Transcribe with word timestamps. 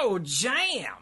Oh, 0.00 0.20
jam! 0.20 0.94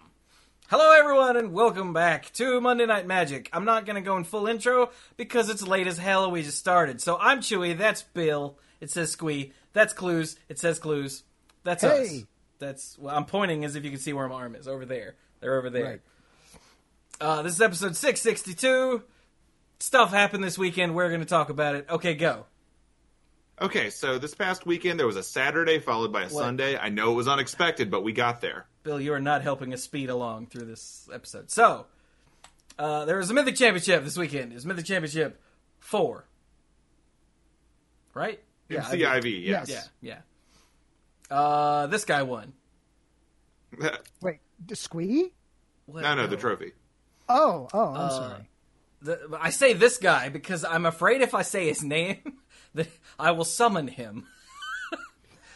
Hello, 0.69 0.91
everyone, 0.99 1.37
and 1.37 1.53
welcome 1.53 1.93
back 1.93 2.33
to 2.33 2.63
Monday 2.63 2.87
Night 2.87 3.07
Magic. 3.07 3.51
I'm 3.53 3.67
not 3.67 3.85
going 3.85 3.97
to 3.97 4.01
go 4.01 4.17
in 4.17 4.25
full 4.25 4.47
intro 4.47 4.91
because 5.19 5.51
it's 5.51 5.61
late 5.67 5.87
as 5.87 5.99
hell 5.99 6.25
and 6.25 6.33
we 6.33 6.43
just 6.43 6.59
started. 6.59 7.03
So 7.03 7.19
I'm 7.21 7.41
Chewie, 7.41 7.77
that's 7.77 8.01
Bill. 8.01 8.57
It 8.81 8.91
says 8.91 9.13
Squee. 9.13 9.53
That's 9.75 9.93
Cluze. 9.93 10.37
It 10.49 10.59
says 10.59 10.81
Cluze. 10.81 11.25
That's 11.63 11.85
us. 11.85 12.09
Hey. 12.09 12.25
That's 12.59 12.99
well, 12.99 13.15
I'm 13.15 13.27
pointing 13.27 13.67
as 13.67 13.77
if 13.77 13.85
you 13.85 13.91
can 13.91 14.01
see 14.01 14.15
where 14.15 14.27
my 14.29 14.37
arm 14.37 14.55
is. 14.55 14.67
Over 14.67 14.87
there. 14.87 15.17
They're 15.41 15.59
over 15.59 15.69
there. 15.69 15.85
Right. 15.85 16.01
Uh, 17.21 17.43
this 17.43 17.53
is 17.53 17.61
episode 17.61 17.97
662. 17.97 19.03
Stuff 19.79 20.11
happened 20.11 20.43
this 20.43 20.57
weekend. 20.57 20.95
We're 20.95 21.09
going 21.09 21.21
to 21.21 21.27
talk 21.27 21.51
about 21.51 21.75
it. 21.75 21.87
Okay, 21.91 22.15
go. 22.15 22.47
Okay, 23.61 23.89
so 23.89 24.19
this 24.19 24.35
past 24.35 24.67
weekend 24.67 24.99
there 25.01 25.07
was 25.07 25.17
a 25.17 25.23
Saturday 25.23 25.79
followed 25.79 26.13
by 26.13 26.25
a 26.25 26.31
Sunday. 26.31 26.77
I 26.77 26.91
know 26.91 27.13
it 27.13 27.15
was 27.15 27.27
unexpected, 27.29 27.91
but 27.91 28.03
we 28.03 28.13
got 28.13 28.41
there. 28.43 28.67
Bill, 28.83 29.01
you 29.01 29.15
are 29.15 29.21
not 29.21 29.43
helping 29.43 29.73
us 29.73 29.83
speed 29.83 30.11
along 30.11 30.49
through 30.49 30.67
this 30.67 31.09
episode. 31.13 31.51
So, 31.51 31.87
uh, 32.79 33.07
there 33.07 33.17
was 33.17 33.31
a 33.31 33.35
Mythic 33.35 33.57
Championship 33.57 34.05
this 34.05 34.19
weekend. 34.19 34.53
It 34.53 34.57
was 34.57 34.67
Mythic 34.67 34.85
Championship 34.85 35.41
4. 35.81 36.27
Right? 38.13 38.41
I 38.71 38.73
did. 38.75 38.83
MCIV, 38.83 39.45
yes. 39.47 39.69
Yeah, 40.03 40.19
yeah. 41.31 41.35
Uh, 41.37 41.87
this 41.87 42.05
guy 42.05 42.23
won. 42.25 42.53
Wait, 44.21 44.41
the 44.65 44.77
Squee? 44.77 45.33
What- 45.87 46.03
no, 46.03 46.15
no, 46.15 46.27
the 46.27 46.37
trophy. 46.37 46.73
Oh, 47.29 47.69
oh, 47.73 47.89
I'm 47.89 47.97
Uh, 47.97 48.09
sorry. 48.11 48.49
The, 49.03 49.39
I 49.41 49.51
say 49.51 49.73
this 49.73 49.99
guy 49.99 50.29
because 50.29 50.65
I'm 50.65 50.87
afraid 50.87 51.21
if 51.23 51.35
I 51.35 51.43
say 51.43 51.67
his 51.69 51.83
name, 51.85 52.39
that 52.77 52.89
I 53.19 53.33
will 53.33 53.45
summon 53.45 53.89
him. 53.89 54.27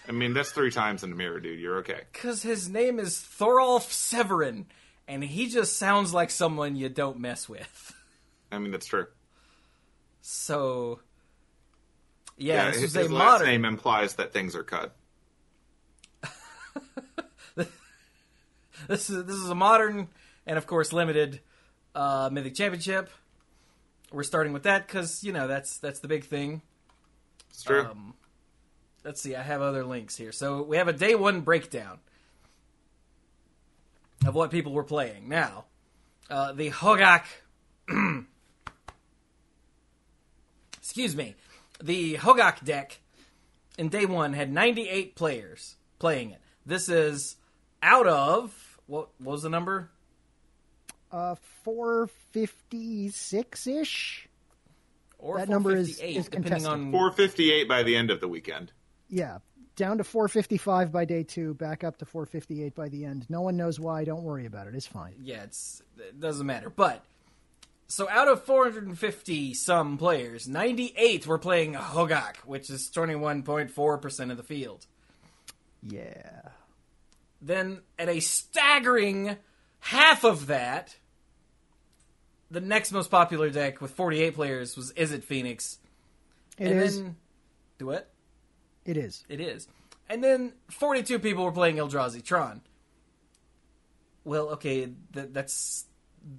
I 0.09 0.13
mean, 0.13 0.35
that's 0.35 0.51
three 0.51 0.73
times 0.73 1.05
in 1.05 1.11
the 1.11 1.17
mirror, 1.17 1.39
dude. 1.39 1.61
You're 1.61 1.79
okay. 1.79 2.01
Because 2.13 2.43
his 2.43 2.69
name 2.69 2.99
is 2.99 3.15
Thoralf 3.17 3.91
Severin, 3.93 4.67
and 5.07 5.23
he 5.23 5.49
just 5.49 5.77
sounds 5.77 6.13
like 6.13 6.31
someone 6.31 6.75
you 6.75 6.89
don't 6.89 7.21
mess 7.21 7.49
with. 7.49 7.95
I 8.51 8.59
mean, 8.59 8.73
that's 8.73 8.87
true. 8.87 9.07
So, 10.21 11.01
yeah, 12.37 12.67
this 12.67 12.81
his, 12.81 12.83
was 12.83 12.97
a 12.97 13.03
his 13.03 13.13
last 13.13 13.45
name 13.45 13.65
implies 13.65 14.15
that 14.15 14.33
things 14.33 14.57
are 14.57 14.65
cut. 14.65 14.97
This 18.91 19.09
is 19.09 19.25
this 19.25 19.37
is 19.37 19.49
a 19.49 19.55
modern 19.55 20.09
and 20.47 20.59
of 20.59 20.67
course 20.67 20.93
limited 20.93 21.41
uh, 21.95 22.29
Mythic 22.33 22.55
Championship. 22.55 23.09
We're 24.11 24.25
starting 24.25 24.53
with 24.53 24.65
that 24.65 24.87
because 24.87 25.23
you 25.23 25.33
know 25.33 25.47
that's 25.47 25.79
that's 25.79 26.01
the 26.01 26.09
big 26.09 26.25
thing. 26.25 26.63
It's 27.51 27.63
true. 27.63 27.83
Um, 27.83 28.15
let's 29.05 29.21
see, 29.21 29.37
I 29.37 29.43
have 29.43 29.61
other 29.61 29.85
links 29.85 30.17
here. 30.17 30.33
So 30.33 30.63
we 30.63 30.77
have 30.77 30.89
a 30.89 30.93
day 30.93 31.15
one 31.15 31.43
breakdown 31.43 31.99
of 34.27 34.35
what 34.35 34.51
people 34.51 34.73
were 34.73 34.85
playing. 34.85 35.29
Now, 35.29 35.65
uh, 36.29 36.53
the 36.53 36.71
Hogaak, 36.71 37.25
excuse 40.79 41.17
me, 41.17 41.35
the 41.83 42.17
Hogaak 42.17 42.65
deck 42.65 43.01
in 43.79 43.89
day 43.89 44.07
one 44.07 44.33
had 44.33 44.53
98 44.53 45.17
players 45.17 45.77
playing 45.99 46.31
it. 46.31 46.41
This 46.67 46.89
is 46.89 47.37
out 47.83 48.07
of 48.07 48.79
what, 48.87 49.09
what 49.19 49.33
was 49.33 49.43
the 49.43 49.49
number? 49.49 49.91
Uh, 51.11 51.35
456 51.65 53.67
ish? 53.67 54.29
Or 55.21 55.39
That 55.39 55.49
number 55.49 55.73
is- 55.77 55.99
458, 55.99 56.17
is 56.19 56.25
depending 56.27 56.51
contested. 56.53 56.71
on 56.73 56.91
458 56.93 57.69
by 57.69 57.83
the 57.83 57.97
end 57.97 58.11
of 58.11 58.21
the 58.21 58.29
weekend. 58.29 58.73
Yeah. 59.09 59.39
Down 59.77 59.99
to 59.99 60.05
455 60.05 60.93
by 60.93 61.05
day 61.05 61.23
two, 61.23 61.55
back 61.55 61.85
up 61.85 61.99
to 61.99 62.05
458 62.05 62.75
by 62.75 62.89
the 62.89 63.05
end. 63.05 63.27
No 63.31 63.41
one 63.41 63.57
knows 63.57 63.79
why. 63.81 64.05
Don't 64.05 64.23
worry 64.25 64.45
about 64.47 64.67
it. 64.67 64.75
It's 64.75 64.87
fine. 64.87 65.15
yeah, 65.23 65.43
it's 65.45 65.83
it 65.99 66.21
doesn't 66.21 66.47
matter. 66.47 66.69
But 66.71 67.03
so 67.87 68.09
out 68.09 68.29
of 68.29 68.45
450 68.45 69.55
some 69.55 69.97
players, 69.97 70.47
98 70.49 71.27
were 71.27 71.39
playing 71.39 71.75
Hogaak, 71.75 72.37
which 72.45 72.69
is 72.69 72.91
21.4% 72.91 74.31
of 74.31 74.37
the 74.37 74.43
field. 74.43 74.87
Yeah. 75.83 76.43
Then 77.41 77.81
at 77.99 78.09
a 78.09 78.21
staggering 78.21 79.37
half 79.79 80.25
of 80.25 80.49
that, 80.49 80.97
the 82.51 82.61
next 82.61 82.93
most 82.93 83.11
popular 83.11 83.51
deck 83.51 83.81
with 83.81 83.93
48 83.93 84.35
players 84.35 84.77
was 84.77 84.93
Izzet 84.95 85.23
Phoenix. 85.23 85.79
It 86.59 86.69
and 86.69 86.81
is. 86.81 87.01
then 87.01 87.17
do 87.79 87.87
what? 87.87 88.11
It 88.85 88.97
is. 88.97 89.25
It 89.29 89.41
is. 89.41 89.69
And 90.09 90.23
then 90.25 90.55
42 90.71 91.19
people 91.21 91.45
were 91.45 91.53
playing 91.53 91.77
Eldrazi 91.77 92.23
Tron. 92.25 92.63
Well, 94.25 94.49
okay, 94.51 94.89
th- 95.15 95.29
that's 95.33 95.87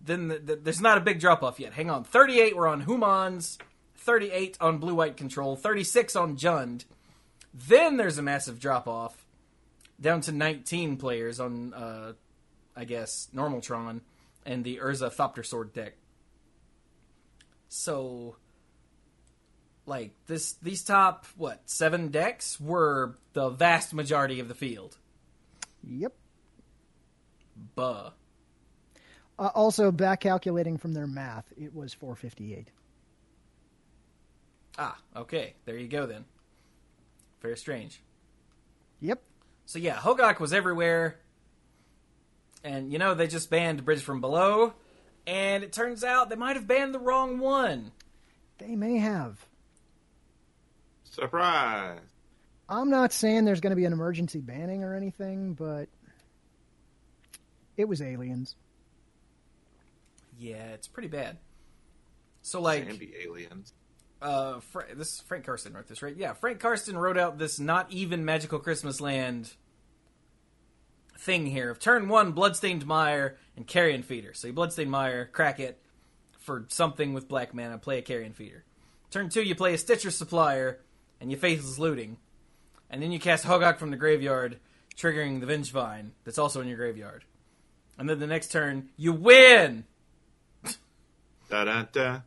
then 0.05 0.29
th 0.29 0.45
th 0.45 0.59
there's 0.63 0.81
not 0.81 0.97
a 0.97 1.01
big 1.01 1.19
drop 1.19 1.41
off 1.41 1.59
yet. 1.59 1.73
Hang 1.73 1.89
on. 1.89 2.03
38 2.03 2.55
were 2.55 2.67
on 2.67 2.81
Humans, 2.81 3.57
38 3.95 4.57
on 4.61 4.77
Blue 4.77 4.95
White 4.95 5.17
Control, 5.17 5.55
36 5.55 6.15
on 6.15 6.37
Jund. 6.37 6.85
Then 7.53 7.97
there's 7.97 8.17
a 8.17 8.21
massive 8.21 8.59
drop 8.59 8.87
off 8.87 9.25
down 9.99 10.21
to 10.21 10.31
19 10.31 10.97
players 10.97 11.39
on 11.39 11.73
uh 11.73 12.13
I 12.75 12.85
guess 12.85 13.29
normal 13.33 13.61
Tron 13.61 14.01
and 14.45 14.63
the 14.63 14.77
Urza 14.77 15.13
Thopter 15.13 15.45
Sword 15.45 15.73
deck. 15.73 15.93
So 17.73 18.35
like 19.85 20.11
this 20.27 20.53
these 20.61 20.83
top 20.83 21.25
what 21.37 21.61
seven 21.69 22.09
decks 22.09 22.59
were 22.59 23.15
the 23.31 23.49
vast 23.49 23.93
majority 23.93 24.41
of 24.41 24.49
the 24.49 24.53
field. 24.53 24.97
Yep. 25.81 26.13
buh. 27.73 28.09
Uh, 29.39 29.49
also, 29.55 29.89
back 29.89 30.19
calculating 30.19 30.77
from 30.77 30.93
their 30.93 31.07
math, 31.07 31.45
it 31.57 31.73
was 31.73 31.93
458. 31.93 32.67
ah 34.77 34.97
okay. 35.15 35.53
There 35.63 35.77
you 35.77 35.87
go 35.87 36.05
then. 36.05 36.25
Very 37.41 37.55
strange. 37.55 38.01
Yep. 38.99 39.21
so 39.65 39.79
yeah 39.79 39.95
Hogaak 39.95 40.41
was 40.41 40.51
everywhere. 40.51 41.19
And 42.65 42.91
you 42.91 42.99
know 42.99 43.13
they 43.13 43.27
just 43.27 43.49
banned 43.49 43.85
bridge 43.85 44.01
from 44.03 44.19
below 44.19 44.73
and 45.27 45.63
it 45.63 45.71
turns 45.73 46.03
out 46.03 46.29
they 46.29 46.35
might 46.35 46.55
have 46.55 46.67
banned 46.67 46.93
the 46.93 46.99
wrong 46.99 47.39
one 47.39 47.91
They 48.57 48.75
may 48.75 48.97
have. 48.97 49.45
Surprise! 51.03 51.99
I'm 52.69 52.89
not 52.89 53.11
saying 53.11 53.43
there's 53.45 53.59
going 53.59 53.71
to 53.71 53.75
be 53.75 53.85
an 53.85 53.91
emergency 53.93 54.39
banning 54.39 54.83
or 54.83 54.95
anything, 54.95 55.53
but 55.55 55.89
it 57.77 57.85
was 57.87 58.01
aliens. 58.01 58.55
yeah 60.37 60.69
it's 60.73 60.87
pretty 60.87 61.07
bad 61.09 61.37
so 62.41 62.61
like 62.61 62.85
Sandy 62.87 63.13
aliens. 63.23 63.73
uh, 64.21 64.59
Fra- 64.61 64.95
this 64.95 65.13
is 65.15 65.21
Frank 65.21 65.45
Karsten 65.45 65.73
wrote 65.73 65.87
this, 65.87 66.01
right? 66.01 66.15
Yeah, 66.15 66.33
Frank 66.33 66.59
Karsten 66.59 66.97
wrote 66.97 67.17
out 67.17 67.37
this 67.37 67.59
not 67.59 67.91
even 67.91 68.25
magical 68.25 68.57
Christmas 68.59 68.99
land 68.99 69.53
thing 71.21 71.45
here 71.45 71.69
of 71.69 71.79
turn 71.79 72.09
one, 72.09 72.31
Bloodstained 72.31 72.85
Mire 72.85 73.37
and 73.55 73.65
Carrion 73.65 74.01
Feeder. 74.03 74.33
So 74.33 74.47
you 74.47 74.53
Bloodstained 74.53 74.91
Mire, 74.91 75.29
crack 75.31 75.59
it 75.59 75.79
for 76.39 76.65
something 76.69 77.13
with 77.13 77.27
black 77.27 77.53
mana, 77.53 77.77
play 77.77 77.99
a 77.99 78.01
Carrion 78.01 78.33
Feeder. 78.33 78.63
Turn 79.11 79.29
two, 79.29 79.43
you 79.43 79.55
play 79.55 79.73
a 79.73 79.77
Stitcher 79.77 80.11
Supplier 80.11 80.79
and 81.19 81.31
you 81.31 81.37
Faithless 81.37 81.77
Looting. 81.77 82.17
And 82.89 83.01
then 83.01 83.11
you 83.11 83.19
cast 83.19 83.45
Hogaak 83.45 83.77
from 83.77 83.91
the 83.91 83.97
graveyard, 83.97 84.59
triggering 84.97 85.39
the 85.39 85.45
Vengevine 85.45 86.11
that's 86.25 86.37
also 86.37 86.59
in 86.59 86.67
your 86.67 86.77
graveyard. 86.77 87.23
And 87.97 88.09
then 88.09 88.19
the 88.19 88.27
next 88.27 88.51
turn, 88.51 88.89
you 88.97 89.13
win! 89.13 89.85
Da 91.49 91.65
da 91.65 91.83
da. 91.91 92.19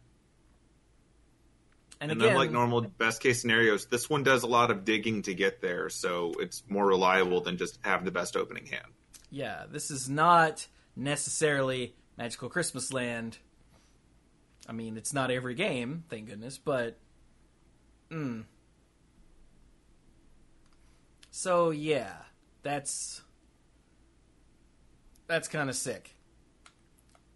And, 2.00 2.10
And 2.10 2.20
again, 2.20 2.32
unlike 2.32 2.50
normal 2.50 2.82
best 2.82 3.22
case 3.22 3.40
scenarios, 3.40 3.86
this 3.86 4.10
one 4.10 4.22
does 4.22 4.42
a 4.42 4.46
lot 4.46 4.70
of 4.70 4.84
digging 4.84 5.22
to 5.22 5.34
get 5.34 5.62
there, 5.62 5.88
so 5.88 6.32
it's 6.38 6.62
more 6.68 6.86
reliable 6.86 7.40
than 7.40 7.56
just 7.56 7.78
have 7.82 8.04
the 8.04 8.10
best 8.10 8.36
opening 8.36 8.66
hand. 8.66 8.86
Yeah, 9.30 9.64
this 9.70 9.90
is 9.90 10.08
not 10.08 10.66
necessarily 10.96 11.94
Magical 12.18 12.48
Christmas 12.48 12.92
Land. 12.92 13.38
I 14.68 14.72
mean, 14.72 14.96
it's 14.96 15.12
not 15.12 15.30
every 15.30 15.54
game, 15.54 16.04
thank 16.08 16.26
goodness, 16.28 16.58
but. 16.58 16.98
Mm. 18.10 18.44
So, 21.30 21.70
yeah, 21.70 22.12
that's. 22.62 23.22
That's 25.26 25.48
kind 25.48 25.70
of 25.70 25.76
sick. 25.76 26.14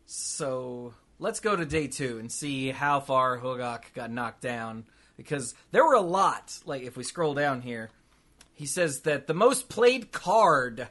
So, 0.06 0.94
let's 1.18 1.40
go 1.40 1.56
to 1.56 1.64
day 1.64 1.86
two 1.88 2.18
and 2.18 2.30
see 2.30 2.70
how 2.70 3.00
far 3.00 3.38
Hogaak 3.38 3.92
got 3.94 4.10
knocked 4.10 4.42
down. 4.42 4.84
Because 5.16 5.54
there 5.72 5.84
were 5.84 5.94
a 5.94 6.00
lot. 6.00 6.56
Like, 6.64 6.82
if 6.82 6.96
we 6.96 7.02
scroll 7.02 7.34
down 7.34 7.60
here, 7.60 7.90
he 8.54 8.66
says 8.66 9.00
that 9.00 9.26
the 9.26 9.34
most 9.34 9.68
played 9.68 10.12
card 10.12 10.88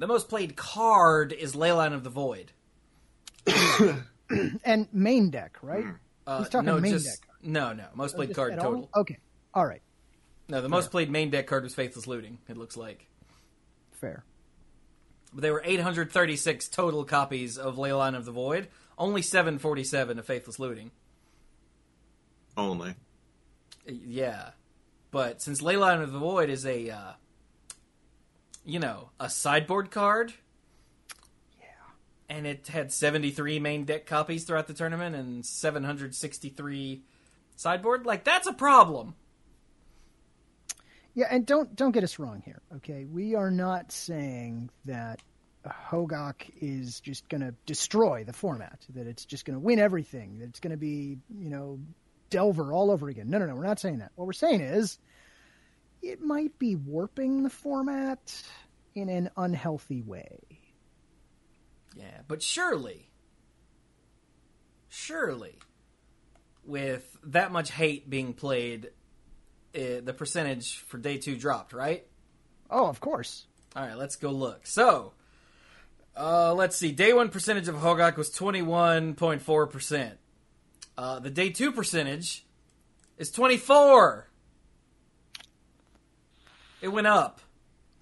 the 0.00 0.06
most 0.06 0.30
played 0.30 0.56
card 0.56 1.30
is 1.32 1.54
Leyline 1.54 1.92
of 1.92 2.04
the 2.04 2.10
Void. 2.10 2.52
And 4.64 4.86
main 4.92 5.30
deck, 5.30 5.58
right? 5.60 5.84
Uh, 6.24 6.38
He's 6.38 6.48
talking 6.48 6.66
no, 6.66 6.78
main 6.78 6.92
just, 6.92 7.06
deck. 7.06 7.28
No, 7.42 7.72
no. 7.72 7.86
Most 7.94 8.14
played 8.14 8.28
Just 8.28 8.36
card 8.36 8.52
at 8.52 8.60
all? 8.60 8.64
total. 8.64 8.90
Okay. 8.96 9.18
All 9.52 9.66
right. 9.66 9.82
No, 10.48 10.60
the 10.60 10.68
most 10.68 10.92
played 10.92 11.10
main 11.10 11.30
deck 11.30 11.48
card 11.48 11.64
was 11.64 11.74
Faithless 11.74 12.06
Looting, 12.06 12.38
it 12.48 12.56
looks 12.56 12.76
like. 12.76 13.08
Fair. 14.00 14.24
There 15.32 15.52
were 15.52 15.62
836 15.64 16.68
total 16.68 17.04
copies 17.04 17.56
of 17.56 17.76
Leyline 17.76 18.16
of 18.16 18.24
the 18.24 18.32
Void, 18.32 18.68
only 18.98 19.22
747 19.22 20.18
of 20.18 20.26
Faithless 20.26 20.58
Looting. 20.58 20.90
Only. 22.56 22.94
Yeah, 23.86 24.50
but 25.10 25.40
since 25.40 25.62
Leyline 25.62 26.02
of 26.02 26.12
the 26.12 26.18
Void 26.18 26.50
is 26.50 26.66
a, 26.66 26.90
uh, 26.90 27.12
you 28.64 28.78
know, 28.78 29.10
a 29.18 29.30
sideboard 29.30 29.90
card, 29.90 30.34
Yeah. 31.60 31.66
and 32.28 32.46
it 32.46 32.66
had 32.66 32.92
73 32.92 33.58
main 33.60 33.84
deck 33.84 34.06
copies 34.06 34.44
throughout 34.44 34.66
the 34.66 34.74
tournament 34.74 35.14
and 35.16 35.46
763 35.46 37.02
sideboard, 37.56 38.04
like 38.04 38.24
that's 38.24 38.46
a 38.48 38.52
problem. 38.52 39.14
Yeah, 41.14 41.26
and 41.30 41.44
don't 41.44 41.74
don't 41.74 41.92
get 41.92 42.04
us 42.04 42.18
wrong 42.18 42.42
here, 42.44 42.62
okay? 42.76 43.04
We 43.04 43.34
are 43.34 43.50
not 43.50 43.90
saying 43.92 44.70
that 44.84 45.20
Hogaak 45.66 46.50
is 46.60 47.00
just 47.00 47.28
going 47.28 47.42
to 47.42 47.54
destroy 47.66 48.24
the 48.24 48.32
format, 48.32 48.86
that 48.94 49.06
it's 49.06 49.24
just 49.24 49.44
going 49.44 49.54
to 49.54 49.60
win 49.60 49.78
everything, 49.78 50.38
that 50.38 50.48
it's 50.48 50.60
going 50.60 50.70
to 50.70 50.76
be, 50.76 51.18
you 51.28 51.50
know, 51.50 51.80
Delver 52.30 52.72
all 52.72 52.90
over 52.90 53.08
again. 53.08 53.28
No, 53.28 53.38
no, 53.38 53.46
no, 53.46 53.56
we're 53.56 53.66
not 53.66 53.80
saying 53.80 53.98
that. 53.98 54.12
What 54.14 54.26
we're 54.26 54.32
saying 54.32 54.60
is 54.60 54.98
it 56.00 56.20
might 56.20 56.58
be 56.58 56.76
warping 56.76 57.42
the 57.42 57.50
format 57.50 58.42
in 58.94 59.08
an 59.08 59.30
unhealthy 59.36 60.00
way. 60.00 60.38
Yeah, 61.96 62.20
but 62.28 62.40
surely, 62.40 63.10
surely, 64.88 65.58
with 66.64 67.18
that 67.24 67.50
much 67.50 67.72
hate 67.72 68.08
being 68.08 68.32
played, 68.32 68.90
uh, 69.74 70.00
the 70.02 70.14
percentage 70.16 70.78
for 70.78 70.98
day 70.98 71.18
two 71.18 71.36
dropped, 71.36 71.72
right? 71.72 72.06
Oh, 72.70 72.86
of 72.86 73.00
course. 73.00 73.46
All 73.76 73.86
right, 73.86 73.96
let's 73.96 74.16
go 74.16 74.30
look. 74.30 74.66
So, 74.66 75.12
uh, 76.16 76.54
let's 76.54 76.76
see. 76.76 76.92
Day 76.92 77.12
one 77.12 77.28
percentage 77.28 77.68
of 77.68 77.76
Hogaak 77.76 78.16
was 78.16 78.30
21.4%. 78.30 80.12
Uh, 80.98 81.18
the 81.20 81.30
day 81.30 81.50
two 81.50 81.72
percentage 81.72 82.44
is 83.16 83.30
24. 83.30 84.28
It 86.82 86.88
went 86.88 87.06
up. 87.06 87.40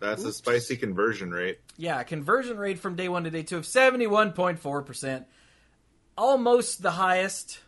That's 0.01 0.25
a 0.25 0.33
spicy 0.33 0.77
conversion 0.77 1.31
rate. 1.33 1.59
Yeah, 1.77 2.03
conversion 2.05 2.57
rate 2.57 2.79
from 2.79 2.95
day 2.95 3.09
one 3.09 3.25
to 3.25 3.31
day 3.31 3.43
two 3.43 3.57
of 3.57 3.65
71.4%. 3.65 5.25
Almost 6.17 6.83
the 6.83 6.93
highest. 6.93 7.61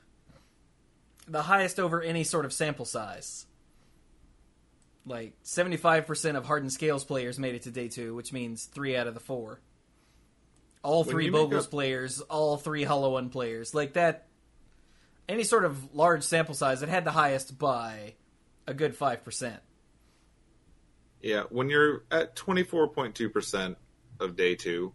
The 1.27 1.43
highest 1.43 1.79
over 1.79 2.03
any 2.03 2.25
sort 2.25 2.45
of 2.45 2.53
sample 2.53 2.85
size. 2.85 3.47
Like, 5.07 5.35
75% 5.45 6.37
of 6.37 6.45
Hardened 6.45 6.73
Scales 6.73 7.05
players 7.05 7.39
made 7.39 7.55
it 7.55 7.63
to 7.63 7.71
day 7.71 7.89
two, 7.89 8.15
which 8.15 8.33
means 8.33 8.65
three 8.67 8.97
out 8.97 9.07
of 9.07 9.15
the 9.15 9.21
four. 9.21 9.61
All 10.83 11.05
When 11.05 11.13
three 11.13 11.31
Bogles 11.31 11.67
a- 11.67 11.71
players, 11.71 12.21
all 12.23 12.57
three 12.57 12.85
Hollow 12.85 13.13
One 13.13 13.31
players. 13.31 13.75
Like, 13.75 13.95
that. 13.95 14.27
Any 15.29 15.45
sort 15.45 15.65
of 15.65 15.95
large 15.95 16.25
sample 16.25 16.55
size, 16.55 16.83
it 16.83 16.89
had 16.89 17.05
the 17.05 17.13
highest 17.13 17.57
by 17.57 18.15
a 18.67 18.75
good 18.75 18.99
5%. 18.99 19.59
Yeah, 21.23 21.45
when 21.51 21.69
you're 21.71 22.03
at 22.11 22.35
24.2% 22.35 23.77
of 24.19 24.37
day 24.37 24.55
two, 24.57 24.93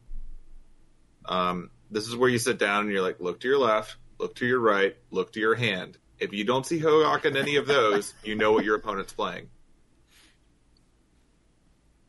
um, 1.26 1.70
this 1.92 2.08
is 2.08 2.16
where 2.16 2.30
you 2.30 2.38
sit 2.38 2.58
down 2.60 2.84
and 2.84 2.92
you're 2.92 3.02
like, 3.02 3.20
look 3.20 3.40
to 3.42 3.48
your 3.48 3.60
left, 3.60 3.96
look 4.20 4.36
to 4.36 4.46
your 4.46 4.60
right, 4.60 4.96
look 5.12 5.32
to 5.34 5.40
your 5.40 5.56
hand. 5.56 5.98
If 6.20 6.34
you 6.34 6.44
don't 6.44 6.66
see 6.66 6.80
Hogaak 6.80 7.26
in 7.26 7.38
any 7.38 7.58
of 7.58 7.68
those, 7.68 8.14
you 8.24 8.36
know 8.36 8.52
what 8.52 8.66
your 8.66 8.76
opponent's 8.76 9.14
playing. 9.14 9.50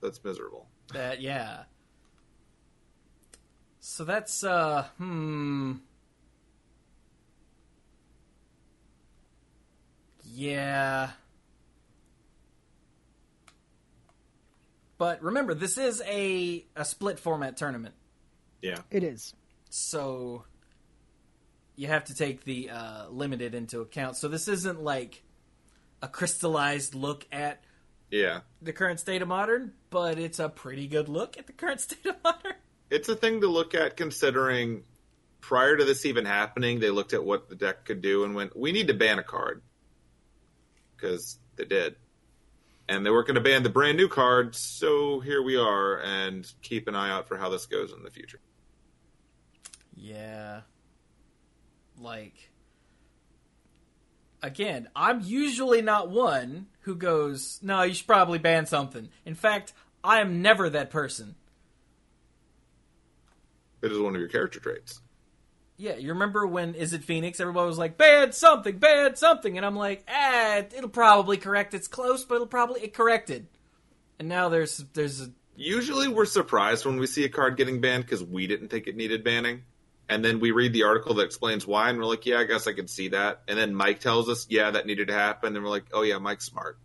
That's 0.07 0.23
miserable. 0.23 0.69
That 0.93 1.21
yeah. 1.21 1.65
So 3.81 4.05
that's 4.05 4.45
uh 4.45 4.85
hmm. 4.99 5.73
Yeah. 10.23 11.11
But 14.97 15.21
remember, 15.23 15.55
this 15.55 15.77
is 15.77 16.01
a 16.07 16.65
a 16.77 16.85
split 16.85 17.19
format 17.19 17.57
tournament, 17.57 17.97
Yeah. 18.63 18.79
It 18.93 19.03
is. 19.03 19.35
so 19.71 20.45
you 21.75 21.89
have 21.89 22.05
to 22.05 22.15
take 22.15 22.45
the 22.45 22.71
uh, 22.71 23.09
limited 23.11 23.57
into 23.57 23.81
account. 23.81 24.17
So 24.17 24.29
this 24.29 24.47
isn't 24.47 24.81
like 24.81 25.25
a 26.01 26.07
crystallized 26.07 26.95
look 26.95 27.27
at 27.33 27.63
Yeah. 28.11 28.41
the 28.63 28.73
current 28.73 29.01
state 29.01 29.23
of 29.23 29.29
modern, 29.29 29.73
but 29.91 30.19
it's 30.19 30.39
a 30.39 30.49
pretty 30.49 30.87
good 30.87 31.09
look 31.09 31.39
at 31.39 31.47
the 31.47 31.53
current 31.53 31.81
state 31.81 32.07
of 32.07 32.17
modern. 32.23 32.55
It's 32.91 33.09
a 33.09 33.17
thing 33.17 33.41
to 33.41 33.49
look 33.49 33.75
at 33.75 33.97
considering 33.97 34.85
prior 35.41 35.77
to 35.77 35.85
this 35.85 36.05
even 36.05 36.25
happening, 36.25 36.81
they 36.81 36.91
looked 36.91 37.13
at 37.13 37.25
what 37.25 37.49
the 37.49 37.55
deck 37.55 37.85
could 37.85 38.03
do 38.03 38.25
and 38.25 38.35
went, 38.35 38.57
we 38.57 38.73
need 38.73 38.89
to 38.89 38.95
ban 38.95 39.19
a 39.19 39.23
card. 39.23 39.63
Because 40.97 41.39
they 41.57 41.65
did. 41.65 41.97
And 42.89 43.05
they 43.05 43.11
weren't 43.11 43.27
going 43.27 43.37
to 43.37 43.41
ban 43.41 43.63
the 43.63 43.69
brand 43.69 43.97
new 43.97 44.09
card, 44.09 44.55
so 44.55 45.21
here 45.21 45.43
we 45.43 45.57
are, 45.57 46.01
and 46.01 46.51
keep 46.63 46.89
an 46.89 46.95
eye 46.95 47.11
out 47.11 47.29
for 47.29 47.37
how 47.37 47.49
this 47.49 47.67
goes 47.67 47.93
in 47.93 48.03
the 48.03 48.11
future. 48.11 48.41
Yeah. 49.95 50.61
Like 51.99 52.51
again, 54.47 54.89
I'm 54.95 55.21
usually 55.23 55.83
not 55.83 56.09
one 56.09 56.67
who 56.81 56.95
goes, 56.95 57.59
"No, 57.63 57.83
you 57.83 57.95
should 57.95 58.07
probably 58.07 58.39
ban 58.39 58.67
something." 58.67 59.09
In 59.25 59.35
fact, 59.35 59.73
I 60.03 60.21
am 60.21 60.41
never 60.41 60.71
that 60.71 60.91
person. 60.91 61.35
It 63.83 63.93
is 63.93 63.99
one 63.99 64.15
of 64.15 64.21
your 64.21 64.31
character 64.31 64.61
traits. 64.61 65.01
Yeah, 65.77 65.97
you 65.97 66.09
remember 66.09 66.47
when 66.47 66.75
Izzet 66.75 67.05
Phoenix? 67.05 67.39
Everybody 67.39 67.67
was 67.67 67.79
like, 67.79 67.99
"Ban 67.99 68.33
something, 68.33 68.79
ban 68.79 69.17
something," 69.17 69.57
and 69.57 69.67
I'm 69.67 69.77
like, 69.77 70.05
"Ah, 70.09 70.59
it'll 70.59 70.89
probably 70.89 71.37
correct. 71.37 71.75
It's 71.75 71.89
close, 71.89 72.25
but 72.25 72.37
it'll 72.37 72.47
probably 72.47 72.83
it 72.83 72.95
corrected." 72.95 73.49
And 74.19 74.29
now 74.29 74.49
there's 74.49 74.79
there's 74.95 75.21
a 75.21 75.31
Usually 75.57 76.07
we're 76.07 76.27
surprised 76.27 76.85
when 76.85 76.99
we 76.99 77.07
see 77.07 77.25
a 77.25 77.31
card 77.31 77.57
getting 77.57 77.81
banned 77.81 78.05
because 78.05 78.23
we 78.23 78.47
didn't 78.47 78.69
think 78.69 78.87
it 78.87 78.95
needed 78.95 79.25
banning. 79.25 79.63
And 80.09 80.25
then 80.25 80.39
we 80.39 80.53
read 80.53 80.73
the 80.73 80.85
article 80.85 81.15
that 81.15 81.25
explains 81.25 81.67
why, 81.67 81.91
and 81.91 81.99
we're 81.99 82.05
like, 82.05 82.27
yeah, 82.27 82.39
I 82.39 82.45
guess 82.45 82.69
I 82.69 82.73
could 82.73 82.89
see 82.89 83.09
that. 83.09 83.43
And 83.49 83.59
then 83.59 83.75
Mike 83.75 84.01
tells 84.01 84.29
us, 84.29 84.47
yeah, 84.49 84.71
that 84.71 84.87
needed 84.87 85.09
to 85.09 85.15
happen. 85.15 85.55
And 85.55 85.65
we're 85.65 85.71
like, 85.71 85.87
oh, 85.93 86.03
yeah, 86.03 86.19
Mike's 86.19 86.47
smart. 86.47 86.79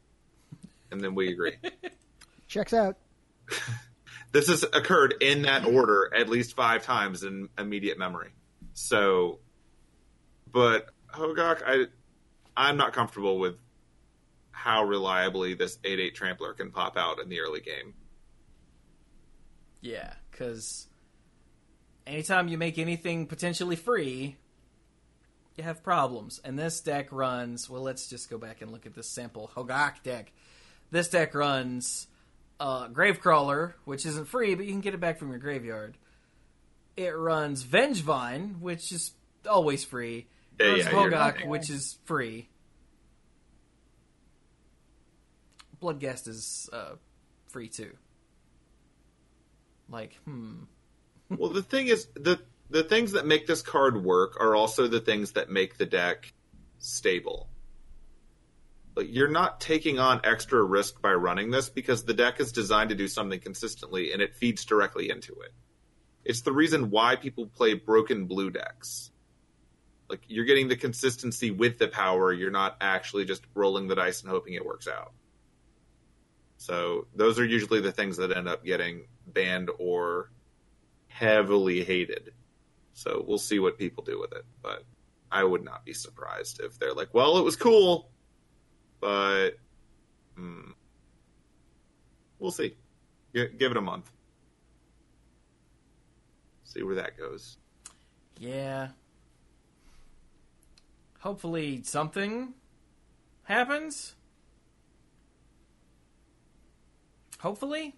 And 0.89 0.99
then 1.01 1.13
we 1.13 1.31
agree. 1.31 1.57
Checks 2.47 2.73
out. 2.73 2.97
this 4.31 4.47
has 4.47 4.63
occurred 4.63 5.15
in 5.21 5.43
that 5.43 5.65
order 5.65 6.11
at 6.15 6.29
least 6.29 6.55
five 6.55 6.83
times 6.83 7.23
in 7.23 7.49
immediate 7.59 7.99
memory. 7.99 8.29
So, 8.73 9.39
but 10.51 10.87
Hogaak, 11.13 11.61
I, 11.65 11.85
I'm 12.57 12.77
not 12.77 12.93
comfortable 12.93 13.37
with 13.37 13.55
how 14.51 14.83
reliably 14.83 15.53
this 15.53 15.77
8-8 15.77 16.13
trampler 16.13 16.53
can 16.53 16.71
pop 16.71 16.97
out 16.97 17.19
in 17.19 17.29
the 17.29 17.39
early 17.39 17.61
game. 17.61 17.93
Yeah, 19.81 20.13
because 20.29 20.87
anytime 22.11 22.49
you 22.49 22.57
make 22.57 22.77
anything 22.77 23.25
potentially 23.25 23.77
free, 23.77 24.35
you 25.55 25.63
have 25.63 25.81
problems. 25.81 26.41
And 26.43 26.59
this 26.59 26.81
deck 26.81 27.11
runs. 27.11 27.69
Well, 27.69 27.81
let's 27.81 28.07
just 28.07 28.29
go 28.29 28.37
back 28.37 28.61
and 28.61 28.71
look 28.71 28.85
at 28.85 28.93
this 28.93 29.09
sample 29.09 29.49
Hogaak 29.55 30.03
deck. 30.03 30.31
This 30.91 31.07
deck 31.07 31.33
runs 31.33 32.07
uh, 32.59 32.89
Gravecrawler, 32.89 33.73
which 33.85 34.05
isn't 34.05 34.27
free, 34.27 34.55
but 34.55 34.65
you 34.65 34.71
can 34.71 34.81
get 34.81 34.93
it 34.93 34.99
back 34.99 35.17
from 35.17 35.29
your 35.29 35.39
graveyard. 35.39 35.97
It 36.97 37.15
runs 37.15 37.63
Vengevine, 37.63 38.59
which 38.59 38.91
is 38.91 39.11
always 39.49 39.85
free. 39.85 40.27
It 40.59 40.65
Yeah, 40.65 40.71
runs 40.71 40.83
yeah, 40.83 40.91
Hogaak, 40.91 41.47
which 41.47 41.69
is 41.69 41.97
free. 42.03 42.49
Bloodgast 45.81 46.27
is 46.27 46.69
uh, 46.73 46.95
free 47.47 47.69
too. 47.69 47.93
Like, 49.89 50.19
hmm. 50.25 50.63
Well, 51.37 51.49
the 51.49 51.63
thing 51.63 51.87
is, 51.87 52.07
the 52.15 52.39
the 52.69 52.83
things 52.83 53.11
that 53.11 53.25
make 53.25 53.47
this 53.47 53.61
card 53.61 54.01
work 54.03 54.37
are 54.39 54.55
also 54.55 54.87
the 54.87 55.01
things 55.01 55.33
that 55.33 55.49
make 55.49 55.77
the 55.77 55.85
deck 55.85 56.33
stable. 56.79 57.49
Like 58.95 59.07
you're 59.09 59.29
not 59.29 59.59
taking 59.59 59.99
on 59.99 60.21
extra 60.23 60.63
risk 60.63 61.01
by 61.01 61.13
running 61.13 61.51
this 61.51 61.69
because 61.69 62.03
the 62.03 62.13
deck 62.13 62.39
is 62.39 62.51
designed 62.51 62.89
to 62.89 62.95
do 62.95 63.07
something 63.07 63.39
consistently 63.39 64.13
and 64.13 64.21
it 64.21 64.35
feeds 64.35 64.65
directly 64.65 65.09
into 65.09 65.33
it. 65.41 65.51
It's 66.23 66.41
the 66.41 66.51
reason 66.51 66.91
why 66.91 67.15
people 67.15 67.45
play 67.45 67.73
broken 67.73 68.25
blue 68.25 68.49
decks. 68.49 69.11
Like 70.09 70.21
you're 70.27 70.45
getting 70.45 70.67
the 70.67 70.75
consistency 70.75 71.51
with 71.51 71.77
the 71.77 71.87
power, 71.87 72.33
you're 72.33 72.51
not 72.51 72.77
actually 72.81 73.25
just 73.25 73.43
rolling 73.53 73.87
the 73.87 73.95
dice 73.95 74.21
and 74.21 74.29
hoping 74.29 74.53
it 74.53 74.65
works 74.65 74.87
out. 74.87 75.13
So 76.57 77.07
those 77.15 77.39
are 77.39 77.45
usually 77.45 77.81
the 77.81 77.91
things 77.91 78.17
that 78.17 78.35
end 78.35 78.47
up 78.47 78.63
getting 78.63 79.07
banned 79.25 79.71
or 79.79 80.29
heavily 81.11 81.83
hated. 81.83 82.33
So 82.93 83.23
we'll 83.27 83.37
see 83.37 83.59
what 83.59 83.77
people 83.77 84.03
do 84.03 84.19
with 84.19 84.33
it, 84.33 84.45
but 84.61 84.83
I 85.31 85.43
would 85.43 85.63
not 85.63 85.85
be 85.85 85.93
surprised 85.93 86.59
if 86.61 86.77
they're 86.77 86.93
like, 86.93 87.13
"Well, 87.13 87.37
it 87.37 87.43
was 87.43 87.55
cool, 87.55 88.09
but 88.99 89.51
hmm, 90.35 90.71
we'll 92.39 92.51
see. 92.51 92.75
G- 93.33 93.49
give 93.57 93.71
it 93.71 93.77
a 93.77 93.81
month." 93.81 94.11
See 96.63 96.83
where 96.83 96.95
that 96.95 97.17
goes. 97.17 97.57
Yeah. 98.39 98.89
Hopefully 101.19 101.83
something 101.83 102.53
happens. 103.43 104.15
Hopefully. 107.39 107.95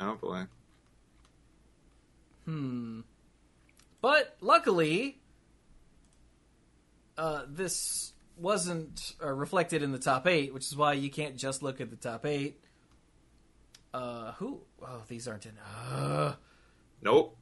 Hopefully. 0.00 0.46
Hmm. 2.46 3.00
But 4.00 4.36
luckily, 4.40 5.18
uh, 7.18 7.42
this 7.48 8.12
wasn't 8.36 9.14
uh, 9.22 9.32
reflected 9.32 9.82
in 9.82 9.92
the 9.92 9.98
top 9.98 10.26
eight, 10.26 10.52
which 10.54 10.64
is 10.66 10.76
why 10.76 10.92
you 10.94 11.10
can't 11.10 11.36
just 11.36 11.62
look 11.62 11.80
at 11.80 11.90
the 11.90 11.96
top 11.96 12.24
eight. 12.26 12.60
Uh, 13.92 14.32
who? 14.32 14.60
Oh, 14.82 15.02
these 15.08 15.26
aren't 15.26 15.46
in. 15.46 15.52
Uh, 15.58 16.34
Nope. 17.02 17.36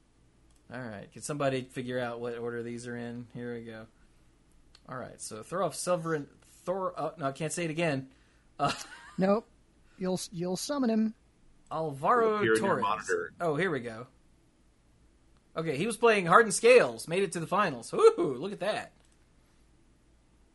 all 0.73 0.81
right. 0.81 1.11
Can 1.13 1.23
somebody 1.23 1.63
figure 1.63 1.99
out 1.99 2.21
what 2.21 2.37
order 2.39 2.63
these 2.63 2.87
are 2.87 2.97
in? 2.97 3.27
Here 3.35 3.55
we 3.55 3.63
go. 3.63 3.87
All 4.89 4.97
right. 4.97 5.21
So 5.21 5.43
throw 5.43 5.67
off 5.67 5.75
Sovereign 5.75 6.29
Thor. 6.65 6.95
Oh, 6.97 7.13
no, 7.19 7.27
I 7.27 7.33
can't 7.33 7.53
say 7.53 7.65
it 7.65 7.71
again. 7.71 8.09
Uh, 8.59 8.73
Nope. 9.19 9.49
You'll 9.99 10.21
you'll 10.33 10.57
summon 10.57 10.91
him. 10.91 11.15
Alvaro 11.71 12.37
Appear 12.37 12.55
in 12.55 12.63
your 12.65 12.79
Torres. 12.81 13.11
Oh, 13.41 13.55
here 13.57 13.71
we 13.71 13.81
go. 13.81 14.07
Okay, 15.57 15.77
he 15.77 15.87
was 15.87 15.97
playing 15.97 16.27
Hardened 16.27 16.55
Scales, 16.55 17.07
made 17.07 17.23
it 17.23 17.33
to 17.33 17.41
the 17.41 17.47
finals. 17.47 17.93
Ooh, 17.95 18.37
look 18.39 18.53
at 18.53 18.61
that. 18.61 18.93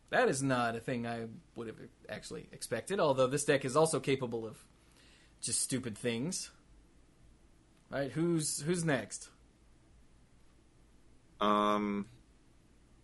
That 0.10 0.28
is 0.28 0.42
not 0.42 0.76
a 0.76 0.80
thing 0.80 1.06
I 1.06 1.28
would 1.56 1.68
have 1.68 1.78
actually 2.10 2.50
expected, 2.52 3.00
although 3.00 3.28
this 3.28 3.46
deck 3.46 3.64
is 3.64 3.78
also 3.78 4.00
capable 4.00 4.46
of 4.46 4.58
just 5.42 5.62
stupid 5.62 5.98
things. 5.98 6.50
All 7.94 8.00
right, 8.00 8.12
who's 8.12 8.62
who's 8.62 8.84
next? 8.84 9.30
Um, 11.40 12.08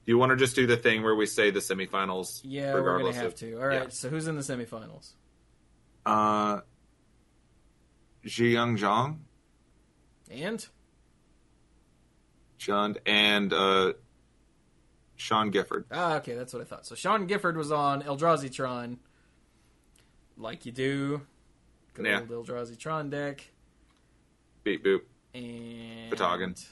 do 0.05 0.11
you 0.11 0.17
want 0.17 0.31
to 0.31 0.35
just 0.35 0.55
do 0.55 0.67
the 0.67 0.77
thing 0.77 1.03
where 1.03 1.15
we 1.15 1.25
say 1.25 1.51
the 1.51 1.59
semifinals? 1.59 2.41
Yeah, 2.43 2.73
we're 2.73 2.97
gonna 2.97 3.13
have 3.13 3.25
of- 3.27 3.35
to. 3.35 3.53
All 3.59 3.67
right, 3.67 3.83
yeah. 3.83 3.89
so 3.89 4.09
who's 4.09 4.27
in 4.27 4.35
the 4.35 4.41
semifinals? 4.41 5.13
Uh, 6.05 6.61
Jiyoung 8.25 8.77
Zhang, 8.77 9.19
And 10.29 10.67
Jund, 12.65 12.97
and 13.05 13.53
uh, 13.53 13.93
Sean 15.15 15.51
Gifford. 15.51 15.85
ah, 15.91 16.15
okay, 16.17 16.33
that's 16.35 16.53
what 16.53 16.61
I 16.61 16.65
thought. 16.65 16.85
So 16.85 16.95
Sean 16.95 17.27
Gifford 17.27 17.55
was 17.57 17.71
on 17.71 18.01
Eldrazi 18.03 18.51
Tron, 18.51 18.97
like 20.37 20.65
you 20.65 20.71
do. 20.71 21.21
Good 21.93 22.05
Yeah. 22.07 22.21
old 22.29 22.47
Eldrazi 22.47 22.77
Tron 22.77 23.09
deck. 23.09 23.47
Beep 24.63 24.83
boop. 24.83 25.01
And 25.33 26.11
Patagon. 26.11 26.65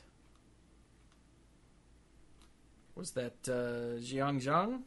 Was 2.96 3.12
that 3.12 3.34
uh, 3.48 4.00
Jiang 4.00 4.42
Zhang? 4.42 4.82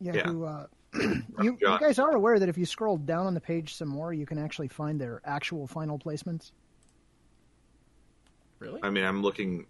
Yeah. 0.00 0.14
Yeah. 0.16 0.22
Who, 0.28 0.44
uh, 0.44 0.66
you, 0.94 1.56
you 1.60 1.78
guys 1.78 1.98
are 1.98 2.10
aware 2.12 2.38
that 2.38 2.48
if 2.48 2.58
you 2.58 2.66
scroll 2.66 2.96
down 2.96 3.26
on 3.26 3.34
the 3.34 3.40
page 3.40 3.74
some 3.74 3.88
more, 3.88 4.12
you 4.12 4.26
can 4.26 4.38
actually 4.38 4.68
find 4.68 5.00
their 5.00 5.20
actual 5.24 5.66
final 5.66 5.98
placements. 5.98 6.52
Really? 8.60 8.80
I 8.82 8.90
mean, 8.90 9.04
I'm 9.04 9.22
looking 9.22 9.66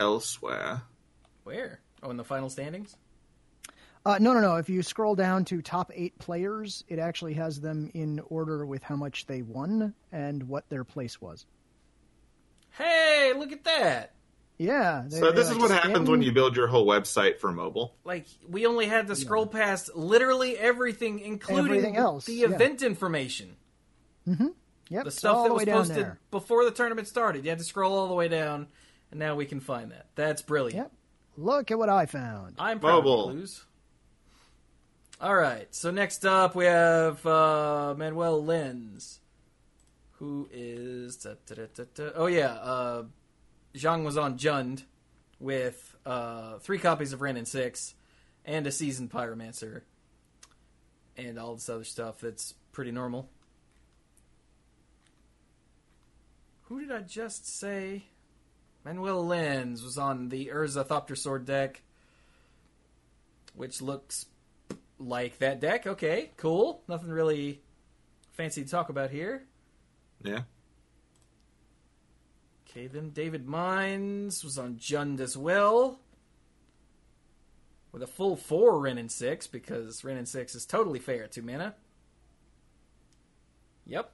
elsewhere. 0.00 0.82
Where? 1.44 1.80
Oh, 2.02 2.10
in 2.10 2.16
the 2.16 2.24
final 2.24 2.50
standings? 2.50 2.96
Uh, 4.06 4.18
no, 4.20 4.34
no, 4.34 4.40
no. 4.40 4.56
If 4.56 4.68
you 4.68 4.82
scroll 4.82 5.14
down 5.14 5.44
to 5.46 5.62
top 5.62 5.90
eight 5.94 6.18
players, 6.18 6.84
it 6.88 6.98
actually 6.98 7.34
has 7.34 7.60
them 7.60 7.90
in 7.94 8.20
order 8.28 8.66
with 8.66 8.82
how 8.82 8.96
much 8.96 9.26
they 9.26 9.40
won 9.42 9.94
and 10.12 10.42
what 10.48 10.68
their 10.68 10.84
place 10.84 11.20
was. 11.22 11.46
Hey, 12.70 13.32
look 13.36 13.52
at 13.52 13.64
that! 13.64 14.12
Yeah. 14.58 15.04
they- 15.06 15.18
So 15.20 15.30
they 15.30 15.36
this 15.36 15.46
is 15.46 15.52
like 15.52 15.60
what 15.62 15.70
happens 15.70 15.92
Stanton- 15.94 16.10
when 16.10 16.22
you 16.22 16.32
build 16.32 16.54
your 16.56 16.66
whole 16.66 16.86
website 16.86 17.38
for 17.40 17.50
mobile. 17.52 17.94
Like 18.04 18.26
we 18.48 18.66
only 18.66 18.86
had 18.86 19.06
to 19.08 19.16
scroll 19.16 19.46
past 19.46 19.94
literally 19.96 20.58
everything, 20.58 21.20
including 21.20 21.64
Everything 21.66 21.96
else, 21.96 22.26
the 22.26 22.34
yeah. 22.34 22.46
event 22.48 22.82
information, 22.82 23.56
Yep, 24.90 25.04
the 25.04 25.10
stuff 25.10 25.44
that 25.44 25.48
the 25.48 25.54
was 25.54 25.64
posted 25.64 25.96
there. 25.96 26.20
before 26.30 26.64
the 26.64 26.70
tournament 26.70 27.08
started. 27.08 27.44
You 27.44 27.50
had 27.50 27.58
to 27.58 27.64
scroll 27.64 27.96
all 27.96 28.08
the 28.08 28.14
way 28.14 28.28
down, 28.28 28.68
and 29.10 29.18
now 29.18 29.34
we 29.34 29.46
can 29.46 29.60
find 29.60 29.90
that. 29.92 30.06
That's 30.14 30.42
brilliant. 30.42 30.76
Yep. 30.76 30.92
Look 31.36 31.70
at 31.70 31.78
what 31.78 31.88
I 31.88 32.06
found. 32.06 32.54
I'm 32.58 32.78
proud 32.78 33.04
Mobile. 33.04 33.30
of 33.30 33.38
you, 33.38 33.46
All 35.20 35.34
right. 35.34 35.66
So 35.74 35.90
next 35.90 36.24
up, 36.24 36.54
we 36.54 36.66
have 36.66 37.24
uh, 37.26 37.94
Manuel 37.96 38.44
Lenz, 38.44 39.20
who 40.12 40.48
is 40.52 41.16
da, 41.16 41.34
da, 41.46 41.54
da, 41.54 41.66
da, 41.74 41.84
da. 41.94 42.10
oh 42.14 42.26
yeah, 42.26 42.52
uh, 42.52 43.02
Zhang 43.74 44.04
was 44.04 44.16
on 44.16 44.38
Jund 44.38 44.84
with 45.40 45.96
uh, 46.06 46.58
three 46.58 46.78
copies 46.78 47.12
of 47.12 47.20
Wrenn 47.20 47.36
and 47.36 47.48
Six, 47.48 47.94
and 48.44 48.66
a 48.66 48.70
seasoned 48.70 49.10
Pyromancer, 49.10 49.82
and 51.16 51.38
all 51.38 51.54
this 51.54 51.68
other 51.68 51.84
stuff 51.84 52.20
that's 52.20 52.54
pretty 52.72 52.92
normal. 52.92 53.28
Who 56.64 56.80
did 56.80 56.90
I 56.90 57.00
just 57.00 57.46
say? 57.46 58.04
Manuel 58.84 59.24
Lenz 59.26 59.82
was 59.82 59.96
on 59.96 60.28
the 60.28 60.46
Urza 60.46 60.86
Thopter 60.86 61.16
Sword 61.16 61.46
deck, 61.46 61.82
which 63.54 63.80
looks 63.80 64.26
like 64.98 65.38
that 65.38 65.60
deck. 65.60 65.86
Okay, 65.86 66.30
cool. 66.36 66.82
Nothing 66.88 67.10
really 67.10 67.62
fancy 68.32 68.64
to 68.64 68.70
talk 68.70 68.88
about 68.88 69.10
here. 69.10 69.44
Yeah. 70.22 70.42
Okay, 72.68 72.86
then 72.88 73.10
David 73.10 73.46
Mines 73.46 74.42
was 74.42 74.58
on 74.58 74.76
Jund 74.76 75.20
as 75.20 75.36
well. 75.36 76.00
With 77.92 78.02
a 78.02 78.06
full 78.08 78.36
four 78.36 78.80
Wrenn 78.80 78.98
and 78.98 79.12
Six, 79.12 79.46
because 79.46 80.02
Wrenn 80.02 80.16
and 80.16 80.28
Six 80.28 80.54
is 80.54 80.66
totally 80.66 80.98
fair 80.98 81.24
at 81.24 81.32
two 81.32 81.42
mana. 81.42 81.74
Yep. 83.86 84.10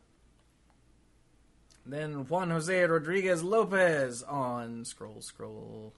Then 1.91 2.27
Juan 2.29 2.51
Jose 2.51 2.85
Rodriguez 2.85 3.43
Lopez 3.43 4.23
on 4.23 4.85
scroll, 4.85 5.21
scroll, 5.21 5.93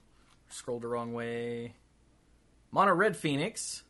scroll 0.49 0.79
the 0.79 0.87
wrong 0.87 1.13
way. 1.13 1.75
Mono 2.71 2.93
Red 2.93 3.15
Phoenix. 3.15 3.83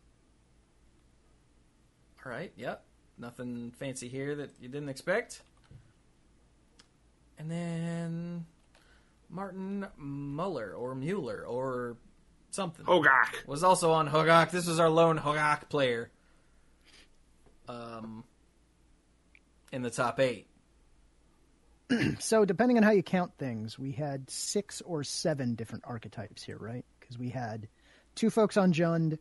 All 2.25 2.31
right, 2.31 2.51
yep. 2.57 2.83
Nothing 3.17 3.71
fancy 3.71 4.09
here 4.09 4.35
that 4.35 4.51
you 4.59 4.67
didn't 4.67 4.89
expect. 4.89 5.43
And 7.37 7.49
then 7.49 8.45
Martin 9.29 9.87
Muller 9.95 10.73
or 10.73 10.95
Mueller 10.95 11.45
or 11.45 11.95
something 12.49 12.85
Hogaak. 12.85 13.47
was 13.47 13.63
also 13.63 13.91
on 13.93 14.09
Hogaak. 14.09 14.51
This 14.51 14.67
was 14.67 14.77
our 14.77 14.89
lone 14.89 15.19
Hogaak 15.19 15.69
player. 15.69 16.11
Um, 17.69 18.25
in 19.71 19.83
the 19.83 19.89
top 19.89 20.19
eight. 20.19 20.47
So, 22.19 22.45
depending 22.45 22.77
on 22.77 22.83
how 22.83 22.91
you 22.91 23.03
count 23.03 23.33
things, 23.37 23.77
we 23.77 23.91
had 23.91 24.29
six 24.29 24.81
or 24.81 25.03
seven 25.03 25.55
different 25.55 25.83
archetypes 25.85 26.41
here, 26.43 26.57
right? 26.57 26.85
Because 26.99 27.17
we 27.19 27.29
had 27.29 27.67
two 28.15 28.29
folks 28.29 28.57
on 28.57 28.73
Jund, 28.73 29.17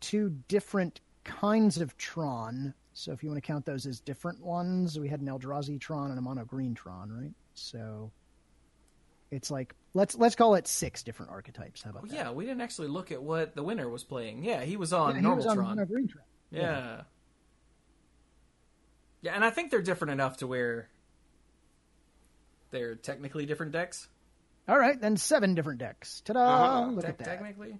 two 0.00 0.30
different 0.48 1.00
kinds 1.24 1.78
of 1.78 1.96
Tron. 1.98 2.72
So, 2.94 3.12
if 3.12 3.22
you 3.22 3.28
want 3.28 3.42
to 3.42 3.46
count 3.46 3.66
those 3.66 3.86
as 3.86 4.00
different 4.00 4.40
ones, 4.42 4.98
we 4.98 5.08
had 5.08 5.20
an 5.20 5.26
Eldrazi 5.26 5.78
Tron 5.80 6.10
and 6.10 6.18
a 6.18 6.22
Mono 6.22 6.44
Green 6.44 6.74
Tron, 6.74 7.10
right? 7.12 7.32
So, 7.54 8.10
it's 9.30 9.50
like 9.50 9.74
let's 9.92 10.14
let's 10.14 10.36
call 10.36 10.54
it 10.54 10.68
six 10.68 11.02
different 11.02 11.32
archetypes. 11.32 11.82
How 11.82 11.90
about 11.90 12.04
Oh, 12.04 12.06
that? 12.06 12.14
yeah, 12.14 12.30
we 12.30 12.44
didn't 12.46 12.60
actually 12.62 12.88
look 12.88 13.10
at 13.12 13.22
what 13.22 13.54
the 13.56 13.62
winner 13.62 13.88
was 13.90 14.04
playing. 14.04 14.44
Yeah, 14.44 14.62
he 14.62 14.76
was 14.76 14.92
on 14.92 15.10
Yeah, 15.10 15.16
he 15.16 15.22
normal 15.22 15.38
was 15.38 15.46
on 15.46 15.56
Tron. 15.56 15.68
Mono 15.70 15.84
Green 15.86 16.08
Tron. 16.08 16.24
Yeah. 16.50 17.02
Yeah, 19.22 19.34
and 19.34 19.44
I 19.44 19.50
think 19.50 19.70
they're 19.70 19.82
different 19.82 20.12
enough 20.12 20.36
to 20.38 20.46
where 20.46 20.88
they're 22.70 22.94
technically 22.94 23.46
different 23.46 23.72
decks. 23.72 24.08
All 24.68 24.78
right, 24.78 25.00
then 25.00 25.16
seven 25.16 25.54
different 25.54 25.78
decks. 25.78 26.22
Ta-da! 26.24 26.40
Uh-huh. 26.40 26.90
Look 26.90 27.02
Te- 27.04 27.08
at 27.08 27.18
that. 27.18 27.24
technically. 27.24 27.78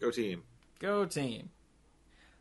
Go 0.00 0.10
team. 0.10 0.42
Go 0.78 1.04
team. 1.06 1.50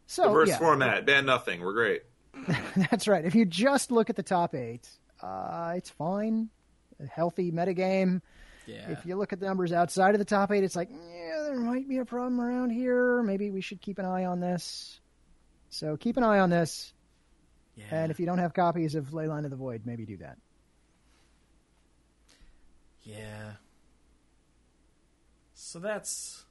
So, 0.07 0.23
Diverse 0.25 0.49
yeah. 0.49 0.57
format. 0.59 1.05
Ban 1.05 1.25
nothing. 1.25 1.61
We're 1.61 1.73
great. 1.73 2.03
That's 2.75 3.07
right. 3.07 3.23
If 3.23 3.35
you 3.35 3.45
just 3.45 3.91
look 3.91 4.09
at 4.09 4.15
the 4.15 4.23
top 4.23 4.55
eight, 4.55 4.87
uh, 5.21 5.73
it's 5.75 5.89
fine. 5.89 6.49
A 7.01 7.05
healthy 7.07 7.51
metagame. 7.51 8.21
Yeah. 8.65 8.91
If 8.91 9.05
you 9.05 9.15
look 9.15 9.33
at 9.33 9.39
the 9.39 9.45
numbers 9.47 9.73
outside 9.73 10.13
of 10.15 10.19
the 10.19 10.25
top 10.25 10.51
eight, 10.51 10.63
it's 10.63 10.75
like, 10.75 10.89
yeah, 10.91 11.43
there 11.43 11.59
might 11.59 11.87
be 11.89 11.97
a 11.97 12.05
problem 12.05 12.39
around 12.39 12.69
here. 12.69 13.21
Maybe 13.23 13.49
we 13.51 13.61
should 13.61 13.81
keep 13.81 13.97
an 13.99 14.05
eye 14.05 14.25
on 14.25 14.39
this. 14.39 14.99
So 15.69 15.97
keep 15.97 16.17
an 16.17 16.23
eye 16.23 16.39
on 16.39 16.49
this. 16.49 16.93
Yeah. 17.75 17.85
And 17.91 18.11
if 18.11 18.19
you 18.19 18.25
don't 18.25 18.39
have 18.39 18.53
copies 18.53 18.95
of 18.95 19.07
Leyline 19.09 19.45
of 19.45 19.49
the 19.51 19.55
Void, 19.57 19.81
maybe 19.85 20.05
do 20.05 20.17
that. 20.17 20.37
yeah. 23.03 23.53
So 25.53 25.79
that's 25.79 26.45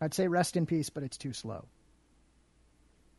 I'd 0.00 0.14
say 0.14 0.28
rest 0.28 0.56
in 0.56 0.66
peace, 0.66 0.88
but 0.88 1.02
it's 1.02 1.18
too 1.18 1.32
slow. 1.32 1.66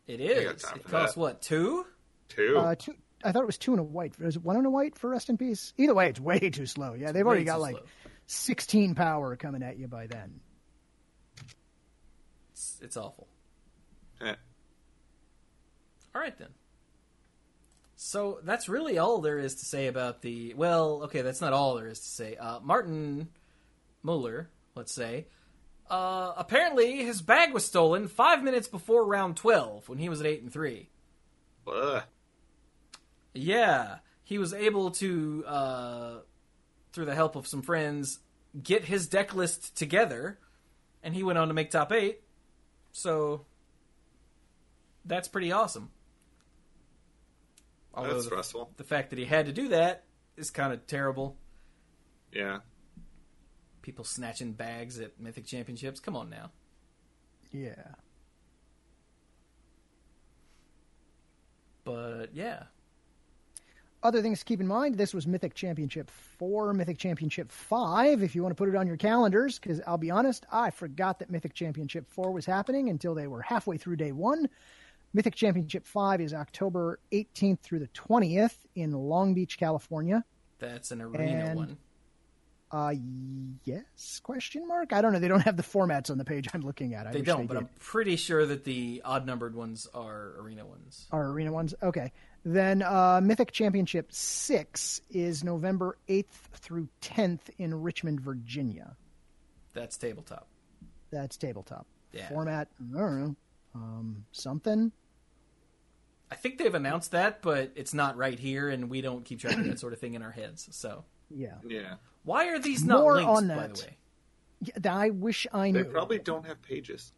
It 0.06 0.20
is. 0.20 0.62
got 0.62 0.76
It 0.76 0.84
costs 0.84 1.14
that. 1.14 1.20
what, 1.20 1.42
two? 1.42 1.86
Two. 2.28 2.56
Uh, 2.58 2.74
two, 2.74 2.94
I 3.22 3.32
thought 3.32 3.42
it 3.42 3.46
was 3.46 3.58
two 3.58 3.72
and 3.72 3.80
a 3.80 3.84
white. 3.84 4.18
Was 4.18 4.36
it 4.36 4.42
one 4.42 4.56
and 4.56 4.66
a 4.66 4.70
white 4.70 4.98
for 4.98 5.10
rest 5.10 5.28
in 5.28 5.36
peace? 5.36 5.72
Either 5.76 5.94
way, 5.94 6.08
it's 6.08 6.20
way 6.20 6.38
too 6.50 6.66
slow. 6.66 6.94
Yeah, 6.94 7.12
they've 7.12 7.26
already 7.26 7.44
got 7.44 7.60
like 7.60 7.76
slow. 7.76 7.84
16 8.26 8.94
power 8.94 9.36
coming 9.36 9.62
at 9.62 9.78
you 9.78 9.86
by 9.86 10.06
then. 10.06 10.40
It's, 12.52 12.78
it's 12.82 12.96
awful. 12.96 13.28
Eh. 14.20 14.34
All 16.14 16.20
right 16.20 16.36
then. 16.38 16.48
So 18.00 18.38
that's 18.44 18.68
really 18.68 18.96
all 18.96 19.18
there 19.20 19.40
is 19.40 19.56
to 19.56 19.64
say 19.64 19.88
about 19.88 20.22
the. 20.22 20.54
Well, 20.54 21.00
okay, 21.06 21.22
that's 21.22 21.40
not 21.40 21.52
all 21.52 21.74
there 21.74 21.88
is 21.88 21.98
to 21.98 22.08
say. 22.08 22.36
Uh, 22.36 22.60
Martin 22.62 23.28
Mueller, 24.04 24.50
let's 24.76 24.92
say, 24.92 25.26
uh, 25.90 26.32
apparently 26.36 26.98
his 26.98 27.20
bag 27.20 27.52
was 27.52 27.64
stolen 27.64 28.06
five 28.06 28.44
minutes 28.44 28.68
before 28.68 29.04
round 29.04 29.36
twelve 29.36 29.88
when 29.88 29.98
he 29.98 30.08
was 30.08 30.20
at 30.20 30.28
eight 30.28 30.42
and 30.42 30.52
three. 30.52 30.90
Ugh. 31.66 32.04
Yeah, 33.34 33.96
he 34.22 34.38
was 34.38 34.54
able 34.54 34.92
to, 34.92 35.44
uh, 35.44 36.14
through 36.92 37.06
the 37.06 37.16
help 37.16 37.34
of 37.34 37.48
some 37.48 37.62
friends, 37.62 38.20
get 38.62 38.84
his 38.84 39.08
deck 39.08 39.34
list 39.34 39.76
together, 39.76 40.38
and 41.02 41.16
he 41.16 41.24
went 41.24 41.38
on 41.38 41.48
to 41.48 41.54
make 41.54 41.72
top 41.72 41.90
eight. 41.90 42.20
So 42.92 43.44
that's 45.04 45.26
pretty 45.26 45.50
awesome. 45.50 45.90
Although 47.94 48.10
That's 48.14 48.24
the, 48.24 48.30
stressful. 48.30 48.70
the 48.76 48.84
fact 48.84 49.10
that 49.10 49.18
he 49.18 49.24
had 49.24 49.46
to 49.46 49.52
do 49.52 49.68
that 49.68 50.04
is 50.36 50.50
kind 50.50 50.72
of 50.72 50.86
terrible. 50.86 51.36
Yeah. 52.32 52.58
People 53.82 54.04
snatching 54.04 54.52
bags 54.52 55.00
at 55.00 55.18
Mythic 55.18 55.46
Championships. 55.46 55.98
Come 56.00 56.14
on 56.16 56.30
now. 56.30 56.50
Yeah. 57.50 57.94
But 61.84 62.34
yeah, 62.34 62.64
Other 64.02 64.20
things 64.20 64.40
to 64.40 64.44
keep 64.44 64.60
in 64.60 64.66
mind 64.66 64.96
this 64.96 65.14
was 65.14 65.26
Mythic 65.26 65.54
Championship 65.54 66.10
4, 66.38 66.74
Mythic 66.74 66.98
Championship 66.98 67.50
5, 67.50 68.22
if 68.22 68.34
you 68.34 68.42
want 68.42 68.50
to 68.52 68.56
put 68.56 68.68
it 68.68 68.76
on 68.76 68.86
your 68.86 68.98
calendars, 68.98 69.58
because 69.58 69.80
I'll 69.86 69.96
be 69.98 70.10
honest, 70.10 70.44
I 70.52 70.70
forgot 70.70 71.18
that 71.20 71.30
Mythic 71.30 71.54
Championship 71.54 72.06
4 72.10 72.30
was 72.30 72.44
happening 72.44 72.90
until 72.90 73.14
they 73.14 73.26
were 73.26 73.40
halfway 73.42 73.78
through 73.78 73.96
day 73.96 74.12
one. 74.12 74.48
Mythic 75.18 75.34
Championship 75.34 75.84
5 75.84 76.20
is 76.20 76.32
October 76.32 77.00
18th 77.10 77.58
through 77.58 77.80
the 77.80 77.88
20th 77.88 78.54
in 78.76 78.92
Long 78.92 79.34
Beach, 79.34 79.58
California. 79.58 80.24
that's 80.60 80.92
an 80.92 81.02
arena 81.02 81.44
And- 81.44 81.56
one. 81.58 81.78
Uh, 82.70 82.92
yes? 83.64 84.20
Question 84.22 84.68
mark? 84.68 84.92
I 84.92 85.00
don't 85.02 85.12
know. 85.12 85.18
They 85.18 85.26
don't 85.26 85.40
have 85.40 85.56
the 85.56 85.62
formats 85.64 86.08
on 86.10 86.18
the 86.18 86.24
page 86.24 86.46
I'm 86.54 86.60
looking 86.60 86.94
at. 86.94 87.06
I 87.08 87.12
They 87.12 87.22
don't, 87.22 87.40
they 87.40 87.46
but 87.46 87.54
did. 87.54 87.60
I'm 87.64 87.68
pretty 87.80 88.14
sure 88.14 88.46
that 88.46 88.62
the 88.62 89.02
odd 89.04 89.26
numbered 89.26 89.56
ones 89.56 89.88
are 89.92 90.34
arena 90.38 90.64
ones. 90.64 91.08
Our 91.10 91.30
arena 91.30 91.50
ones. 91.50 91.74
Okay. 91.82 92.12
Then 92.44 92.82
uh, 92.82 93.20
Mythic 93.20 93.50
Championship 93.50 94.12
6 94.12 95.00
is 95.10 95.42
November 95.42 95.96
8th 96.08 96.26
through 96.54 96.88
10th 97.02 97.50
in 97.58 97.74
Richmond, 97.82 98.20
Virginia. 98.20 98.94
That's 99.74 99.96
tabletop. 99.96 100.46
That's 101.10 101.36
tabletop. 101.36 101.86
Yeah. 102.12 102.28
Format, 102.28 102.68
I 102.94 102.98
don't 103.00 103.20
know. 103.20 103.36
Um, 103.74 104.24
something. 104.32 104.92
I 106.30 106.34
think 106.34 106.58
they've 106.58 106.74
announced 106.74 107.12
that, 107.12 107.40
but 107.42 107.72
it's 107.74 107.94
not 107.94 108.16
right 108.16 108.38
here, 108.38 108.68
and 108.68 108.90
we 108.90 109.00
don't 109.00 109.24
keep 109.24 109.40
track 109.40 109.56
of 109.56 109.64
that 109.64 109.78
sort 109.80 109.92
of 109.92 109.98
thing 109.98 110.14
in 110.14 110.22
our 110.22 110.30
heads. 110.30 110.68
So 110.72 111.04
Yeah. 111.30 111.54
Yeah. 111.66 111.94
why 112.24 112.48
are 112.48 112.58
these 112.58 112.84
not 112.84 113.00
More 113.00 113.14
linked? 113.16 113.28
on 113.30 113.48
By 113.48 113.66
the 113.68 113.72
way, 113.82 113.96
yeah. 114.60 114.94
I 114.96 115.10
wish 115.10 115.46
I 115.52 115.70
knew. 115.70 115.82
They 115.84 115.88
probably 115.90 116.18
don't 116.18 116.44
have 116.46 116.60
pages. 116.62 117.12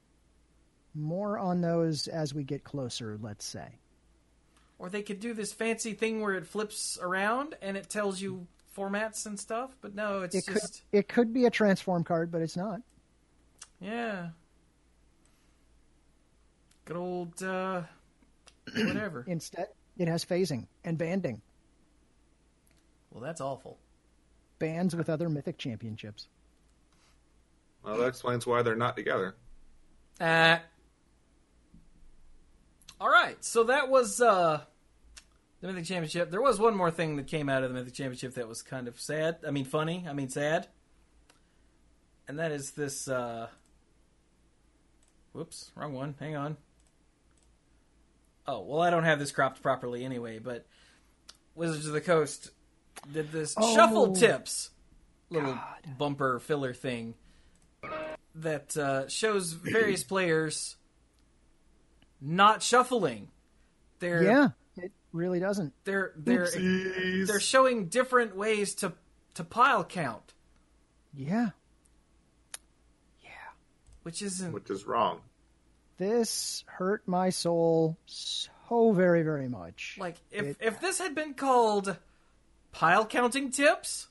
More 0.95 1.39
on 1.39 1.61
those 1.61 2.07
as 2.09 2.35
we 2.35 2.45
get 2.45 2.65
closer, 2.65 3.19
let's 3.21 3.45
say. 3.45 3.79
or 4.79 4.89
they 4.89 5.03
could 5.03 5.21
do 5.21 5.35
this 5.35 5.53
fancy 5.53 5.93
thing 5.93 6.21
where 6.23 6.35
it 6.35 6.47
flips 6.47 6.99
around 7.03 7.55
and 7.61 7.77
it 7.77 7.89
tells 7.91 8.21
you 8.21 8.47
formats 8.77 9.27
and 9.27 9.39
stuff. 9.39 9.77
But 9.81 9.95
no, 9.95 10.23
it's 10.23 10.35
It 10.35 10.47
could 10.47 10.55
just 10.55 10.83
it 10.93 11.09
could 11.09 11.33
be 11.35 11.45
a 11.47 11.51
transform 11.51 12.03
card, 12.05 12.31
but 12.31 12.41
it's 12.43 12.57
not. 12.57 12.81
yeah, 13.81 14.31
good 16.85 16.97
old 16.97 17.43
uh, 17.43 17.83
whatever. 18.75 19.25
Instead, 19.27 19.69
it 19.99 20.09
has 20.09 20.25
phasing 20.25 20.67
and 20.85 20.97
banding. 20.99 21.43
well, 23.11 23.23
that's 23.23 23.41
awful. 23.41 23.79
Bands 24.59 24.95
with 24.95 25.09
other 25.09 25.29
mythic 25.29 25.59
championships. 25.59 26.29
Well, 27.83 27.99
that 27.99 28.07
explains 28.09 28.47
why 28.47 28.63
they're 28.63 28.77
not 28.77 28.97
together. 28.97 29.35
Uh, 30.21 30.59
all 33.01 33.09
right, 33.09 33.43
so 33.43 33.65
that 33.65 33.89
was 33.89 34.21
uh, 34.21 34.61
the 35.61 35.67
Mythic 35.69 35.87
Championship. 35.87 36.31
There 36.31 36.43
was 36.43 36.59
one 36.59 36.77
more 36.77 36.91
thing 36.91 37.17
that 37.17 37.27
came 37.27 37.49
out 37.49 37.63
of 37.65 37.71
the 37.71 37.75
Mythic 37.79 37.95
Championship 37.95 38.35
that 38.35 38.47
was 38.47 38.61
kind 38.61 38.87
of 38.87 39.01
sad. 39.01 39.39
I 39.47 39.51
mean, 39.51 39.65
funny. 39.65 40.05
I 40.07 40.13
mean, 40.13 40.29
sad. 40.29 40.69
And 42.29 42.39
that 42.39 42.53
is 42.53 42.73
this. 42.73 43.09
Uh, 43.09 43.49
whoops, 45.33 45.73
wrong 45.75 45.95
one. 45.95 46.15
Hang 46.21 46.37
on. 46.37 46.59
Oh 48.47 48.61
well, 48.63 48.81
I 48.81 48.91
don't 48.91 49.05
have 49.05 49.19
this 49.19 49.33
cropped 49.33 49.63
properly 49.63 50.05
anyway. 50.05 50.39
But 50.39 50.67
Wizards 51.55 51.87
of 51.87 51.93
the 51.93 52.01
Coast 52.01 52.51
did 53.13 53.31
this 53.33 53.55
Oh. 53.57 53.75
shuffle 53.75 54.15
tips 54.15 54.71
little 55.31 55.55
God. 55.55 55.99
bumper 55.99 56.39
filler 56.41 56.75
thing 56.75 57.15
that 58.35 58.77
uh, 58.77 59.09
shows 59.09 59.53
various 59.53 60.03
players 60.05 60.77
not 62.21 62.63
shuffling. 62.63 63.29
They're 64.01 64.23
Yeah, 64.23 64.49
it 64.77 64.93
really 65.13 65.41
doesn't. 65.41 65.73
they're 65.85 66.13
they're 66.17 66.47
Oopsies. 66.47 67.27
they're 67.27 67.41
showing 67.41 67.87
different 67.89 68.35
ways 68.37 68.75
to 68.77 68.93
to 69.35 69.45
pile 69.45 69.85
count, 69.85 70.35
Yeah. 71.15 71.51
Yeah. 73.23 73.31
Which 74.03 74.23
isn't 74.23 74.53
Which 74.53 74.71
is 74.71 74.87
wrong. 74.87 75.21
This 76.01 76.65
hurt 76.67 77.07
my 77.07 77.29
soul 77.29 77.99
so 78.07 78.93
very, 78.93 79.23
very 79.23 79.49
much. 79.51 79.99
like 80.01 80.17
if 80.31 80.47
It- 80.47 80.57
if 80.59 80.81
this 80.81 80.97
had 80.99 81.15
been 81.15 81.35
called 81.35 81.99
pile 82.73 83.05
counting 83.05 83.51
tips, 83.51 84.09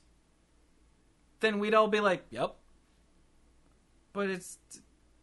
then 1.40 1.58
we'd 1.58 1.74
all 1.74 1.88
be 1.88 1.98
like, 1.98 2.24
"Yep." 2.30 2.54
But 4.12 4.30
it's 4.30 4.58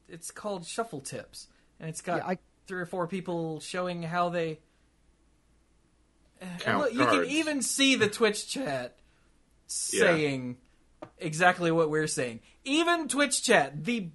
it's 0.09 0.29
called 0.29 0.65
shuffle 0.67 0.99
tips, 0.99 1.47
and 1.79 1.87
it's 1.89 2.01
got 2.01 2.17
Yeah, 2.17 2.27
I- 2.31 2.39
three 2.65 2.81
or 2.81 2.85
four 2.85 3.07
people 3.07 3.61
showing 3.61 4.03
how 4.03 4.27
they. 4.27 4.59
Count 6.59 6.79
look, 6.83 6.93
you 6.93 7.05
can 7.05 7.23
even 7.29 7.61
see 7.61 7.95
the 7.95 8.09
Twitch 8.09 8.45
chat 8.49 8.99
saying 9.67 10.57
exactly 11.17 11.71
what 11.71 11.89
we're 11.89 12.07
saying. 12.07 12.41
Even 12.65 13.07
Twitch 13.07 13.41
chat, 13.41 13.85
the 13.85 14.11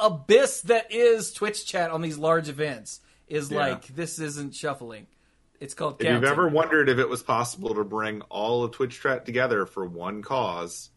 abyss 0.00 0.62
that 0.62 0.92
is 0.92 1.32
Twitch 1.32 1.66
chat 1.66 1.90
on 1.90 2.00
these 2.02 2.18
large 2.18 2.48
events, 2.48 3.00
is 3.28 3.50
Yeah. 3.50 3.58
like 3.58 3.86
this 3.88 4.18
isn't 4.18 4.54
shuffling. 4.54 5.06
It's 5.60 5.72
called 5.74 5.94
If 6.00 6.06
counting. 6.06 6.14
you've 6.22 6.30
ever 6.30 6.48
wondered 6.48 6.88
if 6.88 6.98
it 6.98 7.08
was 7.08 7.22
possible 7.22 7.74
to 7.74 7.84
bring 7.84 8.20
all 8.22 8.64
of 8.64 8.72
Twitch 8.72 9.00
chat 9.00 9.24
together 9.24 9.64
for 9.66 9.86
one 9.86 10.20
cause, 10.22 10.90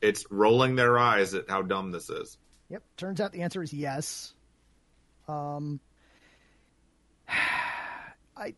it's 0.00 0.24
rolling 0.30 0.76
their 0.76 0.98
eyes 0.98 1.34
at 1.34 1.48
how 1.50 1.62
dumb 1.62 1.90
this 1.90 2.08
is. 2.10 2.38
Yep. 2.70 2.82
Turns 2.96 3.20
out 3.20 3.32
the 3.32 3.42
answer 3.42 3.62
is 3.62 3.72
yes. 3.72 4.32
Um, 5.28 5.80
I 7.28 8.54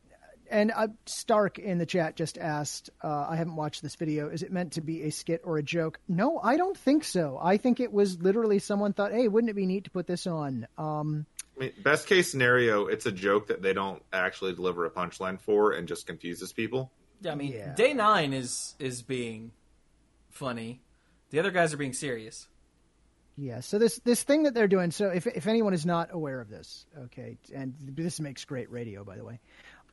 and 0.50 0.72
uh, 0.74 0.88
Stark 1.06 1.58
in 1.58 1.78
the 1.78 1.86
chat 1.86 2.16
just 2.16 2.38
asked. 2.38 2.90
Uh, 3.02 3.26
I 3.28 3.36
haven't 3.36 3.56
watched 3.56 3.82
this 3.82 3.94
video. 3.96 4.28
Is 4.28 4.42
it 4.42 4.52
meant 4.52 4.72
to 4.72 4.80
be 4.80 5.02
a 5.02 5.10
skit 5.10 5.42
or 5.44 5.58
a 5.58 5.62
joke? 5.62 5.98
No, 6.08 6.38
I 6.38 6.56
don't 6.56 6.76
think 6.76 7.04
so. 7.04 7.38
I 7.42 7.56
think 7.56 7.80
it 7.80 7.92
was 7.92 8.20
literally 8.20 8.58
someone 8.58 8.92
thought, 8.92 9.12
"Hey, 9.12 9.28
wouldn't 9.28 9.50
it 9.50 9.54
be 9.54 9.66
neat 9.66 9.84
to 9.84 9.90
put 9.90 10.06
this 10.06 10.26
on?" 10.26 10.66
Um, 10.78 11.26
I 11.56 11.60
mean, 11.60 11.72
best 11.82 12.06
case 12.06 12.30
scenario, 12.30 12.86
it's 12.86 13.06
a 13.06 13.12
joke 13.12 13.46
that 13.46 13.62
they 13.62 13.72
don't 13.72 14.02
actually 14.12 14.54
deliver 14.54 14.84
a 14.84 14.90
punchline 14.90 15.40
for 15.40 15.72
and 15.72 15.88
just 15.88 16.06
confuses 16.06 16.52
people. 16.52 16.90
Yeah, 17.22 17.32
I 17.32 17.34
mean, 17.34 17.52
Yeah. 17.52 17.74
Day9 17.74 18.34
is 18.34 18.74
is 18.78 19.02
being 19.02 19.52
funny. 20.30 20.80
The 21.30 21.38
other 21.38 21.50
guys 21.50 21.72
are 21.72 21.78
being 21.78 21.94
serious. 21.94 22.46
Yeah, 23.38 23.60
so 23.60 23.78
this 23.78 23.98
this 23.98 24.22
thing 24.22 24.44
that 24.44 24.54
they're 24.54 24.68
doing. 24.68 24.90
So 24.90 25.10
if 25.10 25.26
if 25.26 25.46
anyone 25.46 25.74
is 25.74 25.84
not 25.84 26.08
aware 26.12 26.40
of 26.40 26.48
this, 26.48 26.86
okay, 27.04 27.36
and 27.54 27.74
this 27.78 28.18
makes 28.18 28.44
great 28.46 28.70
radio, 28.70 29.04
by 29.04 29.16
the 29.16 29.24
way. 29.24 29.40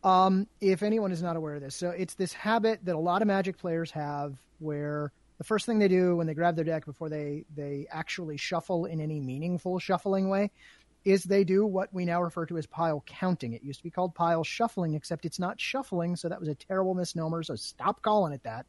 Um, 0.04 0.48
if 0.60 0.84
anyone 0.84 1.12
is 1.12 1.22
not 1.22 1.36
aware 1.38 1.56
of 1.56 1.62
this, 1.62 1.76
so 1.76 1.90
it's 1.90 2.16
this 2.16 2.34
habit 2.34 2.80
that 2.84 2.96
a 2.96 3.00
lot 3.00 3.22
of 3.22 3.28
Magic 3.28 3.58
players 3.58 3.90
have, 3.92 4.38
where 4.60 5.12
the 5.38 5.44
first 5.44 5.66
thing 5.66 5.80
they 5.80 5.88
do 5.88 6.16
when 6.18 6.28
they 6.28 6.34
grab 6.34 6.56
their 6.56 6.66
deck 6.66 6.86
before 6.86 7.10
they 7.10 7.46
they 7.56 7.88
actually 7.90 8.38
shuffle 8.38 8.86
in 8.86 9.00
any 9.00 9.20
meaningful 9.20 9.80
shuffling 9.80 10.30
way, 10.30 10.52
is 11.06 11.24
they 11.24 11.44
do 11.44 11.66
what 11.66 11.94
we 11.94 12.06
now 12.06 12.22
refer 12.22 12.46
to 12.46 12.58
as 12.58 12.66
pile 12.66 13.04
counting. 13.06 13.54
It 13.54 13.64
used 13.64 13.80
to 13.80 13.84
be 13.84 13.90
called 13.90 14.14
pile 14.14 14.44
shuffling, 14.44 14.94
except 14.94 15.26
it's 15.26 15.40
not 15.40 15.60
shuffling, 15.60 16.16
so 16.16 16.28
that 16.30 16.40
was 16.40 16.50
a 16.50 16.56
terrible 16.56 16.94
misnomer. 16.96 17.44
So 17.44 17.56
stop 17.56 18.02
calling 18.02 18.34
it 18.34 18.44
that 18.44 18.66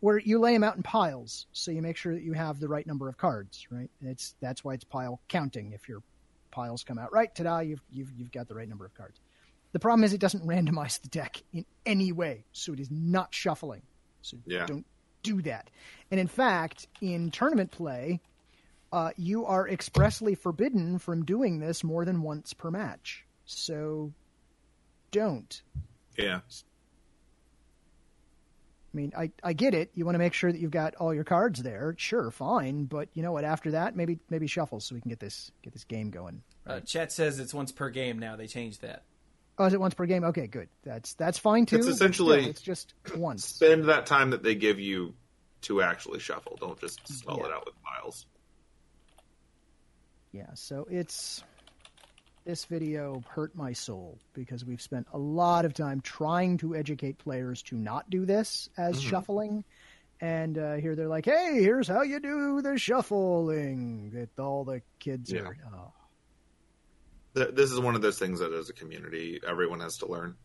where 0.00 0.18
you 0.18 0.40
lay 0.40 0.52
them 0.52 0.64
out 0.64 0.74
in 0.76 0.82
piles, 0.82 1.46
so 1.52 1.70
you 1.70 1.80
make 1.80 1.96
sure 1.96 2.12
that 2.12 2.24
you 2.24 2.32
have 2.32 2.58
the 2.58 2.66
right 2.68 2.86
number 2.86 3.08
of 3.08 3.16
cards, 3.16 3.68
right? 3.70 3.88
It's 4.02 4.34
that's 4.40 4.64
why 4.64 4.74
it's 4.74 4.84
pile 4.84 5.20
counting. 5.28 5.72
If 5.72 5.88
your 5.88 6.02
piles 6.50 6.82
come 6.82 6.98
out 6.98 7.12
right, 7.12 7.32
ta-da, 7.34 7.60
you've 7.60 7.80
you've 7.90 8.12
you've 8.18 8.32
got 8.32 8.48
the 8.48 8.54
right 8.54 8.68
number 8.68 8.84
of 8.84 8.92
cards. 8.94 9.20
The 9.72 9.78
problem 9.78 10.04
is 10.04 10.12
it 10.12 10.20
doesn't 10.20 10.46
randomize 10.46 11.00
the 11.00 11.08
deck 11.08 11.42
in 11.52 11.64
any 11.86 12.12
way, 12.12 12.44
so 12.52 12.72
it 12.72 12.80
is 12.80 12.90
not 12.90 13.34
shuffling. 13.34 13.82
So 14.20 14.36
Yeah. 14.46 14.66
don't 14.66 14.86
do 15.22 15.40
that. 15.42 15.70
And 16.10 16.20
in 16.20 16.28
fact, 16.28 16.86
in 17.00 17.30
tournament 17.30 17.70
play, 17.70 18.20
uh, 18.92 19.12
you 19.16 19.46
are 19.46 19.66
expressly 19.68 20.34
forbidden 20.34 20.98
from 20.98 21.24
doing 21.24 21.58
this 21.58 21.82
more 21.82 22.04
than 22.04 22.22
once 22.22 22.52
per 22.52 22.70
match. 22.70 23.24
So 23.46 24.12
don't. 25.10 25.62
Yeah. 26.18 26.40
I 28.92 28.96
mean, 28.96 29.12
I, 29.16 29.30
I 29.42 29.54
get 29.54 29.72
it. 29.74 29.90
You 29.94 30.04
want 30.04 30.16
to 30.16 30.18
make 30.18 30.34
sure 30.34 30.52
that 30.52 30.58
you've 30.58 30.70
got 30.70 30.94
all 30.96 31.14
your 31.14 31.24
cards 31.24 31.62
there. 31.62 31.94
Sure, 31.96 32.30
fine. 32.30 32.84
But 32.84 33.08
you 33.14 33.22
know 33.22 33.32
what? 33.32 33.44
After 33.44 33.70
that, 33.70 33.96
maybe 33.96 34.18
maybe 34.28 34.46
shuffle 34.46 34.80
so 34.80 34.94
we 34.94 35.00
can 35.00 35.08
get 35.08 35.18
this 35.20 35.50
get 35.62 35.72
this 35.72 35.84
game 35.84 36.10
going. 36.10 36.42
Uh, 36.66 36.80
chat 36.80 37.10
says 37.10 37.38
it's 37.38 37.54
once 37.54 37.72
per 37.72 37.88
game 37.88 38.18
now. 38.18 38.36
They 38.36 38.46
changed 38.46 38.82
that. 38.82 39.04
Oh, 39.58 39.66
is 39.66 39.74
it 39.74 39.80
once 39.80 39.94
per 39.94 40.06
game? 40.06 40.24
Okay, 40.24 40.46
good. 40.46 40.68
That's 40.82 41.14
that's 41.14 41.38
fine 41.38 41.66
too. 41.66 41.76
It's 41.76 41.86
essentially- 41.86 42.46
it's 42.46 42.62
just 42.62 42.94
once. 43.16 43.44
Spend 43.44 43.84
that 43.86 44.06
time 44.06 44.30
that 44.30 44.42
they 44.42 44.54
give 44.54 44.80
you 44.80 45.14
to 45.62 45.82
actually 45.82 46.18
shuffle. 46.20 46.56
Don't 46.60 46.80
just 46.80 47.06
spell 47.06 47.38
Yeah. 47.38 47.46
it 47.46 47.52
out 47.52 47.66
with 47.66 47.74
miles. 47.84 48.26
Yeah. 50.32 50.54
So 50.54 50.86
it's 50.90 51.44
this 52.44 52.64
video 52.64 53.22
hurt 53.28 53.54
my 53.54 53.72
soul 53.72 54.18
because 54.34 54.64
we've 54.64 54.80
spent 54.82 55.06
a 55.12 55.18
lot 55.18 55.64
of 55.64 55.74
time 55.74 56.00
trying 56.00 56.56
to 56.58 56.74
educate 56.74 57.18
players 57.18 57.62
to 57.64 57.76
not 57.76 58.08
do 58.10 58.24
this 58.24 58.68
as 58.76 59.00
shuffling. 59.00 59.64
And 60.20 60.56
uh, 60.56 60.74
here 60.74 60.94
they're 60.96 61.08
like, 61.08 61.24
"Hey, 61.26 61.60
here's 61.62 61.88
how 61.88 62.02
you 62.02 62.20
do 62.20 62.62
the 62.62 62.78
shuffling." 62.78 64.10
That 64.14 64.40
all 64.40 64.64
the 64.64 64.80
kids 64.98 65.30
Yeah. 65.32 65.40
are. 65.42 65.56
Oh. 65.74 65.92
Th- 67.34 67.54
This 67.54 67.70
is 67.70 67.80
one 67.80 67.94
of 67.94 68.02
those 68.02 68.18
things 68.18 68.40
that 68.40 68.52
as 68.52 68.70
a 68.70 68.72
community, 68.72 69.40
everyone 69.46 69.80
has 69.80 69.98
to 69.98 70.06
learn. 70.06 70.36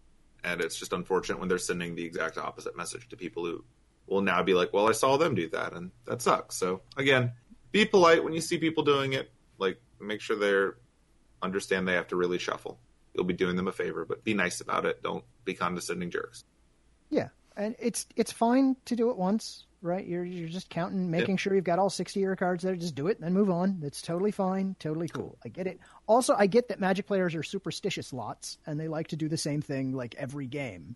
And 0.43 0.61
it's 0.61 0.77
just 0.77 0.93
unfortunate 0.93 1.39
when 1.39 1.49
they're 1.49 1.57
sending 1.57 1.95
the 1.95 2.05
exact 2.05 2.37
opposite 2.37 2.77
message 2.77 3.09
to 3.09 3.17
people 3.17 3.45
who 3.45 3.63
will 4.05 4.21
now 4.21 4.43
be 4.43 4.53
like, 4.53 4.71
well, 4.73 4.87
I 4.87 4.93
saw 4.93 5.17
them 5.17 5.35
do 5.35 5.49
that, 5.49 5.73
and 5.73 5.91
that 6.05 6.21
sucks. 6.21 6.55
So, 6.55 6.81
again, 6.95 7.33
be 7.71 7.85
polite 7.85 8.23
when 8.23 8.33
you 8.33 8.41
see 8.41 8.57
people 8.57 8.83
doing 8.83 9.13
it. 9.13 9.31
Like, 9.57 9.79
make 9.99 10.21
sure 10.21 10.37
they're 10.37 10.77
understand 11.41 11.87
they 11.87 11.93
have 11.93 12.07
to 12.07 12.15
really 12.15 12.37
shuffle. 12.37 12.79
You'll 13.13 13.25
be 13.25 13.33
doing 13.33 13.55
them 13.55 13.67
a 13.67 13.71
favor, 13.71 14.05
but 14.05 14.23
be 14.23 14.33
nice 14.33 14.61
about 14.61 14.85
it. 14.85 15.03
Don't 15.03 15.23
be 15.45 15.53
condescending 15.53 16.09
jerks. 16.11 16.45
Yeah, 17.09 17.29
and 17.55 17.75
it's 17.79 18.05
it's 18.15 18.31
fine 18.31 18.75
to 18.85 18.95
do 18.95 19.09
it 19.09 19.17
once, 19.17 19.65
right? 19.81 20.05
You're 20.05 20.23
you're 20.25 20.49
just 20.49 20.69
counting, 20.69 21.09
making 21.11 21.37
sure 21.37 21.53
you've 21.55 21.63
got 21.63 21.79
all 21.79 21.89
sixty 21.89 22.19
of 22.19 22.23
your 22.23 22.35
cards 22.35 22.63
there. 22.63 22.75
Just 22.75 22.95
do 22.95 23.07
it, 23.07 23.19
then 23.21 23.33
move 23.33 23.49
on. 23.49 23.79
That's 23.79 24.01
totally 24.01 24.31
fine, 24.31 24.75
totally 24.79 25.07
cool. 25.07 25.37
I 25.45 25.49
get 25.49 25.67
it. 25.67 25.79
Also, 26.07 26.35
I 26.37 26.47
get 26.47 26.67
that 26.69 26.79
Magic 26.79 27.05
players 27.07 27.35
are 27.35 27.43
superstitious 27.43 28.13
lots, 28.13 28.57
and 28.65 28.79
they 28.79 28.87
like 28.87 29.07
to 29.07 29.15
do 29.15 29.27
the 29.29 29.37
same 29.37 29.61
thing 29.61 29.93
like 29.93 30.15
every 30.15 30.47
game. 30.47 30.95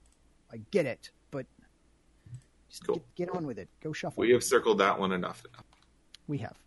I 0.52 0.62
get 0.72 0.86
it, 0.86 1.12
but 1.32 1.46
just 2.70 2.86
Cool. 2.86 2.96
get, 3.16 3.16
get 3.28 3.30
on 3.30 3.46
with 3.48 3.58
it. 3.60 3.70
Go 3.82 3.94
shuffle. 3.94 4.22
We 4.22 4.32
have 4.32 4.44
circled 4.44 4.80
that 4.80 5.00
one 5.00 5.12
enough. 5.12 5.44
We 6.28 6.38
have. 6.40 6.58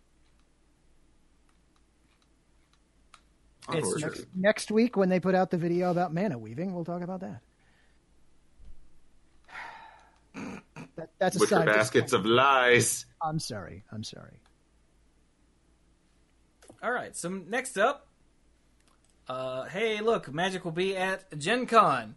It's 3.71 3.99
next- 4.01 4.25
Next 4.35 4.71
week, 4.71 4.95
when 4.95 5.09
they 5.09 5.19
put 5.19 5.33
out 5.33 5.49
the 5.49 5.57
video 5.57 5.89
about 5.91 6.13
mana 6.13 6.37
weaving, 6.37 6.73
we'll 6.73 6.85
talk 6.85 7.01
about 7.01 7.21
that. 7.21 7.41
That 10.95 11.09
that's 11.19 11.35
a 11.35 11.39
With 11.39 11.51
your 11.51 11.65
baskets 11.65 12.13
of 12.13 12.25
lies. 12.25 13.05
I'm 13.21 13.39
sorry. 13.39 13.83
I'm 13.91 14.03
sorry. 14.03 14.39
All 16.83 16.91
right. 16.91 17.15
So 17.15 17.29
next 17.29 17.77
up, 17.77 18.07
uh, 19.27 19.63
hey, 19.65 20.01
look, 20.01 20.31
Magic 20.31 20.63
will 20.63 20.71
be 20.71 20.95
at 20.95 21.37
Gen 21.37 21.65
Con. 21.65 22.15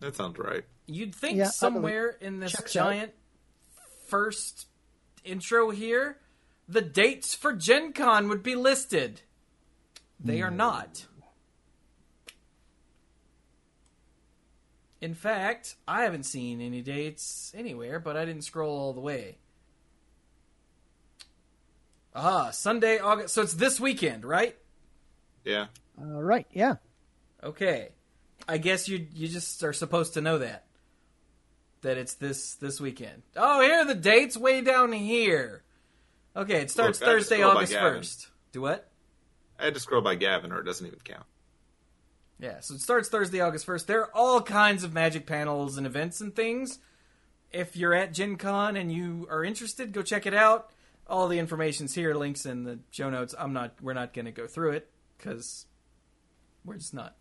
That 0.00 0.14
sounds 0.16 0.38
right. 0.38 0.64
You'd 0.86 1.14
think 1.14 1.38
Yeah, 1.38 1.48
somewhere 1.50 2.16
in 2.20 2.38
this 2.38 2.52
Checks 2.52 2.76
out. 2.76 2.90
giant 2.90 3.12
first 4.06 4.66
intro 5.24 5.70
here, 5.70 6.18
the 6.68 6.82
dates 6.82 7.34
for 7.34 7.52
Gen 7.52 7.92
Con 7.92 8.28
would 8.28 8.42
be 8.42 8.54
listed. 8.54 9.22
They 10.20 10.40
are 10.42 10.50
not. 10.50 11.06
In 15.00 15.14
fact, 15.14 15.76
I 15.86 16.02
haven't 16.02 16.24
seen 16.24 16.60
any 16.60 16.82
dates 16.82 17.52
anywhere, 17.56 18.00
but 18.00 18.16
I 18.16 18.24
didn't 18.24 18.42
scroll 18.42 18.78
all 18.78 18.92
the 18.92 19.00
way. 19.00 19.38
Ah, 22.14 22.50
Sunday, 22.50 22.98
August. 22.98 23.34
So 23.34 23.42
it's 23.42 23.54
this 23.54 23.78
weekend, 23.78 24.24
right? 24.24 24.56
Yeah. 25.44 25.66
All 26.00 26.22
right. 26.22 26.46
Yeah. 26.50 26.76
Okay. 27.44 27.90
I 28.48 28.58
guess 28.58 28.88
you 28.88 29.06
you 29.12 29.28
just 29.28 29.62
are 29.62 29.72
supposed 29.72 30.14
to 30.14 30.20
know 30.20 30.38
that. 30.38 30.64
That 31.82 31.98
it's 31.98 32.14
this 32.14 32.54
this 32.54 32.80
weekend. 32.80 33.22
Oh, 33.36 33.60
here 33.60 33.80
are 33.80 33.84
the 33.84 33.94
dates 33.94 34.36
way 34.36 34.62
down 34.62 34.92
here. 34.92 35.62
Okay, 36.34 36.60
it 36.62 36.70
starts 36.70 37.00
Look, 37.00 37.08
Thursday, 37.08 37.42
August 37.42 37.74
first. 37.74 38.28
Do 38.52 38.62
what? 38.62 38.88
I 39.58 39.64
had 39.66 39.74
to 39.74 39.80
scroll 39.80 40.02
by 40.02 40.16
Gavin, 40.16 40.52
or 40.52 40.60
it 40.60 40.64
doesn't 40.64 40.86
even 40.86 40.98
count. 41.00 41.24
Yeah, 42.38 42.60
so 42.60 42.74
it 42.74 42.80
starts 42.80 43.08
Thursday, 43.08 43.40
August 43.40 43.64
first. 43.64 43.86
There 43.86 44.02
are 44.02 44.14
all 44.14 44.42
kinds 44.42 44.84
of 44.84 44.92
magic 44.92 45.26
panels 45.26 45.78
and 45.78 45.86
events 45.86 46.20
and 46.20 46.34
things. 46.34 46.78
If 47.50 47.76
you're 47.76 47.94
at 47.94 48.12
Gen 48.12 48.36
Con 48.36 48.76
and 48.76 48.92
you 48.92 49.26
are 49.30 49.42
interested, 49.42 49.92
go 49.92 50.02
check 50.02 50.26
it 50.26 50.34
out. 50.34 50.70
All 51.06 51.28
the 51.28 51.38
information's 51.38 51.94
here, 51.94 52.14
links 52.14 52.44
in 52.44 52.64
the 52.64 52.80
show 52.90 53.08
notes. 53.08 53.34
I'm 53.38 53.52
not 53.52 53.74
we're 53.80 53.94
not 53.94 54.12
gonna 54.12 54.32
go 54.32 54.46
through 54.46 54.72
it, 54.72 54.90
because 55.16 55.66
we're 56.64 56.74
just 56.74 56.92
not. 56.92 57.16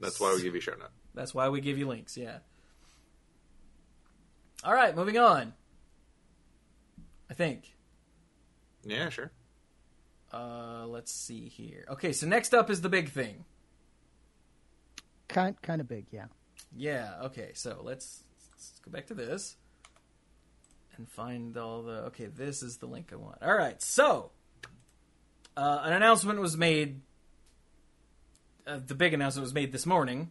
That's 0.00 0.18
why 0.18 0.34
we 0.34 0.42
give 0.42 0.54
you 0.54 0.60
show 0.60 0.72
notes. 0.72 0.90
That's 1.14 1.34
why 1.34 1.48
we 1.48 1.60
give 1.60 1.78
you 1.78 1.86
links, 1.86 2.16
yeah. 2.16 2.38
All 4.64 4.74
right, 4.74 4.96
moving 4.96 5.18
on. 5.18 5.52
I 7.30 7.34
think. 7.34 7.76
Yeah, 8.84 9.10
sure. 9.10 9.30
Uh, 10.32 10.86
let's 10.86 11.12
see 11.12 11.48
here. 11.48 11.84
Okay, 11.90 12.12
so 12.12 12.26
next 12.26 12.54
up 12.54 12.70
is 12.70 12.80
the 12.80 12.88
big 12.88 13.10
thing. 13.10 13.44
Kind 15.28 15.60
kind 15.62 15.80
of 15.80 15.88
big. 15.88 16.06
Yeah. 16.10 16.26
Yeah, 16.74 17.14
okay, 17.24 17.50
so 17.54 17.80
let's, 17.82 18.22
let's 18.52 18.80
go 18.84 18.90
back 18.90 19.06
to 19.06 19.14
this 19.14 19.56
and 20.96 21.08
find 21.08 21.56
all 21.56 21.82
the. 21.82 22.04
Okay, 22.06 22.26
this 22.26 22.62
is 22.62 22.78
the 22.78 22.86
link 22.86 23.10
I 23.12 23.16
want. 23.16 23.42
All 23.42 23.54
right, 23.54 23.80
so 23.80 24.30
uh, 25.56 25.82
an 25.84 25.92
announcement 25.92 26.40
was 26.40 26.56
made. 26.56 27.00
Uh, 28.66 28.80
the 28.84 28.94
big 28.94 29.14
announcement 29.14 29.44
was 29.44 29.54
made 29.54 29.72
this 29.72 29.86
morning 29.86 30.30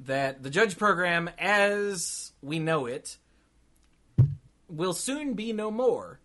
that 0.00 0.42
the 0.42 0.50
judge 0.50 0.78
program, 0.78 1.30
as 1.38 2.32
we 2.42 2.58
know 2.58 2.86
it, 2.86 3.18
will 4.68 4.94
soon 4.94 5.34
be 5.34 5.52
no 5.52 5.70
more. 5.70 6.20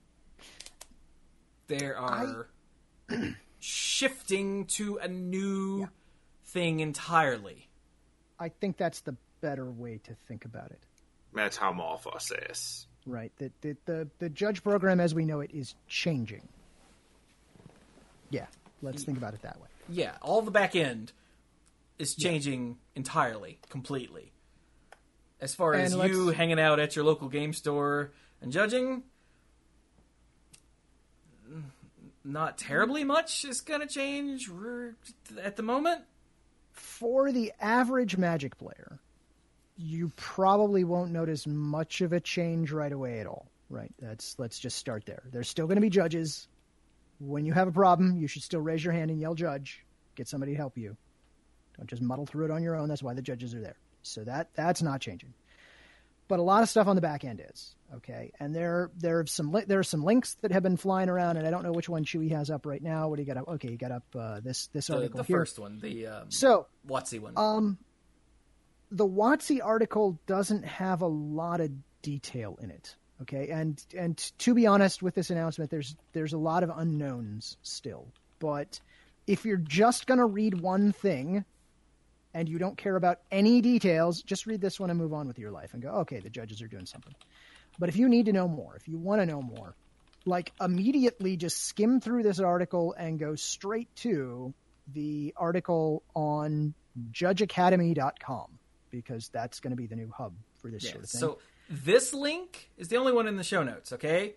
There 1.68 1.98
are 1.98 2.48
shifting 3.60 4.66
to 4.66 4.98
a 4.98 5.08
new 5.08 5.88
thing 6.52 6.80
entirely. 6.80 7.68
I 8.40 8.50
think 8.50 8.78
that's 8.78 9.02
the 9.02 9.16
better 9.42 9.66
way 9.70 10.00
to 10.06 10.14
think 10.28 10.46
about 10.46 10.72
it. 10.72 10.80
That's 11.34 11.58
how 11.58 11.72
Malfa 11.74 12.20
says. 12.22 12.88
Right. 13.06 13.32
The 13.38 13.52
the 13.62 13.78
the, 13.86 14.08
the 14.20 14.30
judge 14.30 14.64
program 14.64 15.00
as 15.00 15.14
we 15.16 15.26
know 15.26 15.40
it 15.42 15.52
is 15.54 15.76
changing. 15.88 16.48
Yeah. 18.30 18.46
Let's 18.82 19.04
think 19.04 19.18
about 19.18 19.34
it 19.36 19.42
that 19.44 19.60
way. 19.62 19.68
yeah, 19.90 20.14
all 20.24 20.42
the 20.42 20.50
back 20.52 20.76
end 20.76 21.12
is 22.00 22.16
changing 22.16 22.78
entirely, 22.96 23.60
completely. 23.70 24.32
As 25.40 25.54
far 25.54 25.76
as 25.76 25.94
And 25.94 26.12
you 26.12 26.24
let's- 26.26 26.38
hanging 26.38 26.60
out 26.60 26.80
at 26.80 26.96
your 26.96 27.06
local 27.06 27.30
game 27.30 27.54
store 27.54 28.12
and 28.42 28.52
judging, 28.52 29.04
not 32.24 32.58
terribly 32.58 33.04
much 33.04 33.46
is 33.46 33.62
going 33.62 33.82
to 33.82 33.88
change 33.88 34.50
at 35.42 35.56
the 35.56 35.64
moment. 35.64 36.02
For 36.72 37.32
the 37.32 37.52
average 37.60 38.18
Magic 38.18 38.58
player, 38.58 39.00
you 39.76 40.12
probably 40.16 40.84
won't 40.84 41.12
notice 41.12 41.48
much 41.48 42.02
of 42.02 42.14
a 42.14 42.20
change 42.20 42.72
right 42.72 42.92
away 42.92 43.20
at 43.20 43.28
all. 43.28 43.48
Right. 43.70 43.92
That's 44.00 44.38
let's 44.38 44.60
just 44.60 44.78
start 44.78 45.06
there. 45.06 45.24
There's 45.32 45.48
still 45.48 45.66
going 45.66 45.78
to 45.78 45.82
be 45.82 45.90
judges. 45.90 46.48
When 47.20 47.46
you 47.46 47.54
have 47.54 47.68
a 47.68 47.72
problem, 47.72 48.18
you 48.18 48.28
should 48.28 48.44
still 48.44 48.62
raise 48.62 48.84
your 48.84 48.94
hand 48.94 49.12
and 49.12 49.20
yell 49.20 49.36
judge. 49.36 49.86
Get 50.16 50.28
somebody 50.28 50.52
to 50.54 50.58
help 50.58 50.78
you. 50.78 50.98
Don't 51.78 51.90
just 51.90 52.02
muddle 52.02 52.26
through 52.26 52.46
it 52.46 52.52
on 52.52 52.64
your 52.64 52.76
own. 52.76 52.90
That's 52.90 53.04
why 53.04 53.14
the 53.14 53.22
judges 53.22 53.56
are 53.56 53.62
there. 53.62 53.78
So 54.02 54.24
that 54.24 54.50
that's 54.56 54.82
not 54.82 55.00
changing. 55.02 55.34
But 56.28 56.40
a 56.40 56.44
lot 56.44 56.64
of 56.64 56.70
stuff 56.70 56.88
on 56.88 56.96
the 56.96 57.02
back 57.02 57.24
end 57.24 57.42
is 57.50 57.76
okay, 57.96 58.32
and 58.40 58.56
there 58.56 58.90
there 58.98 59.20
are 59.20 59.26
some 59.26 59.52
li- 59.52 59.66
there 59.68 59.80
are 59.80 59.84
some 59.84 60.04
links 60.04 60.36
that 60.42 60.52
have 60.52 60.64
been 60.64 60.78
flying 60.78 61.10
around, 61.10 61.38
and 61.38 61.46
I 61.48 61.52
don't 61.52 61.64
know 61.64 61.72
which 61.72 61.90
one 61.90 62.04
Chewie 62.06 62.32
has 62.32 62.50
up 62.50 62.66
right 62.66 62.82
now. 62.82 63.08
What 63.10 63.18
do 63.18 63.22
you 63.24 63.28
got 63.28 63.38
up? 63.38 63.48
Okay, 63.48 63.70
you 63.72 63.78
got 63.78 63.92
up 63.92 64.04
uh, 64.18 64.40
this 64.40 64.68
this 64.68 64.88
The, 64.88 64.96
article 64.96 65.18
the 65.20 65.24
here. 65.24 65.38
first 65.40 65.60
one, 65.60 65.80
the 65.80 66.08
um, 66.08 66.32
So 66.32 66.68
WotC 66.88 67.20
one. 67.20 67.34
um, 67.38 67.78
the 68.92 69.08
WotC 69.08 69.60
article 69.64 70.20
doesn't 70.28 70.64
have 70.66 71.02
a 71.02 71.08
lot 71.08 71.62
of 71.62 71.72
detail 72.02 72.58
in 72.62 72.72
it. 72.72 72.96
Okay, 73.22 73.50
and 73.50 73.84
and 73.96 74.18
to 74.40 74.54
be 74.56 74.66
honest 74.68 75.04
with 75.04 75.14
this 75.16 75.30
announcement, 75.30 75.70
there's 75.70 75.96
there's 76.14 76.34
a 76.34 76.38
lot 76.40 76.64
of 76.64 76.72
unknowns 76.76 77.58
still. 77.62 78.08
But 78.40 78.80
if 79.28 79.46
you're 79.46 79.58
just 79.58 80.08
gonna 80.08 80.26
read 80.26 80.60
one 80.60 80.92
thing, 80.92 81.46
and 82.34 82.50
you 82.50 82.58
don't 82.58 82.78
care 82.78 82.96
about 82.96 83.20
any 83.30 83.62
details, 83.62 84.24
just 84.24 84.48
read 84.48 84.60
this 84.62 84.80
one 84.80 84.90
and 84.90 84.98
move 84.98 85.14
on 85.14 85.28
with 85.28 85.38
your 85.38 85.52
life 85.52 85.74
and 85.74 85.84
go, 85.84 85.90
okay, 85.90 86.20
the 86.20 86.30
judges 86.32 86.62
are 86.64 86.68
doing 86.68 86.86
something. 86.88 87.14
But 87.80 87.90
if 87.90 87.96
you 87.96 88.10
need 88.10 88.26
to 88.28 88.34
know 88.34 88.48
more, 88.48 88.76
if 88.76 88.88
you 88.88 88.98
want 88.98 89.22
to 89.22 89.26
know 89.26 89.42
more, 89.42 89.76
like 90.26 90.52
immediately 90.62 91.36
just 91.38 91.66
skim 91.66 92.00
through 92.00 92.24
this 92.24 92.40
article 92.40 92.94
and 92.98 93.18
go 93.20 93.36
straight 93.36 93.94
to 93.98 94.54
the 94.94 95.34
article 95.38 96.04
on 96.16 96.74
judgeacademy.com 97.12 98.48
because 98.90 99.30
that's 99.30 99.60
going 99.60 99.72
to 99.72 99.78
be 99.78 99.88
the 99.88 99.96
new 99.96 100.12
hub 100.16 100.34
for 100.58 100.70
this 100.70 100.84
Yeah, 100.84 100.92
sort 100.92 101.04
of 101.06 101.10
thing. 101.10 101.20
so 101.22 101.38
this 101.70 102.14
link 102.14 102.70
is 102.78 102.90
the 102.90 102.98
only 102.98 103.14
one 103.14 103.28
in 103.28 103.38
the 103.38 103.44
show 103.44 103.64
notes, 103.64 103.94
okay? 103.94 104.36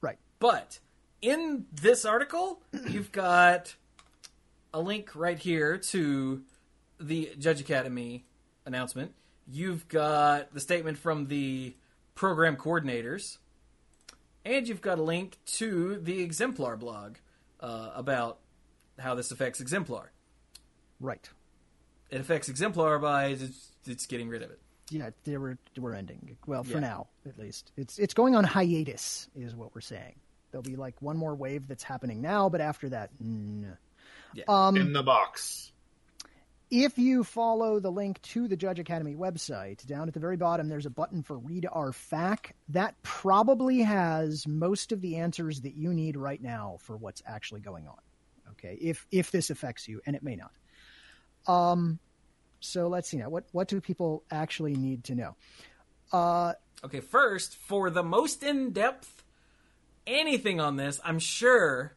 right. 0.00 0.18
But 0.38 0.78
in 1.22 1.66
this 1.72 2.04
article, 2.04 2.60
you've 2.88 3.12
got 3.12 3.74
a 4.72 4.80
link 4.80 5.14
right 5.14 5.38
here 5.38 5.78
to 5.78 6.42
the 6.98 7.32
Judge 7.38 7.60
Academy 7.60 8.24
announcement. 8.66 9.12
You've 9.46 9.86
got 9.88 10.52
the 10.54 10.60
statement 10.60 10.96
from 10.98 11.26
the 11.26 11.74
program 12.14 12.56
coordinators, 12.56 13.38
and 14.44 14.68
you've 14.68 14.80
got 14.80 14.98
a 14.98 15.02
link 15.02 15.38
to 15.46 15.96
the 15.96 16.22
Exemplar 16.22 16.76
blog 16.76 17.16
uh, 17.60 17.90
about 17.94 18.38
how 18.98 19.14
this 19.14 19.30
affects 19.30 19.60
Exemplar. 19.60 20.12
Right. 21.00 21.28
It 22.10 22.20
affects 22.20 22.48
Exemplar 22.48 22.98
by 22.98 23.26
it's, 23.26 23.72
it's 23.86 24.06
getting 24.06 24.28
rid 24.28 24.42
of 24.42 24.50
it. 24.50 24.60
Yeah, 24.90 25.10
they 25.24 25.38
were 25.38 25.56
we're 25.78 25.94
ending. 25.94 26.36
Well, 26.46 26.62
for 26.62 26.74
Yeah. 26.74 26.80
now, 26.80 27.06
at 27.26 27.38
least. 27.38 27.72
It's 27.76 27.98
it's 27.98 28.12
going 28.14 28.36
on 28.36 28.44
hiatus 28.44 29.28
is 29.34 29.54
what 29.56 29.74
we're 29.74 29.80
saying. 29.80 30.14
There'll 30.50 30.62
be 30.62 30.76
like 30.76 31.00
one 31.00 31.16
more 31.16 31.34
wave 31.34 31.66
that's 31.66 31.82
happening 31.82 32.20
now, 32.20 32.48
but 32.48 32.60
after 32.60 32.90
that, 32.90 33.10
no. 33.18 33.72
Yeah. 34.34 34.44
Um, 34.46 34.76
in 34.76 34.92
the 34.92 35.02
box. 35.02 35.72
If 36.82 36.98
you 36.98 37.22
follow 37.22 37.78
the 37.78 37.90
link 37.90 38.20
to 38.22 38.48
the 38.48 38.56
Judge 38.56 38.78
Academy 38.78 39.14
website, 39.14 39.86
down 39.86 40.08
at 40.08 40.14
the 40.14 40.20
very 40.20 40.36
bottom, 40.36 40.68
there's 40.68 40.86
a 40.86 40.90
button 40.90 41.22
for 41.22 41.38
Read 41.38 41.66
Our 41.70 41.92
FAQ. 41.92 42.50
That 42.70 43.00
probably 43.02 43.80
has 43.80 44.46
most 44.46 44.90
of 44.90 45.00
the 45.00 45.16
answers 45.16 45.60
that 45.60 45.74
you 45.74 45.94
need 45.94 46.16
right 46.16 46.42
now 46.42 46.78
for 46.80 46.96
what's 46.96 47.22
actually 47.26 47.60
going 47.60 47.86
on. 47.86 47.98
Okay, 48.52 48.76
if 48.80 49.06
if 49.10 49.30
this 49.30 49.50
affects 49.50 49.88
you, 49.88 50.00
and 50.06 50.16
it 50.16 50.22
may 50.22 50.36
not. 50.36 50.52
Um, 51.46 51.98
so 52.60 52.88
let's 52.88 53.08
see 53.08 53.18
now. 53.18 53.28
What 53.28 53.44
what 53.52 53.68
do 53.68 53.80
people 53.80 54.24
actually 54.30 54.74
need 54.74 55.04
to 55.04 55.14
know? 55.14 55.36
Uh, 56.12 56.54
Okay, 56.84 57.00
first, 57.00 57.56
for 57.56 57.88
the 57.88 58.02
most 58.02 58.42
in 58.42 58.72
depth 58.72 59.24
anything 60.06 60.60
on 60.60 60.76
this, 60.76 61.00
I'm 61.02 61.18
sure 61.18 61.96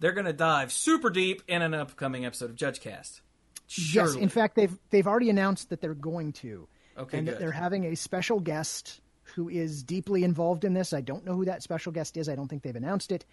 they're 0.00 0.12
going 0.12 0.26
to 0.26 0.32
dive 0.32 0.72
super 0.72 1.08
deep 1.08 1.42
in 1.46 1.62
an 1.62 1.72
upcoming 1.72 2.26
episode 2.26 2.50
of 2.50 2.56
JudgeCast. 2.56 3.20
Yes, 3.68 4.14
in 4.14 4.28
fact, 4.28 4.56
they've 4.56 4.76
they've 4.90 5.06
already 5.06 5.30
announced 5.30 5.70
that 5.70 5.80
they're 5.80 5.94
going 5.94 6.32
to, 6.34 6.68
Okay, 6.98 7.18
and 7.18 7.28
that 7.28 7.38
they're 7.38 7.50
having 7.52 7.86
a 7.86 7.96
special 7.96 8.40
guest 8.40 9.00
who 9.34 9.48
is 9.48 9.82
deeply 9.82 10.22
involved 10.22 10.64
in 10.64 10.74
this. 10.74 10.92
I 10.92 11.00
don't 11.00 11.24
know 11.24 11.34
who 11.34 11.46
that 11.46 11.62
special 11.62 11.92
guest 11.92 12.16
is. 12.16 12.28
I 12.28 12.34
don't 12.34 12.48
think 12.48 12.62
they've 12.62 12.76
announced 12.76 13.10
it, 13.10 13.24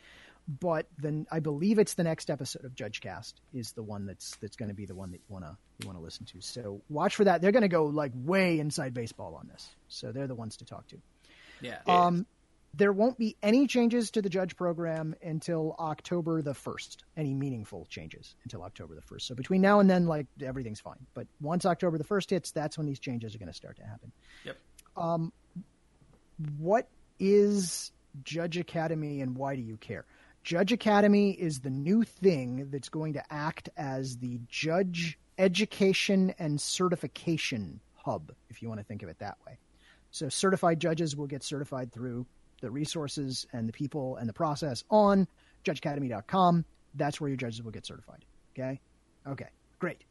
but 0.60 0.88
then 0.98 1.28
I 1.32 1.40
believe 1.40 1.78
it's 1.80 1.94
the 1.96 2.04
next 2.04 2.30
episode 2.30 2.66
of 2.66 2.74
JudgeCast 2.76 3.34
is 3.54 3.74
the 3.74 3.84
one 3.84 4.06
that's 4.06 4.36
that's 4.38 4.56
going 4.56 4.70
to 4.70 4.76
be 4.76 4.86
the 4.86 4.96
one 4.96 5.12
that 5.12 5.18
you 5.18 5.34
wanna 5.34 5.58
you 5.80 5.88
wanna 5.88 6.02
listen 6.02 6.26
to. 6.28 6.42
So 6.42 6.82
watch 6.90 7.16
for 7.16 7.26
that. 7.26 7.42
They're 7.42 7.52
going 7.52 7.62
to 7.62 7.68
go 7.68 7.86
like 7.86 8.12
way 8.16 8.60
inside 8.60 8.94
baseball 8.94 9.36
on 9.36 9.48
this. 9.48 9.70
So 9.90 10.12
they're 10.12 10.28
the 10.28 10.36
ones 10.36 10.58
to 10.58 10.66
talk 10.66 10.88
to. 10.88 10.98
Yeah. 11.62 11.80
Um, 11.88 12.26
there 12.74 12.94
won't 12.94 13.18
be 13.18 13.36
any 13.44 13.68
changes 13.68 14.12
to 14.12 14.22
the 14.22 14.30
judge 14.30 14.56
program 14.56 15.14
until 15.22 15.76
October 15.80 16.42
the 16.42 16.54
1st. 16.54 16.98
Any 17.18 17.34
meaningful 17.34 17.86
changes 17.90 18.36
until 18.44 18.64
October 18.64 18.96
the 18.96 19.02
1st. 19.02 19.22
So 19.24 19.36
between 19.36 19.62
now 19.62 19.80
and 19.80 19.90
then, 19.90 20.06
like 20.06 20.28
everything's 20.42 20.80
fine. 20.80 21.06
But 21.14 21.28
once 21.42 21.66
October 21.66 21.98
the 21.98 22.04
1st 22.04 22.30
hits, 22.30 22.52
that's 22.52 22.78
when 22.78 22.88
these 22.88 23.00
changes 23.00 23.36
are 23.36 23.40
going 23.40 23.48
to 23.48 23.54
start 23.54 23.78
to 23.78 23.84
happen. 23.84 24.12
Yep. 24.46 24.58
Um, 24.96 25.34
what 26.58 26.88
is 27.20 27.92
Judge 28.24 28.58
Academy 28.58 29.22
and 29.22 29.36
why 29.36 29.56
do 29.56 29.62
you 29.62 29.78
care? 29.78 30.06
Judge 30.44 30.72
Academy 30.72 31.32
is 31.32 31.60
the 31.60 31.70
new 31.70 32.04
thing 32.04 32.70
that's 32.72 32.90
going 32.90 33.14
to 33.14 33.24
act 33.34 33.70
as 33.78 34.18
the 34.18 34.40
judge 34.48 35.20
education 35.38 36.34
and 36.40 36.60
certification 36.60 37.80
hub, 37.96 38.32
if 38.50 38.62
you 38.62 38.70
want 38.70 38.80
to 38.80 38.84
think 38.84 39.04
of 39.04 39.10
it 39.10 39.20
that 39.20 39.38
way. 39.46 39.58
So 40.10 40.30
certified 40.30 40.80
judges 40.80 41.16
will 41.16 41.28
get 41.28 41.44
certified 41.44 41.92
through 41.92 42.26
the 42.62 42.72
resources 42.72 43.46
and 43.54 43.68
the 43.68 43.74
people 43.74 44.16
and 44.18 44.30
the 44.30 44.34
process 44.34 44.84
on 44.90 45.28
judgeacademy.com. 45.66 46.66
That's 46.96 47.20
where 47.20 47.30
your 47.30 47.38
judges 47.38 47.62
will 47.62 47.72
get 47.72 47.86
certified. 47.86 48.26
Okay? 48.54 48.80
Okay, 49.28 49.48
great. 49.80 50.04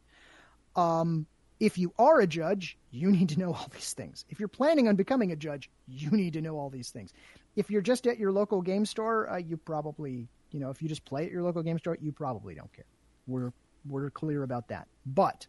Um, 0.77 1.27
if 1.59 1.77
you 1.77 1.93
are 1.99 2.21
a 2.21 2.27
judge, 2.27 2.79
you 2.91 3.11
need 3.11 3.29
to 3.31 3.39
know 3.39 3.53
all 3.55 3.69
these 3.73 3.93
things. 3.93 4.25
If 4.29 4.39
you're 4.39 4.49
planning 4.49 4.89
on 4.89 4.97
becoming 4.97 5.33
a 5.33 5.37
judge, 5.37 5.71
you 5.87 6.11
need 6.11 6.33
to 6.35 6.41
know 6.41 6.59
all 6.59 6.71
these 6.71 6.91
things. 6.91 7.13
If 7.57 7.71
you're 7.71 7.83
just 7.83 8.07
at 8.07 8.19
your 8.19 8.33
local 8.33 8.63
game 8.63 8.87
store, 8.87 9.31
uh, 9.31 9.37
you 9.37 9.57
probably, 9.57 10.29
you 10.53 10.61
know, 10.61 10.71
if 10.71 10.81
you 10.83 10.89
just 10.89 11.05
play 11.05 11.27
at 11.27 11.31
your 11.31 11.43
local 11.43 11.63
game 11.63 11.79
store, 11.79 11.99
you 12.01 12.13
probably 12.13 12.55
don't 12.55 12.73
care. 12.73 12.85
We're 13.27 13.53
we're 13.89 14.11
clear 14.11 14.43
about 14.43 14.69
that. 14.69 14.89
But 15.07 15.47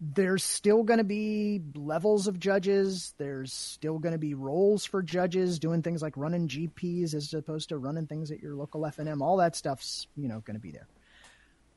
there's 0.00 0.44
still 0.44 0.82
going 0.82 0.98
to 0.98 1.04
be 1.04 1.60
levels 1.74 2.26
of 2.28 2.38
judges. 2.38 3.14
There's 3.18 3.52
still 3.52 3.98
going 3.98 4.12
to 4.12 4.18
be 4.18 4.34
roles 4.34 4.84
for 4.84 5.02
judges 5.02 5.58
doing 5.58 5.82
things 5.82 6.02
like 6.02 6.16
running 6.16 6.48
GPs 6.48 7.14
as 7.14 7.34
opposed 7.34 7.70
to 7.70 7.78
running 7.78 8.06
things 8.06 8.30
at 8.30 8.40
your 8.40 8.54
local 8.54 8.82
FNM. 8.82 9.20
All 9.20 9.38
that 9.38 9.56
stuff's, 9.56 10.06
you 10.16 10.28
know, 10.28 10.40
going 10.40 10.54
to 10.54 10.60
be 10.60 10.70
there. 10.70 10.86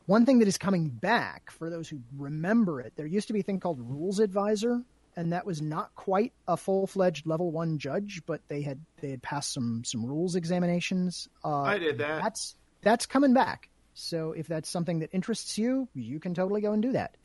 One 0.06 0.26
thing 0.26 0.40
that 0.40 0.48
is 0.48 0.58
coming 0.58 0.90
back 0.90 1.52
for 1.52 1.70
those 1.70 1.88
who 1.88 2.02
remember 2.18 2.82
it, 2.82 2.94
there 2.96 3.06
used 3.06 3.28
to 3.28 3.34
be 3.34 3.40
a 3.40 3.44
thing 3.44 3.60
called 3.60 3.80
Rules 3.80 4.20
Advisor, 4.20 4.82
and 5.16 5.34
that 5.34 5.46
was 5.46 5.62
not 5.62 5.94
quite 5.96 6.34
a 6.48 6.58
full-fledged 6.58 7.26
level 7.26 7.52
one 7.52 7.78
judge, 7.78 8.22
but 8.26 8.42
they 8.48 8.62
had 8.62 8.80
they 9.00 9.12
had 9.12 9.22
passed 9.22 9.54
some 9.54 9.84
some 9.84 10.06
rules 10.06 10.36
examinations. 10.36 11.28
Uh, 11.44 11.62
I 11.62 11.78
did 11.78 12.00
that. 12.00 12.22
That's 12.24 12.56
that's 12.82 13.06
coming 13.06 13.34
back. 13.34 13.70
So 13.94 14.32
if 14.32 14.48
that's 14.48 14.70
something 14.70 15.00
that 15.00 15.10
interests 15.14 15.58
you, 15.58 15.88
you 15.94 16.20
can 16.20 16.34
totally 16.34 16.62
go 16.62 16.74
and 16.74 16.82
do 16.82 16.94
that, 16.94 17.16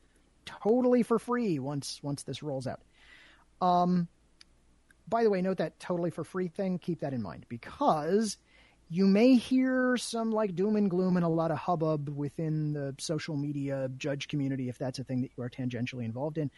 totally 0.47 1.03
for 1.03 1.19
free 1.19 1.59
once 1.59 2.01
once 2.03 2.23
this 2.23 2.43
rolls 2.43 2.67
out. 2.67 2.81
Um, 3.61 4.09
by 5.09 5.23
the 5.23 5.31
way, 5.31 5.43
note 5.43 5.59
that 5.59 5.79
totally 5.79 6.11
for 6.11 6.25
free 6.25 6.49
thing. 6.49 6.79
Keep 6.79 7.01
that 7.01 7.13
in 7.13 7.23
mind 7.23 7.47
because 7.49 8.39
you 8.89 9.07
may 9.07 9.35
hear 9.35 9.97
some 9.97 10.31
like 10.31 10.55
doom 10.55 10.77
and 10.77 10.89
gloom 10.89 11.17
and 11.17 11.25
a 11.25 11.29
lot 11.29 11.51
of 11.51 11.59
hubbub 11.59 12.09
within 12.09 12.73
the 12.73 12.95
social 12.99 13.37
media 13.37 13.91
judge 13.97 14.29
community 14.29 14.69
if 14.69 14.79
that's 14.79 14.99
a 14.99 15.05
thing 15.05 15.23
that 15.23 15.31
you 15.37 15.43
are 15.43 15.51
tangentially 15.51 16.05
involved 16.05 16.39
in. 16.39 16.51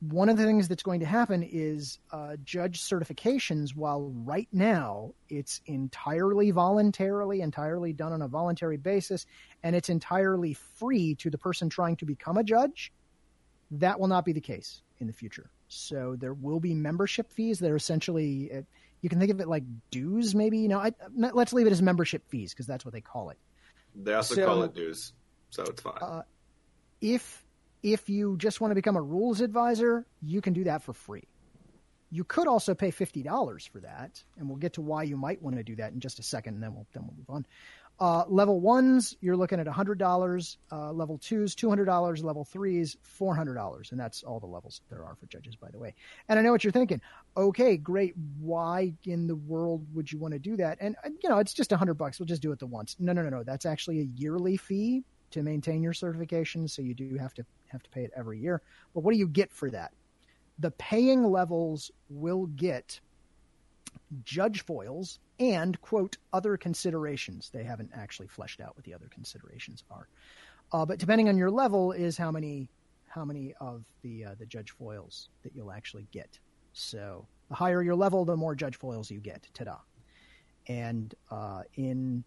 One 0.00 0.28
of 0.28 0.36
the 0.36 0.44
things 0.44 0.66
that's 0.66 0.82
going 0.82 0.98
to 1.00 1.06
happen 1.06 1.44
is 1.44 2.00
uh, 2.10 2.36
judge 2.42 2.80
certifications, 2.80 3.76
while 3.76 4.10
right 4.24 4.48
now 4.50 5.12
it's 5.28 5.60
entirely 5.66 6.50
voluntarily, 6.50 7.40
entirely 7.40 7.92
done 7.92 8.12
on 8.12 8.20
a 8.20 8.26
voluntary 8.26 8.78
basis, 8.78 9.26
and 9.62 9.76
it's 9.76 9.88
entirely 9.88 10.54
free 10.54 11.14
to 11.16 11.30
the 11.30 11.38
person 11.38 11.68
trying 11.68 11.94
to 11.96 12.04
become 12.04 12.36
a 12.36 12.42
judge, 12.42 12.92
that 13.72 13.98
will 13.98 14.08
not 14.08 14.24
be 14.24 14.32
the 14.32 14.40
case 14.40 14.82
in 15.00 15.06
the 15.06 15.12
future. 15.12 15.50
So 15.68 16.16
there 16.18 16.34
will 16.34 16.60
be 16.60 16.74
membership 16.74 17.30
fees 17.32 17.58
that 17.58 17.70
are 17.70 17.76
essentially, 17.76 18.50
you 19.00 19.08
can 19.08 19.18
think 19.18 19.30
of 19.30 19.40
it 19.40 19.48
like 19.48 19.64
dues, 19.90 20.34
maybe. 20.34 20.58
You 20.58 20.68
know, 20.68 20.78
I, 20.78 20.92
let's 21.16 21.52
leave 21.52 21.66
it 21.66 21.72
as 21.72 21.82
membership 21.82 22.28
fees 22.28 22.52
because 22.52 22.66
that's 22.66 22.84
what 22.84 22.92
they 22.92 23.00
call 23.00 23.30
it. 23.30 23.38
They 23.94 24.14
also 24.14 24.34
So- 24.34 24.46
call 24.46 24.62
it 24.62 24.74
dues, 24.74 25.12
so 25.50 25.62
it's 25.64 25.82
fine. 25.82 25.98
Uh, 26.00 26.22
If 27.00 27.44
if 27.82 28.08
you 28.08 28.36
just 28.36 28.60
want 28.60 28.70
to 28.70 28.76
become 28.76 28.94
a 28.96 29.02
rules 29.02 29.40
advisor, 29.40 30.06
you 30.22 30.40
can 30.40 30.52
do 30.52 30.64
that 30.64 30.82
for 30.82 30.92
free. 30.92 31.24
You 32.10 32.22
could 32.24 32.46
also 32.46 32.74
pay 32.74 32.90
fifty 32.90 33.22
dollars 33.22 33.66
for 33.66 33.80
that, 33.80 34.22
and 34.38 34.48
we'll 34.48 34.58
get 34.58 34.74
to 34.74 34.82
why 34.82 35.02
you 35.02 35.16
might 35.16 35.42
want 35.42 35.56
to 35.56 35.62
do 35.64 35.74
that 35.76 35.92
in 35.92 36.00
just 36.00 36.18
a 36.18 36.22
second, 36.22 36.54
and 36.54 36.62
then 36.62 36.74
we'll 36.74 36.86
then 36.92 37.04
we'll 37.06 37.16
move 37.16 37.28
on. 37.30 37.46
Uh, 38.02 38.24
level 38.26 38.58
ones, 38.58 39.16
you're 39.20 39.36
looking 39.36 39.60
at 39.60 39.68
hundred 39.68 39.96
dollars. 39.96 40.58
Uh, 40.72 40.90
level 40.90 41.18
twos, 41.18 41.54
two 41.54 41.68
hundred 41.68 41.84
dollars. 41.84 42.24
Level 42.24 42.44
threes, 42.44 42.96
four 43.00 43.32
hundred 43.32 43.54
dollars, 43.54 43.92
and 43.92 44.00
that's 44.00 44.24
all 44.24 44.40
the 44.40 44.46
levels 44.46 44.80
there 44.90 45.04
are 45.04 45.14
for 45.14 45.26
judges, 45.26 45.54
by 45.54 45.70
the 45.70 45.78
way. 45.78 45.94
And 46.28 46.36
I 46.36 46.42
know 46.42 46.50
what 46.50 46.64
you're 46.64 46.72
thinking. 46.72 47.00
Okay, 47.36 47.76
great. 47.76 48.14
Why 48.40 48.92
in 49.04 49.28
the 49.28 49.36
world 49.36 49.86
would 49.94 50.10
you 50.10 50.18
want 50.18 50.32
to 50.32 50.40
do 50.40 50.56
that? 50.56 50.78
And 50.80 50.96
uh, 51.06 51.10
you 51.22 51.30
know, 51.30 51.38
it's 51.38 51.54
just 51.54 51.70
a 51.70 51.76
hundred 51.76 51.94
bucks. 51.94 52.18
We'll 52.18 52.26
just 52.26 52.42
do 52.42 52.50
it 52.50 52.58
the 52.58 52.66
once. 52.66 52.96
No, 52.98 53.12
no, 53.12 53.22
no, 53.22 53.28
no. 53.28 53.44
That's 53.44 53.66
actually 53.66 54.00
a 54.00 54.08
yearly 54.16 54.56
fee 54.56 55.04
to 55.30 55.44
maintain 55.44 55.80
your 55.80 55.92
certification, 55.92 56.66
so 56.66 56.82
you 56.82 56.94
do 56.94 57.16
have 57.18 57.34
to 57.34 57.44
have 57.68 57.84
to 57.84 57.90
pay 57.90 58.02
it 58.02 58.10
every 58.16 58.40
year. 58.40 58.62
But 58.94 59.04
what 59.04 59.12
do 59.12 59.18
you 59.18 59.28
get 59.28 59.52
for 59.52 59.70
that? 59.70 59.92
The 60.58 60.72
paying 60.72 61.22
levels 61.22 61.92
will 62.10 62.46
get 62.46 62.98
judge 64.24 64.64
foils 64.64 65.20
and 65.50 65.80
quote 65.80 66.16
other 66.32 66.56
considerations. 66.56 67.50
They 67.50 67.64
haven't 67.64 67.90
actually 67.94 68.28
fleshed 68.28 68.60
out 68.60 68.76
what 68.76 68.84
the 68.84 68.94
other 68.94 69.08
considerations 69.10 69.84
are, 69.90 70.08
uh, 70.72 70.86
but 70.86 70.98
depending 70.98 71.28
on 71.28 71.36
your 71.36 71.50
level 71.50 71.92
is 71.92 72.16
how 72.16 72.30
many 72.30 72.68
how 73.08 73.24
many 73.24 73.54
of 73.60 73.84
the 74.02 74.24
uh, 74.24 74.34
the 74.38 74.46
judge 74.46 74.70
foils 74.70 75.28
that 75.42 75.54
you'll 75.54 75.72
actually 75.72 76.06
get. 76.12 76.38
So 76.72 77.26
the 77.48 77.54
higher 77.54 77.82
your 77.82 77.96
level, 77.96 78.24
the 78.24 78.36
more 78.36 78.54
judge 78.54 78.76
foils 78.76 79.10
you 79.10 79.20
get. 79.20 79.46
Ta-da! 79.54 79.76
And 80.66 81.14
uh, 81.30 81.62
in 81.74 82.24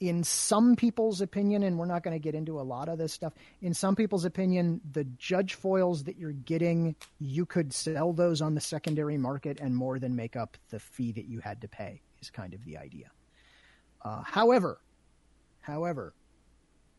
in 0.00 0.24
some 0.24 0.76
people's 0.76 1.20
opinion, 1.20 1.62
and 1.62 1.78
we're 1.78 1.86
not 1.86 2.02
going 2.02 2.14
to 2.14 2.22
get 2.22 2.34
into 2.34 2.60
a 2.60 2.62
lot 2.62 2.88
of 2.88 2.98
this 2.98 3.12
stuff, 3.12 3.32
in 3.62 3.72
some 3.72 3.96
people's 3.96 4.24
opinion, 4.24 4.80
the 4.92 5.04
judge 5.04 5.54
foils 5.54 6.04
that 6.04 6.18
you're 6.18 6.32
getting, 6.32 6.94
you 7.18 7.46
could 7.46 7.72
sell 7.72 8.12
those 8.12 8.42
on 8.42 8.54
the 8.54 8.60
secondary 8.60 9.16
market 9.16 9.58
and 9.60 9.74
more 9.74 9.98
than 9.98 10.14
make 10.14 10.36
up 10.36 10.56
the 10.68 10.78
fee 10.78 11.12
that 11.12 11.26
you 11.26 11.40
had 11.40 11.62
to 11.62 11.68
pay, 11.68 12.02
is 12.20 12.30
kind 12.30 12.54
of 12.54 12.64
the 12.64 12.78
idea. 12.78 13.10
Uh, 14.02 14.22
however, 14.22 14.80
however, 15.60 16.14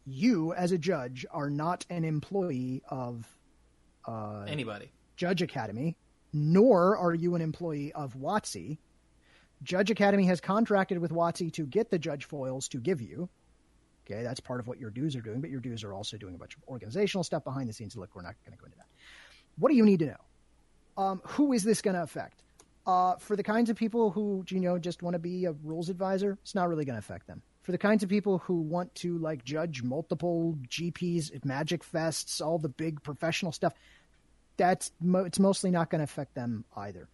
you 0.05 0.53
as 0.53 0.71
a 0.71 0.77
judge 0.77 1.25
are 1.31 1.49
not 1.49 1.85
an 1.89 2.03
employee 2.03 2.81
of 2.89 3.27
uh, 4.07 4.45
Anybody. 4.47 4.91
Judge 5.15 5.41
Academy, 5.41 5.97
nor 6.33 6.97
are 6.97 7.13
you 7.13 7.35
an 7.35 7.41
employee 7.41 7.91
of 7.93 8.15
WotC. 8.15 8.77
Judge 9.63 9.89
Academy 9.89 10.25
has 10.25 10.39
contracted 10.39 10.99
with 10.99 11.11
WotC 11.11 11.51
to 11.53 11.65
get 11.65 11.89
the 11.89 11.99
judge 11.99 12.25
foils 12.25 12.67
to 12.69 12.77
give 12.77 13.01
you. 13.01 13.27
Okay, 14.05 14.23
that's 14.23 14.39
part 14.39 14.59
of 14.59 14.67
what 14.67 14.79
your 14.79 14.89
dues 14.89 15.15
are 15.15 15.21
doing, 15.21 15.41
but 15.41 15.49
your 15.49 15.59
dues 15.59 15.83
are 15.83 15.93
also 15.93 16.15
doing 16.15 16.35
a 16.35 16.37
bunch 16.37 16.55
of 16.55 16.63
organizational 16.67 17.23
stuff 17.23 17.43
behind 17.43 17.67
the 17.67 17.73
scenes. 17.73 17.97
Look, 17.97 18.15
we're 18.15 18.21
not 18.21 18.35
going 18.45 18.55
to 18.55 18.61
go 18.61 18.65
into 18.65 18.77
that. 18.77 18.85
What 19.57 19.69
do 19.69 19.75
you 19.75 19.83
need 19.83 19.99
to 19.99 20.05
know? 20.05 21.03
Um, 21.03 21.21
who 21.25 21.51
is 21.51 21.63
this 21.63 21.81
going 21.81 21.95
to 21.95 22.03
affect? 22.03 22.41
Uh, 22.87 23.17
for 23.17 23.35
the 23.35 23.43
kinds 23.43 23.69
of 23.69 23.75
people 23.75 24.11
who, 24.11 24.45
you 24.47 24.61
know, 24.61 24.79
just 24.79 25.03
want 25.03 25.13
to 25.13 25.19
be 25.19 25.43
a 25.43 25.51
rules 25.51 25.89
advisor, 25.89 26.37
it's 26.41 26.55
not 26.55 26.69
really 26.69 26.85
going 26.85 26.95
to 26.95 26.99
affect 26.99 27.27
them. 27.27 27.41
For 27.61 27.73
the 27.73 27.77
kinds 27.77 28.01
of 28.01 28.07
people 28.07 28.37
who 28.37 28.61
want 28.61 28.95
to 28.95 29.17
like 29.17 29.43
judge 29.43 29.83
multiple 29.83 30.57
GPs, 30.69 31.43
Magic 31.43 31.83
Fests, 31.83 32.43
all 32.43 32.57
the 32.57 32.69
big 32.69 33.03
professional 33.03 33.51
stuff, 33.51 33.73
that's 34.55 34.93
mo- 35.01 35.25
it's 35.25 35.37
mostly 35.37 35.69
not 35.69 35.89
going 35.89 35.99
to 35.99 36.05
affect 36.05 36.33
them 36.33 36.63
either. 36.77 37.09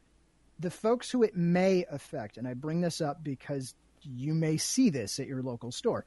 The 0.60 0.70
folks 0.70 1.10
who 1.10 1.24
it 1.24 1.36
may 1.36 1.86
affect, 1.90 2.38
and 2.38 2.48
I 2.48 2.54
bring 2.54 2.82
this 2.82 3.02
up 3.02 3.24
because 3.24 3.74
you 4.04 4.36
may 4.36 4.58
see 4.58 4.92
this 4.92 5.20
at 5.20 5.26
your 5.26 5.42
local 5.42 5.72
store. 5.72 6.06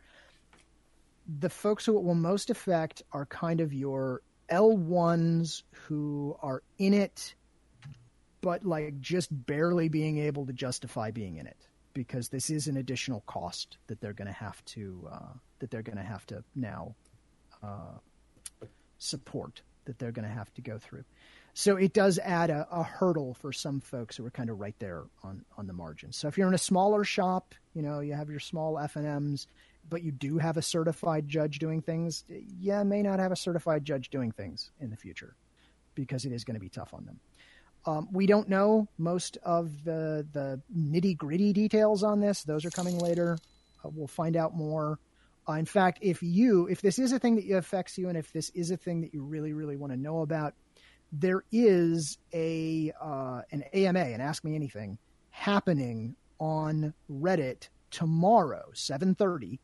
The 1.40 1.50
folks 1.50 1.85
who 1.85 1.98
it 1.98 2.05
will 2.05 2.14
most 2.14 2.50
affect 2.50 3.02
are 3.11 3.26
kind 3.26 3.61
of 3.61 3.74
your 3.74 4.22
L1s 4.48 5.64
who 5.72 6.37
are 6.40 6.62
in 6.79 6.94
it, 6.94 7.35
but 8.46 8.64
like 8.64 9.00
just 9.00 9.28
barely 9.44 9.88
being 9.88 10.18
able 10.18 10.46
to 10.46 10.52
justify 10.52 11.11
being 11.11 11.37
in 11.38 11.48
it 11.48 11.66
because 11.94 12.28
this 12.28 12.48
is 12.48 12.68
an 12.68 12.76
additional 12.76 13.24
cost 13.26 13.76
that 13.88 14.00
they're 14.00 14.12
going 14.12 14.28
to 14.28 14.32
have 14.32 14.64
to 14.64 15.09
uh, 15.11 15.32
that 15.59 15.68
they're 15.72 15.82
going 15.82 15.98
to 15.98 16.04
have 16.04 16.24
to 16.24 16.44
now 16.54 16.94
uh, 17.64 17.98
support 18.98 19.62
that 19.87 19.98
they're 19.98 20.12
going 20.12 20.28
to 20.28 20.32
have 20.32 20.54
to 20.54 20.62
go 20.62 20.78
through. 20.78 21.02
So 21.54 21.74
it 21.74 21.92
does 21.92 22.20
add 22.20 22.50
a, 22.50 22.68
a, 22.70 22.85
hurdle 22.85 23.35
for 23.35 23.52
some 23.52 23.80
folks 23.80 24.16
who 24.16 24.24
are 24.24 24.30
kind 24.30 24.48
of 24.48 24.61
right 24.61 24.76
there 24.78 25.02
on, 25.24 25.44
on 25.59 25.66
the 25.66 25.72
margin. 25.72 26.12
So 26.12 26.28
if 26.28 26.38
you're 26.38 26.46
in 26.46 26.54
a 26.54 26.59
smaller 26.59 27.02
shop, 27.02 27.52
you 27.74 27.82
know, 27.82 27.98
you 27.98 28.14
have 28.14 28.30
your 28.30 28.38
small 28.38 28.74
FNM's, 28.74 29.48
but 29.90 30.04
you 30.04 30.12
do 30.12 30.38
have 30.38 30.56
a 30.56 30.62
certified 30.62 31.28
judge 31.28 31.59
doing 31.59 31.82
things, 31.82 32.22
yeah, 32.61 32.85
may 32.85 33.02
not 33.02 33.18
have 33.18 33.32
a 33.32 33.37
certified 33.37 33.85
judge 33.85 34.09
doing 34.11 34.30
things 34.30 34.70
in 34.78 34.90
the 34.90 34.96
future 34.96 35.35
because 35.96 36.24
it 36.24 36.30
is 36.30 36.44
going 36.44 36.54
to 36.54 36.61
be 36.61 36.68
tough 36.68 36.94
on 36.94 37.06
them. 37.06 37.18
Um, 37.87 38.09
we 38.12 38.27
don't 38.27 38.49
know 38.49 38.88
most 38.99 39.38
of 39.44 39.85
the, 39.85 40.27
the 40.33 40.61
nitty 40.77 41.16
gritty 41.16 41.53
details 41.53 42.03
on 42.03 42.20
this. 42.20 42.42
Those 42.42 42.64
are 42.64 42.70
coming 42.70 42.99
later. 42.99 43.38
Uh, 43.85 43.90
we'll 43.94 44.09
find 44.09 44.37
out 44.37 44.55
more. 44.55 44.99
Uh, 45.49 45.53
in 45.53 45.66
fact, 45.66 46.01
if 46.03 46.20
you, 46.22 46.66
if 46.66 46.83
this 46.83 46.99
is 46.99 47.12
a 47.12 47.18
thing 47.20 47.37
that 47.37 47.49
affects 47.57 47.96
you, 47.96 48.09
and 48.09 48.18
if 48.18 48.33
this 48.33 48.51
is 48.51 48.72
a 48.72 48.77
thing 48.77 49.03
that 49.03 49.14
you 49.14 49.22
really, 49.22 49.53
really 49.53 49.77
want 49.77 49.92
to 49.92 49.96
know 49.96 50.22
about, 50.22 50.55
there 51.12 51.44
is 51.53 52.18
a 52.35 52.92
uh, 53.01 53.42
an 53.53 53.62
AMA, 53.72 54.01
and 54.01 54.20
Ask 54.20 54.42
Me 54.42 54.57
Anything, 54.57 54.99
happening 55.31 56.16
on 56.40 56.92
Reddit 57.09 57.68
tomorrow, 57.92 58.64
seven 58.75 59.14
thirty, 59.14 59.61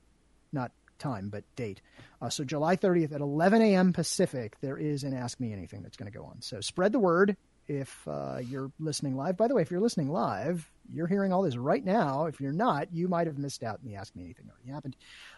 not 0.53 0.71
time 1.01 1.31
but 1.31 1.43
date. 1.57 1.81
Uh, 2.21 2.29
so 2.29 2.45
July 2.45 2.77
thirtieth 2.77 3.13
at 3.13 3.21
eleven 3.21 3.61
a.m. 3.61 3.93
Pacific, 3.93 4.55
there 4.61 4.79
is 4.79 5.03
an 5.03 5.15
Ask 5.15 5.41
Me 5.41 5.53
Anything 5.53 5.83
that's 5.83 5.97
going 5.97 6.11
to 6.11 6.17
go 6.17 6.25
on. 6.25 6.41
So 6.41 6.61
spread 6.61 6.93
the 6.93 7.01
word 7.01 7.37
if 7.68 8.07
uh, 8.09 8.38
you're 8.42 8.70
listening 8.79 9.16
live. 9.16 9.37
By 9.37 9.48
the 9.48 9.55
way, 9.55 9.62
if 9.62 9.70
you're 9.70 9.81
listening 9.81 10.11
live, 10.11 10.70
you're 10.92 11.07
hearing 11.07 11.33
all 11.33 11.42
this 11.42 11.57
right 11.57 11.85
now. 11.85 12.27
If 12.27 12.40
you're 12.40 12.53
not, 12.53 12.92
you 12.92 13.09
might 13.09 13.27
have 13.27 13.38
missed 13.38 13.62
out 13.62 13.81
and 13.81 13.90
the 13.90 13.96
Ask 13.96 14.14
Me 14.16 14.25
Anything 14.25 14.46
already 14.51 14.72
happened, 14.72 14.96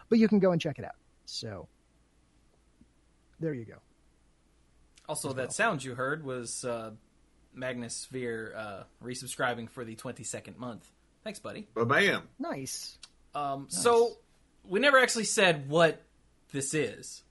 but 0.09 0.19
you 0.19 0.27
can 0.27 0.39
go 0.39 0.51
and 0.51 0.59
check 0.59 0.79
it 0.79 0.85
out. 0.85 0.95
So 1.25 1.67
there 3.39 3.53
you 3.53 3.65
go. 3.65 3.77
Also, 5.07 5.33
that 5.33 5.53
sound 5.53 5.83
you 5.83 5.93
heard 5.93 6.25
was 6.25 6.65
uh, 6.65 6.91
Magnus 7.53 8.07
Veer 8.11 8.53
uh, 8.57 8.83
resubscribing 9.03 9.69
for 9.69 9.85
the 9.85 9.95
22nd 9.95 10.57
month. 10.57 10.89
Thanks, 11.23 11.39
buddy. 11.39 11.67
Bam. 11.75 12.23
Nice. 12.39 12.97
Um, 13.33 13.67
nice. 13.69 13.83
So, 13.83 14.17
we 14.67 14.79
never 14.79 14.97
actually 14.97 15.25
said 15.25 15.69
what 15.69 16.01
this 16.51 16.73
is. 16.73 17.21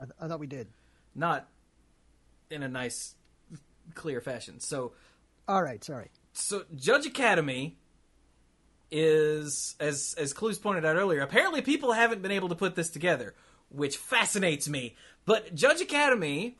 I, 0.00 0.04
th- 0.04 0.16
I 0.20 0.28
thought 0.28 0.40
we 0.40 0.46
did. 0.46 0.68
Not 1.14 1.48
in 2.50 2.62
a 2.62 2.68
nice, 2.68 3.14
clear 3.94 4.20
fashion. 4.20 4.60
So, 4.60 4.92
all 5.48 5.62
right, 5.62 5.82
sorry. 5.82 6.10
So, 6.32 6.64
Judge 6.74 7.06
Academy 7.06 7.76
is, 8.90 9.76
as 9.80 10.14
as 10.18 10.32
Cluze 10.32 10.60
pointed 10.60 10.84
out 10.84 10.96
earlier, 10.96 11.20
apparently 11.20 11.62
people 11.62 11.92
haven't 11.92 12.22
been 12.22 12.30
able 12.30 12.48
to 12.48 12.54
put 12.54 12.74
this 12.74 12.90
together, 12.90 13.34
which 13.70 13.96
fascinates 13.96 14.68
me 14.68 14.94
but 15.24 15.54
Judge 15.54 15.80
Academy, 15.80 16.56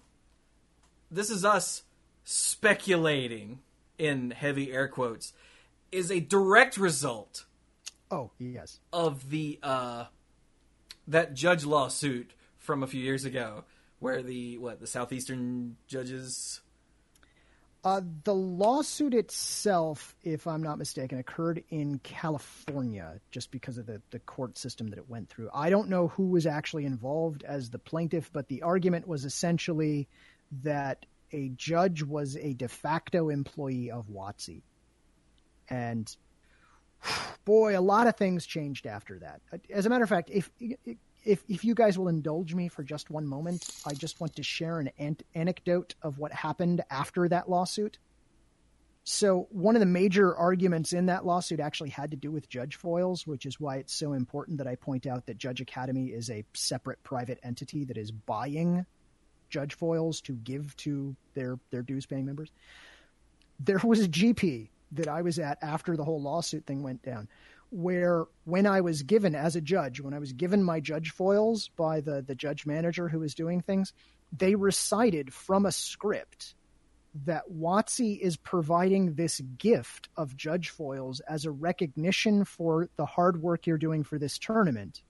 this 1.10 1.30
is 1.30 1.44
us 1.44 1.82
speculating 2.24 3.60
in 3.98 4.30
heavy 4.30 4.72
air 4.72 4.88
quotes, 4.88 5.32
is 5.92 6.10
a 6.10 6.20
direct 6.20 6.76
result. 6.76 7.44
Oh 8.10 8.30
yes. 8.38 8.80
Of 8.92 9.30
the 9.30 9.58
uh, 9.62 10.06
that 11.06 11.34
judge 11.34 11.64
lawsuit 11.64 12.32
from 12.58 12.82
a 12.82 12.86
few 12.86 13.02
years 13.02 13.24
ago, 13.24 13.64
where 13.98 14.22
the 14.22 14.56
what 14.58 14.80
the 14.80 14.86
southeastern 14.86 15.76
judges 15.86 16.60
uh, 17.84 18.00
the 18.24 18.34
lawsuit 18.34 19.12
itself, 19.12 20.16
if 20.22 20.46
I'm 20.46 20.62
not 20.62 20.78
mistaken, 20.78 21.18
occurred 21.18 21.62
in 21.68 21.98
California 21.98 23.20
just 23.30 23.50
because 23.50 23.76
of 23.76 23.84
the, 23.84 24.00
the 24.10 24.20
court 24.20 24.56
system 24.56 24.88
that 24.88 24.98
it 24.98 25.08
went 25.08 25.28
through. 25.28 25.50
I 25.52 25.68
don't 25.68 25.90
know 25.90 26.08
who 26.08 26.28
was 26.28 26.46
actually 26.46 26.86
involved 26.86 27.44
as 27.44 27.68
the 27.68 27.78
plaintiff, 27.78 28.30
but 28.32 28.48
the 28.48 28.62
argument 28.62 29.06
was 29.06 29.26
essentially 29.26 30.08
that 30.62 31.04
a 31.32 31.50
judge 31.50 32.02
was 32.02 32.38
a 32.38 32.54
de 32.54 32.68
facto 32.68 33.28
employee 33.28 33.90
of 33.90 34.08
WotC. 34.08 34.62
And 35.68 36.14
boy, 37.44 37.78
a 37.78 37.82
lot 37.82 38.06
of 38.06 38.16
things 38.16 38.46
changed 38.46 38.86
after 38.86 39.18
that. 39.18 39.42
As 39.68 39.84
a 39.84 39.90
matter 39.90 40.04
of 40.04 40.08
fact, 40.08 40.30
if 40.32 40.50
if 41.24 41.42
if 41.48 41.64
you 41.64 41.74
guys 41.74 41.98
will 41.98 42.08
indulge 42.08 42.54
me 42.54 42.68
for 42.68 42.82
just 42.82 43.10
one 43.10 43.26
moment, 43.26 43.68
I 43.86 43.94
just 43.94 44.20
want 44.20 44.36
to 44.36 44.42
share 44.42 44.78
an, 44.78 44.90
an 44.98 45.16
anecdote 45.34 45.94
of 46.02 46.18
what 46.18 46.32
happened 46.32 46.82
after 46.90 47.28
that 47.28 47.48
lawsuit. 47.48 47.98
So, 49.06 49.48
one 49.50 49.76
of 49.76 49.80
the 49.80 49.86
major 49.86 50.34
arguments 50.34 50.94
in 50.94 51.06
that 51.06 51.26
lawsuit 51.26 51.60
actually 51.60 51.90
had 51.90 52.10
to 52.12 52.16
do 52.16 52.30
with 52.30 52.48
judge 52.48 52.76
foils, 52.76 53.26
which 53.26 53.44
is 53.44 53.60
why 53.60 53.76
it's 53.76 53.92
so 53.92 54.14
important 54.14 54.58
that 54.58 54.66
I 54.66 54.76
point 54.76 55.06
out 55.06 55.26
that 55.26 55.36
Judge 55.36 55.60
Academy 55.60 56.06
is 56.06 56.30
a 56.30 56.44
separate 56.54 57.02
private 57.02 57.38
entity 57.42 57.84
that 57.84 57.98
is 57.98 58.10
buying 58.10 58.86
judge 59.50 59.74
foils 59.74 60.22
to 60.22 60.32
give 60.32 60.74
to 60.78 61.14
their 61.34 61.58
their 61.70 61.82
dues 61.82 62.06
paying 62.06 62.24
members. 62.24 62.50
There 63.60 63.80
was 63.84 64.00
a 64.00 64.08
GP 64.08 64.68
that 64.92 65.08
I 65.08 65.22
was 65.22 65.38
at 65.38 65.58
after 65.62 65.96
the 65.96 66.04
whole 66.04 66.22
lawsuit 66.22 66.64
thing 66.66 66.82
went 66.82 67.02
down 67.02 67.28
where 67.74 68.26
when 68.44 68.66
I 68.66 68.82
was 68.82 69.02
given 69.02 69.34
as 69.34 69.56
a 69.56 69.60
judge, 69.60 70.00
when 70.00 70.14
I 70.14 70.20
was 70.20 70.32
given 70.32 70.62
my 70.62 70.78
judge 70.78 71.10
foils 71.10 71.70
by 71.76 72.00
the, 72.00 72.22
the 72.22 72.36
judge 72.36 72.66
manager 72.66 73.08
who 73.08 73.18
was 73.18 73.34
doing 73.34 73.60
things, 73.60 73.92
they 74.32 74.54
recited 74.54 75.34
from 75.34 75.66
a 75.66 75.72
script 75.72 76.54
that 77.24 77.42
WotC 77.52 78.20
is 78.20 78.36
providing 78.36 79.14
this 79.14 79.40
gift 79.58 80.08
of 80.16 80.36
judge 80.36 80.70
foils 80.70 81.18
as 81.20 81.44
a 81.44 81.50
recognition 81.50 82.44
for 82.44 82.88
the 82.96 83.06
hard 83.06 83.42
work 83.42 83.66
you're 83.66 83.76
doing 83.76 84.04
for 84.04 84.20
this 84.20 84.38
tournament 84.38 85.02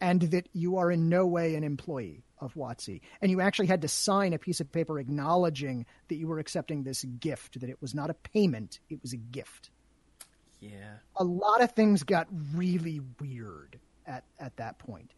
and 0.00 0.22
that 0.22 0.48
you 0.52 0.76
are 0.76 0.90
in 0.90 1.08
no 1.08 1.26
way 1.26 1.56
an 1.56 1.64
employee 1.64 2.22
of 2.38 2.54
WotC. 2.54 3.00
And 3.20 3.30
you 3.30 3.40
actually 3.40 3.66
had 3.66 3.82
to 3.82 3.88
sign 3.88 4.34
a 4.34 4.38
piece 4.38 4.60
of 4.60 4.70
paper 4.70 5.00
acknowledging 5.00 5.84
that 6.08 6.14
you 6.14 6.28
were 6.28 6.38
accepting 6.38 6.84
this 6.84 7.02
gift, 7.02 7.60
that 7.60 7.70
it 7.70 7.82
was 7.82 7.92
not 7.92 8.08
a 8.08 8.14
payment, 8.14 8.78
it 8.88 9.02
was 9.02 9.12
a 9.12 9.18
gift. 9.18 9.70
Yeah. 10.60 10.98
A 11.16 11.24
lot 11.24 11.62
of 11.62 11.72
things 11.72 12.02
got 12.02 12.28
really 12.54 13.00
weird 13.18 13.78
at, 14.06 14.24
at 14.38 14.56
that 14.56 14.78
point. 14.78 15.12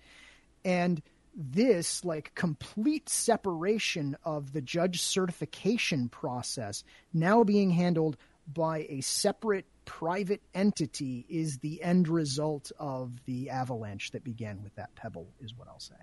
And 0.64 1.02
this 1.34 2.04
like 2.04 2.34
complete 2.34 3.08
separation 3.08 4.16
of 4.24 4.52
the 4.52 4.60
judge 4.60 5.00
certification 5.00 6.08
process 6.08 6.84
now 7.12 7.42
being 7.42 7.70
handled 7.70 8.16
by 8.52 8.86
a 8.88 9.00
separate 9.00 9.66
private 9.84 10.42
entity 10.54 11.24
is 11.28 11.58
the 11.58 11.82
end 11.82 12.08
result 12.08 12.70
of 12.78 13.24
the 13.24 13.50
avalanche 13.50 14.10
that 14.12 14.22
began 14.22 14.62
with 14.62 14.74
that 14.76 14.94
pebble 14.94 15.26
is 15.40 15.54
what 15.56 15.68
I'll 15.68 15.80
say. 15.80 15.94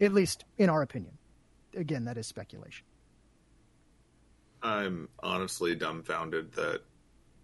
At 0.00 0.12
least 0.12 0.44
in 0.58 0.68
our 0.68 0.82
opinion. 0.82 1.16
Again, 1.76 2.04
that 2.06 2.18
is 2.18 2.26
speculation. 2.26 2.84
I'm 4.62 5.08
honestly 5.22 5.74
dumbfounded 5.74 6.52
that 6.52 6.82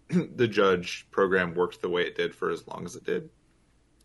the 0.09 0.47
judge 0.47 1.07
program 1.11 1.53
worked 1.53 1.81
the 1.81 1.89
way 1.89 2.03
it 2.03 2.15
did 2.15 2.33
for 2.35 2.49
as 2.51 2.67
long 2.67 2.85
as 2.85 2.95
it 2.95 3.03
did. 3.05 3.29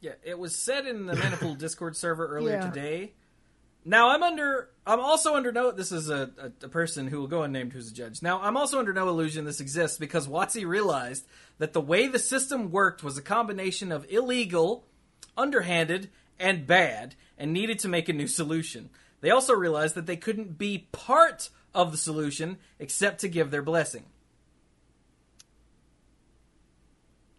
Yeah, 0.00 0.14
it 0.24 0.38
was 0.38 0.54
said 0.56 0.86
in 0.86 1.06
the 1.06 1.14
Manifold 1.14 1.58
Discord 1.58 1.96
server 1.96 2.26
earlier 2.26 2.56
Yeah. 2.56 2.70
today. 2.70 3.12
Now 3.84 4.10
I'm 4.10 4.22
under. 4.22 4.70
I'm 4.86 5.00
also 5.00 5.34
under 5.34 5.50
no. 5.50 5.72
This 5.72 5.90
is 5.90 6.08
a, 6.08 6.30
a, 6.38 6.66
a 6.66 6.68
person 6.68 7.08
who 7.08 7.18
will 7.20 7.26
go 7.26 7.42
unnamed 7.42 7.72
who's 7.72 7.90
a 7.90 7.94
judge. 7.94 8.22
Now 8.22 8.40
I'm 8.40 8.56
also 8.56 8.78
under 8.78 8.92
no 8.92 9.08
illusion 9.08 9.44
this 9.44 9.60
exists 9.60 9.98
because 9.98 10.28
WotC 10.28 10.64
realized 10.66 11.26
that 11.58 11.72
the 11.72 11.80
way 11.80 12.06
the 12.06 12.20
system 12.20 12.70
worked 12.70 13.02
was 13.02 13.18
a 13.18 13.22
combination 13.22 13.90
of 13.90 14.06
illegal, 14.08 14.86
underhanded, 15.36 16.10
and 16.38 16.66
bad, 16.66 17.16
and 17.36 17.52
needed 17.52 17.78
to 17.80 17.88
make 17.88 18.08
a 18.08 18.12
new 18.12 18.28
solution. 18.28 18.90
They 19.20 19.30
also 19.30 19.52
realized 19.54 19.94
that 19.96 20.06
they 20.06 20.16
couldn't 20.16 20.58
be 20.58 20.88
part 20.92 21.50
of 21.74 21.90
the 21.92 21.98
solution 21.98 22.58
except 22.78 23.20
to 23.20 23.28
give 23.28 23.50
their 23.50 23.62
blessing. 23.62 24.04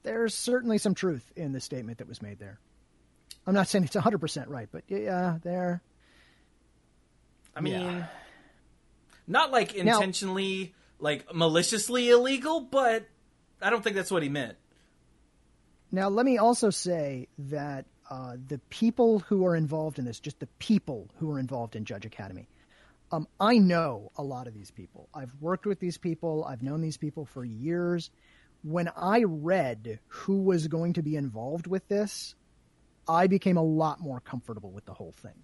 There's 0.03 0.35
certainly 0.35 0.77
some 0.77 0.93
truth 0.95 1.31
in 1.35 1.53
the 1.53 1.59
statement 1.61 1.97
that 1.99 2.07
was 2.07 2.21
made 2.21 2.39
there. 2.39 2.59
I'm 3.47 3.53
not 3.53 3.67
saying 3.67 3.85
it's 3.85 3.95
100% 3.95 4.49
right, 4.49 4.67
but 4.71 4.83
yeah, 4.87 5.37
there. 5.43 5.81
I 7.55 7.61
mean, 7.61 7.73
Yeah. 7.73 8.07
not 9.27 9.51
like 9.51 9.75
Now- 9.75 9.95
intentionally, 9.95 10.73
like 10.99 11.33
maliciously 11.33 12.09
illegal, 12.09 12.61
but 12.61 13.05
I 13.61 13.69
don't 13.69 13.83
think 13.83 13.95
that's 13.95 14.11
what 14.11 14.23
he 14.23 14.29
meant. 14.29 14.57
Now, 15.91 16.09
let 16.09 16.25
me 16.25 16.37
also 16.37 16.69
say 16.69 17.27
that 17.37 17.85
uh, 18.09 18.35
the 18.47 18.59
people 18.69 19.19
who 19.19 19.45
are 19.45 19.55
involved 19.55 19.99
in 19.99 20.05
this, 20.05 20.19
just 20.19 20.39
the 20.39 20.47
people 20.59 21.09
who 21.17 21.31
are 21.31 21.39
involved 21.39 21.75
in 21.75 21.85
Judge 21.85 22.05
Academy, 22.05 22.47
um, 23.11 23.27
I 23.39 23.57
know 23.59 24.11
a 24.17 24.23
lot 24.23 24.47
of 24.47 24.53
these 24.53 24.71
people. 24.71 25.07
I've 25.13 25.33
worked 25.39 25.65
with 25.65 25.79
these 25.79 25.97
people, 25.97 26.43
I've 26.45 26.63
known 26.63 26.81
these 26.81 26.97
people 26.97 27.25
for 27.25 27.45
years. 27.45 28.09
When 28.63 28.89
I 28.95 29.23
read 29.23 29.99
who 30.07 30.41
was 30.41 30.67
going 30.67 30.93
to 30.93 31.03
be 31.03 31.15
involved 31.15 31.67
with 31.67 31.87
this, 31.87 32.35
I 33.07 33.27
became 33.27 33.57
a 33.57 33.63
lot 33.63 33.99
more 33.99 34.19
comfortable 34.21 34.71
with 34.71 34.85
the 34.85 34.93
whole 34.93 35.11
thing. 35.11 35.43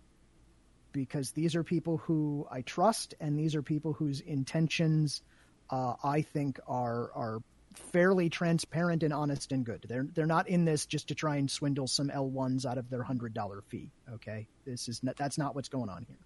Because 0.92 1.32
these 1.32 1.56
are 1.56 1.64
people 1.64 1.98
who 1.98 2.48
I 2.50 2.62
trust, 2.62 3.14
and 3.20 3.38
these 3.38 3.56
are 3.56 3.62
people 3.62 3.94
whose 3.94 4.22
intentions 4.22 5.22
uh, 5.70 5.94
I 6.04 6.22
think 6.22 6.60
are 6.68 7.12
are 7.14 7.40
fairly 7.76 8.30
transparent 8.30 9.04
and 9.04 9.14
honest 9.14 9.52
and 9.52 9.64
good. 9.64 9.86
They're 9.88 10.08
they're 10.16 10.26
not 10.26 10.50
in 10.50 10.66
this 10.66 10.88
just 10.88 11.08
to 11.10 11.16
try 11.16 11.36
and 11.36 11.50
swindle 11.50 11.88
some 11.88 12.10
L 12.10 12.28
ones 12.28 12.66
out 12.66 12.78
of 12.78 12.90
their 12.90 13.04
hundred 13.04 13.36
dollar 13.36 13.62
fee. 13.68 13.92
Okay, 14.14 14.48
this 14.66 14.88
is 14.88 15.04
not, 15.04 15.16
that's 15.16 15.38
not 15.38 15.54
what's 15.54 15.70
going 15.70 15.90
on 15.90 16.06
here. 16.08 16.18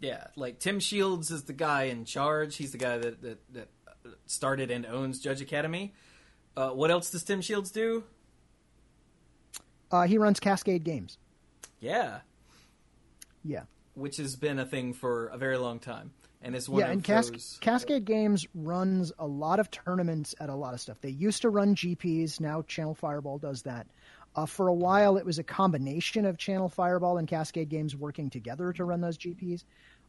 Yeah, 0.00 0.26
like 0.36 0.58
Tim 0.58 0.80
Shields 0.80 1.30
is 1.30 1.44
the 1.44 1.54
guy 1.54 1.84
in 1.84 2.04
charge. 2.04 2.56
He's 2.56 2.72
the 2.72 2.78
guy 2.78 2.98
that 2.98 3.22
that, 3.22 3.38
that 3.54 3.68
started 4.26 4.70
and 4.70 4.86
owns 4.86 5.20
Judge 5.20 5.40
Academy. 5.40 5.92
Uh, 6.56 6.70
what 6.70 6.90
else 6.90 7.10
does 7.10 7.22
Tim 7.22 7.40
Shields 7.40 7.70
do? 7.70 8.04
Uh, 9.90 10.02
he 10.02 10.18
runs 10.18 10.40
Cascade 10.40 10.84
Games. 10.84 11.18
Yeah, 11.80 12.20
Yeah, 13.44 13.64
which 13.94 14.16
has 14.16 14.36
been 14.36 14.58
a 14.58 14.64
thing 14.64 14.94
for 14.94 15.26
a 15.26 15.36
very 15.36 15.58
long 15.58 15.78
time, 15.78 16.12
and 16.40 16.56
is 16.56 16.66
one 16.68 16.80
yeah, 16.80 16.86
of 16.86 16.92
and 16.92 17.04
Cas- 17.04 17.28
those. 17.30 17.58
Cascade 17.60 18.06
Games 18.06 18.46
runs 18.54 19.12
a 19.18 19.26
lot 19.26 19.60
of 19.60 19.70
tournaments 19.70 20.34
at 20.40 20.48
a 20.48 20.54
lot 20.54 20.72
of 20.72 20.80
stuff. 20.80 20.98
They 21.02 21.10
used 21.10 21.42
to 21.42 21.50
run 21.50 21.74
GPs. 21.74 22.40
Now 22.40 22.62
Channel 22.62 22.94
Fireball 22.94 23.38
does 23.38 23.62
that. 23.62 23.86
Uh, 24.34 24.46
for 24.46 24.66
a 24.68 24.74
while, 24.74 25.16
it 25.18 25.26
was 25.26 25.38
a 25.38 25.44
combination 25.44 26.24
of 26.24 26.38
Channel 26.38 26.68
Fireball 26.70 27.18
and 27.18 27.28
Cascade 27.28 27.68
Games 27.68 27.94
working 27.94 28.30
together 28.30 28.72
to 28.72 28.84
run 28.84 29.00
those 29.02 29.18
GPs. 29.18 29.64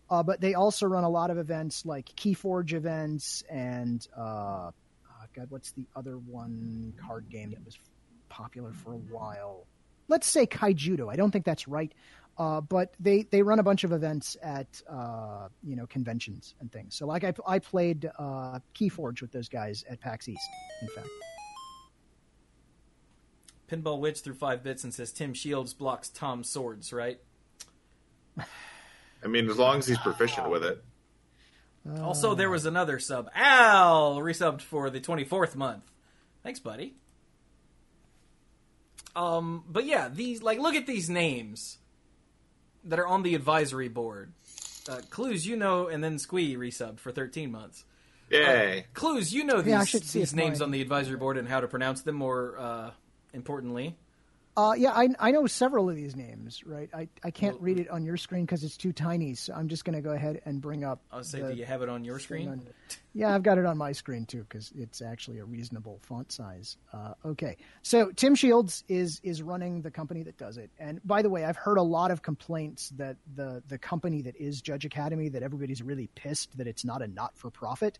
Uh, 0.09 0.21
but 0.21 0.39
they 0.39 0.53
also 0.53 0.85
run 0.85 1.03
a 1.03 1.09
lot 1.09 1.31
of 1.31 1.37
events 1.37 1.85
like 1.85 2.05
Keyforge 2.15 2.73
events 2.73 3.43
and 3.49 4.07
uh, 4.15 4.69
oh 4.71 5.25
God, 5.35 5.47
what's 5.49 5.71
the 5.71 5.85
other 5.95 6.17
one 6.17 6.93
card 7.05 7.29
game 7.29 7.51
that 7.51 7.65
was 7.65 7.77
popular 8.29 8.71
for 8.71 8.93
a 8.93 8.97
while? 8.97 9.65
Let's 10.07 10.27
say 10.27 10.45
Kaijudo. 10.45 11.11
I 11.11 11.15
don't 11.15 11.31
think 11.31 11.45
that's 11.45 11.67
right, 11.67 11.91
uh, 12.37 12.61
but 12.61 12.93
they 12.99 13.23
they 13.23 13.41
run 13.41 13.57
a 13.57 13.63
bunch 13.63 13.83
of 13.83 13.91
events 13.91 14.37
at 14.43 14.67
uh, 14.87 15.47
you 15.63 15.75
know 15.75 15.87
conventions 15.87 16.53
and 16.59 16.71
things. 16.71 16.93
So 16.93 17.07
like 17.07 17.23
I 17.23 17.33
I 17.47 17.57
played 17.57 18.09
uh, 18.19 18.59
Keyforge 18.75 19.21
with 19.21 19.31
those 19.31 19.49
guys 19.49 19.83
at 19.89 19.99
PAX 19.99 20.29
East. 20.29 20.47
In 20.83 20.87
fact, 20.89 21.07
Pinball 23.67 23.99
Witch 23.99 24.19
threw 24.19 24.35
five 24.35 24.61
bits 24.61 24.83
and 24.83 24.93
says 24.93 25.11
Tim 25.11 25.33
Shields 25.33 25.73
blocks 25.73 26.09
Tom 26.09 26.43
Swords, 26.43 26.93
right? 26.93 27.19
I 29.25 29.27
mean, 29.27 29.49
as 29.49 29.57
long 29.57 29.79
as 29.79 29.87
he's 29.87 29.97
proficient 29.97 30.49
with 30.49 30.63
it. 30.63 30.83
Also, 32.01 32.35
there 32.35 32.49
was 32.49 32.65
another 32.65 32.99
sub. 32.99 33.29
Al 33.35 34.17
resubbed 34.17 34.61
for 34.61 34.89
the 34.89 34.99
24th 35.01 35.55
month. 35.55 35.83
Thanks, 36.43 36.59
buddy. 36.59 36.93
Um, 39.15 39.63
but 39.67 39.85
yeah, 39.85 40.09
these 40.09 40.43
like 40.43 40.59
look 40.59 40.75
at 40.75 40.85
these 40.87 41.09
names 41.09 41.77
that 42.83 42.99
are 42.99 43.07
on 43.07 43.23
the 43.23 43.33
advisory 43.33 43.87
board. 43.87 44.33
Uh, 44.87 44.97
Cluze, 45.09 45.45
you 45.45 45.55
know, 45.55 45.87
and 45.87 46.03
then 46.03 46.19
Squee 46.19 46.55
resubbed 46.55 46.99
for 46.99 47.11
13 47.11 47.51
months. 47.51 47.83
Yay! 48.29 48.85
Cluze, 48.93 49.31
you 49.31 49.43
know 49.43 49.61
these, 49.61 49.71
Yeah, 49.71 49.81
I 49.81 49.85
should 49.85 50.03
see 50.03 50.19
these 50.19 50.35
names 50.35 50.59
mine- 50.59 50.67
on 50.67 50.71
the 50.71 50.81
advisory 50.81 51.17
board 51.17 51.37
and 51.37 51.47
how 51.47 51.59
to 51.61 51.67
pronounce 51.67 52.01
them 52.01 52.15
more 52.15 52.57
uh, 52.59 52.91
importantly. 53.33 53.97
Uh, 54.57 54.73
yeah, 54.77 54.91
I 54.91 55.09
I 55.19 55.31
know 55.31 55.45
several 55.47 55.89
of 55.89 55.95
these 55.95 56.15
names. 56.15 56.63
Right, 56.65 56.89
I 56.93 57.07
I 57.23 57.31
can't 57.31 57.59
read 57.59 57.79
it 57.79 57.89
on 57.89 58.03
your 58.05 58.17
screen 58.17 58.45
because 58.45 58.63
it's 58.63 58.77
too 58.77 58.93
tiny. 58.93 59.35
So 59.35 59.53
I'm 59.53 59.67
just 59.67 59.83
going 59.85 59.95
to 59.95 60.01
go 60.01 60.11
ahead 60.11 60.41
and 60.45 60.61
bring 60.61 60.83
up. 60.83 61.01
I 61.11 61.17
would 61.17 61.25
say, 61.25 61.41
do 61.41 61.53
you 61.53 61.65
have 61.65 61.81
it 61.81 61.89
on 61.89 62.03
your 62.05 62.19
screen? 62.19 62.47
on- 62.49 62.67
Yeah, 63.13 63.33
I've 63.33 63.43
got 63.43 63.57
it 63.57 63.65
on 63.65 63.77
my 63.77 63.91
screen 63.91 64.25
too 64.25 64.43
because 64.43 64.71
it's 64.75 65.01
actually 65.01 65.39
a 65.39 65.45
reasonable 65.45 65.99
font 66.03 66.31
size. 66.31 66.77
Uh, 66.93 67.13
okay, 67.25 67.57
so 67.81 68.11
Tim 68.11 68.35
Shields 68.35 68.83
is 68.87 69.19
is 69.23 69.41
running 69.41 69.81
the 69.81 69.91
company 69.91 70.23
that 70.23 70.37
does 70.37 70.57
it. 70.57 70.69
And 70.79 71.01
by 71.05 71.21
the 71.21 71.29
way, 71.29 71.43
I've 71.45 71.57
heard 71.57 71.77
a 71.77 71.83
lot 71.83 72.11
of 72.11 72.21
complaints 72.21 72.89
that 72.97 73.17
the 73.35 73.61
the 73.67 73.77
company 73.77 74.21
that 74.23 74.35
is 74.37 74.61
Judge 74.61 74.85
Academy 74.85 75.29
that 75.29 75.43
everybody's 75.43 75.81
really 75.81 76.07
pissed 76.15 76.57
that 76.57 76.67
it's 76.67 76.85
not 76.85 77.01
a 77.01 77.07
not 77.07 77.37
for 77.37 77.49
profit. 77.49 77.99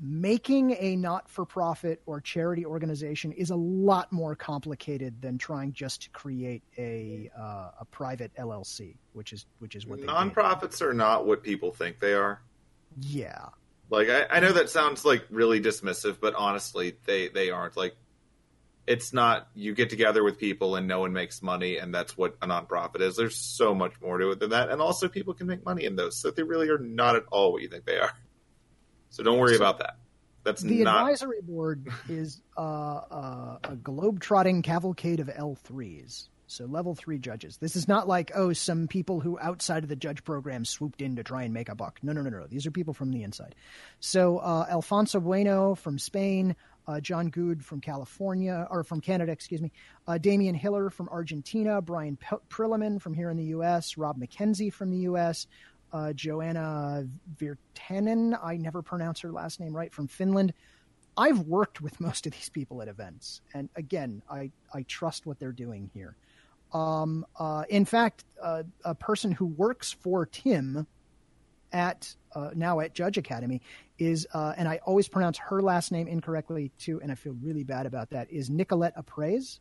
Making 0.00 0.76
a 0.78 0.94
not 0.94 1.28
for 1.28 1.44
profit 1.44 2.00
or 2.06 2.20
charity 2.20 2.64
organization 2.64 3.32
is 3.32 3.50
a 3.50 3.56
lot 3.56 4.12
more 4.12 4.36
complicated 4.36 5.20
than 5.20 5.38
trying 5.38 5.72
just 5.72 6.02
to 6.02 6.10
create 6.10 6.62
a 6.78 7.30
uh, 7.36 7.70
a 7.80 7.84
private 7.90 8.32
LLC, 8.36 8.94
which 9.12 9.32
is 9.32 9.46
which 9.58 9.74
is 9.74 9.86
what. 9.86 9.98
Nonprofits 10.00 10.80
are 10.82 10.94
not 10.94 11.26
what 11.26 11.42
people 11.42 11.72
think 11.72 11.98
they 11.98 12.14
are. 12.14 12.40
Yeah, 13.00 13.48
Like 13.90 14.08
I, 14.08 14.26
I 14.30 14.40
know 14.40 14.52
that 14.52 14.68
sounds 14.70 15.04
like 15.04 15.24
really 15.30 15.60
dismissive, 15.60 16.18
but 16.20 16.34
honestly, 16.34 16.96
they 17.06 17.28
they 17.28 17.50
aren't. 17.50 17.76
Like 17.76 17.96
it's 18.86 19.12
not. 19.12 19.48
You 19.54 19.74
get 19.74 19.90
together 19.90 20.22
with 20.22 20.38
people 20.38 20.76
and 20.76 20.86
no 20.86 21.00
one 21.00 21.12
makes 21.12 21.42
money, 21.42 21.78
and 21.78 21.94
that's 21.94 22.16
what 22.16 22.36
a 22.42 22.46
nonprofit 22.46 23.00
is. 23.00 23.16
There's 23.16 23.36
so 23.36 23.74
much 23.74 23.94
more 24.00 24.18
to 24.18 24.30
it 24.30 24.40
than 24.40 24.50
that, 24.50 24.70
and 24.70 24.80
also 24.80 25.08
people 25.08 25.34
can 25.34 25.46
make 25.46 25.64
money 25.64 25.84
in 25.84 25.96
those, 25.96 26.18
so 26.18 26.30
they 26.30 26.42
really 26.42 26.68
are 26.68 26.78
not 26.78 27.16
at 27.16 27.24
all 27.30 27.52
what 27.52 27.62
you 27.62 27.68
think 27.68 27.86
they 27.86 27.98
are. 27.98 28.12
So 29.10 29.22
don't 29.22 29.38
worry 29.38 29.56
about 29.56 29.78
that. 29.78 29.96
That's 30.44 30.62
the 30.62 30.82
not. 30.84 31.00
advisory 31.00 31.40
board 31.42 31.88
is 32.08 32.40
uh, 32.56 32.60
uh, 32.60 33.58
a 33.64 33.76
globe-trotting 33.76 34.62
cavalcade 34.62 35.20
of 35.20 35.28
L3s. 35.28 36.28
So 36.46 36.64
level 36.64 36.94
three 36.94 37.18
judges. 37.18 37.58
This 37.58 37.76
is 37.76 37.86
not 37.86 38.08
like 38.08 38.32
oh 38.34 38.54
some 38.54 38.88
people 38.88 39.20
who 39.20 39.38
outside 39.38 39.82
of 39.82 39.90
the 39.90 39.96
judge 39.96 40.24
program 40.24 40.64
swooped 40.64 41.02
in 41.02 41.16
to 41.16 41.22
try 41.22 41.42
and 41.42 41.52
make 41.52 41.68
a 41.68 41.74
buck. 41.74 41.98
No, 42.02 42.12
no, 42.12 42.22
no, 42.22 42.30
no. 42.30 42.46
These 42.46 42.66
are 42.66 42.70
people 42.70 42.94
from 42.94 43.10
the 43.10 43.22
inside. 43.22 43.54
So 44.00 44.38
uh, 44.38 44.64
Alfonso 44.70 45.20
Bueno 45.20 45.74
from 45.74 45.98
Spain, 45.98 46.56
uh, 46.86 47.00
John 47.00 47.28
Good 47.28 47.62
from 47.62 47.82
California 47.82 48.66
or 48.70 48.82
from 48.82 49.02
Canada, 49.02 49.30
excuse 49.30 49.60
me. 49.60 49.70
Uh, 50.06 50.16
Damian 50.16 50.54
Hiller 50.54 50.88
from 50.88 51.10
Argentina, 51.10 51.82
Brian 51.82 52.16
P- 52.16 52.36
Prilliman 52.48 52.98
from 52.98 53.12
here 53.12 53.28
in 53.28 53.36
the 53.36 53.44
U.S., 53.44 53.98
Rob 53.98 54.18
McKenzie 54.18 54.72
from 54.72 54.90
the 54.90 55.00
U.S., 55.00 55.46
uh, 55.92 56.12
Joanna 56.12 57.06
Virtanen. 57.36 58.38
I 58.42 58.56
never 58.56 58.82
pronounce 58.82 59.20
her 59.20 59.32
last 59.32 59.60
name 59.60 59.74
right 59.74 59.92
from 59.92 60.08
Finland. 60.08 60.52
I've 61.16 61.40
worked 61.40 61.80
with 61.80 62.00
most 62.08 62.26
of 62.26 62.32
these 62.32 62.48
people 62.48 62.82
at 62.82 62.88
events, 62.88 63.40
and 63.54 63.68
again, 63.76 64.22
I 64.30 64.50
I 64.72 64.82
trust 64.82 65.26
what 65.26 65.38
they're 65.38 65.52
doing 65.52 65.90
here. 65.94 66.16
Um, 66.72 67.24
uh, 67.38 67.64
in 67.68 67.84
fact, 67.84 68.24
uh, 68.42 68.62
a 68.84 68.94
person 68.94 69.32
who 69.32 69.46
works 69.46 69.92
for 69.92 70.26
Tim 70.26 70.86
at 71.72 72.14
uh, 72.34 72.50
now 72.54 72.80
at 72.80 72.94
Judge 72.94 73.18
Academy 73.18 73.60
is, 73.98 74.26
uh, 74.32 74.54
and 74.56 74.68
I 74.68 74.80
always 74.84 75.08
pronounce 75.08 75.38
her 75.38 75.60
last 75.60 75.92
name 75.92 76.08
incorrectly 76.08 76.70
too, 76.78 77.00
and 77.02 77.10
I 77.10 77.14
feel 77.14 77.34
really 77.42 77.64
bad 77.64 77.86
about 77.86 78.10
that. 78.10 78.30
Is 78.30 78.50
Nicolette 78.50 78.96
Apraez? 78.96 79.60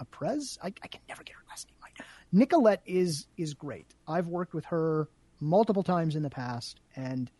Apraez? 0.00 0.58
I, 0.62 0.66
I 0.82 0.86
can 0.88 1.00
never 1.08 1.22
get 1.22 1.34
her 1.34 1.42
last 1.48 1.68
name 1.68 1.76
right. 1.82 2.06
Nicolette 2.32 2.82
is 2.86 3.26
is 3.36 3.54
great. 3.54 3.94
I've 4.06 4.26
worked 4.26 4.54
with 4.54 4.64
her 4.66 5.08
multiple 5.44 5.82
times 5.82 6.16
in 6.16 6.22
the 6.22 6.30
past, 6.30 6.80
and 6.96 7.30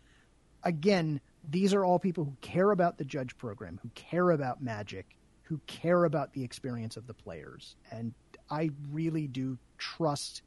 again, 0.62 1.20
these 1.48 1.74
are 1.74 1.84
all 1.84 1.98
people 1.98 2.24
who 2.24 2.36
care 2.40 2.70
about 2.70 2.98
the 2.98 3.04
judge 3.04 3.36
program, 3.36 3.78
who 3.82 3.90
care 3.94 4.30
about 4.30 4.62
magic, 4.62 5.16
who 5.42 5.60
care 5.66 6.04
about 6.04 6.32
the 6.32 6.42
experience 6.42 6.96
of 6.96 7.06
the 7.06 7.14
players. 7.14 7.76
And 7.90 8.14
I 8.50 8.70
really 8.90 9.26
do 9.26 9.58
trust 9.78 10.42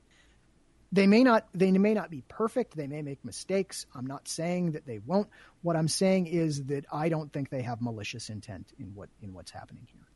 they 0.92 1.08
may 1.08 1.24
not 1.24 1.48
they 1.54 1.72
may 1.72 1.94
not 1.94 2.10
be 2.10 2.24
perfect. 2.28 2.76
They 2.76 2.88
may 2.88 3.02
make 3.02 3.24
mistakes. 3.26 3.86
I'm 3.94 4.06
not 4.06 4.28
saying 4.28 4.72
that 4.72 4.86
they 4.86 5.00
won't. 5.00 5.28
What 5.62 5.76
i'm 5.76 5.88
saying 5.88 6.28
is 6.28 6.66
that 6.66 6.86
i 6.92 7.10
don't 7.10 7.32
think 7.34 7.50
they 7.50 7.62
have 7.62 7.82
malicious 7.82 8.30
intent 8.30 8.72
in 8.80 8.94
what 8.96 9.10
in 9.22 9.34
what's 9.34 9.52
happening 9.52 9.88
here. 9.92 10.08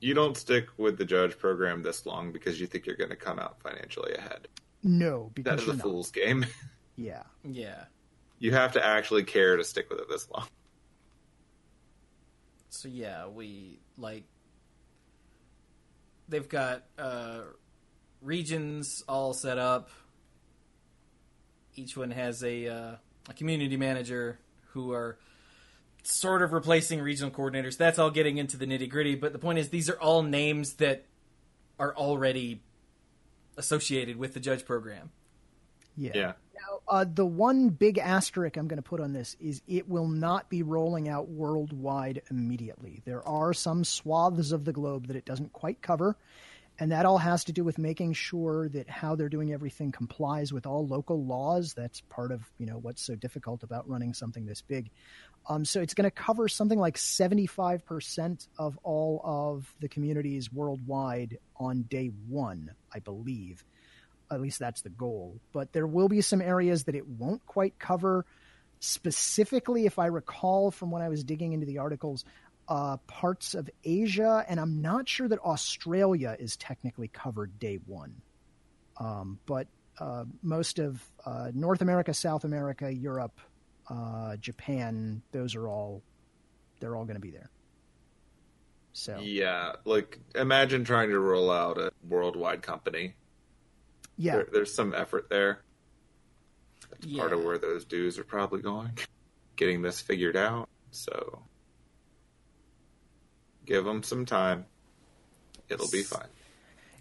You 0.00 0.14
don't 0.14 0.36
stick 0.36 0.66
with 0.78 0.98
the 0.98 1.04
judge 1.04 1.38
program 1.38 1.82
this 1.82 2.06
long 2.06 2.32
because 2.32 2.60
you 2.60 2.66
think 2.66 2.86
you're 2.86 2.96
going 2.96 3.10
to 3.10 3.16
come 3.16 3.38
out 3.38 3.60
financially 3.62 4.14
ahead. 4.14 4.48
No 4.82 5.30
That 5.34 5.34
because 5.34 5.60
is 5.60 5.66
you're 5.66 5.74
a 5.74 5.76
not. 5.78 5.82
fool's 5.84 6.10
game. 6.10 6.46
yeah 6.96 7.22
Yeah. 7.44 7.84
You 8.38 8.52
have 8.52 8.72
to 8.72 8.84
actually 8.84 9.22
care 9.24 9.56
to 9.56 9.62
stick 9.64 9.88
with 9.88 10.00
it 10.00 10.08
this 10.08 10.28
long. 10.30 10.46
So 12.70 12.88
yeah, 12.88 13.28
we 13.28 13.78
like 13.96 14.24
they've 16.28 16.48
got 16.48 16.84
uh 16.98 17.40
regions 18.20 19.02
all 19.08 19.32
set 19.34 19.58
up. 19.58 19.90
Each 21.76 21.96
one 21.96 22.10
has 22.10 22.42
a 22.42 22.66
uh, 22.68 22.96
a 23.28 23.32
community 23.34 23.76
manager 23.76 24.38
who 24.72 24.92
are 24.92 25.18
sort 26.02 26.42
of 26.42 26.52
replacing 26.52 27.00
regional 27.00 27.30
coordinators. 27.30 27.76
That's 27.76 27.98
all 27.98 28.10
getting 28.10 28.38
into 28.38 28.56
the 28.56 28.66
nitty 28.66 28.88
gritty. 28.90 29.14
But 29.14 29.32
the 29.32 29.38
point 29.38 29.58
is, 29.58 29.68
these 29.68 29.88
are 29.88 29.98
all 30.00 30.22
names 30.22 30.74
that 30.74 31.04
are 31.78 31.94
already 31.94 32.60
associated 33.56 34.16
with 34.16 34.34
the 34.34 34.40
judge 34.40 34.64
program. 34.64 35.10
yeah 35.96 36.12
Yeah. 36.14 36.32
Now, 36.54 36.80
uh, 36.88 37.04
the 37.12 37.26
one 37.26 37.70
big 37.70 37.98
asterisk 37.98 38.56
I'm 38.56 38.68
going 38.68 38.76
to 38.76 38.82
put 38.82 39.00
on 39.00 39.12
this 39.12 39.36
is 39.40 39.62
it 39.66 39.88
will 39.88 40.06
not 40.06 40.48
be 40.48 40.62
rolling 40.62 41.08
out 41.08 41.28
worldwide 41.28 42.22
immediately. 42.30 43.02
There 43.04 43.26
are 43.26 43.52
some 43.52 43.84
swaths 43.84 44.52
of 44.52 44.64
the 44.64 44.72
globe 44.72 45.08
that 45.08 45.16
it 45.16 45.24
doesn't 45.24 45.52
quite 45.52 45.82
cover, 45.82 46.16
and 46.78 46.92
that 46.92 47.04
all 47.04 47.18
has 47.18 47.44
to 47.44 47.52
do 47.52 47.64
with 47.64 47.78
making 47.78 48.12
sure 48.12 48.68
that 48.70 48.88
how 48.88 49.14
they're 49.16 49.28
doing 49.28 49.52
everything 49.52 49.92
complies 49.92 50.52
with 50.52 50.66
all 50.66 50.86
local 50.86 51.24
laws. 51.24 51.74
That's 51.74 52.00
part 52.02 52.32
of 52.32 52.48
you 52.58 52.66
know 52.66 52.78
what's 52.78 53.02
so 53.02 53.14
difficult 53.14 53.62
about 53.62 53.88
running 53.88 54.14
something 54.14 54.46
this 54.46 54.62
big. 54.62 54.90
Um, 55.48 55.64
so 55.64 55.80
it's 55.80 55.94
going 55.94 56.04
to 56.04 56.10
cover 56.10 56.48
something 56.48 56.78
like 56.78 56.96
75% 56.96 58.46
of 58.58 58.78
all 58.84 59.20
of 59.24 59.74
the 59.80 59.88
communities 59.88 60.52
worldwide 60.52 61.38
on 61.56 61.82
day 61.82 62.10
one, 62.28 62.70
I 62.94 63.00
believe 63.00 63.64
at 64.32 64.40
least 64.40 64.58
that's 64.58 64.80
the 64.82 64.90
goal. 64.90 65.38
But 65.52 65.72
there 65.72 65.86
will 65.86 66.08
be 66.08 66.20
some 66.20 66.40
areas 66.40 66.84
that 66.84 66.94
it 66.94 67.06
won't 67.06 67.44
quite 67.46 67.78
cover. 67.78 68.24
Specifically, 68.80 69.86
if 69.86 69.98
I 69.98 70.06
recall 70.06 70.70
from 70.70 70.90
when 70.90 71.02
I 71.02 71.08
was 71.08 71.22
digging 71.22 71.52
into 71.52 71.66
the 71.66 71.78
articles, 71.78 72.24
uh, 72.68 72.96
parts 73.06 73.54
of 73.54 73.68
Asia, 73.84 74.44
and 74.48 74.58
I'm 74.58 74.80
not 74.80 75.08
sure 75.08 75.28
that 75.28 75.38
Australia 75.40 76.36
is 76.38 76.56
technically 76.56 77.08
covered 77.08 77.58
day 77.58 77.78
one. 77.86 78.14
Um, 78.96 79.38
but 79.46 79.66
uh, 79.98 80.24
most 80.42 80.78
of 80.78 81.02
uh, 81.26 81.50
North 81.52 81.82
America, 81.82 82.14
South 82.14 82.44
America, 82.44 82.92
Europe, 82.92 83.38
uh, 83.92 84.36
Japan, 84.36 85.22
those 85.32 85.54
are 85.54 85.68
all 85.68 86.02
they're 86.80 86.96
all 86.96 87.04
going 87.04 87.16
to 87.16 87.20
be 87.20 87.30
there. 87.30 87.50
So 88.94 89.20
Yeah, 89.22 89.72
like 89.84 90.18
imagine 90.34 90.84
trying 90.84 91.10
to 91.10 91.18
roll 91.18 91.50
out 91.50 91.78
a 91.78 91.92
worldwide 92.08 92.62
company. 92.62 93.14
yeah, 94.16 94.36
There, 94.36 94.48
there's 94.52 94.74
some 94.74 94.94
effort 94.94 95.28
there. 95.30 95.60
That's 96.90 97.06
Yeah. 97.06 97.20
part 97.20 97.32
of 97.32 97.44
where 97.44 97.58
those 97.58 97.84
dues 97.84 98.18
are 98.18 98.24
probably 98.24 98.60
going. 98.62 98.98
Getting 99.56 99.82
this 99.82 100.00
figured 100.00 100.36
out. 100.36 100.68
So 100.90 101.42
give 103.64 103.84
them 103.84 104.02
some 104.02 104.26
time. 104.26 104.66
It'll 105.68 105.90
be 105.90 106.02
fine. 106.02 106.28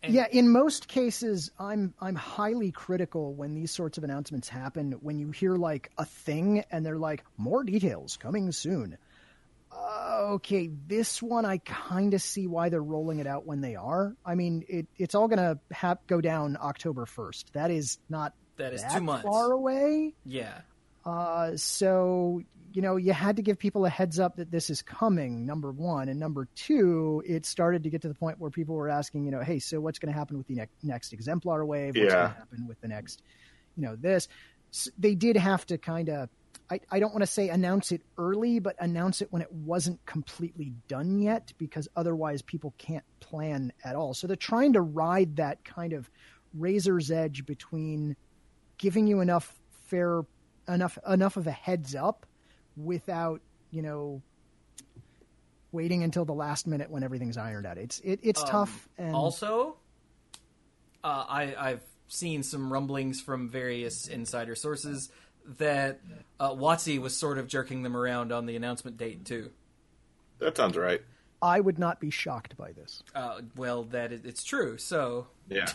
And- 0.04 0.14
yeah, 0.14 0.26
in 0.32 0.49
most 0.49 0.88
cases, 0.88 1.52
I'm 1.60 1.93
I'm 1.99 2.16
highly 2.16 2.72
critical 2.72 3.34
when 3.36 3.54
these 3.54 3.72
sorts 3.72 3.97
of 3.97 4.04
announcements 4.04 4.49
happen. 4.49 4.93
When 5.02 5.20
you 5.20 5.32
hear 5.32 5.56
like 5.56 5.91
a 5.97 6.06
thing 6.06 6.64
and 6.72 6.86
they're 6.86 6.97
like 6.97 7.24
more 7.38 7.64
details 7.64 8.18
coming 8.18 8.52
soon. 8.52 8.97
Uh, 9.72 10.32
okay, 10.34 10.70
this 10.88 11.22
one 11.22 11.45
I 11.45 11.60
kind 11.60 12.14
of 12.14 12.22
see 12.22 12.45
why 12.45 12.70
they're 12.70 12.84
rolling 12.84 13.20
it 13.20 13.28
out 13.28 13.45
when 13.45 13.62
they 13.62 13.76
are. 13.76 14.16
I 14.26 14.36
mean, 14.36 14.66
it, 14.68 14.88
it's 14.97 15.16
all 15.16 15.28
gonna 15.30 15.60
ha- 15.74 15.95
go 16.08 16.20
down 16.20 16.58
October 16.60 17.06
first. 17.06 17.54
That 17.54 17.72
is 17.72 17.97
not 18.10 18.34
That 18.58 18.74
is 18.74 18.82
that 18.82 18.93
two 18.97 19.02
months. 19.04 19.24
far 19.24 19.52
away. 19.52 20.14
Yeah. 20.26 20.62
Uh, 21.06 21.56
so 21.56 22.41
you 22.74 22.82
know, 22.82 22.95
you 22.95 23.13
had 23.13 23.36
to 23.36 23.41
give 23.41 23.57
people 23.57 23.86
a 23.86 23.89
heads 23.89 24.19
up 24.19 24.38
that 24.38 24.51
this 24.51 24.69
is 24.69 24.82
coming. 24.82 25.45
Number 25.45 25.72
one, 25.72 26.09
and 26.09 26.19
number 26.19 26.47
two, 26.55 27.22
it 27.26 27.45
started 27.45 27.84
to 27.84 27.89
get 27.89 28.01
to 28.03 28.07
the 28.07 28.13
point 28.13 28.39
where 28.39 28.49
people 28.49 28.76
were 28.76 28.89
asking, 28.89 29.26
you 29.26 29.32
know, 29.32 29.41
hey, 29.41 29.59
so 29.59 29.80
what's 29.80 29.99
going 29.99 30.11
to 30.11 30.17
happen 30.17 30.38
with 30.38 30.47
the 30.47 30.55
ne- 30.55 30.67
next 30.84 31.13
exemplar 31.13 31.65
wave? 31.65 31.95
What's 31.95 32.13
Yeah. 32.13 32.19
going 32.22 32.32
to 32.34 32.38
happen 32.38 32.67
with 32.67 32.80
the 32.82 32.88
next, 32.88 33.22
you 33.76 33.84
know, 33.84 33.95
this? 33.95 34.28
S 34.74 34.89
they 34.97 35.15
did 35.15 35.36
have 35.38 35.65
to 35.67 35.78
kind 35.78 36.09
of. 36.09 36.30
I, 36.69 36.80
I 36.89 36.99
don't 37.01 37.11
want 37.11 37.24
to 37.24 37.28
say 37.28 37.49
announce 37.49 37.91
it 37.91 38.01
early, 38.17 38.59
but 38.59 38.78
announce 38.80 39.22
it 39.22 39.28
when 39.32 39.41
it 39.41 39.51
wasn't 39.51 40.05
completely 40.05 40.72
done 40.88 41.19
yet, 41.19 41.51
because 41.57 41.89
otherwise 41.97 42.41
people 42.41 42.74
can't 42.78 43.03
plan 43.19 43.74
at 43.84 43.95
all. 43.95 44.13
So 44.13 44.26
they're 44.28 44.38
trying 44.38 44.74
to 44.74 44.82
ride 44.82 45.36
that 45.36 45.65
kind 45.65 45.91
of 45.91 46.09
razor's 46.53 47.11
edge 47.11 47.45
between 47.45 48.15
giving 48.78 49.07
you 49.07 49.19
enough 49.19 49.59
fair 49.88 50.22
enough 50.69 50.97
enough 51.09 51.36
of 51.36 51.47
a 51.47 51.51
heads 51.51 51.93
up 51.95 52.26
without 52.84 53.41
you 53.71 53.82
know 53.82 54.21
waiting 55.71 56.03
until 56.03 56.25
the 56.25 56.34
last 56.34 56.67
minute 56.67 56.89
when 56.89 57.03
everything's 57.03 57.38
ironed 57.38 57.65
out. 57.65 57.77
It's 57.77 57.99
it, 58.01 58.19
it's 58.23 58.41
Um, 58.41 58.47
tough 58.49 58.89
and 58.97 59.15
Also, 59.15 59.77
uh, 61.03 61.25
I, 61.29 61.55
I've 61.57 61.84
seen 62.07 62.43
some 62.43 62.71
rumblings 62.71 63.21
from 63.21 63.49
various 63.49 64.07
insider 64.07 64.55
sources 64.55 65.09
that 65.57 66.01
uh, 66.39 66.51
WotC 66.51 66.99
was 66.99 67.15
sort 67.17 67.38
of 67.38 67.47
jerking 67.47 67.84
them 67.84 67.95
around 67.95 68.32
on 68.32 68.45
the 68.45 68.55
announcement 68.55 68.97
date 68.97 69.25
too. 69.25 69.49
That 70.39 70.57
sounds 70.57 70.77
right. 70.77 71.01
I 71.41 71.59
would 71.59 71.79
not 71.79 71.99
be 71.99 72.11
shocked 72.11 72.55
by 72.57 72.73
this. 72.73 73.01
Uh, 73.15 73.41
well, 73.55 73.84
that 73.86 74.11
is, 74.11 74.25
it's 74.25 74.43
true. 74.43 74.77
So 74.77 75.27
Yeah. 75.49 75.67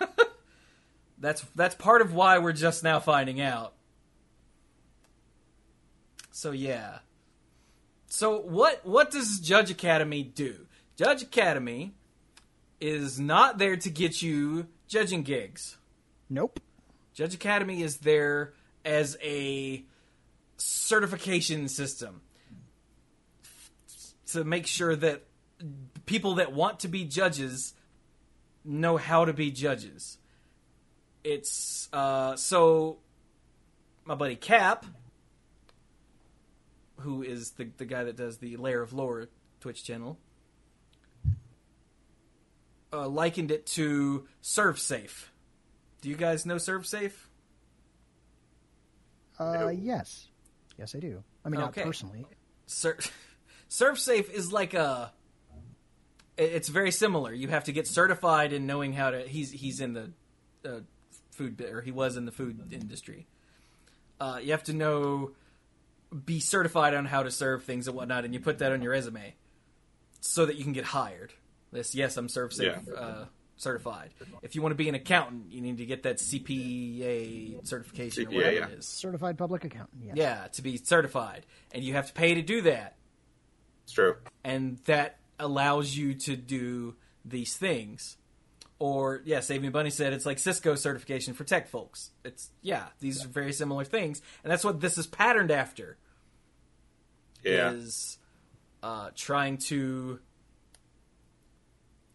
that's 1.18 1.42
that's 1.54 1.74
part 1.76 2.00
of 2.02 2.14
why 2.14 2.38
we're 2.38 2.52
just 2.52 2.82
now 2.82 2.98
finding 3.00 3.40
out. 3.40 3.74
So 6.32 6.50
yeah. 6.50 6.98
So 8.08 8.40
what 8.40 8.84
what 8.84 9.10
does 9.10 9.38
Judge 9.38 9.70
Academy 9.70 10.22
do? 10.22 10.66
Judge 10.96 11.22
Academy 11.22 11.94
is 12.80 13.20
not 13.20 13.58
there 13.58 13.76
to 13.76 13.90
get 13.90 14.20
you 14.20 14.66
judging 14.88 15.22
gigs. 15.22 15.76
Nope. 16.28 16.58
Judge 17.14 17.34
Academy 17.34 17.82
is 17.82 17.98
there 17.98 18.54
as 18.84 19.16
a 19.22 19.84
certification 20.56 21.68
system 21.68 22.22
to 24.28 24.44
make 24.44 24.66
sure 24.66 24.96
that 24.96 25.22
people 26.06 26.36
that 26.36 26.52
want 26.52 26.80
to 26.80 26.88
be 26.88 27.04
judges 27.04 27.74
know 28.64 28.96
how 28.96 29.24
to 29.24 29.32
be 29.32 29.50
judges. 29.50 30.18
It's 31.22 31.88
uh, 31.92 32.36
so 32.36 32.98
my 34.04 34.14
buddy 34.14 34.36
Cap, 34.36 34.86
who 37.02 37.22
is 37.22 37.52
the 37.52 37.68
the 37.76 37.84
guy 37.84 38.04
that 38.04 38.16
does 38.16 38.38
the 38.38 38.56
Layer 38.56 38.82
of 38.82 38.92
Lore 38.92 39.28
Twitch 39.60 39.84
channel, 39.84 40.18
uh, 42.92 43.08
likened 43.08 43.50
it 43.50 43.66
to 43.66 44.26
ServSafe. 44.42 45.26
Do 46.00 46.08
you 46.08 46.16
guys 46.16 46.44
know 46.46 46.56
ServSafe? 46.56 47.12
Uh, 49.38 49.68
yes, 49.68 50.28
yes, 50.78 50.94
I 50.94 50.98
do. 50.98 51.22
I 51.44 51.48
mean, 51.48 51.60
Okay. 51.60 51.80
not 51.80 51.86
personally. 51.86 52.26
Sur- 52.66 52.98
ServSafe 53.70 54.30
is 54.30 54.52
like 54.52 54.74
a. 54.74 55.12
It's 56.38 56.68
very 56.68 56.90
similar. 56.90 57.32
You 57.32 57.48
have 57.48 57.64
to 57.64 57.72
get 57.72 57.86
certified 57.86 58.52
in 58.52 58.66
knowing 58.66 58.92
how 58.92 59.10
to. 59.10 59.20
He's 59.26 59.50
he's 59.50 59.80
in 59.80 59.92
the 59.92 60.10
uh, 60.64 60.80
food 61.30 61.60
or 61.60 61.80
he 61.82 61.90
was 61.92 62.16
in 62.16 62.24
the 62.24 62.32
food 62.32 62.72
industry. 62.72 63.26
Uh, 64.20 64.38
you 64.42 64.52
have 64.52 64.62
to 64.64 64.72
know, 64.72 65.32
be 66.24 66.40
certified 66.40 66.94
on 66.94 67.04
how 67.06 67.22
to 67.22 67.30
serve 67.30 67.64
things 67.64 67.88
and 67.88 67.96
whatnot, 67.96 68.24
and 68.24 68.32
you 68.34 68.40
put 68.40 68.58
that 68.58 68.72
on 68.72 68.82
your 68.82 68.92
resume, 68.92 69.34
so 70.20 70.46
that 70.46 70.56
you 70.56 70.64
can 70.64 70.72
get 70.72 70.84
hired. 70.84 71.32
This 71.72 71.94
yes, 71.94 72.16
I'm 72.16 72.28
ServSafe 72.28 72.86
Yeah. 72.86 72.92
uh, 72.94 73.24
certified. 73.56 74.10
If 74.42 74.54
you 74.54 74.62
want 74.62 74.72
to 74.72 74.76
be 74.76 74.88
an 74.88 74.94
accountant, 74.94 75.52
you 75.52 75.60
need 75.60 75.78
to 75.78 75.86
get 75.86 76.02
that 76.02 76.18
CPA 76.20 77.66
certification 77.66 78.26
or 78.26 78.30
whatever 78.34 78.52
yeah. 78.56 78.66
it 78.66 78.78
is. 78.78 78.86
Certified 78.86 79.38
public 79.38 79.64
accountant. 79.64 80.02
Yes. 80.04 80.14
Yeah, 80.16 80.46
to 80.52 80.62
be 80.62 80.76
certified, 80.76 81.46
and 81.72 81.82
you 81.82 81.94
have 81.94 82.08
to 82.08 82.12
pay 82.12 82.34
to 82.34 82.42
do 82.42 82.62
that 82.62 82.96
It's 83.84 83.92
true. 83.92 84.16
and 84.44 84.78
that 84.84 85.18
allows 85.38 85.96
you 85.96 86.14
to 86.14 86.36
do 86.36 86.94
these 87.24 87.56
things. 87.56 88.16
Or 88.78 89.22
yeah, 89.24 89.40
Save 89.40 89.62
Me 89.62 89.68
Bunny 89.68 89.90
said 89.90 90.12
it's 90.12 90.26
like 90.26 90.40
Cisco 90.40 90.74
certification 90.74 91.34
for 91.34 91.44
tech 91.44 91.68
folks. 91.68 92.10
It's 92.24 92.50
yeah, 92.62 92.86
these 92.98 93.24
are 93.24 93.28
very 93.28 93.52
similar 93.52 93.84
things, 93.84 94.20
and 94.42 94.50
that's 94.50 94.64
what 94.64 94.80
this 94.80 94.98
is 94.98 95.06
patterned 95.06 95.50
after. 95.52 95.96
Yeah. 97.44 97.72
Is 97.72 98.18
uh, 98.82 99.10
trying 99.14 99.58
to. 99.58 100.20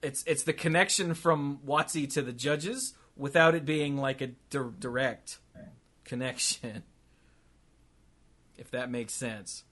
It's 0.02 0.24
it's 0.28 0.44
the 0.44 0.54
connection 0.54 1.14
from 1.14 1.60
WotC 1.66 2.12
to 2.14 2.22
the 2.22 2.32
judges 2.34 2.94
without 3.16 3.56
it 3.56 3.66
being 3.66 3.98
like 3.98 4.22
a 4.22 4.28
di- 4.50 4.72
direct 4.80 5.40
connection. 6.04 6.84
If 8.60 8.72
that 8.72 8.90
makes 8.90 9.14
sense. 9.14 9.64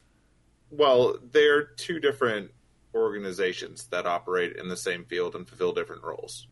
Well, 0.70 1.18
they're 1.32 1.64
two 1.64 2.00
different 2.00 2.52
organizations 2.94 3.86
that 3.88 4.06
operate 4.06 4.58
in 4.58 4.68
the 4.68 4.78
same 4.78 5.06
field 5.06 5.34
and 5.36 5.48
fulfill 5.48 5.72
different 5.74 6.04
roles. 6.04 6.46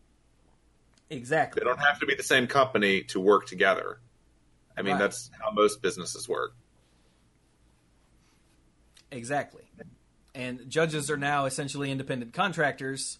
Exactly. 1.10 1.60
They 1.60 1.64
don't 1.64 1.78
have 1.78 2.00
to 2.00 2.06
be 2.06 2.16
the 2.16 2.24
same 2.24 2.48
company 2.48 3.02
to 3.04 3.20
work 3.20 3.46
together. 3.46 4.00
I 4.76 4.82
mean, 4.82 4.94
Right. 4.94 4.98
that's 5.02 5.30
how 5.40 5.52
most 5.52 5.80
businesses 5.80 6.28
work. 6.28 6.56
Exactly. 9.14 9.62
And 10.34 10.68
judges 10.68 11.10
are 11.10 11.16
now 11.16 11.46
essentially 11.46 11.90
independent 11.90 12.32
contractors. 12.32 13.18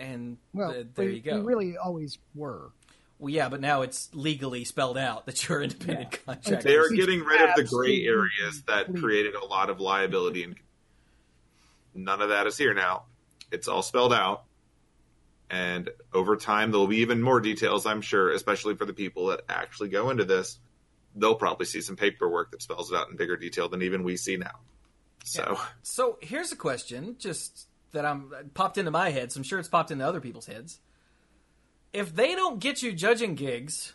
And 0.00 0.38
Well, 0.54 0.72
th- 0.72 0.86
there 0.94 1.06
we, 1.06 1.14
you 1.16 1.20
go. 1.20 1.40
we 1.40 1.44
really 1.44 1.76
always 1.76 2.18
were. 2.34 2.70
Well, 3.18 3.30
yeah, 3.30 3.48
but 3.48 3.60
now 3.60 3.82
it's 3.82 4.08
legally 4.14 4.64
spelled 4.64 4.96
out 4.96 5.26
that 5.26 5.48
you're 5.48 5.62
independent 5.62 6.24
contractors. 6.24 6.64
They 6.64 6.76
are 6.76 6.88
getting 6.88 7.24
rid 7.24 7.42
of 7.50 7.56
the 7.56 7.64
gray 7.64 8.04
areas 8.04 8.62
that 8.68 8.94
created 8.94 9.34
a 9.34 9.44
lot 9.44 9.70
of 9.70 9.80
liability, 9.80 10.44
and 10.44 10.56
none 11.94 12.22
of 12.22 12.28
that 12.28 12.46
is 12.46 12.56
here 12.56 12.74
now. 12.74 13.04
It's 13.50 13.66
all 13.68 13.82
spelled 13.82 14.12
out. 14.12 14.44
And 15.50 15.90
over 16.12 16.36
time, 16.36 16.70
there'll 16.70 16.86
be 16.86 16.98
even 16.98 17.22
more 17.22 17.40
details, 17.40 17.86
I'm 17.86 18.02
sure, 18.02 18.30
especially 18.30 18.76
for 18.76 18.84
the 18.84 18.92
people 18.92 19.26
that 19.28 19.40
actually 19.48 19.88
go 19.88 20.10
into 20.10 20.24
this. 20.24 20.58
They'll 21.16 21.34
probably 21.34 21.66
see 21.66 21.80
some 21.80 21.96
paperwork 21.96 22.50
that 22.52 22.62
spells 22.62 22.92
it 22.92 22.96
out 22.96 23.08
in 23.10 23.16
bigger 23.16 23.36
detail 23.36 23.68
than 23.68 23.82
even 23.82 24.02
we 24.04 24.16
see 24.16 24.36
now. 24.36 24.60
So, 25.24 25.58
So 25.82 26.18
here's 26.20 26.52
a 26.52 26.56
question, 26.56 27.16
just 27.18 27.66
that 27.92 28.04
I'm 28.04 28.30
popped 28.54 28.78
into 28.78 28.90
my 28.90 29.10
head. 29.10 29.32
So 29.32 29.38
I'm 29.38 29.44
sure 29.44 29.58
it's 29.58 29.68
popped 29.68 29.90
into 29.90 30.06
other 30.06 30.20
people's 30.20 30.46
heads. 30.46 30.78
If 31.92 32.14
they 32.14 32.34
don't 32.34 32.60
get 32.60 32.82
you 32.82 32.92
judging 32.92 33.34
gigs, 33.34 33.94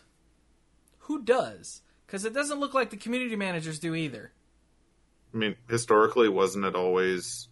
who 0.98 1.22
does? 1.22 1.82
Because 2.06 2.24
it 2.24 2.34
doesn't 2.34 2.58
look 2.60 2.74
like 2.74 2.90
the 2.90 2.96
community 2.96 3.36
managers 3.36 3.78
do 3.78 3.94
either. 3.94 4.32
I 5.32 5.36
mean, 5.36 5.56
historically, 5.68 6.28
wasn't 6.28 6.64
it 6.64 6.74
always 6.74 7.48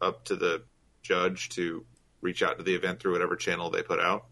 up 0.00 0.24
to 0.26 0.36
the 0.36 0.62
judge 1.02 1.48
to 1.50 1.84
reach 2.20 2.42
out 2.42 2.58
to 2.58 2.64
the 2.64 2.74
event 2.74 3.00
through 3.00 3.12
whatever 3.12 3.36
channel 3.36 3.70
they 3.70 3.82
put 3.82 4.00
out? 4.00 4.26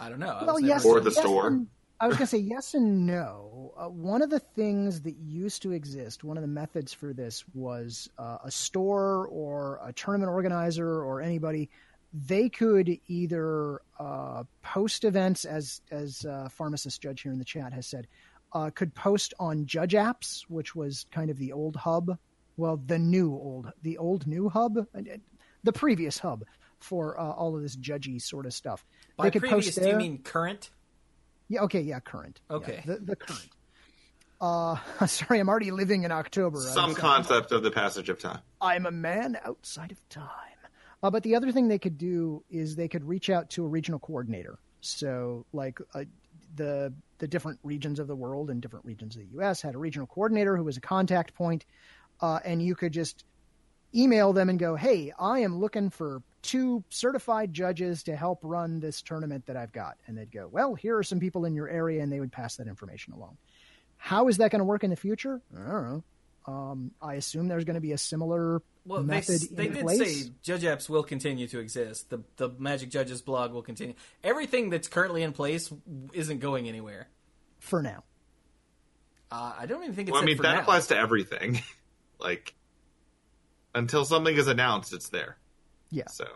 I 0.00 0.08
don't 0.08 0.18
know. 0.18 0.30
I 0.30 0.44
Well, 0.44 0.54
was 0.54 0.64
yes, 0.64 0.84
Or 0.84 1.00
the 1.00 1.10
yes 1.10 1.20
store. 1.20 1.46
and- 1.48 1.68
I 2.02 2.08
was 2.08 2.16
going 2.16 2.26
to 2.26 2.30
say 2.30 2.38
yes 2.38 2.74
and 2.74 3.06
no. 3.06 3.72
Uh, 3.76 3.88
one 3.88 4.22
of 4.22 4.30
the 4.30 4.40
things 4.40 5.02
that 5.02 5.14
used 5.18 5.62
to 5.62 5.70
exist, 5.70 6.24
one 6.24 6.36
of 6.36 6.42
the 6.42 6.48
methods 6.48 6.92
for 6.92 7.12
this 7.12 7.44
was 7.54 8.10
uh, 8.18 8.38
a 8.42 8.50
store 8.50 9.28
or 9.28 9.78
a 9.84 9.92
tournament 9.92 10.28
organizer 10.28 11.00
or 11.04 11.20
anybody. 11.20 11.70
They 12.12 12.48
could 12.48 12.98
either 13.06 13.82
uh, 14.00 14.42
post 14.62 15.04
events, 15.04 15.44
as 15.44 15.80
as 15.92 16.24
uh, 16.24 16.48
pharmacist 16.48 17.00
judge 17.00 17.22
here 17.22 17.30
in 17.30 17.38
the 17.38 17.44
chat 17.44 17.72
has 17.72 17.86
said, 17.86 18.08
uh, 18.52 18.70
could 18.70 18.96
post 18.96 19.32
on 19.38 19.64
Judge 19.66 19.92
Apps, 19.92 20.42
which 20.48 20.74
was 20.74 21.06
kind 21.12 21.30
of 21.30 21.38
the 21.38 21.52
old 21.52 21.76
hub. 21.76 22.18
Well, 22.56 22.80
the 22.84 22.98
new 22.98 23.32
old, 23.32 23.72
the 23.82 23.98
old 23.98 24.26
new 24.26 24.48
hub, 24.48 24.76
uh, 24.76 25.00
the 25.62 25.72
previous 25.72 26.18
hub 26.18 26.42
for 26.80 27.16
uh, 27.18 27.30
all 27.30 27.54
of 27.54 27.62
this 27.62 27.76
judgy 27.76 28.20
sort 28.20 28.44
of 28.44 28.52
stuff. 28.52 28.84
By 29.16 29.26
they 29.26 29.30
could 29.30 29.42
previous, 29.42 29.76
post 29.76 29.82
do 29.82 29.88
you 29.88 29.96
mean 29.96 30.18
current? 30.18 30.70
Yeah. 31.52 31.62
Okay. 31.62 31.80
Yeah. 31.82 32.00
Current. 32.00 32.40
Yeah, 32.50 32.56
Okay. 32.56 32.82
the, 32.86 32.96
the 32.96 33.16
current. 33.16 33.48
Uh, 34.40 34.76
sorry, 35.06 35.38
I'm 35.38 35.48
already 35.48 35.70
living 35.70 36.02
in 36.04 36.10
October. 36.10 36.58
Some 36.58 36.94
concept 36.94 37.52
of 37.52 37.62
the 37.62 37.70
passage 37.70 38.08
of 38.08 38.18
time. 38.18 38.40
I'm 38.60 38.86
a 38.86 38.90
man 38.90 39.38
outside 39.44 39.92
of 39.92 40.08
time. 40.08 40.26
Uh, 41.02 41.10
but 41.10 41.22
the 41.22 41.34
other 41.36 41.52
thing 41.52 41.68
they 41.68 41.78
could 41.78 41.98
do 41.98 42.42
is 42.48 42.74
they 42.74 42.88
could 42.88 43.04
reach 43.04 43.28
out 43.28 43.50
to 43.50 43.64
a 43.64 43.68
regional 43.68 43.98
coordinator. 44.00 44.58
So, 44.80 45.44
like 45.52 45.78
uh, 45.94 46.04
the 46.56 46.92
the 47.18 47.28
different 47.28 47.58
regions 47.62 48.00
of 48.00 48.06
the 48.08 48.16
world 48.16 48.50
and 48.50 48.60
different 48.62 48.84
regions 48.84 49.14
of 49.14 49.22
the 49.22 49.28
U.S. 49.34 49.60
had 49.62 49.74
a 49.74 49.78
regional 49.78 50.06
coordinator 50.06 50.56
who 50.56 50.64
was 50.64 50.76
a 50.76 50.80
contact 50.80 51.34
point, 51.34 51.66
uh, 52.20 52.40
and 52.44 52.62
you 52.62 52.74
could 52.74 52.92
just 52.92 53.24
email 53.94 54.32
them 54.32 54.48
and 54.48 54.58
go, 54.58 54.74
"Hey, 54.74 55.12
I 55.18 55.40
am 55.40 55.58
looking 55.58 55.90
for 55.90 56.22
two 56.42 56.84
certified 56.90 57.52
judges 57.54 58.02
to 58.04 58.16
help 58.16 58.40
run 58.42 58.80
this 58.80 59.00
tournament 59.02 59.46
that 59.46 59.56
I've 59.56 59.72
got." 59.72 59.96
And 60.06 60.16
they'd 60.18 60.30
go, 60.30 60.48
"Well, 60.50 60.74
here 60.74 60.96
are 60.98 61.02
some 61.02 61.20
people 61.20 61.44
in 61.44 61.54
your 61.54 61.68
area," 61.68 62.02
and 62.02 62.12
they 62.12 62.20
would 62.20 62.32
pass 62.32 62.56
that 62.56 62.66
information 62.66 63.12
along. 63.14 63.38
How 63.96 64.28
is 64.28 64.38
that 64.38 64.50
going 64.50 64.58
to 64.60 64.64
work 64.64 64.82
in 64.84 64.90
the 64.90 64.96
future? 64.96 65.40
I 65.56 65.58
don't 65.70 65.82
know. 65.84 66.04
Um, 66.44 66.90
I 67.00 67.14
assume 67.14 67.46
there's 67.46 67.62
going 67.64 67.76
to 67.76 67.80
be 67.80 67.92
a 67.92 67.98
similar 67.98 68.60
Well, 68.84 69.02
they, 69.04 69.06
method 69.14 69.34
s- 69.36 69.46
they 69.46 69.66
in 69.68 69.72
did 69.74 69.82
place. 69.82 70.24
say 70.26 70.32
Judge 70.42 70.62
Apps 70.62 70.88
will 70.88 71.04
continue 71.04 71.46
to 71.46 71.60
exist. 71.60 72.10
The 72.10 72.24
the 72.36 72.48
Magic 72.58 72.90
Judges 72.90 73.22
blog 73.22 73.52
will 73.52 73.62
continue. 73.62 73.94
Everything 74.24 74.68
that's 74.68 74.88
currently 74.88 75.22
in 75.22 75.32
place 75.32 75.72
isn't 76.12 76.40
going 76.40 76.66
anywhere. 76.68 77.08
for 77.60 77.80
now. 77.80 78.02
Uh, 79.30 79.54
I 79.56 79.66
don't 79.66 79.82
even 79.84 79.94
think 79.94 80.08
it's. 80.08 80.12
Well, 80.14 80.22
I 80.22 80.26
mean, 80.26 80.36
for 80.36 80.42
that 80.42 80.54
now. 80.56 80.60
applies 80.62 80.88
to 80.88 80.96
everything. 80.96 81.62
like, 82.18 82.54
until 83.74 84.04
something 84.04 84.34
is 84.36 84.48
announced, 84.48 84.92
it's 84.92 85.08
there. 85.10 85.36
Yeah. 85.92 86.08
So, 86.08 86.26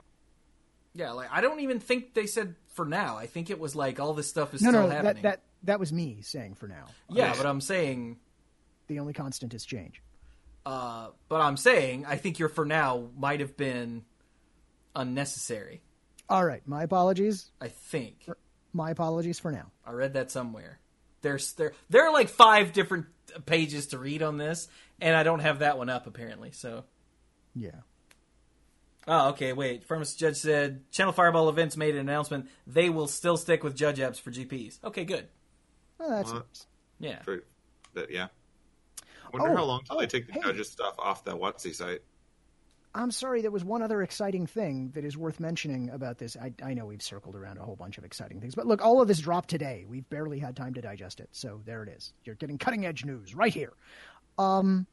Yeah, 0.94 1.10
like 1.12 1.28
I 1.32 1.40
don't 1.40 1.58
even 1.60 1.80
think 1.80 2.14
they 2.14 2.26
said 2.26 2.54
for 2.74 2.84
now. 2.84 3.16
I 3.16 3.26
think 3.26 3.50
it 3.50 3.58
was 3.58 3.74
like 3.74 3.98
all 3.98 4.12
this 4.14 4.28
stuff 4.28 4.54
is 4.54 4.62
No, 4.62 4.70
still 4.70 4.82
no, 4.84 4.88
happening. 4.90 5.22
that 5.22 5.22
that 5.22 5.42
that 5.64 5.80
was 5.80 5.92
me 5.92 6.20
saying 6.22 6.54
for 6.54 6.68
now. 6.68 6.84
yeah, 7.10 7.34
but 7.36 7.46
I'm 7.46 7.60
saying, 7.60 8.18
The 8.86 9.00
only 9.00 9.12
constant 9.14 9.52
is 9.54 9.64
change. 9.64 10.00
uh, 10.64 11.08
but 11.28 11.40
I'm 11.40 11.56
saying, 11.56 12.04
I 12.06 12.16
think 12.16 12.38
your 12.38 12.48
for 12.48 12.64
now 12.64 13.08
might 13.18 13.40
have 13.40 13.56
been 13.56 14.04
unnecessary. 14.94 15.80
All 16.28 16.44
right, 16.44 16.62
my 16.66 16.82
apologies. 16.82 17.50
I 17.60 17.68
think 17.68 18.28
My 18.72 18.90
apologies 18.90 19.38
for 19.38 19.50
now. 19.52 19.70
I 19.86 19.92
read 19.92 20.14
that 20.14 20.30
somewhere. 20.30 20.78
There's 21.22 21.52
there 21.54 21.72
there 21.88 22.06
are 22.06 22.12
like 22.12 22.28
five 22.28 22.72
different 22.72 23.06
pages 23.46 23.88
to 23.88 23.98
read 23.98 24.22
on 24.22 24.36
this, 24.36 24.68
and 25.00 25.16
I 25.16 25.22
don't 25.22 25.40
have 25.40 25.60
that 25.60 25.78
one 25.78 25.88
up 25.88 26.06
apparently. 26.06 26.50
So, 26.52 26.84
Yeah. 27.54 27.80
Oh, 29.08 29.28
okay, 29.30 29.52
wait. 29.52 29.84
Pharmacist 29.84 30.18
Judge 30.18 30.36
said 30.36 30.90
Channel 30.90 31.12
Fireball 31.12 31.48
Events 31.48 31.76
made 31.76 31.94
an 31.94 32.00
announcement. 32.00 32.48
They 32.66 32.90
will 32.90 33.06
still 33.06 33.36
stick 33.36 33.62
with 33.62 33.76
Judge 33.76 33.98
Apps 33.98 34.20
for 34.20 34.30
GPs. 34.32 34.82
Okay, 34.82 35.04
good. 35.04 35.28
Well, 35.98 36.10
that's 36.10 36.30
Well, 36.32 36.40
nice. 36.40 36.66
Yeah. 36.98 37.22
for, 37.22 37.44
that, 37.94 38.10
yeah. 38.10 38.28
Wonder 39.32 39.50
Oh, 39.50 39.56
how 39.56 39.64
long 39.64 39.82
till 39.84 39.96
oh, 39.96 40.00
they 40.00 40.06
take 40.06 40.26
the 40.26 40.32
hey. 40.32 40.40
judges 40.42 40.68
stuff 40.70 40.94
off 40.98 41.24
the 41.24 41.36
WotC 41.36 41.74
site. 41.74 42.00
I'm 42.94 43.10
sorry, 43.10 43.42
there 43.42 43.50
was 43.50 43.62
one 43.62 43.82
other 43.82 44.02
exciting 44.02 44.46
thing 44.46 44.90
that 44.94 45.04
is 45.04 45.18
worth 45.18 45.38
mentioning 45.38 45.90
about 45.90 46.16
this. 46.16 46.34
I, 46.34 46.52
I 46.64 46.72
know 46.72 46.86
we've 46.86 47.02
circled 47.02 47.36
around 47.36 47.58
a 47.58 47.62
whole 47.62 47.76
bunch 47.76 47.98
of 47.98 48.04
exciting 48.04 48.40
things, 48.40 48.54
but 48.54 48.66
look, 48.66 48.82
all 48.82 49.02
of 49.02 49.08
this 49.08 49.18
dropped 49.18 49.50
today. 49.50 49.84
We've 49.86 50.08
barely 50.08 50.38
had 50.38 50.56
time 50.56 50.72
to 50.74 50.80
digest 50.80 51.20
it, 51.20 51.28
so 51.32 51.60
there 51.66 51.82
it 51.82 51.90
is. 51.90 52.14
You're 52.24 52.36
getting 52.36 52.56
cutting 52.56 52.86
edge 52.86 53.04
news 53.04 53.34
right 53.34 53.52
here. 53.52 53.74
Um, 54.38 54.86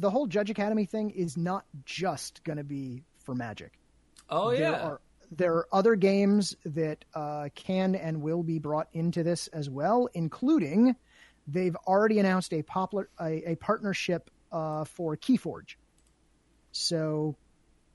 the 0.00 0.10
whole 0.10 0.26
Judge 0.26 0.50
Academy 0.50 0.86
thing 0.86 1.10
is 1.10 1.36
not 1.36 1.64
just 1.84 2.42
going 2.44 2.58
to 2.58 2.64
be 2.64 3.04
for 3.24 3.34
Magic. 3.34 3.72
Oh 4.28 4.50
there 4.50 4.60
yeah. 4.60 4.80
are 4.80 5.00
there 5.30 5.54
are 5.54 5.68
other 5.72 5.94
games 5.94 6.56
that 6.64 7.04
uh, 7.14 7.48
can 7.54 7.94
and 7.94 8.20
will 8.22 8.42
be 8.42 8.58
brought 8.58 8.88
into 8.92 9.22
this 9.22 9.46
as 9.48 9.70
well, 9.70 10.08
including 10.14 10.96
they've 11.46 11.76
already 11.86 12.18
announced 12.18 12.52
a 12.52 12.62
popular 12.62 13.08
a, 13.20 13.52
a 13.52 13.54
partnership 13.56 14.30
uh, 14.50 14.84
for 14.84 15.16
KeyForge. 15.16 15.76
So, 16.72 17.36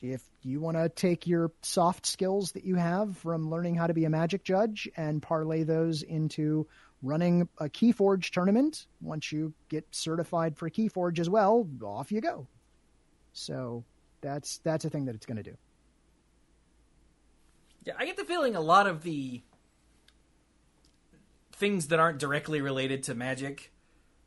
if 0.01 0.21
you 0.43 0.59
want 0.59 0.77
to 0.77 0.89
take 0.89 1.25
your 1.25 1.51
soft 1.61 2.05
skills 2.05 2.51
that 2.51 2.65
you 2.65 2.75
have 2.75 3.17
from 3.17 3.49
learning 3.49 3.75
how 3.75 3.87
to 3.87 3.93
be 3.93 4.05
a 4.05 4.09
Magic 4.09 4.43
judge 4.43 4.89
and 4.95 5.21
parlay 5.21 5.63
those 5.63 6.03
into 6.03 6.67
running 7.05 7.47
a 7.59 7.65
KeyForge 7.69 8.31
tournament, 8.31 8.87
once 9.01 9.31
you 9.31 9.53
get 9.69 9.85
certified 9.91 10.57
for 10.57 10.69
KeyForge 10.69 11.19
as 11.19 11.29
well, 11.29 11.67
off 11.83 12.11
you 12.11 12.19
go. 12.21 12.47
So 13.33 13.83
that's 14.21 14.57
that's 14.59 14.85
a 14.85 14.89
thing 14.89 15.05
that 15.05 15.15
it's 15.15 15.25
going 15.25 15.37
to 15.37 15.43
do. 15.43 15.55
Yeah, 17.85 17.93
I 17.99 18.05
get 18.05 18.17
the 18.17 18.25
feeling 18.25 18.55
a 18.55 18.61
lot 18.61 18.87
of 18.87 19.03
the 19.03 19.41
things 21.51 21.87
that 21.87 21.99
aren't 21.99 22.17
directly 22.19 22.59
related 22.61 23.03
to 23.03 23.15
magic 23.15 23.71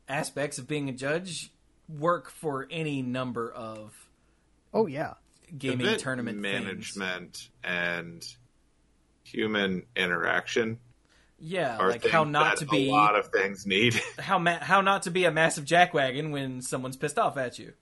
aspects 0.07 0.57
of 0.57 0.67
being 0.67 0.89
a 0.89 0.93
judge 0.93 1.51
work 1.87 2.29
for 2.29 2.67
any 2.71 3.01
number 3.01 3.51
of 3.51 4.09
Oh 4.73 4.85
yeah. 4.87 5.15
gaming 5.57 5.81
Event 5.85 5.99
tournament 6.01 6.41
things. 6.41 6.63
management 6.63 7.49
and 7.63 8.25
human 9.23 9.83
interaction 9.95 10.79
Yeah, 11.41 11.77
are 11.77 11.89
like 11.89 12.05
how 12.05 12.23
not 12.23 12.57
to 12.57 12.65
be 12.65 12.89
a 12.89 12.91
lot 12.91 13.15
of 13.15 13.27
things 13.27 13.65
need. 13.65 13.99
how 14.19 14.37
ma- 14.39 14.59
how 14.59 14.81
not 14.81 15.03
to 15.03 15.11
be 15.11 15.25
a 15.25 15.31
massive 15.31 15.65
jackwagon 15.65 16.31
when 16.31 16.61
someone's 16.61 16.97
pissed 16.97 17.17
off 17.17 17.37
at 17.37 17.59
you. 17.59 17.73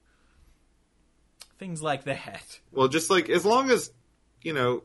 Things 1.58 1.82
like 1.82 2.04
that. 2.04 2.60
well, 2.72 2.88
just 2.88 3.10
like 3.10 3.30
as 3.30 3.46
long 3.46 3.72
as 3.72 3.92
you 4.44 4.54
know, 4.54 4.84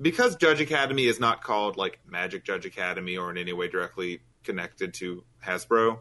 because 0.00 0.36
Judge 0.36 0.60
Academy 0.60 1.06
is 1.06 1.20
not 1.20 1.42
called 1.42 1.76
like 1.76 2.00
Magic 2.06 2.44
Judge 2.44 2.66
Academy 2.66 3.16
or 3.16 3.30
in 3.30 3.38
any 3.38 3.52
way 3.52 3.68
directly 3.68 4.20
connected 4.42 4.94
to 4.94 5.22
Hasbro, 5.44 6.00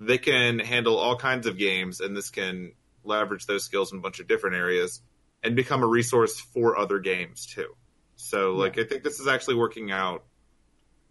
they 0.00 0.18
can 0.18 0.58
handle 0.58 0.96
all 0.96 1.16
kinds 1.16 1.46
of 1.46 1.58
games, 1.58 2.00
and 2.00 2.16
this 2.16 2.30
can 2.30 2.72
leverage 3.04 3.46
those 3.46 3.64
skills 3.64 3.92
in 3.92 3.98
a 3.98 4.02
bunch 4.02 4.20
of 4.20 4.26
different 4.26 4.56
areas 4.56 5.00
and 5.42 5.54
become 5.54 5.82
a 5.82 5.86
resource 5.86 6.40
for 6.40 6.76
other 6.76 6.98
games 6.98 7.46
too. 7.46 7.74
So 8.16 8.54
like 8.54 8.78
I 8.78 8.84
think 8.84 9.04
this 9.04 9.20
is 9.20 9.28
actually 9.28 9.56
working 9.56 9.90
out 9.92 10.24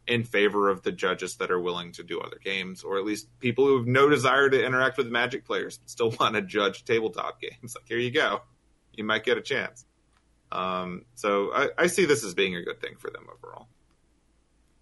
in 0.07 0.23
favor 0.23 0.69
of 0.69 0.83
the 0.83 0.91
judges 0.91 1.37
that 1.37 1.51
are 1.51 1.59
willing 1.59 1.91
to 1.93 2.03
do 2.03 2.19
other 2.19 2.39
games, 2.43 2.83
or 2.83 2.97
at 2.97 3.05
least 3.05 3.27
people 3.39 3.65
who 3.65 3.77
have 3.77 3.87
no 3.87 4.07
desire 4.07 4.49
to 4.49 4.63
interact 4.65 4.97
with 4.97 5.07
Magic 5.07 5.45
players 5.45 5.77
but 5.77 5.89
still 5.89 6.09
want 6.19 6.35
to 6.35 6.41
judge 6.41 6.85
tabletop 6.85 7.41
games. 7.41 7.75
Like 7.75 7.87
here 7.87 7.97
you 7.97 8.11
go, 8.11 8.41
you 8.93 9.03
might 9.03 9.23
get 9.23 9.37
a 9.37 9.41
chance. 9.41 9.85
Um, 10.51 11.05
so 11.15 11.51
I, 11.53 11.69
I 11.77 11.87
see 11.87 12.05
this 12.05 12.23
as 12.23 12.33
being 12.33 12.55
a 12.55 12.63
good 12.63 12.79
thing 12.79 12.95
for 12.97 13.09
them 13.09 13.25
overall. 13.33 13.67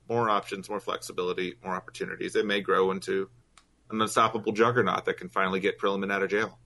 More 0.09 0.30
options, 0.30 0.69
more 0.69 0.82
flexibility, 0.82 1.55
more 1.63 1.74
opportunities. 1.74 2.36
It 2.36 2.45
may 2.45 2.61
grow 2.61 2.91
into 2.91 3.30
an 3.89 4.01
unstoppable 4.01 4.51
juggernaut 4.51 5.05
that 5.05 5.17
can 5.17 5.30
finally 5.30 5.59
get 5.59 5.80
Prilliman 5.80 6.11
out 6.11 6.24
of 6.24 6.30
jail. 6.30 6.59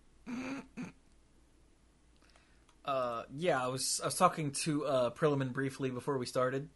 Uh, 2.84 3.24
yeah, 3.36 3.64
I 3.64 3.68
was 3.68 4.00
I 4.02 4.08
was 4.08 4.16
talking 4.16 4.52
to 4.64 4.86
uh, 4.86 5.10
briefly 5.10 5.90
before 5.92 6.18
we 6.18 6.26
started, 6.26 6.70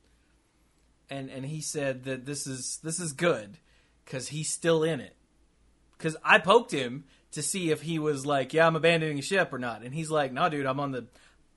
and 1.11 1.29
and 1.29 1.45
he 1.45 1.61
said 1.61 2.05
that 2.05 2.25
this 2.25 2.47
is 2.47 2.79
this 2.83 2.99
is 2.99 3.11
good 3.11 3.57
because 4.05 4.29
he's 4.29 4.49
still 4.51 4.83
in 4.83 5.01
it. 5.01 5.15
Because 5.97 6.17
I 6.23 6.39
poked 6.39 6.71
him 6.71 7.03
to 7.33 7.43
see 7.43 7.69
if 7.69 7.81
he 7.81 7.99
was 7.99 8.25
like, 8.25 8.53
yeah, 8.53 8.65
I'm 8.65 8.75
abandoning 8.75 9.17
the 9.17 9.21
ship 9.21 9.53
or 9.53 9.59
not, 9.59 9.83
and 9.83 9.93
he's 9.93 10.09
like, 10.09 10.31
no, 10.31 10.49
dude, 10.49 10.65
I'm 10.65 10.79
on 10.79 10.91
the 10.91 11.05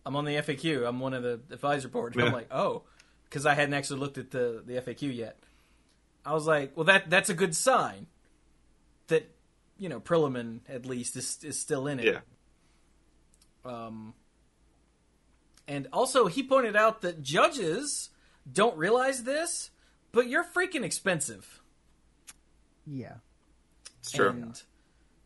I'm 0.04 0.16
on 0.16 0.24
the 0.24 0.34
FAQ. 0.34 0.86
I'm 0.86 1.00
one 1.00 1.14
of 1.14 1.22
the 1.22 1.40
advisor 1.50 1.88
board. 1.88 2.14
And 2.14 2.24
I'm 2.24 2.32
like, 2.32 2.52
oh, 2.52 2.82
because 3.24 3.46
I 3.46 3.54
hadn't 3.54 3.74
actually 3.74 4.00
looked 4.00 4.18
at 4.18 4.32
the 4.32 4.62
the 4.66 4.74
FAQ 4.74 5.14
yet. 5.14 5.38
I 6.26 6.34
was 6.34 6.46
like, 6.46 6.76
well, 6.76 6.84
that 6.84 7.08
that's 7.08 7.30
a 7.30 7.34
good 7.34 7.54
sign 7.54 8.08
that 9.06 9.30
you 9.78 9.88
know 9.88 10.00
Prilliman 10.00 10.60
at 10.68 10.84
least 10.84 11.16
is 11.16 11.38
is 11.44 11.58
still 11.58 11.86
in 11.86 12.00
it. 12.00 12.06
Yeah. 12.06 12.20
Um, 13.64 14.14
and 15.66 15.88
also, 15.92 16.26
he 16.26 16.42
pointed 16.42 16.76
out 16.76 17.00
that 17.02 17.22
judges 17.22 18.10
don't 18.50 18.76
realize 18.76 19.24
this, 19.24 19.70
but 20.12 20.28
you're 20.28 20.44
freaking 20.44 20.82
expensive. 20.82 21.62
Yeah. 22.86 23.14
It's 24.00 24.12
true. 24.12 24.28
And 24.28 24.62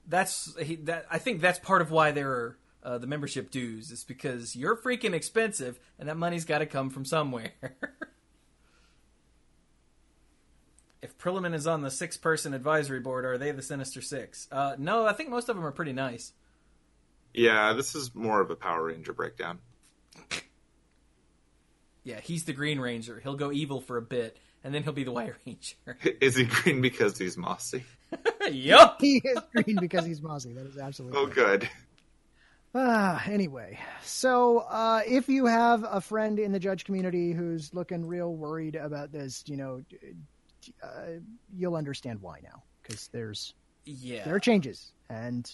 that's 0.07 0.57
he, 0.63 0.77
that. 0.77 1.07
I 1.11 1.19
think 1.19 1.41
that's 1.41 1.59
part 1.59 1.83
of 1.83 1.91
why 1.91 2.13
there 2.13 2.31
are 2.31 2.59
uh, 2.83 2.99
the 2.99 3.07
membership 3.07 3.51
dues 3.51 3.91
is 3.91 4.05
because 4.05 4.55
you're 4.55 4.77
freaking 4.77 5.13
expensive, 5.13 5.79
and 5.99 6.09
that 6.09 6.17
money's 6.17 6.45
got 6.45 6.59
to 6.59 6.67
come 6.67 6.91
from 6.91 7.05
somewhere. 7.05 7.53
if 11.03 11.19
Prilliman 11.19 11.55
is 11.55 11.67
on 11.67 11.83
the 11.83 11.91
six-person 11.91 12.55
advisory 12.55 13.01
board, 13.01 13.25
are 13.25 13.37
they 13.37 13.51
the 13.51 13.63
Sinister 13.63 14.01
Six? 14.01 14.47
Uh, 14.53 14.77
no, 14.79 15.07
I 15.07 15.13
think 15.13 15.29
most 15.29 15.49
of 15.49 15.57
them 15.57 15.65
are 15.65 15.73
pretty 15.73 15.93
nice. 15.93 16.33
yeah, 17.35 17.73
this 17.73 17.95
is 17.95 18.15
more 18.15 18.41
of 18.41 18.51
a 18.51 18.57
Power 18.57 18.85
Ranger 18.85 19.13
breakdown. 19.13 19.59
Yeah, 22.09 22.21
he's 22.21 22.45
the 22.45 22.53
Green 22.55 22.81
Ranger. 22.81 23.21
He'll 23.23 23.37
go 23.37 23.53
evil 23.53 23.81
for 23.83 23.99
a 23.99 24.03
bit, 24.03 24.39
and 24.65 24.75
then 24.75 24.83
he'll 24.83 24.93
be 24.95 25.05
the 25.05 25.13
White 25.13 25.35
Ranger. 25.47 26.17
Is 26.23 26.37
he 26.37 26.45
green 26.45 26.81
because 26.81 27.19
he's 27.19 27.37
mossy? 27.37 27.85
yup. 28.51 28.99
He 29.01 29.19
is 29.23 29.39
green 29.55 29.77
because 29.79 30.07
he's 30.07 30.23
mossy. 30.23 30.55
That 30.55 30.67
is 30.67 30.79
absolutely 30.79 31.19
Oh, 31.19 31.27
right. 31.27 31.35
good. 31.35 31.69
Ah, 32.75 33.23
anyway, 33.27 33.79
so 34.03 34.59
uh, 34.59 35.01
if 35.07 35.29
you 35.29 35.47
have 35.47 35.85
a 35.89 36.01
friend 36.01 36.39
in 36.39 36.53
the 36.53 36.59
judge 36.59 36.85
community 36.85 37.33
who's 37.33 37.73
looking 37.75 38.07
real 38.07 38.35
worried 38.35 38.75
about 38.77 39.11
this, 39.11 39.43
you 39.47 39.57
know, 39.57 39.83
uh, 40.83 40.89
you'll 41.57 41.77
understand 41.77 42.21
why 42.21 42.41
now 42.43 42.63
because 42.83 43.09
there's 43.09 43.55
Yeah. 43.85 44.25
there 44.25 44.35
are 44.35 44.41
changes, 44.41 44.93
and 45.09 45.51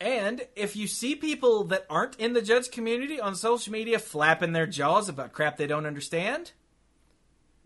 And 0.00 0.42
if 0.56 0.76
you 0.76 0.86
see 0.86 1.14
people 1.14 1.64
that 1.64 1.86
aren't 1.88 2.16
in 2.18 2.32
the 2.32 2.42
judge 2.42 2.70
community 2.70 3.20
on 3.20 3.34
social 3.34 3.72
media 3.72 3.98
flapping 3.98 4.52
their 4.52 4.66
jaws 4.66 5.08
about 5.08 5.32
crap 5.32 5.56
they 5.56 5.66
don't 5.66 5.86
understand, 5.86 6.52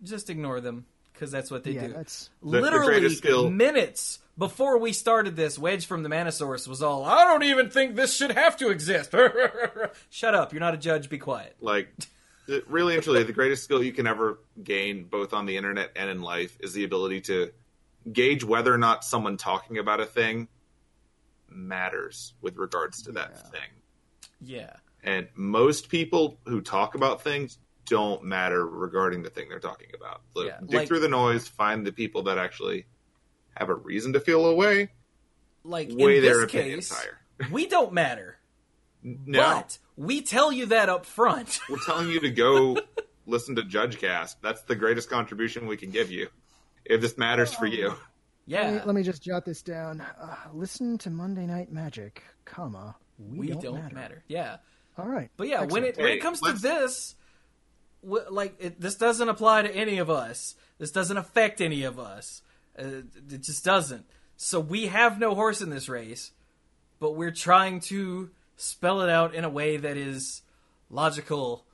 just 0.03 0.31
ignore 0.31 0.61
them 0.61 0.87
because 1.13 1.31
that's 1.31 1.51
what 1.51 1.65
they 1.65 1.73
yeah, 1.73 1.87
do. 1.89 1.93
that's 1.95 2.31
The- 2.43 2.51
the 2.51 2.61
Literally 2.61 3.09
skill- 3.11 3.51
minutes 3.51 4.21
before 4.37 4.79
we 4.79 4.93
started 4.93 5.35
this, 5.35 5.59
Wedge 5.59 5.87
from 5.87 6.05
the 6.05 6.09
Manosaurus 6.09 6.69
was 6.69 6.81
all, 6.81 7.05
"I 7.05 7.25
don't 7.25 7.43
even 7.43 7.71
think 7.71 7.97
this 7.97 8.15
should 8.15 8.31
have 8.31 8.57
to 8.59 8.71
exist." 8.71 9.13
Shut 10.11 10.35
up! 10.35 10.53
You're 10.53 10.61
not 10.61 10.75
a 10.75 10.79
judge. 10.79 11.09
Be 11.09 11.19
quiet. 11.19 11.57
Like, 11.61 11.89
really 12.69 12.95
and 12.95 13.03
truly, 13.03 13.25
the 13.25 13.33
greatest 13.33 13.65
skill 13.65 13.83
you 13.83 13.93
can 13.93 14.07
ever 14.07 14.39
gain, 14.63 15.05
both 15.05 15.33
on 15.33 15.47
the 15.47 15.57
internet 15.57 15.91
and 15.97 16.09
in 16.09 16.23
life, 16.23 16.57
is 16.61 16.73
the 16.73 16.85
ability 16.85 17.23
to 17.23 17.51
gauge 18.13 18.45
whether 18.45 18.73
or 18.73 18.79
not 18.79 19.03
someone 19.05 19.37
talking 19.39 19.79
about 19.79 19.99
a 19.99 20.07
thing 20.07 20.47
matters 21.51 22.35
with 22.41 22.57
regards 22.57 23.03
to 23.03 23.13
that 23.13 23.31
Yeah. 23.35 23.51
thing. 23.51 23.71
Yeah. 24.41 24.77
And 25.03 25.29
most 25.35 25.89
people 25.89 26.39
who 26.47 26.61
talk 26.61 26.95
about 26.95 27.23
things 27.23 27.59
don't 27.87 28.23
matter 28.25 28.67
regarding 28.67 29.23
the 29.23 29.31
thing 29.31 29.49
they're 29.49 29.59
talking 29.61 29.89
about. 29.95 30.23
So 30.35 30.45
Yeah, 30.45 30.59
dig 30.61 30.75
like- 30.75 30.89
through 30.89 31.01
the 31.01 31.09
noise, 31.09 31.49
find 31.49 31.87
the 31.87 31.93
people 31.93 32.25
that 32.25 32.37
actually 32.39 32.87
have 33.57 33.69
a 33.71 33.75
reason 33.75 34.13
to 34.13 34.21
feel 34.21 34.45
away, 34.47 34.91
Like 35.65 35.89
weigh 35.91 36.19
in 36.19 36.23
their 36.23 36.35
this 36.41 36.45
opinions 36.45 36.89
case, 36.91 36.99
higher. 36.99 37.19
we 37.51 37.67
don't 37.67 37.93
matter, 37.93 38.39
No, 39.03 39.39
but 39.41 39.79
we 39.97 40.21
tell 40.23 40.53
you 40.53 40.67
that 40.67 40.89
up 40.89 41.07
front. 41.07 41.61
we're 41.69 41.79
telling 41.85 42.09
you 42.11 42.21
to 42.21 42.31
go 42.31 42.77
listen 43.27 43.57
to 43.57 43.63
JudgeCast. 43.63 44.37
That's 44.43 44.63
the 44.63 44.77
greatest 44.77 45.09
contribution 45.11 45.67
we 45.67 45.77
can 45.77 45.91
give 45.91 46.11
you. 46.11 46.29
If 46.85 47.01
this 47.01 47.17
matters 47.19 47.53
for 47.55 47.67
you. 47.67 47.95
Yeah. 48.49 48.63
Let 48.63 48.73
me, 48.73 48.81
let 48.87 48.95
me 48.97 49.03
just 49.03 49.23
jot 49.23 49.45
this 49.45 49.63
down. 49.63 50.01
Uh, 50.01 50.35
listen 50.53 50.99
to 50.99 51.11
Monday 51.11 51.47
Night 51.47 51.71
Magic, 51.71 52.23
comma. 52.45 52.97
We, 53.19 53.39
we 53.39 53.47
don't, 53.49 53.63
don't, 53.63 53.75
matter. 53.75 53.95
matter. 53.95 54.25
Yeah. 54.29 54.57
All 54.97 55.09
right. 55.09 55.31
But 55.37 55.49
yeah, 55.49 55.65
when 55.65 55.85
it 55.85 55.97
when 55.97 56.09
it 56.09 56.21
comes 56.21 56.41
to 56.41 56.47
let's- 56.47 56.63
this, 56.63 57.15
wh- 58.03 58.31
like 58.31 58.55
it, 58.59 58.81
this 58.81 58.97
doesn't 58.97 59.29
apply 59.29 59.63
to 59.63 59.75
any 59.75 59.99
of 59.99 60.11
us. 60.11 60.55
This 60.79 60.91
doesn't 60.91 61.17
affect 61.17 61.61
any 61.61 61.83
of 61.85 61.99
us. 61.99 62.43
Uh, 62.79 63.03
it 63.31 63.43
just 63.43 63.65
doesn't. 63.65 64.07
So 64.37 64.61
we 64.61 64.87
have 64.87 65.19
no 65.19 65.35
horse 65.35 65.61
in 65.61 65.71
this 65.71 65.89
race, 65.89 66.31
but 67.01 67.17
we're 67.17 67.33
trying 67.33 67.81
to 67.81 68.31
spell 68.57 69.01
it 69.01 69.11
out 69.11 69.35
in 69.35 69.45
a 69.45 69.49
way 69.49 69.77
that 69.77 69.97
is 69.97 70.43
logical 70.91 71.65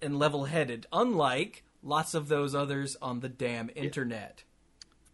and 0.00 0.18
level-headed. 0.18 0.86
Unlike 0.92 1.64
lots 1.82 2.14
of 2.14 2.28
those 2.28 2.54
others 2.54 2.96
on 3.02 3.20
the 3.20 3.28
damn 3.28 3.70
internet. 3.74 4.44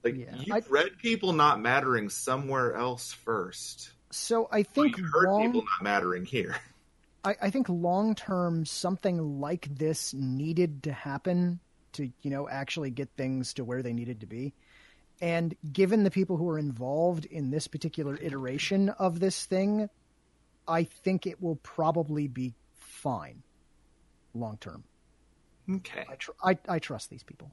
Like 0.04 0.16
Yeah. 0.16 0.36
you've 0.36 0.54
I- 0.54 0.62
read 0.68 0.98
people 0.98 1.32
not 1.32 1.60
mattering 1.60 2.08
somewhere 2.10 2.74
else 2.74 3.12
first. 3.12 3.90
So 4.10 4.48
I 4.52 4.62
think 4.62 4.96
You've 4.98 5.10
heard 5.12 5.26
long, 5.28 5.42
people 5.46 5.62
not 5.62 5.82
mattering 5.82 6.24
here. 6.24 6.56
I, 7.24 7.34
I 7.42 7.50
think 7.50 7.68
long 7.68 8.14
term 8.14 8.64
something 8.66 9.40
like 9.40 9.66
this 9.74 10.12
needed 10.14 10.82
to 10.84 10.92
happen 10.92 11.58
to 11.94 12.10
you 12.22 12.30
know 12.30 12.48
actually 12.48 12.90
get 12.90 13.08
things 13.16 13.54
to 13.54 13.64
where 13.64 13.82
they 13.82 13.92
needed 13.92 14.20
to 14.20 14.26
be. 14.26 14.52
And 15.20 15.56
given 15.72 16.04
the 16.04 16.10
people 16.10 16.36
who 16.36 16.48
are 16.50 16.58
involved 16.58 17.24
in 17.24 17.50
this 17.50 17.66
particular 17.66 18.18
iteration 18.20 18.88
of 18.90 19.20
this 19.20 19.46
thing, 19.46 19.88
I 20.68 20.84
think 20.84 21.26
it 21.26 21.40
will 21.40 21.56
probably 21.56 22.28
be 22.28 22.52
fine 22.74 23.42
long 24.34 24.58
term. 24.58 24.84
Okay. 25.70 26.04
I, 26.08 26.14
tr- 26.16 26.30
I 26.42 26.58
I 26.68 26.78
trust 26.78 27.10
these 27.10 27.22
people. 27.22 27.50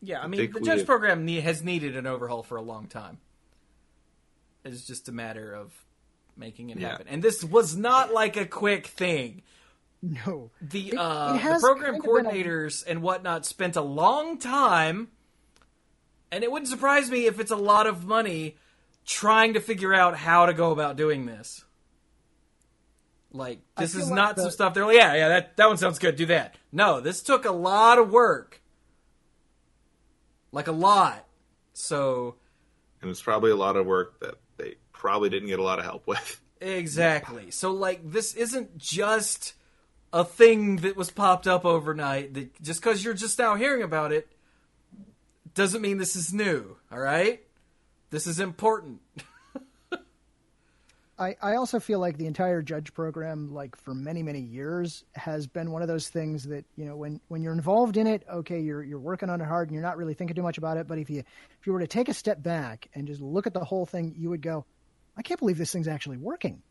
Yeah, 0.00 0.20
I 0.20 0.26
mean, 0.28 0.52
the 0.52 0.60
judge 0.60 0.78
have- 0.78 0.86
program 0.86 1.24
ne- 1.24 1.40
has 1.40 1.62
needed 1.62 1.96
an 1.96 2.06
overhaul 2.06 2.42
for 2.42 2.56
a 2.56 2.62
long 2.62 2.86
time. 2.86 3.18
It's 4.64 4.86
just 4.86 5.08
a 5.08 5.12
matter 5.12 5.52
of 5.54 5.72
making 6.36 6.70
it 6.70 6.78
Yeah. 6.78 6.90
happen. 6.90 7.08
And 7.08 7.22
this 7.22 7.42
was 7.42 7.76
not 7.76 8.12
like 8.12 8.36
a 8.36 8.46
quick 8.46 8.86
thing. 8.86 9.42
No, 10.00 10.50
The 10.60 10.90
It- 10.90 10.94
uh, 10.96 11.34
it 11.40 11.42
the 11.54 11.58
program 11.60 11.94
kind 11.94 11.96
of 11.96 12.02
been 12.04 12.26
a- 12.26 12.30
coordinators 12.32 12.84
and 12.86 13.02
whatnot 13.02 13.44
spent 13.44 13.74
a 13.74 13.80
long 13.82 14.38
time, 14.38 15.10
and 16.30 16.44
it 16.44 16.52
wouldn't 16.52 16.68
surprise 16.68 17.10
me 17.10 17.26
if 17.26 17.40
it's 17.40 17.50
a 17.50 17.56
lot 17.56 17.88
of 17.88 18.04
money 18.04 18.56
trying 19.04 19.54
to 19.54 19.60
figure 19.60 19.92
out 19.92 20.16
how 20.18 20.46
to 20.46 20.52
go 20.54 20.70
about 20.70 20.94
doing 20.96 21.26
this. 21.26 21.64
Like 23.32 23.60
this 23.76 23.92
feel 23.94 24.02
is 24.02 24.08
like 24.10 24.16
not 24.16 24.36
the- 24.36 24.42
some 24.42 24.50
stuff. 24.52 24.74
They're 24.74 24.86
like, 24.86 24.96
yeah, 24.96 25.14
yeah, 25.14 25.28
that 25.28 25.56
that 25.56 25.66
one 25.66 25.76
sounds 25.76 25.98
good. 25.98 26.14
Do 26.16 26.26
that. 26.26 26.56
No, 26.72 27.00
this 27.00 27.22
took 27.22 27.44
a 27.44 27.50
lot 27.52 27.98
of 27.98 28.10
work, 28.10 28.62
like 30.52 30.68
a 30.68 30.72
lot. 30.72 31.24
So 31.72 32.36
And 33.00 33.10
it's 33.10 33.22
probably 33.22 33.50
a 33.50 33.56
lot 33.56 33.76
of 33.76 33.86
work 33.86 34.20
that 34.20 34.34
they 34.56 34.74
probably 34.92 35.28
didn't 35.30 35.48
get 35.48 35.58
a 35.58 35.62
lot 35.62 35.78
of 35.78 35.84
help 35.84 36.06
with. 36.06 36.40
Exactly. 36.60 37.50
So 37.50 37.72
like 37.72 38.00
this 38.10 38.34
isn't 38.34 38.78
just 38.78 39.54
a 40.12 40.24
thing 40.24 40.76
that 40.76 40.96
was 40.96 41.10
popped 41.10 41.46
up 41.46 41.64
overnight 41.64 42.34
that 42.34 42.62
just 42.62 42.82
cuz 42.82 43.04
you're 43.04 43.14
just 43.14 43.38
now 43.38 43.54
hearing 43.54 43.82
about 43.82 44.12
it 44.12 44.28
doesn't 45.54 45.82
mean 45.82 45.98
this 45.98 46.16
is 46.16 46.32
new, 46.32 46.76
all 46.90 46.98
right? 46.98 47.42
This 48.10 48.26
is 48.26 48.40
important. 48.40 49.00
I, 51.18 51.36
I 51.42 51.56
also 51.56 51.80
feel 51.80 51.98
like 51.98 52.16
the 52.16 52.26
entire 52.26 52.62
judge 52.62 52.94
program, 52.94 53.52
like 53.52 53.74
for 53.76 53.92
many 53.94 54.22
many 54.22 54.40
years, 54.40 55.04
has 55.14 55.46
been 55.48 55.70
one 55.72 55.82
of 55.82 55.88
those 55.88 56.08
things 56.08 56.44
that 56.44 56.64
you 56.76 56.84
know 56.84 56.96
when 56.96 57.20
when 57.28 57.42
you're 57.42 57.52
involved 57.52 57.96
in 57.96 58.06
it, 58.06 58.22
okay, 58.32 58.60
you're 58.60 58.82
you're 58.84 59.00
working 59.00 59.28
on 59.28 59.40
it 59.40 59.44
hard 59.46 59.68
and 59.68 59.74
you're 59.74 59.82
not 59.82 59.96
really 59.96 60.14
thinking 60.14 60.36
too 60.36 60.42
much 60.42 60.58
about 60.58 60.76
it. 60.76 60.86
But 60.86 60.98
if 60.98 61.10
you 61.10 61.18
if 61.60 61.66
you 61.66 61.72
were 61.72 61.80
to 61.80 61.86
take 61.88 62.08
a 62.08 62.14
step 62.14 62.42
back 62.42 62.88
and 62.94 63.06
just 63.06 63.20
look 63.20 63.46
at 63.48 63.54
the 63.54 63.64
whole 63.64 63.84
thing, 63.84 64.14
you 64.16 64.30
would 64.30 64.42
go, 64.42 64.64
I 65.16 65.22
can't 65.22 65.40
believe 65.40 65.58
this 65.58 65.72
thing's 65.72 65.88
actually 65.88 66.18
working. 66.18 66.62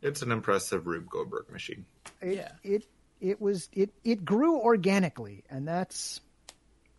It's 0.00 0.22
an 0.22 0.30
impressive 0.32 0.86
Rube 0.86 1.08
Goldberg 1.10 1.50
machine. 1.50 1.84
It, 2.22 2.36
Yeah. 2.36 2.52
It 2.62 2.86
it 3.20 3.40
was 3.40 3.68
it 3.72 3.90
it 4.04 4.24
grew 4.24 4.58
organically, 4.58 5.44
and 5.50 5.66
that's 5.68 6.20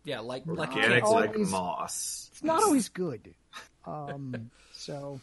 Yeah, 0.04 0.20
like 0.20 0.44
like 0.46 0.70
a 0.70 0.74
Organic 0.76 1.02
kid. 1.04 1.10
like 1.10 1.30
always- 1.30 1.50
moss. 1.50 2.28
it's 2.32 2.44
not 2.44 2.62
always 2.62 2.88
good. 2.88 3.34
Um. 3.86 4.50
so 4.74 5.18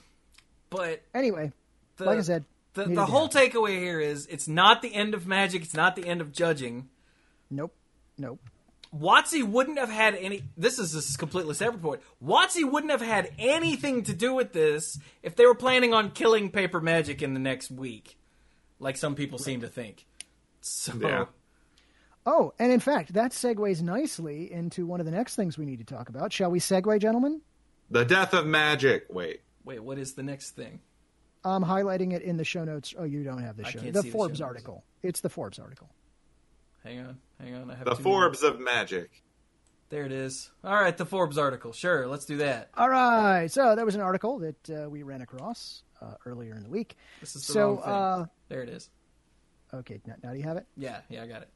But 0.70 1.02
anyway, 1.14 1.52
the, 1.98 2.06
like 2.06 2.20
I 2.20 2.22
said, 2.22 2.46
the, 2.74 2.86
the 2.86 3.06
whole 3.06 3.30
takeaway 3.30 3.80
here 3.80 4.00
is 4.00 4.28
it's 4.28 4.48
not 4.48 4.82
the 4.82 4.94
end 4.94 5.14
of 5.14 5.26
magic. 5.26 5.64
It's 5.64 5.74
not 5.74 5.96
the 5.96 6.06
end 6.06 6.22
of 6.22 6.32
judging. 6.32 6.90
nope, 7.50 7.74
nope. 8.18 8.40
WotC 8.96 9.44
wouldn't 9.44 9.78
have 9.80 9.90
had 9.90 10.16
any. 10.16 10.44
This 10.56 10.80
is 10.80 11.14
a 11.14 11.18
completely 11.18 11.54
separate 11.54 11.82
point. 11.82 12.02
WotC 12.24 12.70
wouldn't 12.70 12.92
have 12.92 13.02
had 13.02 13.32
anything 13.38 14.04
to 14.04 14.14
do 14.14 14.34
with 14.34 14.54
this 14.54 14.98
if 15.22 15.36
they 15.36 15.46
were 15.46 15.56
planning 15.56 15.94
on 15.94 16.12
killing 16.12 16.50
paper 16.50 16.80
magic 16.80 17.22
in 17.22 17.34
the 17.34 17.40
next 17.40 17.70
week, 17.70 18.18
like 18.80 18.96
some 18.96 19.16
people 19.16 19.40
seem 19.40 19.62
to 19.62 19.68
think. 19.68 20.06
So 20.62 20.94
Yeah. 21.00 21.26
Oh, 22.26 22.54
and 22.60 22.74
in 22.74 22.82
fact, 22.82 23.14
that 23.14 23.32
segues 23.32 23.82
nicely 23.82 24.52
into 24.52 24.86
one 24.86 25.00
of 25.00 25.06
the 25.06 25.14
next 25.14 25.36
things 25.38 25.58
we 25.58 25.66
need 25.66 25.80
to 25.80 25.86
talk 25.86 26.10
about. 26.10 26.34
Shall 26.34 26.52
we 26.52 26.60
segue, 26.60 27.00
gentlemen? 27.00 27.42
The 27.90 28.04
death 28.04 28.34
of 28.34 28.46
magic. 28.46 29.06
Wait. 29.10 29.42
Wait, 29.68 29.84
what 29.84 29.98
is 30.00 30.14
the 30.14 30.24
next 30.24 30.52
thing? 30.52 30.80
I'm 31.44 31.64
highlighting 31.64 32.14
it 32.14 32.22
in 32.24 32.38
the 32.38 32.44
show 32.44 32.64
notes. 32.64 32.94
Oh, 32.98 33.04
you 33.04 33.24
don't 33.24 33.42
have 33.44 33.58
the 33.58 33.66
I 33.66 33.70
show. 33.70 33.80
can't 33.80 33.94
The 33.94 34.02
see 34.02 34.10
the 34.10 34.12
show 34.12 34.18
Forbes 34.18 34.40
notes. 34.40 34.48
article. 34.48 34.84
It's 35.04 35.22
the 35.22 35.30
Forbes 35.30 35.60
article. 35.60 35.90
Hang 36.84 37.00
on, 37.00 37.18
hang 37.40 37.54
on. 37.56 37.70
I 37.72 37.76
have 37.76 37.86
The 37.86 37.96
too 37.96 38.04
Forbes 38.04 38.44
of 38.44 38.60
magic. 38.60 39.24
There 39.90 40.06
it 40.06 40.12
is. 40.12 40.52
All 40.64 40.74
right, 40.74 40.96
the 40.98 41.06
Forbes 41.06 41.38
article. 41.38 41.72
Sure, 41.72 42.08
let's 42.08 42.26
do 42.26 42.38
that. 42.38 42.70
All 42.76 42.90
right. 42.90 43.48
So 43.50 43.76
that 43.76 43.86
was 43.86 43.96
an 43.96 44.02
article 44.02 44.40
that 44.40 44.70
uh, 44.70 44.90
we 44.90 45.04
ran 45.04 45.22
across 45.22 45.84
uh, 46.02 46.16
earlier 46.26 46.56
in 46.56 46.64
the 46.64 46.70
week. 46.70 46.98
This 47.22 47.36
is 47.38 47.48
the 47.48 47.54
So, 47.54 47.68
wrong 47.70 47.78
thing. 47.84 47.94
uh, 47.94 48.26
there 48.50 48.64
it 48.64 48.70
is. 48.70 48.90
okay, 49.74 50.02
now, 50.06 50.16
now 50.24 50.32
do 50.34 50.38
you 50.38 50.44
have 50.44 50.58
it? 50.58 50.66
Yeah, 50.76 51.00
yeah, 51.10 51.24
I 51.24 51.28
got 51.28 51.42
it. 51.44 51.50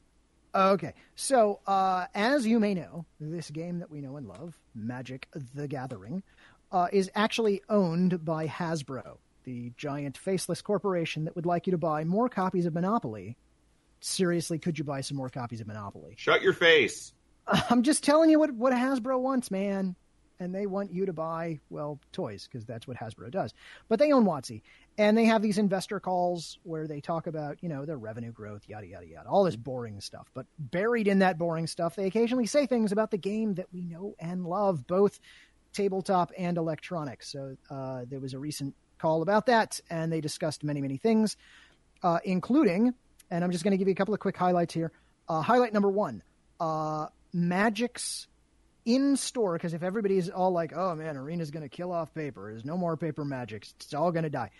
Okay. 0.54 0.92
So, 1.14 1.60
uh, 1.66 2.06
as 2.14 2.46
you 2.46 2.58
may 2.60 2.72
know, 2.74 3.04
this 3.20 3.50
game 3.50 3.78
that 3.80 3.90
we 3.90 4.00
know 4.00 4.16
and 4.16 4.26
love, 4.26 4.58
Magic 4.74 5.28
the 5.54 5.68
Gathering, 5.68 6.22
uh, 6.72 6.88
is 6.92 7.10
actually 7.14 7.62
owned 7.68 8.24
by 8.24 8.46
Hasbro, 8.46 9.18
the 9.44 9.72
giant 9.76 10.16
faceless 10.16 10.62
corporation 10.62 11.24
that 11.26 11.36
would 11.36 11.46
like 11.46 11.66
you 11.66 11.72
to 11.72 11.78
buy 11.78 12.04
more 12.04 12.28
copies 12.28 12.66
of 12.66 12.74
Monopoly. 12.74 13.36
Seriously, 14.00 14.58
could 14.58 14.78
you 14.78 14.84
buy 14.84 15.02
some 15.02 15.16
more 15.16 15.28
copies 15.28 15.60
of 15.60 15.66
Monopoly? 15.66 16.14
Shut 16.16 16.42
your 16.42 16.54
face. 16.54 17.12
I'm 17.70 17.82
just 17.82 18.02
telling 18.02 18.30
you 18.30 18.38
what, 18.38 18.52
what 18.52 18.72
Hasbro 18.72 19.20
wants, 19.20 19.50
man. 19.50 19.94
And 20.40 20.52
they 20.52 20.66
want 20.66 20.92
you 20.92 21.06
to 21.06 21.12
buy, 21.12 21.60
well, 21.70 22.00
toys, 22.10 22.48
because 22.50 22.66
that's 22.66 22.88
what 22.88 22.96
Hasbro 22.96 23.30
does. 23.30 23.54
But 23.88 24.00
they 24.00 24.10
own 24.10 24.24
WotC. 24.24 24.62
And 24.98 25.16
they 25.16 25.26
have 25.26 25.40
these 25.40 25.56
investor 25.56 26.00
calls 26.00 26.58
where 26.64 26.88
they 26.88 27.00
talk 27.00 27.28
about, 27.28 27.58
you 27.62 27.68
know, 27.68 27.84
their 27.84 27.96
revenue 27.96 28.32
growth, 28.32 28.62
yada, 28.66 28.88
yada, 28.88 29.06
yada, 29.06 29.28
all 29.28 29.44
this 29.44 29.54
boring 29.54 30.00
stuff. 30.00 30.28
But 30.34 30.46
buried 30.58 31.06
in 31.06 31.20
that 31.20 31.38
boring 31.38 31.68
stuff, 31.68 31.94
they 31.94 32.06
occasionally 32.06 32.46
say 32.46 32.66
things 32.66 32.90
about 32.90 33.12
the 33.12 33.18
game 33.18 33.54
that 33.54 33.72
we 33.72 33.84
know 33.84 34.16
and 34.18 34.44
love, 34.44 34.84
both 34.84 35.20
tabletop 35.72 36.32
and 36.36 36.58
electronic. 36.58 37.22
So 37.22 37.56
uh, 37.70 38.02
there 38.08 38.20
was 38.20 38.34
a 38.34 38.38
recent 38.38 38.74
call 38.98 39.22
about 39.22 39.46
that, 39.46 39.80
and 39.90 40.12
they 40.12 40.20
discussed 40.20 40.62
many, 40.64 40.80
many 40.80 40.96
things, 40.96 41.36
uh, 42.02 42.18
including, 42.24 42.94
and 43.30 43.44
I'm 43.44 43.50
just 43.50 43.64
going 43.64 43.72
to 43.72 43.78
give 43.78 43.88
you 43.88 43.92
a 43.92 43.96
couple 43.96 44.14
of 44.14 44.20
quick 44.20 44.36
highlights 44.36 44.74
here. 44.74 44.92
Uh, 45.28 45.40
highlight 45.40 45.72
number 45.72 45.90
one 45.90 46.22
uh, 46.60 47.06
Magic's 47.32 48.28
in 48.84 49.16
store, 49.16 49.54
because 49.54 49.74
if 49.74 49.82
everybody's 49.82 50.28
all 50.28 50.52
like, 50.52 50.72
oh 50.74 50.94
man, 50.94 51.16
Arena's 51.16 51.50
going 51.50 51.62
to 51.62 51.68
kill 51.68 51.92
off 51.92 52.14
paper, 52.14 52.50
there's 52.50 52.64
no 52.64 52.76
more 52.76 52.96
paper 52.96 53.24
magic, 53.24 53.66
it's 53.76 53.94
all 53.94 54.12
going 54.12 54.24
to 54.24 54.30
die. 54.30 54.50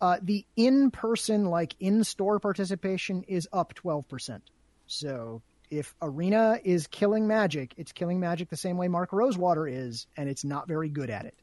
Uh, 0.00 0.18
the 0.22 0.44
in 0.56 0.90
person, 0.90 1.46
like 1.46 1.74
in 1.80 2.04
store 2.04 2.38
participation 2.38 3.22
is 3.26 3.48
up 3.52 3.74
12%. 3.74 4.40
So 4.86 5.42
if 5.70 5.94
Arena 6.02 6.58
is 6.64 6.86
killing 6.86 7.26
Magic, 7.26 7.74
it's 7.76 7.92
killing 7.92 8.20
Magic 8.20 8.48
the 8.50 8.56
same 8.56 8.76
way 8.76 8.88
Mark 8.88 9.12
Rosewater 9.12 9.66
is, 9.66 10.06
and 10.16 10.28
it's 10.28 10.44
not 10.44 10.68
very 10.68 10.88
good 10.88 11.10
at 11.10 11.24
it. 11.24 11.34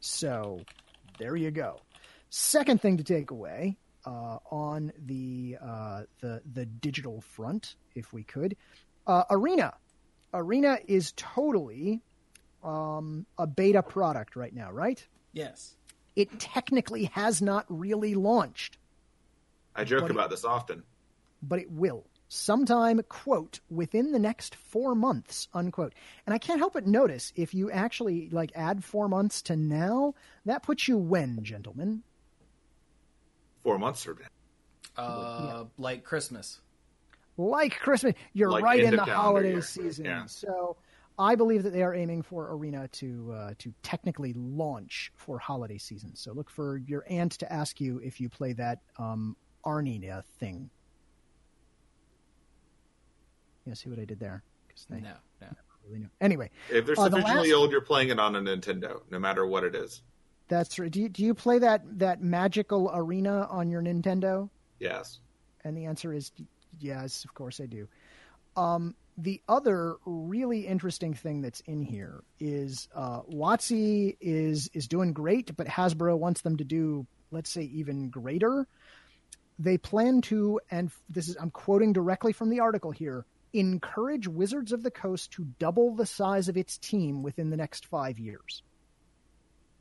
So 0.00 0.60
there 1.18 1.36
you 1.36 1.50
go. 1.50 1.80
Second 2.30 2.80
thing 2.82 2.96
to 2.98 3.04
take 3.04 3.30
away 3.30 3.76
uh, 4.04 4.38
on 4.50 4.92
the 5.06 5.56
uh, 5.62 6.02
the 6.20 6.42
the 6.52 6.66
digital 6.66 7.20
front, 7.20 7.76
if 7.94 8.12
we 8.12 8.22
could, 8.24 8.56
uh, 9.06 9.24
Arena. 9.30 9.74
Arena 10.34 10.78
is 10.86 11.12
totally 11.16 12.02
um, 12.62 13.24
a 13.38 13.46
beta 13.46 13.82
product 13.82 14.36
right 14.36 14.54
now, 14.54 14.70
right? 14.70 15.06
Yes. 15.32 15.76
It 16.14 16.38
technically 16.38 17.04
has 17.04 17.40
not 17.40 17.64
really 17.68 18.14
launched, 18.14 18.76
I 19.74 19.84
joke 19.84 20.02
But- 20.02 20.10
about 20.10 20.30
this 20.30 20.44
often. 20.44 20.82
but 21.42 21.58
it 21.60 21.70
will 21.70 22.04
sometime 22.28 23.00
quote 23.08 23.60
within 23.70 24.10
the 24.12 24.18
next 24.18 24.54
four 24.54 24.94
months 24.94 25.48
unquote 25.54 25.92
and 26.26 26.34
i 26.34 26.38
can't 26.38 26.58
help 26.58 26.72
but 26.72 26.86
notice 26.86 27.32
if 27.36 27.54
you 27.54 27.70
actually 27.70 28.28
like 28.30 28.50
add 28.54 28.82
four 28.82 29.08
months 29.08 29.42
to 29.42 29.54
now 29.56 30.12
that 30.44 30.62
puts 30.62 30.88
you 30.88 30.96
when 30.98 31.42
gentlemen 31.44 32.02
Four 33.62 33.78
months 33.80 34.04
from 34.04 34.18
now. 34.96 35.02
Uh, 35.02 35.64
like 35.76 36.04
Christmas. 36.04 36.60
like 37.36 37.76
Christmas. 37.80 38.14
You're 38.32 38.50
Like 38.50 38.62
right 38.62 38.80
in 38.80 38.94
the 38.94 39.04
holiday 39.04 39.50
year. 39.54 39.62
season. 39.62 40.04
Yeah. 40.04 40.24
So 40.26 40.76
I 41.18 41.34
believe 41.34 41.64
that 41.64 41.72
they 41.72 41.82
are 41.82 41.92
aiming 41.92 42.22
for 42.22 42.52
Arena 42.54 42.86
to 42.92 43.32
uh, 43.36 43.54
to 43.58 43.74
technically 43.82 44.34
launch 44.34 45.10
for 45.16 45.38
holiday 45.40 45.78
season. 45.78 46.14
So 46.14 46.32
look 46.32 46.48
for 46.48 46.76
your 46.76 47.04
aunt 47.10 47.32
to 47.32 47.52
ask 47.52 47.80
you 47.80 47.98
if 48.04 48.20
you 48.20 48.28
play 48.28 48.52
that 48.52 48.78
um, 48.98 49.36
Arnina 49.64 50.22
thing. 50.38 50.70
Yeah, 53.66 53.74
see 53.74 53.90
what 53.90 53.98
I 53.98 54.04
did 54.04 54.20
there? 54.20 54.42
Because 54.68 54.86
they 54.86 55.00
No, 55.00 55.14
no. 55.40 55.48
really 55.86 55.98
knew. 56.00 56.08
Anyway, 56.20 56.50
If 56.70 56.86
they're 56.86 56.98
Uh, 56.98 57.08
the 57.08 57.16
sufficiently 57.16 57.50
last- 57.52 57.56
old, 57.58 57.70
you're 57.72 57.80
playing 57.80 58.08
it 58.10 58.18
on 58.18 58.36
a 58.36 58.40
Nintendo, 58.40 59.02
no 59.10 59.18
matter 59.18 59.46
what 59.46 59.64
it 59.64 59.74
is. 59.74 60.02
that's 60.48 60.78
right. 60.78 60.90
Do 60.92 61.00
you, 61.02 61.08
do 61.08 61.24
you 61.24 61.34
play 61.34 61.58
that 61.58 61.82
that 61.98 62.22
magical 62.22 62.88
arena 62.94 63.46
on 63.50 63.68
your 63.68 63.82
Nintendo? 63.82 64.48
Yes. 64.78 65.18
And 65.64 65.76
the 65.76 65.86
answer 65.86 66.12
is 66.12 66.30
yes, 66.78 67.24
of 67.24 67.34
course 67.34 67.60
I 67.60 67.66
do. 67.66 67.88
Um, 68.56 68.94
the 69.18 69.40
other 69.48 69.96
really 70.04 70.66
interesting 70.66 71.14
thing 71.14 71.40
that's 71.40 71.60
in 71.62 71.82
here 71.82 72.22
is 72.38 72.88
uh, 72.94 73.22
WotC 73.22 74.16
is 74.20 74.68
is 74.72 74.86
doing 74.86 75.12
great, 75.12 75.56
but 75.56 75.66
Hasbro 75.66 76.16
wants 76.16 76.42
them 76.42 76.56
to 76.58 76.64
do, 76.64 77.06
let's 77.32 77.50
say, 77.50 77.62
even 77.62 78.08
greater. 78.10 78.68
They 79.58 79.78
plan 79.78 80.20
to, 80.22 80.60
and 80.70 80.90
this 81.08 81.28
is 81.28 81.36
I'm 81.40 81.50
quoting 81.50 81.92
directly 81.92 82.32
from 82.32 82.50
the 82.50 82.60
article 82.60 82.90
here, 82.92 83.24
encourage 83.58 84.28
Wizards 84.28 84.72
of 84.72 84.82
the 84.82 84.90
Coast 84.90 85.32
to 85.32 85.44
double 85.58 85.94
the 85.94 86.06
size 86.06 86.48
of 86.48 86.56
its 86.56 86.78
team 86.78 87.22
within 87.22 87.50
the 87.50 87.56
next 87.56 87.86
five 87.86 88.18
years. 88.18 88.62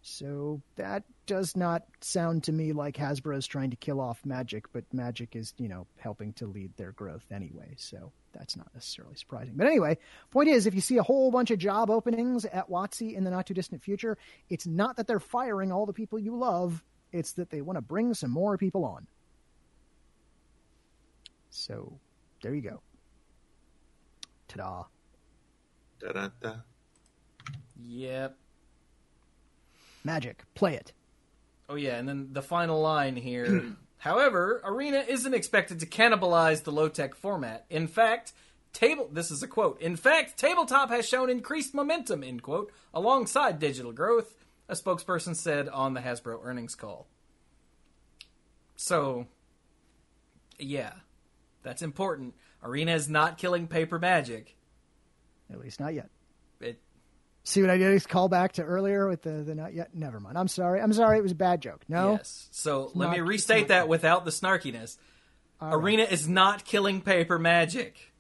So 0.07 0.61
that 0.76 1.03
does 1.26 1.57
not 1.57 1.82
sound 1.99 2.43
to 2.43 2.51
me 2.51 2.73
like 2.73 2.95
Hasbro 2.95 3.38
is 3.38 3.47
trying 3.47 3.71
to 3.71 3.76
kill 3.76 3.99
off 3.99 4.23
Magic, 4.23 4.71
but 4.71 4.84
Magic 4.93 5.36
is, 5.36 5.55
you 5.57 5.67
know, 5.67 5.88
helping 5.97 6.32
to 6.34 6.45
lead 6.45 6.78
their 6.78 6.91
growth 6.91 7.26
anyway. 7.32 7.73
So 7.78 8.11
that's 8.32 8.55
not 8.55 8.67
necessarily 8.76 9.15
surprising. 9.15 9.55
But 9.55 9.65
anyway, 9.65 9.97
point 10.30 10.49
is, 10.49 10.67
if 10.67 10.76
you 10.76 10.82
see 10.82 10.97
a 10.99 11.03
whole 11.03 11.32
bunch 11.32 11.49
of 11.49 11.57
job 11.57 11.89
openings 11.89 12.45
at 12.45 12.69
WotC 12.69 13.15
in 13.15 13.23
the 13.23 13.32
not 13.32 13.47
too 13.47 13.55
distant 13.55 13.82
future, 13.82 14.15
it's 14.47 14.67
not 14.67 14.97
that 14.97 15.07
they're 15.07 15.19
firing 15.19 15.71
all 15.71 15.88
the 15.88 15.93
people 15.93 16.19
you 16.19 16.36
love; 16.36 16.84
it's 17.11 17.32
that 17.34 17.49
they 17.49 17.63
want 17.63 17.78
to 17.78 17.82
bring 17.82 18.13
some 18.13 18.30
more 18.30 18.59
people 18.59 18.86
on. 18.86 19.07
So 21.49 21.97
there 22.43 22.53
you 22.53 22.61
go. 22.61 22.82
Ta-da! 24.56 24.84
Da-da-da. 25.99 26.56
Yep. 27.82 28.38
Magic, 30.03 30.43
play 30.53 30.76
it. 30.76 30.93
Oh 31.68 31.76
yeah, 31.76 31.97
and 31.97 32.08
then 32.08 32.30
the 32.32 32.41
final 32.41 32.82
line 32.82 33.16
here. 33.16 33.74
However, 33.97 34.62
Arena 34.64 35.03
isn't 35.08 35.34
expected 35.34 35.80
to 35.80 35.86
cannibalize 35.88 36.64
the 36.64 36.72
low-tech 36.72 37.16
format. 37.16 37.66
In 37.70 37.88
fact, 37.88 38.34
table 38.72 39.10
this 39.12 39.32
is 39.32 39.41
a 39.41 39.47
quote. 39.47 39.82
In 39.82 39.95
fact, 39.95 40.38
tabletop 40.38 40.89
has 40.89 41.08
shown 41.08 41.30
increased 41.30 41.74
momentum, 41.74 42.24
end 42.24 42.43
quote, 42.43 42.72
alongside 42.93 43.58
digital 43.58 43.91
growth, 43.91 44.36
a 44.70 44.76
spokesperson 44.76 45.36
said 45.36 45.68
on 45.70 45.95
the 45.95 46.01
Hasbro 46.01 46.39
earnings 46.43 46.76
call. 46.76 47.08
So, 48.76 49.28
yeah, 50.60 50.93
that's 51.64 51.82
important. 51.82 52.36
Arena 52.64 52.93
is 52.93 53.10
not 53.10 53.38
killing 53.38 53.68
paper 53.68 53.99
magic. 53.99 54.56
At 55.51 55.60
least 55.60 55.80
not 55.80 55.93
yet. 55.93 56.10
It 56.60 56.80
See 57.43 57.62
what 57.62 57.70
I 57.70 57.78
did? 57.78 57.93
Is 57.93 58.08
call 58.08 58.28
back 58.28 58.53
to 58.53 58.64
earlier 58.64 59.08
with 59.08 59.22
the 59.22 59.43
the 59.43 59.53
not 59.53 59.74
yet. 59.74 59.93
Never 59.93 60.20
mind. 60.20 60.38
I'm 60.38 60.47
sorry. 60.47 60.82
I'm 60.82 60.93
sorry. 60.93 61.18
It 61.20 61.22
was 61.22 61.32
a 61.32 61.36
bad 61.36 61.62
joke. 61.62 61.82
No. 61.88 62.14
Yes. 62.14 62.47
So 62.51 62.91
let 62.95 63.08
not- 63.08 63.16
me 63.16 63.22
restate 63.22 63.68
that 63.68 63.88
without 63.88 64.26
the 64.26 64.32
snarkiness. 64.32 64.97
Arena 65.62 66.03
is 66.03 66.28
not 66.28 66.66
killing 66.66 67.01
paper 67.01 67.39
magic. 67.39 68.14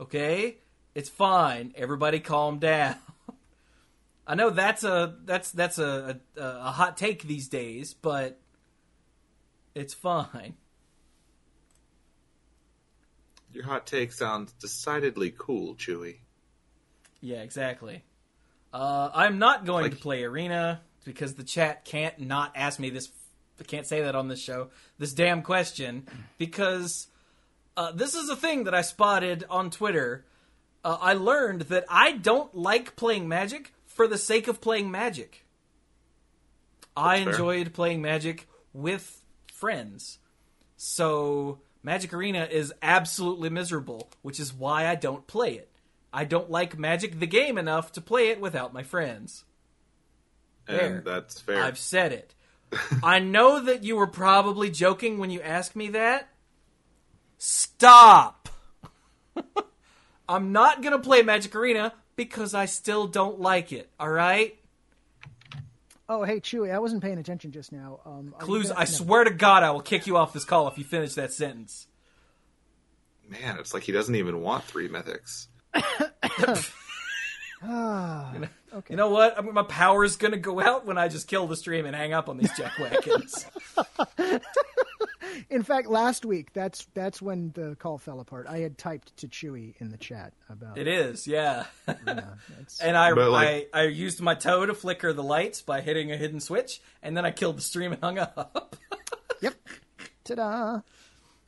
Okay? 0.00 0.58
It's 0.94 1.08
fine. 1.08 1.72
Everybody 1.76 2.20
calm 2.20 2.58
down. 2.58 2.96
I 4.26 4.34
know 4.34 4.50
that's 4.50 4.82
a 4.82 5.16
that's 5.24 5.50
that's 5.52 5.78
a, 5.78 6.20
a 6.36 6.40
a 6.42 6.70
hot 6.72 6.96
take 6.96 7.22
these 7.24 7.48
days, 7.48 7.94
but 7.94 8.40
It's 9.74 9.94
fine. 9.94 10.54
Your 13.56 13.64
hot 13.64 13.86
take 13.86 14.12
sounds 14.12 14.52
decidedly 14.52 15.32
cool, 15.36 15.76
Chewie. 15.76 16.16
Yeah, 17.22 17.38
exactly. 17.40 18.04
Uh, 18.70 19.08
I'm 19.14 19.38
not 19.38 19.64
going 19.64 19.84
Like- 19.84 19.92
to 19.92 19.98
play 19.98 20.24
Arena 20.24 20.82
because 21.06 21.36
the 21.36 21.42
chat 21.42 21.86
can't 21.86 22.20
not 22.20 22.52
ask 22.54 22.78
me 22.78 22.90
this. 22.90 23.10
I 23.58 23.64
can't 23.64 23.86
say 23.86 24.02
that 24.02 24.14
on 24.14 24.28
this 24.28 24.40
show. 24.40 24.68
This 24.98 25.14
damn 25.14 25.40
question 25.40 26.06
because 26.38 27.06
uh, 27.78 27.92
this 27.92 28.14
is 28.14 28.28
a 28.28 28.36
thing 28.36 28.64
that 28.64 28.74
I 28.74 28.82
spotted 28.82 29.44
on 29.48 29.70
Twitter. 29.70 30.26
Uh, 30.84 30.98
I 31.00 31.14
learned 31.14 31.62
that 31.62 31.86
I 31.88 32.12
don't 32.12 32.54
like 32.54 32.94
playing 32.94 33.26
Magic 33.26 33.72
for 33.86 34.06
the 34.06 34.18
sake 34.18 34.48
of 34.48 34.60
playing 34.60 34.90
Magic. 34.90 35.46
I 36.94 37.22
fair. 37.24 37.32
enjoyed 37.32 37.72
playing 37.72 38.02
Magic 38.02 38.46
with 38.74 39.22
friends. 39.50 40.18
So 40.76 41.60
Magic 41.86 42.12
Arena 42.12 42.48
is 42.50 42.74
absolutely 42.82 43.48
miserable, 43.48 44.10
which 44.22 44.40
is 44.40 44.52
why 44.52 44.88
I 44.88 44.96
don't 44.96 45.24
play 45.28 45.54
it. 45.54 45.70
I 46.12 46.24
don't 46.24 46.50
like 46.50 46.76
Magic 46.76 47.20
the 47.20 47.28
game 47.28 47.56
enough 47.56 47.92
to 47.92 48.00
play 48.00 48.30
it 48.30 48.40
without 48.40 48.74
my 48.74 48.82
friends. 48.82 49.44
And 50.66 50.78
There. 50.78 51.02
that's 51.04 51.40
fair. 51.40 51.62
I've 51.62 51.78
said 51.78 52.12
it. 52.12 52.34
I 53.04 53.20
know 53.20 53.62
that 53.62 53.84
you 53.84 53.94
were 53.94 54.08
probably 54.08 54.68
joking 54.68 55.18
when 55.18 55.30
you 55.30 55.40
asked 55.40 55.76
me 55.76 55.90
that. 55.90 56.28
Stop. 57.38 58.48
I'm 60.28 60.50
not 60.50 60.82
going 60.82 60.92
to 60.92 60.98
play 60.98 61.22
Magic 61.22 61.54
Arena 61.54 61.92
because 62.16 62.52
I 62.52 62.64
still 62.64 63.06
don't 63.06 63.40
like 63.40 63.70
it, 63.70 63.88
all 64.00 64.10
right? 64.10 64.58
Oh, 66.08 66.22
hey, 66.22 66.38
Chewie, 66.40 66.72
I 66.72 66.78
wasn't 66.78 67.02
paying 67.02 67.18
attention 67.18 67.50
just 67.52 67.72
now. 67.72 68.00
Um, 68.06 68.34
Cluze, 68.38 68.68
gonna- 68.68 68.74
I 68.80 68.84
swear 68.84 69.24
to 69.24 69.30
God, 69.32 69.62
I 69.64 69.70
will 69.72 69.80
kick 69.80 70.06
you 70.06 70.16
off 70.16 70.32
this 70.32 70.44
call 70.44 70.68
if 70.68 70.78
you 70.78 70.84
finish 70.84 71.14
that 71.14 71.32
sentence. 71.32 71.86
Man, 73.28 73.58
it's 73.58 73.74
like 73.74 73.82
he 73.82 73.90
doesn't 73.92 74.14
even 74.14 74.40
want 74.40 74.62
three 74.64 74.88
mythics. 74.88 75.48
Ah, 77.62 78.32
okay. 78.72 78.92
You 78.92 78.96
know 78.96 79.08
what? 79.10 79.36
I 79.36 79.40
mean, 79.40 79.54
my 79.54 79.62
power's 79.62 80.16
going 80.16 80.32
to 80.32 80.38
go 80.38 80.60
out 80.60 80.84
when 80.86 80.98
I 80.98 81.08
just 81.08 81.26
kill 81.26 81.46
the 81.46 81.56
stream 81.56 81.86
and 81.86 81.96
hang 81.96 82.12
up 82.12 82.28
on 82.28 82.36
these 82.36 82.52
jackwackons. 82.52 83.46
In 85.50 85.62
fact, 85.62 85.88
last 85.88 86.24
week, 86.24 86.52
that's 86.52 86.86
that's 86.94 87.20
when 87.20 87.52
the 87.54 87.76
call 87.76 87.98
fell 87.98 88.20
apart. 88.20 88.46
I 88.48 88.58
had 88.58 88.78
typed 88.78 89.16
to 89.18 89.28
Chewie 89.28 89.74
in 89.80 89.90
the 89.90 89.96
chat 89.96 90.32
about 90.48 90.78
it 90.78 90.86
is, 90.86 91.26
yeah. 91.26 91.66
yeah, 91.86 92.24
And 92.82 92.96
I, 92.96 93.10
like, 93.10 93.70
I 93.72 93.80
I 93.80 93.82
used 93.84 94.20
my 94.20 94.34
toe 94.34 94.66
to 94.66 94.74
flicker 94.74 95.12
the 95.12 95.22
lights 95.22 95.62
by 95.62 95.80
hitting 95.80 96.12
a 96.12 96.16
hidden 96.16 96.40
switch, 96.40 96.80
and 97.02 97.16
then 97.16 97.24
I 97.24 97.30
killed 97.30 97.58
the 97.58 97.62
stream 97.62 97.92
and 97.92 98.02
hung 98.02 98.18
up. 98.18 98.76
Yep. 99.42 99.54
Ta-da! 100.24 100.80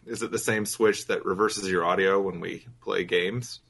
Is 0.04 0.22
it 0.22 0.30
the 0.30 0.38
same 0.38 0.66
switch 0.66 1.06
that 1.06 1.24
reverses 1.24 1.70
your 1.70 1.86
audio 1.86 2.20
when 2.20 2.38
we 2.38 2.66
play 2.82 3.04
games? 3.04 3.60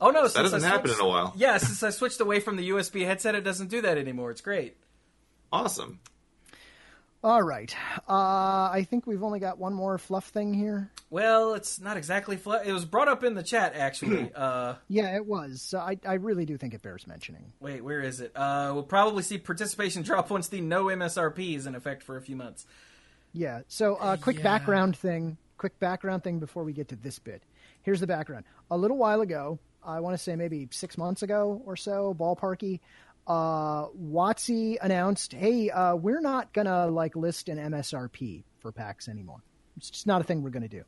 oh 0.00 0.10
no, 0.10 0.24
That 0.24 0.32
since 0.32 0.50
doesn't 0.50 0.64
I 0.64 0.72
happen 0.72 0.90
in 0.90 1.00
a 1.00 1.06
while. 1.08 1.32
Yeah, 1.36 1.56
since 1.56 1.82
I 1.82 1.88
switched 1.88 2.20
away 2.20 2.40
from 2.40 2.56
the 2.56 2.68
USB 2.68 3.06
headset, 3.06 3.34
it 3.34 3.44
doesn't 3.44 3.68
do 3.68 3.80
that 3.80 3.96
anymore. 3.96 4.30
It's 4.30 4.42
great. 4.42 4.76
Awesome. 5.50 6.00
All 7.24 7.42
right. 7.42 7.74
Uh, 8.08 8.12
I 8.72 8.86
think 8.88 9.06
we've 9.06 9.22
only 9.22 9.40
got 9.40 9.58
one 9.58 9.74
more 9.74 9.98
fluff 9.98 10.28
thing 10.28 10.54
here. 10.54 10.90
Well, 11.10 11.54
it's 11.54 11.80
not 11.80 11.96
exactly. 11.96 12.36
Fl- 12.36 12.52
it 12.54 12.72
was 12.72 12.84
brought 12.84 13.08
up 13.08 13.24
in 13.24 13.34
the 13.34 13.42
chat 13.42 13.74
actually. 13.74 14.30
uh, 14.34 14.74
Yeah, 14.88 15.16
it 15.16 15.26
was. 15.26 15.60
So 15.62 15.78
I, 15.78 15.98
I 16.06 16.14
really 16.14 16.44
do 16.46 16.56
think 16.56 16.74
it 16.74 16.82
bears 16.82 17.06
mentioning. 17.06 17.52
wait, 17.58 17.82
where 17.82 18.00
is 18.00 18.20
it? 18.20 18.32
Uh, 18.36 18.70
we'll 18.74 18.82
probably 18.84 19.22
see 19.22 19.38
participation 19.38 20.02
drop 20.04 20.30
once 20.30 20.48
the 20.48 20.60
no 20.60 20.84
MSRP 20.86 21.56
is 21.56 21.66
in 21.66 21.74
effect 21.74 22.02
for 22.02 22.16
a 22.16 22.22
few 22.22 22.36
months. 22.36 22.66
Yeah. 23.32 23.62
So, 23.68 23.96
uh, 23.96 24.16
quick 24.16 24.36
Yeah. 24.38 24.42
background 24.44 24.96
thing. 24.96 25.36
Quick 25.58 25.78
background 25.80 26.22
thing 26.22 26.38
before 26.38 26.64
we 26.64 26.72
get 26.72 26.88
to 26.88 26.96
this 26.96 27.18
bit. 27.18 27.42
Here's 27.82 28.00
the 28.00 28.06
background. 28.06 28.44
A 28.70 28.76
little 28.76 28.98
while 28.98 29.20
ago, 29.22 29.58
I 29.82 30.00
want 30.00 30.14
to 30.16 30.22
say 30.22 30.36
maybe 30.36 30.68
six 30.70 30.98
months 30.98 31.22
ago 31.22 31.62
or 31.64 31.76
so, 31.76 32.14
ballparky, 32.18 32.80
uh, 33.26 33.86
WotC 33.88 34.76
announced, 34.80 35.32
"Hey, 35.32 35.70
uh, 35.70 35.96
we're 35.96 36.20
not 36.20 36.52
gonna 36.52 36.86
like 36.86 37.16
list 37.16 37.48
an 37.48 37.58
MSRP 37.58 38.44
for 38.60 38.72
packs 38.72 39.08
anymore. 39.08 39.42
It's 39.76 39.90
just 39.90 40.06
not 40.06 40.20
a 40.20 40.24
thing 40.24 40.42
we're 40.42 40.50
gonna 40.50 40.68
do." 40.68 40.84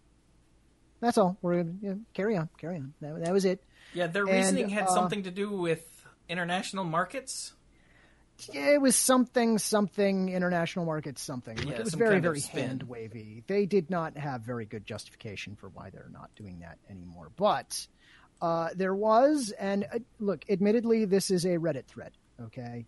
That's 1.00 1.18
all. 1.18 1.36
We're 1.42 1.62
gonna 1.62 1.76
you 1.80 1.88
know, 1.90 2.00
carry 2.14 2.36
on, 2.36 2.48
carry 2.58 2.76
on. 2.76 2.94
That, 3.00 3.24
that 3.24 3.32
was 3.32 3.44
it. 3.44 3.62
Yeah, 3.94 4.06
their 4.08 4.24
And, 4.24 4.32
reasoning 4.32 4.68
had 4.68 4.84
uh, 4.84 4.94
something 4.94 5.22
to 5.24 5.30
do 5.30 5.50
with 5.50 5.84
international 6.28 6.84
markets. 6.84 7.54
it 8.52 8.80
was 8.80 8.94
something 8.94 9.58
something 9.58 10.28
international 10.28 10.84
markets 10.84 11.20
something 11.20 11.56
like, 11.56 11.66
Yeah, 11.66 11.74
it 11.74 11.84
was 11.84 11.94
very 11.94 12.20
very 12.20 12.40
hand 12.40 12.84
wavy 12.84 13.42
they 13.48 13.66
did 13.66 13.90
not 13.90 14.16
have 14.16 14.42
very 14.42 14.64
good 14.64 14.86
justification 14.86 15.56
for 15.56 15.70
why 15.70 15.90
they're 15.90 16.10
not 16.12 16.30
doing 16.36 16.60
that 16.60 16.78
anymore 16.88 17.32
but 17.34 17.84
uh, 18.40 18.68
there 18.76 18.94
was 18.94 19.52
and 19.58 19.84
uh, 19.92 19.98
look 20.20 20.44
admittedly 20.48 21.04
this 21.04 21.32
is 21.32 21.44
a 21.44 21.56
reddit 21.58 21.86
thread 21.86 22.12
okay 22.42 22.86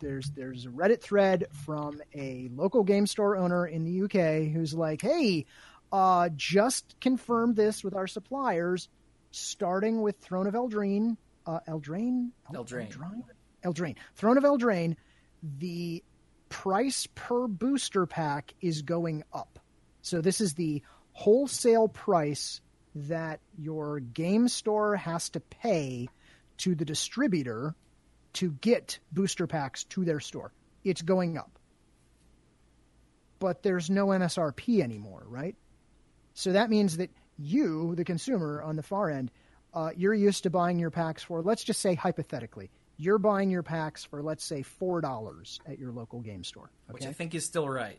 there's 0.00 0.30
there's 0.30 0.66
a 0.66 0.70
reddit 0.70 1.00
thread 1.00 1.46
from 1.64 2.00
a 2.14 2.48
local 2.54 2.82
game 2.82 3.06
store 3.06 3.36
owner 3.36 3.66
in 3.66 3.84
the 3.84 4.02
uk 4.02 4.52
who's 4.52 4.74
like 4.74 5.02
hey 5.02 5.44
uh, 5.92 6.28
just 6.34 6.96
confirm 7.00 7.54
this 7.54 7.84
with 7.84 7.94
our 7.94 8.06
suppliers 8.08 8.88
starting 9.30 10.02
with 10.02 10.16
throne 10.18 10.46
of 10.46 10.54
eldraine 10.54 11.16
uh, 11.46 11.60
eldraine 11.68 12.30
Eldraine. 12.52 12.90
eldraine 12.90 13.22
Eldraine. 13.64 13.96
Throne 14.14 14.38
of 14.38 14.44
Eldraine, 14.44 14.96
the 15.58 16.04
price 16.48 17.08
per 17.14 17.48
booster 17.48 18.06
pack 18.06 18.54
is 18.60 18.82
going 18.82 19.24
up. 19.32 19.58
So 20.02 20.20
this 20.20 20.40
is 20.40 20.54
the 20.54 20.82
wholesale 21.12 21.88
price 21.88 22.60
that 22.94 23.40
your 23.58 24.00
game 24.00 24.48
store 24.48 24.96
has 24.96 25.30
to 25.30 25.40
pay 25.40 26.08
to 26.58 26.74
the 26.74 26.84
distributor 26.84 27.74
to 28.34 28.52
get 28.60 28.98
booster 29.12 29.46
packs 29.46 29.84
to 29.84 30.04
their 30.04 30.20
store. 30.20 30.52
It's 30.84 31.02
going 31.02 31.38
up. 31.38 31.58
But 33.38 33.62
there's 33.62 33.90
no 33.90 34.06
MSRP 34.06 34.80
anymore, 34.80 35.24
right? 35.26 35.56
So 36.34 36.52
that 36.52 36.70
means 36.70 36.96
that 36.98 37.10
you, 37.38 37.94
the 37.94 38.04
consumer 38.04 38.62
on 38.62 38.76
the 38.76 38.82
far 38.82 39.10
end, 39.10 39.30
uh, 39.72 39.90
you're 39.96 40.14
used 40.14 40.44
to 40.44 40.50
buying 40.50 40.78
your 40.78 40.90
packs 40.90 41.22
for, 41.22 41.42
let's 41.42 41.64
just 41.64 41.80
say 41.80 41.94
hypothetically, 41.94 42.70
you're 42.96 43.18
buying 43.18 43.50
your 43.50 43.62
packs 43.62 44.04
for, 44.04 44.22
let's 44.22 44.44
say, 44.44 44.62
$4 44.80 45.58
at 45.66 45.78
your 45.78 45.90
local 45.90 46.20
game 46.20 46.44
store. 46.44 46.70
which 46.90 47.06
I 47.06 47.12
think 47.12 47.34
is 47.34 47.44
still 47.44 47.68
right. 47.68 47.98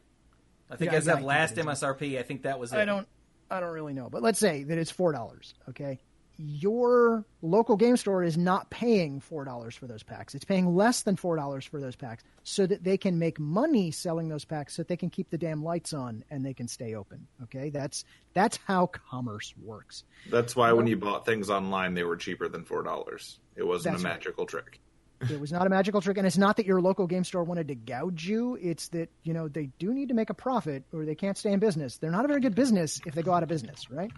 I 0.70 0.78
think 0.78 0.92
Yeah, 0.92 0.98
as 0.98 1.08
yeah, 1.08 1.14
of 1.14 1.24
last. 1.24 1.56
MSRP, 1.56 2.18
I 2.18 2.24
think 2.24 2.44
that 2.44 2.60
was 2.60 2.74
it. 2.74 2.78
I 2.78 2.86
don't 2.86 3.08
I 3.52 3.60
don't 3.60 3.74
really 3.74 3.94
know, 3.94 4.10
but 4.10 4.24
let's 4.24 4.40
say 4.40 4.64
that 4.64 4.78
it's 4.78 4.90
four 4.90 5.12
dollars. 5.12 5.54
Okay, 5.70 6.00
your 6.38 7.26
local 7.42 7.76
game 7.76 7.98
store 7.98 8.24
is 8.24 8.38
not 8.38 8.70
paying 8.70 9.20
four 9.20 9.46
dollars 9.46 9.76
for 9.76 9.88
those 9.88 10.04
packs. 10.04 10.36
It's 10.36 10.46
paying 10.46 10.76
less 10.76 11.04
than 11.04 11.16
four 11.16 11.36
dollars 11.36 11.66
for 11.66 11.80
those 11.80 11.96
packs, 11.96 12.24
so 12.44 12.66
that 12.66 12.84
they 12.84 12.98
can 12.98 13.20
make 13.20 13.40
money 13.40 13.92
selling 13.92 14.30
those 14.30 14.46
packs, 14.46 14.76
so 14.76 14.82
that 14.82 14.88
they 14.88 14.98
can 14.98 15.10
keep 15.10 15.30
the 15.30 15.38
damn 15.38 15.64
lights 15.64 15.94
on 15.94 16.24
and 16.30 16.46
they 16.46 16.54
can 16.54 16.68
stay 16.68 16.96
open. 16.96 17.28
Okay, 17.44 17.70
that's 17.70 18.04
that's 18.34 18.60
how 18.66 18.88
commerce 18.88 19.54
works. 19.62 20.04
That's 20.30 20.56
why 20.56 20.74
when 20.74 20.88
you 20.88 20.98
bought 20.98 21.26
things 21.26 21.50
online, 21.50 21.94
they 21.94 22.04
were 22.04 22.18
cheaper 22.18 22.48
than 22.48 22.66
four 22.66 22.84
dollars. 22.84 23.40
It 23.56 23.64
wasn't 23.64 23.96
a 23.96 23.98
right. 23.98 24.04
magical 24.04 24.46
trick. 24.46 24.80
It 25.22 25.40
was 25.40 25.52
not 25.52 25.66
a 25.66 25.70
magical 25.70 26.02
trick, 26.02 26.18
and 26.18 26.28
it's 26.28 26.38
not 26.38 26.58
that 26.58 26.66
your 26.66 26.82
local 26.82 27.08
game 27.08 27.24
store 27.24 27.44
wanted 27.44 27.70
to 27.70 27.76
gouge 27.76 28.28
you. 28.28 28.58
It's 28.62 28.90
that 28.90 29.10
you 29.24 29.34
know 29.34 29.48
they 29.48 29.68
do 29.80 29.94
need 29.94 30.10
to 30.10 30.14
make 30.14 30.30
a 30.30 30.34
profit, 30.34 30.84
or 30.94 31.06
they 31.06 31.16
can't 31.16 31.38
stay 31.38 31.54
in 31.54 31.60
business. 31.60 31.98
They're 31.98 32.12
not 32.12 32.26
a 32.26 32.28
very 32.28 32.42
good 32.42 32.56
business 32.56 33.02
if 33.06 33.16
they 33.16 33.22
go 33.22 33.32
out 33.32 33.44
of 33.44 33.50
business, 33.50 33.90
right? 33.90 34.12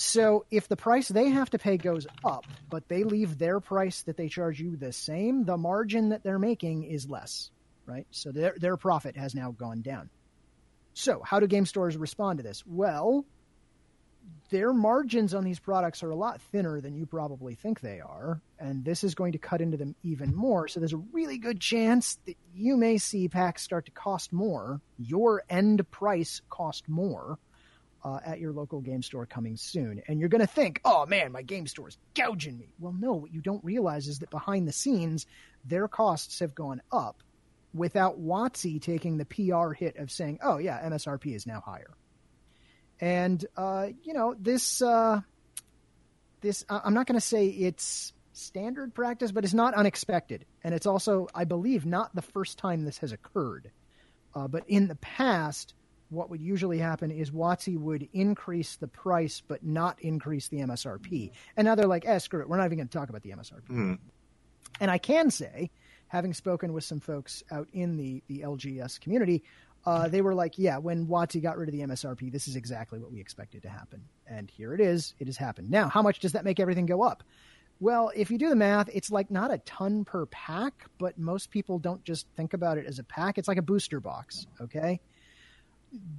So 0.00 0.44
if 0.48 0.68
the 0.68 0.76
price 0.76 1.08
they 1.08 1.28
have 1.30 1.50
to 1.50 1.58
pay 1.58 1.76
goes 1.76 2.06
up, 2.24 2.44
but 2.70 2.86
they 2.86 3.02
leave 3.02 3.36
their 3.36 3.58
price 3.58 4.02
that 4.02 4.16
they 4.16 4.28
charge 4.28 4.60
you 4.60 4.76
the 4.76 4.92
same, 4.92 5.44
the 5.44 5.56
margin 5.56 6.10
that 6.10 6.22
they're 6.22 6.38
making 6.38 6.84
is 6.84 7.10
less, 7.10 7.50
right? 7.84 8.06
So 8.12 8.30
their 8.30 8.54
their 8.56 8.76
profit 8.76 9.16
has 9.16 9.34
now 9.34 9.50
gone 9.50 9.82
down. 9.82 10.08
So 10.94 11.20
how 11.24 11.40
do 11.40 11.48
game 11.48 11.66
stores 11.66 11.96
respond 11.96 12.36
to 12.36 12.44
this? 12.44 12.62
Well, 12.64 13.24
their 14.50 14.72
margins 14.72 15.34
on 15.34 15.42
these 15.42 15.58
products 15.58 16.04
are 16.04 16.10
a 16.10 16.16
lot 16.16 16.40
thinner 16.52 16.80
than 16.80 16.94
you 16.94 17.04
probably 17.04 17.56
think 17.56 17.80
they 17.80 17.98
are, 17.98 18.40
and 18.56 18.84
this 18.84 19.02
is 19.02 19.16
going 19.16 19.32
to 19.32 19.38
cut 19.38 19.60
into 19.60 19.76
them 19.76 19.96
even 20.04 20.32
more. 20.32 20.68
So 20.68 20.78
there's 20.78 20.92
a 20.92 21.04
really 21.12 21.38
good 21.38 21.58
chance 21.58 22.20
that 22.26 22.36
you 22.54 22.76
may 22.76 22.98
see 22.98 23.26
packs 23.26 23.62
start 23.62 23.86
to 23.86 23.90
cost 23.90 24.32
more, 24.32 24.80
your 24.96 25.42
end 25.50 25.90
price 25.90 26.40
cost 26.48 26.88
more 26.88 27.36
uh, 28.04 28.20
at 28.24 28.38
your 28.38 28.52
local 28.52 28.80
game 28.80 29.02
store 29.02 29.26
coming 29.26 29.56
soon. 29.56 30.02
And 30.06 30.20
you're 30.20 30.28
going 30.28 30.40
to 30.40 30.46
think, 30.46 30.80
oh 30.84 31.06
man, 31.06 31.32
my 31.32 31.42
game 31.42 31.66
store 31.66 31.88
is 31.88 31.98
gouging 32.14 32.58
me. 32.58 32.68
Well, 32.78 32.94
no, 32.98 33.14
what 33.14 33.32
you 33.32 33.40
don't 33.40 33.64
realize 33.64 34.08
is 34.08 34.20
that 34.20 34.30
behind 34.30 34.68
the 34.68 34.72
scenes, 34.72 35.26
their 35.64 35.88
costs 35.88 36.40
have 36.40 36.54
gone 36.54 36.80
up 36.92 37.22
without 37.74 38.20
WotC 38.20 38.80
taking 38.80 39.18
the 39.18 39.24
PR 39.24 39.72
hit 39.72 39.96
of 39.96 40.10
saying, 40.10 40.38
oh 40.42 40.58
yeah, 40.58 40.80
MSRP 40.88 41.34
is 41.34 41.46
now 41.46 41.60
higher. 41.60 41.90
And 43.00 43.44
uh, 43.56 43.88
you 44.02 44.12
know 44.12 44.34
this 44.38 44.82
uh, 44.82 45.20
this 46.40 46.64
I'm 46.68 46.94
not 46.94 47.06
going 47.06 47.18
to 47.18 47.24
say 47.24 47.46
it's 47.46 48.12
standard 48.32 48.94
practice, 48.94 49.30
but 49.30 49.44
it's 49.44 49.54
not 49.54 49.74
unexpected, 49.74 50.46
and 50.64 50.74
it's 50.74 50.86
also 50.86 51.28
I 51.34 51.44
believe 51.44 51.86
not 51.86 52.14
the 52.14 52.22
first 52.22 52.58
time 52.58 52.84
this 52.84 52.98
has 52.98 53.12
occurred. 53.12 53.70
Uh, 54.34 54.48
but 54.48 54.64
in 54.68 54.88
the 54.88 54.96
past, 54.96 55.74
what 56.10 56.30
would 56.30 56.40
usually 56.40 56.78
happen 56.78 57.10
is 57.10 57.30
WotC 57.30 57.78
would 57.78 58.08
increase 58.12 58.76
the 58.76 58.88
price 58.88 59.42
but 59.46 59.64
not 59.64 60.00
increase 60.00 60.48
the 60.48 60.58
MSRP. 60.58 61.30
And 61.56 61.66
now 61.66 61.74
they're 61.74 61.86
like, 61.86 62.06
eh, 62.06 62.18
screw 62.18 62.40
it. 62.40 62.48
We're 62.48 62.56
not 62.56 62.66
even 62.66 62.78
going 62.78 62.88
to 62.88 62.98
talk 62.98 63.08
about 63.08 63.22
the 63.22 63.30
MSRP. 63.30 63.66
Hmm. 63.66 63.94
And 64.80 64.90
I 64.90 64.98
can 64.98 65.30
say, 65.30 65.70
having 66.08 66.32
spoken 66.32 66.72
with 66.72 66.84
some 66.84 67.00
folks 67.00 67.42
out 67.50 67.68
in 67.72 67.96
the, 67.96 68.22
the 68.28 68.40
LGS 68.40 69.00
community, 69.00 69.42
uh, 69.86 70.08
they 70.08 70.20
were 70.20 70.34
like, 70.34 70.58
yeah, 70.58 70.78
when 70.78 71.06
WotC 71.06 71.42
got 71.42 71.56
rid 71.56 71.68
of 71.68 71.72
the 71.72 71.80
MSRP, 71.80 72.32
this 72.32 72.48
is 72.48 72.56
exactly 72.56 72.98
what 72.98 73.12
we 73.12 73.20
expected 73.20 73.62
to 73.62 73.68
happen. 73.68 74.02
And 74.26 74.50
here 74.50 74.74
it 74.74 74.80
is. 74.80 75.14
It 75.18 75.26
has 75.26 75.36
happened. 75.36 75.70
Now, 75.70 75.88
how 75.88 76.02
much 76.02 76.18
does 76.18 76.32
that 76.32 76.44
make 76.44 76.60
everything 76.60 76.86
go 76.86 77.02
up? 77.02 77.22
Well, 77.80 78.10
if 78.16 78.30
you 78.30 78.38
do 78.38 78.48
the 78.48 78.56
math, 78.56 78.88
it's 78.92 79.10
like 79.10 79.30
not 79.30 79.52
a 79.52 79.58
ton 79.58 80.04
per 80.04 80.26
pack, 80.26 80.86
but 80.98 81.16
most 81.16 81.50
people 81.50 81.78
don't 81.78 82.02
just 82.02 82.26
think 82.36 82.52
about 82.52 82.76
it 82.76 82.86
as 82.86 82.98
a 82.98 83.04
pack. 83.04 83.38
It's 83.38 83.46
like 83.46 83.58
a 83.58 83.62
booster 83.62 84.00
box, 84.00 84.46
okay? 84.60 85.00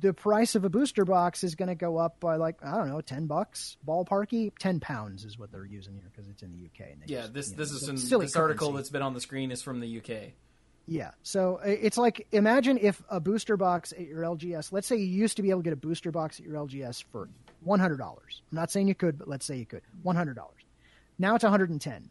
The 0.01 0.13
price 0.13 0.55
of 0.55 0.63
a 0.65 0.69
booster 0.69 1.05
box 1.05 1.43
is 1.43 1.55
going 1.55 1.67
to 1.69 1.75
go 1.75 1.97
up 1.97 2.19
by 2.19 2.37
like, 2.37 2.63
I 2.63 2.77
don't 2.77 2.89
know, 2.89 3.01
10 3.01 3.27
bucks, 3.27 3.77
ballparky. 3.87 4.51
10 4.59 4.79
pounds 4.79 5.25
is 5.25 5.37
what 5.37 5.51
they're 5.51 5.65
using 5.65 5.93
here 5.95 6.09
because 6.11 6.29
it's 6.29 6.41
in 6.41 6.51
the 6.51 6.65
UK. 6.65 6.91
And 6.91 7.01
they 7.03 7.13
Yeah, 7.13 7.21
use, 7.23 7.31
this 7.31 7.49
this 7.51 7.69
know, 7.71 7.75
is 7.75 7.81
the 7.85 7.91
in, 7.91 7.97
silly 7.97 8.25
this 8.25 8.35
article 8.35 8.67
currency. 8.69 8.77
that's 8.77 8.89
been 8.89 9.01
on 9.01 9.13
the 9.13 9.21
screen 9.21 9.51
is 9.51 9.61
from 9.61 9.79
the 9.79 9.97
UK. 9.99 10.33
Yeah. 10.87 11.11
So 11.21 11.59
it's 11.63 11.97
like 11.99 12.25
imagine 12.31 12.79
if 12.81 13.03
a 13.09 13.19
booster 13.19 13.57
box 13.57 13.91
at 13.91 13.99
your 14.07 14.23
LGS, 14.23 14.71
let's 14.71 14.87
say 14.87 14.95
you 14.95 15.05
used 15.05 15.35
to 15.37 15.43
be 15.43 15.51
able 15.51 15.59
to 15.59 15.65
get 15.65 15.73
a 15.73 15.75
booster 15.75 16.11
box 16.11 16.39
at 16.39 16.45
your 16.47 16.55
LGS 16.55 17.03
for 17.11 17.29
$100. 17.67 17.99
I'm 18.01 18.15
not 18.51 18.71
saying 18.71 18.87
you 18.87 18.95
could, 18.95 19.19
but 19.19 19.27
let's 19.27 19.45
say 19.45 19.57
you 19.57 19.67
could. 19.67 19.81
$100. 20.03 20.35
Now 21.19 21.35
it's 21.35 21.43
110. 21.43 21.93
And 21.93 22.09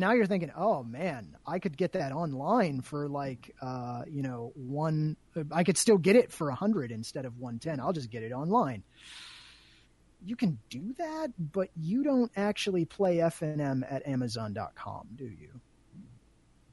now 0.00 0.12
you're 0.12 0.26
thinking, 0.26 0.52
"Oh 0.56 0.82
man, 0.82 1.36
I 1.46 1.58
could 1.58 1.76
get 1.76 1.92
that 1.92 2.12
online 2.12 2.80
for 2.80 3.08
like 3.08 3.54
uh, 3.60 4.02
you 4.08 4.22
know, 4.22 4.52
one 4.54 5.16
I 5.50 5.64
could 5.64 5.76
still 5.76 5.98
get 5.98 6.16
it 6.16 6.32
for 6.32 6.48
a 6.48 6.52
100 6.52 6.90
instead 6.90 7.24
of 7.24 7.38
110. 7.38 7.80
I'll 7.80 7.92
just 7.92 8.10
get 8.10 8.22
it 8.22 8.32
online." 8.32 8.82
You 10.24 10.36
can 10.36 10.58
do 10.70 10.94
that, 10.98 11.32
but 11.36 11.70
you 11.74 12.04
don't 12.04 12.30
actually 12.36 12.84
play 12.84 13.16
FNM 13.16 13.82
at 13.90 14.06
amazon.com, 14.06 15.08
do 15.16 15.24
you? 15.24 15.60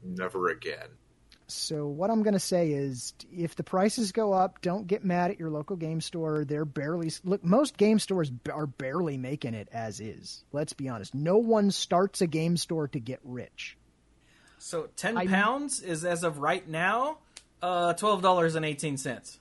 Never 0.04 0.50
again. 0.50 0.88
So 1.52 1.86
what 1.86 2.10
I'm 2.10 2.22
going 2.22 2.34
to 2.34 2.38
say 2.40 2.70
is, 2.72 3.12
if 3.32 3.56
the 3.56 3.62
prices 3.62 4.12
go 4.12 4.32
up, 4.32 4.60
don't 4.62 4.86
get 4.86 5.04
mad 5.04 5.30
at 5.30 5.38
your 5.38 5.50
local 5.50 5.76
game 5.76 6.00
store. 6.00 6.44
They're 6.44 6.64
barely 6.64 7.10
look. 7.24 7.44
Most 7.44 7.76
game 7.76 7.98
stores 7.98 8.30
are 8.52 8.66
barely 8.66 9.16
making 9.16 9.54
it 9.54 9.68
as 9.72 10.00
is. 10.00 10.44
Let's 10.52 10.72
be 10.72 10.88
honest. 10.88 11.14
No 11.14 11.38
one 11.38 11.70
starts 11.70 12.20
a 12.20 12.26
game 12.26 12.56
store 12.56 12.88
to 12.88 13.00
get 13.00 13.20
rich. 13.24 13.76
So 14.58 14.88
ten 14.96 15.16
I- 15.16 15.26
pounds 15.26 15.80
is 15.80 16.04
as 16.04 16.24
of 16.24 16.38
right 16.38 16.66
now, 16.68 17.18
uh, 17.62 17.92
twelve 17.94 18.22
dollars 18.22 18.54
and 18.54 18.64
eighteen 18.64 18.96
cents. 18.96 19.38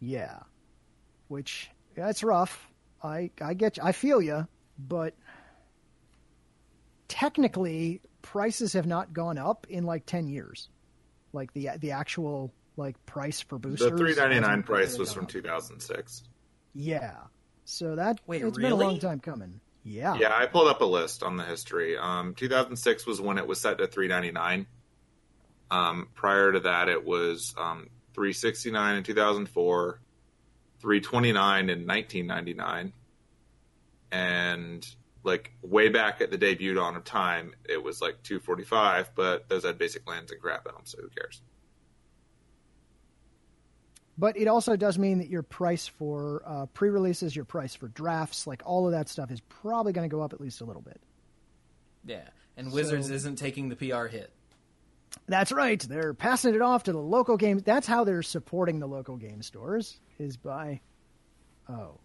Yeah, 0.00 0.40
which 1.28 1.70
that's 1.94 2.22
rough. 2.22 2.68
I 3.02 3.30
I 3.40 3.54
get 3.54 3.76
you. 3.76 3.82
I 3.84 3.92
feel 3.92 4.20
you, 4.22 4.46
but 4.78 5.14
technically 7.08 8.00
prices 8.22 8.74
have 8.74 8.86
not 8.86 9.12
gone 9.12 9.38
up 9.38 9.66
in 9.68 9.84
like 9.84 10.06
10 10.06 10.28
years. 10.28 10.68
Like 11.32 11.52
the 11.52 11.70
the 11.78 11.92
actual 11.92 12.52
like 12.76 13.04
price 13.06 13.40
for 13.40 13.58
boosters. 13.58 13.90
The 13.90 13.96
three 13.96 14.14
ninety 14.14 14.40
nine 14.40 14.62
price 14.62 14.98
was 14.98 15.12
from 15.12 15.26
two 15.26 15.42
thousand 15.42 15.80
six. 15.80 16.22
Yeah. 16.74 17.14
So 17.64 17.96
that 17.96 18.20
Wait, 18.26 18.42
it's 18.42 18.56
been 18.56 18.72
a 18.72 18.76
long 18.76 18.98
time 18.98 19.20
coming. 19.20 19.60
Yeah. 19.84 20.16
Yeah, 20.18 20.32
I 20.34 20.46
pulled 20.46 20.68
up 20.68 20.80
a 20.80 20.84
list 20.84 21.22
on 21.22 21.36
the 21.36 21.44
history. 21.44 21.96
Um, 21.96 22.34
2006 22.34 23.06
was 23.06 23.20
when 23.20 23.38
it 23.38 23.46
was 23.46 23.60
set 23.60 23.78
to 23.78 23.86
399. 23.86 24.66
Um, 25.70 26.08
prior 26.14 26.52
to 26.52 26.60
that, 26.60 26.88
it 26.88 27.04
was 27.04 27.54
um, 27.56 27.88
369 28.14 28.96
in 28.96 29.02
2004, 29.04 30.00
329 30.80 31.70
in 31.70 31.86
1999, 31.86 32.92
and 34.10 34.94
like 35.22 35.52
way 35.62 35.88
back 35.88 36.20
at 36.20 36.30
the 36.30 36.38
debut 36.38 36.74
dawn 36.74 36.96
of 36.96 37.04
time, 37.04 37.52
it 37.68 37.82
was 37.82 38.00
like 38.00 38.22
245. 38.22 39.10
But 39.14 39.48
those 39.48 39.64
had 39.64 39.78
basic 39.78 40.08
lands 40.08 40.32
and 40.32 40.40
crap 40.40 40.66
in 40.66 40.72
them, 40.74 40.82
so 40.84 40.98
who 41.00 41.08
cares? 41.08 41.42
But 44.18 44.36
it 44.36 44.48
also 44.48 44.76
does 44.76 44.98
mean 44.98 45.18
that 45.18 45.28
your 45.28 45.42
price 45.42 45.86
for 45.86 46.42
uh, 46.44 46.66
pre-releases, 46.66 47.34
your 47.34 47.46
price 47.46 47.74
for 47.74 47.88
drafts, 47.88 48.46
like 48.46 48.62
all 48.66 48.86
of 48.86 48.92
that 48.92 49.08
stuff 49.08 49.30
is 49.30 49.40
probably 49.40 49.92
going 49.92 50.08
to 50.08 50.14
go 50.14 50.20
up 50.22 50.32
at 50.34 50.40
least 50.40 50.60
a 50.60 50.64
little 50.64 50.82
bit. 50.82 51.00
Yeah, 52.04 52.28
and 52.56 52.70
Wizards 52.70 53.08
So- 53.08 53.14
isn't 53.14 53.36
taking 53.36 53.68
the 53.70 53.76
PR 53.76 54.06
hit. 54.06 54.30
That's 55.26 55.50
right. 55.50 55.80
They're 55.80 56.14
passing 56.14 56.54
it 56.54 56.62
off 56.62 56.84
to 56.84 56.92
the 56.92 57.00
local 57.00 57.36
game. 57.36 57.58
That's 57.58 57.86
how 57.86 58.04
they're 58.04 58.22
supporting 58.22 58.78
the 58.78 58.86
local 58.86 59.16
game 59.16 59.42
stores 59.42 59.98
is 60.18 60.36
by. 60.36 60.80
Oh. 61.68 61.98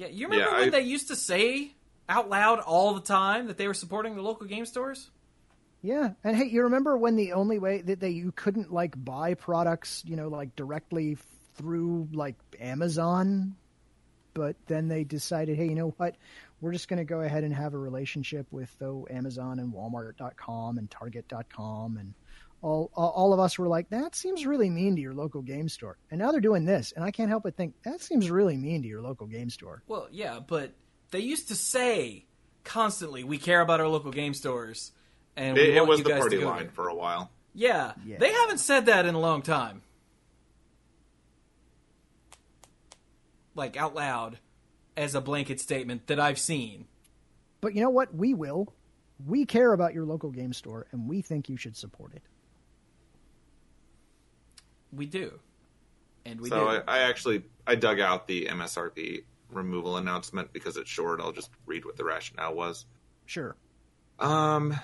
Yeah, 0.00 0.06
you 0.06 0.28
remember 0.28 0.50
Yeah, 0.50 0.58
when 0.60 0.68
I- 0.68 0.70
they 0.70 0.80
used 0.80 1.08
to 1.08 1.16
say 1.16 1.74
out 2.08 2.30
loud 2.30 2.58
all 2.60 2.94
the 2.94 3.02
time 3.02 3.48
that 3.48 3.58
they 3.58 3.68
were 3.68 3.74
supporting 3.74 4.16
the 4.16 4.22
local 4.22 4.46
game 4.46 4.64
stores? 4.64 5.10
Yeah. 5.82 6.14
And 6.24 6.34
hey, 6.36 6.46
you 6.46 6.62
remember 6.62 6.96
when 6.96 7.16
the 7.16 7.34
only 7.34 7.58
way 7.58 7.82
that 7.82 8.00
they 8.00 8.08
you 8.10 8.32
couldn't 8.32 8.72
like 8.72 8.94
buy 9.02 9.34
products, 9.34 10.02
you 10.06 10.16
know, 10.16 10.28
like 10.28 10.56
directly 10.56 11.18
through 11.56 12.08
like 12.14 12.36
Amazon, 12.58 13.56
but 14.32 14.56
then 14.68 14.88
they 14.88 15.04
decided, 15.04 15.58
hey, 15.58 15.66
you 15.66 15.74
know 15.74 15.90
what? 15.98 16.16
We're 16.62 16.72
just 16.72 16.88
going 16.88 16.98
to 16.98 17.04
go 17.04 17.20
ahead 17.20 17.44
and 17.44 17.54
have 17.54 17.74
a 17.74 17.78
relationship 17.78 18.46
with 18.50 18.74
though 18.78 19.06
Amazon 19.10 19.58
and 19.58 19.72
Walmart.com 19.72 20.78
and 20.78 20.90
Target.com 20.90 21.98
and 21.98 22.14
all, 22.62 22.90
all 22.94 23.10
all 23.10 23.32
of 23.32 23.40
us 23.40 23.58
were 23.58 23.68
like, 23.68 23.88
that 23.90 24.14
seems 24.14 24.44
really 24.46 24.68
mean 24.70 24.96
to 24.96 25.00
your 25.02 25.14
local 25.14 25.42
game 25.42 25.68
store. 25.68 25.96
And 26.10 26.18
now 26.20 26.30
they're 26.32 26.40
doing 26.40 26.64
this, 26.64 26.92
and 26.92 27.04
I 27.04 27.10
can't 27.10 27.28
help 27.30 27.42
but 27.44 27.56
think 27.56 27.74
that 27.84 28.00
seems 28.00 28.30
really 28.30 28.56
mean 28.56 28.82
to 28.82 28.88
your 28.88 29.00
local 29.02 29.26
game 29.26 29.48
store. 29.50 29.82
Well, 29.88 30.08
yeah, 30.10 30.40
but 30.46 30.72
they 31.10 31.20
used 31.20 31.48
to 31.48 31.54
say 31.54 32.26
constantly, 32.64 33.24
"We 33.24 33.38
care 33.38 33.60
about 33.62 33.80
our 33.80 33.88
local 33.88 34.10
game 34.12 34.34
stores," 34.34 34.92
and 35.36 35.56
we 35.56 35.62
It, 35.62 35.76
it 35.76 35.86
was 35.86 35.98
you 36.00 36.04
the 36.04 36.10
guys 36.10 36.20
party 36.20 36.38
line 36.38 36.62
there. 36.64 36.70
for 36.72 36.88
a 36.88 36.94
while. 36.94 37.30
Yeah, 37.54 37.94
Yeah. 38.04 38.18
they 38.18 38.32
haven't 38.32 38.58
said 38.58 38.86
that 38.86 39.06
in 39.06 39.14
a 39.14 39.18
long 39.20 39.42
time, 39.42 39.82
like 43.54 43.76
out 43.76 43.94
loud, 43.94 44.38
as 44.96 45.14
a 45.14 45.20
blanket 45.20 45.60
statement 45.60 46.06
that 46.08 46.20
I've 46.20 46.38
seen. 46.38 46.86
But 47.60 47.74
you 47.74 47.82
know 47.82 47.90
what? 47.90 48.14
We 48.14 48.34
will. 48.34 48.72
We 49.26 49.44
care 49.44 49.72
about 49.72 49.92
your 49.94 50.04
local 50.04 50.30
game 50.30 50.52
store, 50.52 50.86
and 50.92 51.08
we 51.08 51.20
think 51.22 51.48
you 51.48 51.56
should 51.56 51.76
support 51.76 52.14
it. 52.14 52.22
We 54.92 55.06
do, 55.06 55.38
and 56.24 56.40
we 56.40 56.48
so 56.48 56.60
do. 56.60 56.68
I, 56.68 56.82
I 56.86 56.98
actually 57.08 57.44
I 57.66 57.74
dug 57.74 58.00
out 58.00 58.26
the 58.26 58.46
MSRP 58.46 59.24
removal 59.50 59.96
announcement 59.96 60.52
because 60.52 60.76
it's 60.76 60.90
short. 60.90 61.20
I'll 61.20 61.32
just 61.32 61.50
read 61.66 61.84
what 61.84 61.96
the 61.96 62.04
rationale 62.04 62.54
was. 62.54 62.86
Sure. 63.26 63.56
Um, 64.18 64.74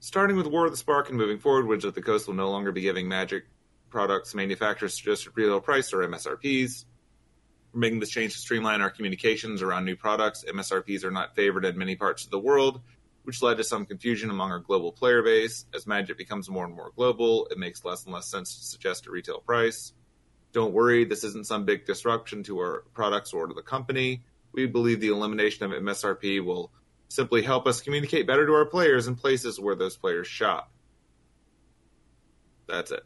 starting 0.00 0.36
with 0.36 0.46
War 0.46 0.66
of 0.66 0.72
the 0.72 0.76
Spark 0.76 1.08
and 1.08 1.18
moving 1.18 1.38
forward, 1.38 1.66
Wizards 1.66 1.84
of 1.84 1.94
the 1.94 2.02
Coast 2.02 2.26
will 2.26 2.34
no 2.34 2.50
longer 2.50 2.72
be 2.72 2.80
giving 2.80 3.08
Magic 3.08 3.44
products 3.90 4.34
manufacturers 4.34 4.94
suggested 4.94 5.32
retail 5.34 5.60
price 5.60 5.92
or 5.92 5.98
MSRPs. 5.98 6.84
We're 7.72 7.80
making 7.80 8.00
this 8.00 8.10
change 8.10 8.32
to 8.32 8.38
streamline 8.38 8.80
our 8.80 8.90
communications 8.90 9.62
around 9.62 9.84
new 9.84 9.96
products. 9.96 10.44
MSRPs 10.48 11.04
are 11.04 11.10
not 11.10 11.36
favored 11.36 11.64
in 11.64 11.78
many 11.78 11.94
parts 11.94 12.24
of 12.24 12.30
the 12.30 12.38
world, 12.38 12.80
which 13.24 13.42
led 13.42 13.56
to 13.56 13.64
some 13.64 13.86
confusion 13.86 14.30
among 14.30 14.50
our 14.50 14.58
global 14.58 14.92
player 14.92 15.22
base. 15.22 15.66
As 15.74 15.86
Magic 15.86 16.18
becomes 16.18 16.50
more 16.50 16.64
and 16.64 16.74
more 16.74 16.92
global, 16.96 17.46
it 17.50 17.58
makes 17.58 17.84
less 17.84 18.04
and 18.04 18.12
less 18.12 18.26
sense 18.26 18.56
to 18.56 18.64
suggest 18.64 19.06
a 19.06 19.10
retail 19.10 19.40
price. 19.40 19.92
Don't 20.52 20.72
worry, 20.72 21.04
this 21.04 21.24
isn't 21.24 21.46
some 21.46 21.64
big 21.64 21.86
disruption 21.86 22.42
to 22.44 22.58
our 22.58 22.84
products 22.94 23.32
or 23.32 23.46
to 23.46 23.54
the 23.54 23.62
company. 23.62 24.22
We 24.52 24.66
believe 24.66 25.00
the 25.00 25.08
elimination 25.08 25.64
of 25.64 25.72
MSRP 25.72 26.44
will 26.44 26.70
simply 27.08 27.42
help 27.42 27.66
us 27.66 27.80
communicate 27.80 28.26
better 28.26 28.46
to 28.46 28.52
our 28.52 28.66
players 28.66 29.06
in 29.06 29.16
places 29.16 29.58
where 29.58 29.74
those 29.74 29.96
players 29.96 30.26
shop. 30.26 30.70
That's 32.66 32.90
it. 32.90 33.04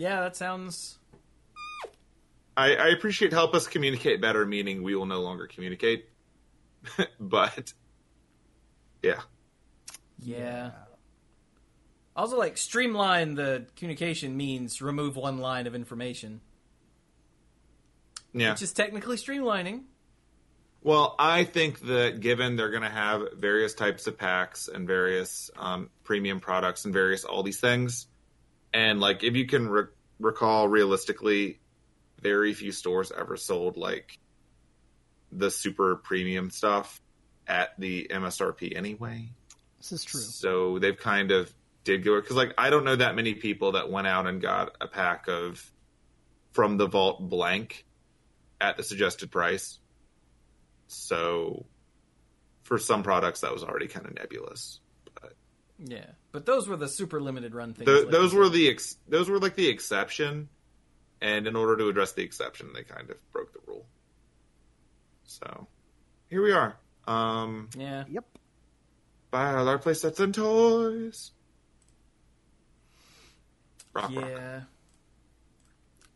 yeah, 0.00 0.20
that 0.20 0.34
sounds. 0.34 0.99
I, 2.60 2.74
I 2.74 2.88
appreciate 2.88 3.32
help 3.32 3.54
us 3.54 3.66
communicate 3.66 4.20
better, 4.20 4.44
meaning 4.44 4.82
we 4.82 4.94
will 4.94 5.06
no 5.06 5.20
longer 5.20 5.46
communicate. 5.46 6.10
but 7.20 7.72
yeah, 9.02 9.20
Yeah. 10.18 10.72
Also, 12.14 12.36
like 12.36 12.58
streamline 12.58 13.34
the 13.34 13.66
communication 13.76 14.36
means 14.36 14.82
remove 14.82 15.16
one 15.16 15.38
line 15.38 15.66
of 15.66 15.74
information, 15.74 16.42
yeah. 18.34 18.50
which 18.50 18.60
is 18.62 18.72
technically 18.72 19.16
streamlining. 19.16 19.84
Well, 20.82 21.14
I 21.18 21.44
think 21.44 21.80
that 21.80 22.20
given 22.20 22.56
they're 22.56 22.70
going 22.70 22.82
to 22.82 22.90
have 22.90 23.38
various 23.38 23.74
types 23.74 24.06
of 24.06 24.18
packs 24.18 24.68
and 24.68 24.86
various 24.86 25.50
um, 25.56 25.88
premium 26.04 26.40
products 26.40 26.84
and 26.84 26.92
various 26.92 27.24
all 27.24 27.42
these 27.42 27.60
things, 27.60 28.06
and 28.74 29.00
like 29.00 29.22
if 29.24 29.34
you 29.34 29.46
can 29.46 29.68
re- 29.68 29.84
recall 30.18 30.68
realistically, 30.68 31.60
very 32.20 32.54
few 32.54 32.72
stores 32.72 33.12
ever 33.16 33.36
sold 33.36 33.76
like 33.76 34.18
the 35.32 35.50
super 35.50 35.96
premium 35.96 36.50
stuff 36.50 37.00
at 37.46 37.70
the 37.78 38.08
MSRP 38.10 38.76
anyway. 38.76 39.30
This 39.78 39.92
is 39.92 40.04
true. 40.04 40.20
So 40.20 40.78
they've 40.78 40.96
kind 40.96 41.30
of 41.30 41.52
did 41.84 42.04
go 42.04 42.20
because 42.20 42.36
like 42.36 42.52
I 42.58 42.70
don't 42.70 42.84
know 42.84 42.96
that 42.96 43.16
many 43.16 43.34
people 43.34 43.72
that 43.72 43.90
went 43.90 44.06
out 44.06 44.26
and 44.26 44.40
got 44.40 44.76
a 44.80 44.86
pack 44.86 45.28
of 45.28 45.64
from 46.52 46.76
the 46.76 46.86
vault 46.86 47.28
blank 47.28 47.84
at 48.60 48.76
the 48.76 48.82
suggested 48.82 49.30
price. 49.30 49.78
So 50.88 51.66
for 52.62 52.78
some 52.78 53.02
products 53.02 53.40
that 53.40 53.52
was 53.52 53.64
already 53.64 53.88
kind 53.88 54.06
of 54.06 54.14
nebulous. 54.14 54.80
But 55.20 55.34
Yeah, 55.78 56.06
but 56.32 56.46
those 56.46 56.68
were 56.68 56.76
the 56.76 56.88
super 56.88 57.20
limited 57.20 57.54
run 57.54 57.74
things. 57.74 57.88
Th 57.88 58.04
like 58.04 58.12
those 58.12 58.34
were 58.34 58.44
said. 58.44 58.52
the 58.52 58.68
ex- 58.68 58.96
those 59.08 59.28
were 59.28 59.38
like 59.38 59.56
the 59.56 59.68
exception, 59.68 60.48
and 61.20 61.46
in 61.46 61.56
order 61.56 61.76
to 61.76 61.88
address 61.88 62.12
the 62.12 62.22
exception, 62.22 62.70
they 62.74 62.82
kind 62.82 63.10
of 63.10 63.32
broke 63.32 63.52
the 63.52 63.60
rule. 63.66 63.86
So 65.24 65.66
here 66.28 66.42
we 66.42 66.52
are. 66.52 66.76
Um, 67.06 67.68
yeah. 67.76 68.04
Yep. 68.08 68.24
buy 69.30 69.54
all 69.54 69.68
our 69.68 69.78
playsets 69.78 70.18
and 70.20 70.34
toys. 70.34 71.30
Rock, 73.92 74.10
rock. 74.14 74.24
Yeah. 74.28 74.60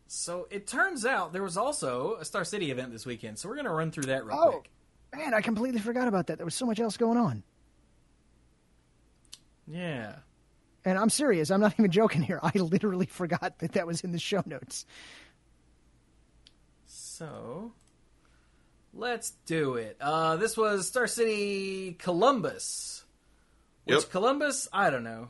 So 0.07 0.47
it 0.49 0.65
turns 0.67 1.05
out 1.05 1.33
there 1.33 1.43
was 1.43 1.57
also 1.57 2.15
a 2.19 2.25
Star 2.25 2.45
City 2.45 2.71
event 2.71 2.91
this 2.91 3.05
weekend, 3.05 3.37
so 3.37 3.49
we're 3.49 3.55
gonna 3.57 3.73
run 3.73 3.91
through 3.91 4.03
that 4.05 4.25
real 4.25 4.37
Oh. 4.39 4.51
quick. 4.51 4.69
Man, 5.13 5.33
I 5.33 5.41
completely 5.41 5.79
forgot 5.79 6.07
about 6.07 6.27
that. 6.27 6.37
There 6.37 6.45
was 6.45 6.55
so 6.55 6.65
much 6.65 6.79
else 6.79 6.97
going 6.97 7.17
on. 7.17 7.43
Yeah. 9.67 10.15
And 10.85 10.97
I'm 10.99 11.09
serious. 11.09 11.49
I'm 11.49 11.59
not 11.61 11.73
even 11.79 11.89
joking 11.91 12.21
here. 12.21 12.39
I 12.43 12.51
literally 12.57 13.07
forgot 13.07 13.57
that 13.59 13.73
that 13.73 13.87
was 13.87 14.01
in 14.01 14.11
the 14.11 14.19
show 14.19 14.43
notes. 14.45 14.85
So 16.85 17.71
let's 18.93 19.31
do 19.45 19.75
it. 19.75 19.97
Uh, 19.99 20.35
this 20.37 20.55
was 20.55 20.87
Star 20.87 21.07
City 21.07 21.93
Columbus. 21.93 23.03
Which 23.85 23.99
Yep. 24.01 24.09
Columbus? 24.11 24.67
I 24.73 24.89
don't 24.89 25.03
know. 25.03 25.29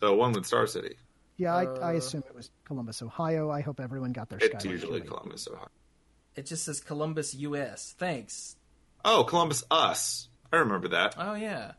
The 0.00 0.12
one 0.14 0.32
with 0.32 0.46
Star 0.46 0.66
City. 0.66 0.96
Yeah, 1.36 1.54
I, 1.54 1.64
I 1.64 1.94
Uh, 1.94 1.98
assume 1.98 2.22
it 2.28 2.34
was 2.34 2.50
Columbus, 2.64 3.02
Ohio. 3.02 3.50
I 3.50 3.60
hope 3.60 3.80
everyone 3.80 4.12
got 4.12 4.28
their 4.28 4.38
It's 4.40 4.64
Skyway 4.64 4.70
usually 4.70 5.00
right. 5.00 5.08
Columbus, 5.08 5.48
Ohio. 5.48 5.68
It 6.36 6.46
just 6.46 6.64
says 6.64 6.80
Columbus, 6.80 7.34
U.S. 7.34 7.94
Thanks. 7.98 8.56
Oh, 9.04 9.24
Columbus 9.24 9.64
Us. 9.70 10.28
I 10.52 10.56
remember 10.58 10.88
that. 10.88 11.14
Oh 11.18 11.34
yeah. 11.34 11.72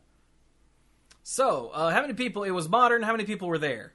So, 1.28 1.70
uh, 1.74 1.90
how 1.90 2.02
many 2.02 2.14
people? 2.14 2.44
It 2.44 2.52
was 2.52 2.68
modern. 2.68 3.02
How 3.02 3.10
many 3.10 3.24
people 3.24 3.48
were 3.48 3.58
there? 3.58 3.92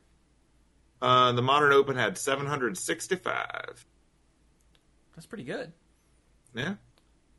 Uh, 1.02 1.32
the 1.32 1.42
Modern 1.42 1.72
Open 1.72 1.96
had 1.96 2.18
765. 2.18 3.86
That's 5.16 5.26
pretty 5.28 5.46
good. 5.46 5.72
Yeah. 6.54 6.74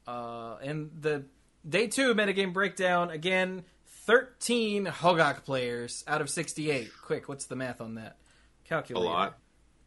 Uh, 0.06 0.56
and 0.62 0.92
the 0.98 1.26
day 1.68 1.88
two 1.88 2.14
metagame 2.14 2.54
breakdown 2.54 3.10
again. 3.10 3.64
Thirteen 4.06 4.86
Hogaak 4.86 5.44
players 5.44 6.04
out 6.08 6.22
of 6.22 6.30
sixty-eight. 6.30 6.90
Quick, 7.02 7.28
what's 7.28 7.44
the 7.44 7.56
math 7.56 7.82
on 7.82 7.96
that? 7.96 8.16
Calculate. 8.64 9.04
A 9.04 9.06
lot. 9.06 9.38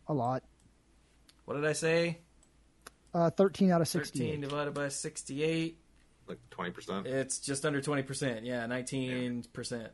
A 0.07 0.13
lot. 0.13 0.43
What 1.45 1.55
did 1.55 1.65
I 1.65 1.73
say? 1.73 2.19
Uh, 3.11 3.31
13 3.31 3.71
out 3.71 3.81
of 3.81 3.87
Thirteen 3.89 4.41
divided 4.41 4.75
by 4.75 4.89
sixty-eight. 4.89 5.79
Like 6.27 6.39
20%. 6.51 7.05
It's 7.05 7.39
just 7.39 7.65
under 7.65 7.81
twenty 7.81 8.01
percent. 8.03 8.45
Yeah, 8.45 8.65
nineteen 8.65 9.43
percent. 9.53 9.91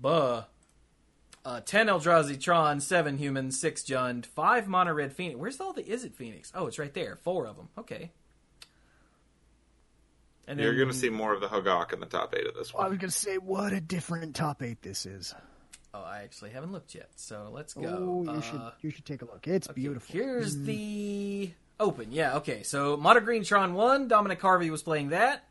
Buh. 0.00 0.44
Uh, 1.44 1.60
ten 1.60 1.88
Eldrazi 1.88 2.40
Tron, 2.40 2.80
seven 2.80 3.18
humans, 3.18 3.58
six 3.60 3.82
Jund, 3.82 4.24
five 4.26 4.68
Mono 4.68 4.92
Red 4.92 5.12
Phoenix. 5.12 5.38
Where's 5.38 5.60
all 5.60 5.72
the 5.72 5.82
Izzet 5.82 6.14
Phoenix? 6.14 6.52
Oh, 6.54 6.66
it's 6.68 6.78
right 6.78 6.94
there. 6.94 7.16
Four 7.16 7.46
of 7.46 7.56
them. 7.56 7.68
Okay. 7.76 8.12
And 10.46 10.58
You're 10.58 10.74
going 10.76 10.88
to 10.88 10.94
see 10.94 11.08
more 11.10 11.32
of 11.32 11.40
the 11.40 11.46
Hogaak 11.48 11.92
in 11.92 12.00
the 12.00 12.06
top 12.06 12.34
eight 12.36 12.46
of 12.46 12.54
this 12.54 12.72
one. 12.74 12.82
I 12.82 12.84
one. 12.86 12.90
was 12.92 12.98
going 12.98 13.10
to 13.10 13.16
say, 13.16 13.36
what 13.38 13.72
a 13.72 13.80
different 13.80 14.34
top 14.34 14.62
eight 14.62 14.82
this 14.82 15.06
is. 15.06 15.34
Oh, 15.94 16.00
I 16.02 16.22
actually 16.22 16.50
haven't 16.50 16.72
looked 16.72 16.94
yet. 16.94 17.10
So 17.16 17.48
let's 17.52 17.74
go. 17.74 17.82
Oh, 17.86 18.22
you 18.24 18.30
Uh, 18.38 18.40
should 18.40 18.60
you 18.80 18.90
should 18.90 19.04
take 19.04 19.22
a 19.22 19.24
look. 19.24 19.46
It's 19.46 19.68
okay, 19.68 19.74
beautiful. 19.80 20.12
Here's 20.12 20.56
the 20.56 21.50
open. 21.78 22.12
Yeah, 22.12 22.36
okay. 22.36 22.62
So 22.62 22.96
Mono 22.96 23.20
Green 23.20 23.44
Tron 23.44 23.74
won. 23.74 24.08
Dominic 24.08 24.40
Harvey 24.40 24.70
was 24.70 24.82
playing 24.82 25.10
that. 25.10 25.44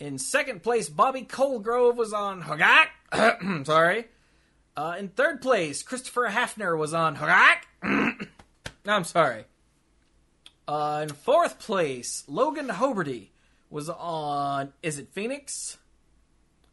In 0.00 0.18
second 0.18 0.62
place, 0.62 0.88
Bobby 0.88 1.22
Colgrove 1.22 1.96
was 1.96 2.12
on 2.12 2.42
Hogaak. 2.42 3.66
Sorry. 3.66 4.06
Uh, 4.76 4.94
in 4.96 5.08
third 5.08 5.40
place, 5.40 5.82
Christopher 5.82 6.28
Hafner 6.28 6.78
was 6.78 6.94
on 6.94 7.16
Hogaak. 7.16 7.64
I'm 8.86 9.04
sorry. 9.04 9.44
Uh, 10.68 11.00
in 11.02 11.14
fourth 11.14 11.58
place, 11.58 12.22
Logan 12.28 12.68
Hoberty 12.68 13.30
was 13.70 13.88
on 13.88 14.72
Izzet 14.84 15.08
Phoenix? 15.08 15.78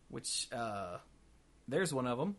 Which, 0.09 0.47
uh, 0.53 0.97
there's 1.67 1.93
one 1.93 2.05
of 2.05 2.19
them. 2.19 2.35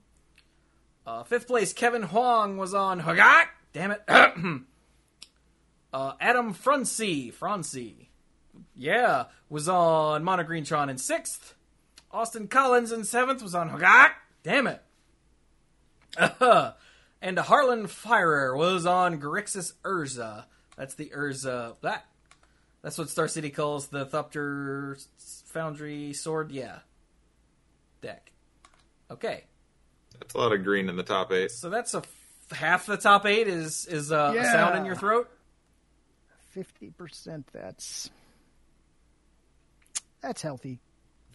Uh, 1.05 1.24
fifth 1.24 1.48
place, 1.48 1.73
Kevin 1.73 2.05
Huang 2.05 2.57
was 2.59 2.73
on 2.73 3.01
Hogaak. 3.01 3.47
Damn 3.73 3.90
it. 3.90 4.03
uh, 5.97 6.12
Adam 6.20 6.52
Francie, 6.52 7.31
Francie, 7.31 8.10
yeah, 8.74 9.24
was 9.48 9.66
on 9.66 10.23
Monogreentron 10.23 10.90
in 10.90 10.98
sixth. 10.98 11.55
Austin 12.10 12.48
Collins 12.48 12.93
in 12.93 13.05
seventh 13.05 13.43
was 13.43 13.55
on 13.55 13.70
Hogaak. 13.70 14.10
Damn 14.43 14.66
it. 14.66 14.82
and 17.23 17.39
Harlan 17.39 17.86
Firer 17.86 18.55
was 18.55 18.85
on 18.85 19.18
Grixis 19.18 19.73
Urza. 19.85 20.44
That's 20.77 20.94
the 20.94 21.12
Urza. 21.16 21.77
That. 21.81 22.05
That's 22.82 22.98
what 22.98 23.09
Star 23.09 23.27
City 23.27 23.48
calls 23.48 23.89
the 23.89 24.05
Thopter 24.05 25.02
Foundry 25.47 26.12
Sword. 26.12 26.52
Yeah. 26.52 26.81
Deck. 28.02 28.32
Okay. 29.10 29.44
That's 30.20 30.35
a 30.35 30.39
lot 30.39 30.52
of 30.52 30.62
green 30.62 30.90
in 30.90 30.97
the 30.97 31.02
top 31.02 31.32
eight. 31.32 31.51
So 31.51 31.70
that's 31.70 31.94
a 31.94 31.98
f- 31.98 32.52
half 32.52 32.85
the 32.85 32.98
top 32.98 33.24
eight 33.24 33.48
is 33.48 33.86
is 33.86 34.12
uh, 34.12 34.35
a 34.36 34.44
sound 34.44 34.78
in 34.78 34.85
your 34.85 34.94
throat. 34.94 35.31
50%. 36.57 37.45
That's 37.53 38.11
that's 40.23 40.43
healthy. 40.43 40.81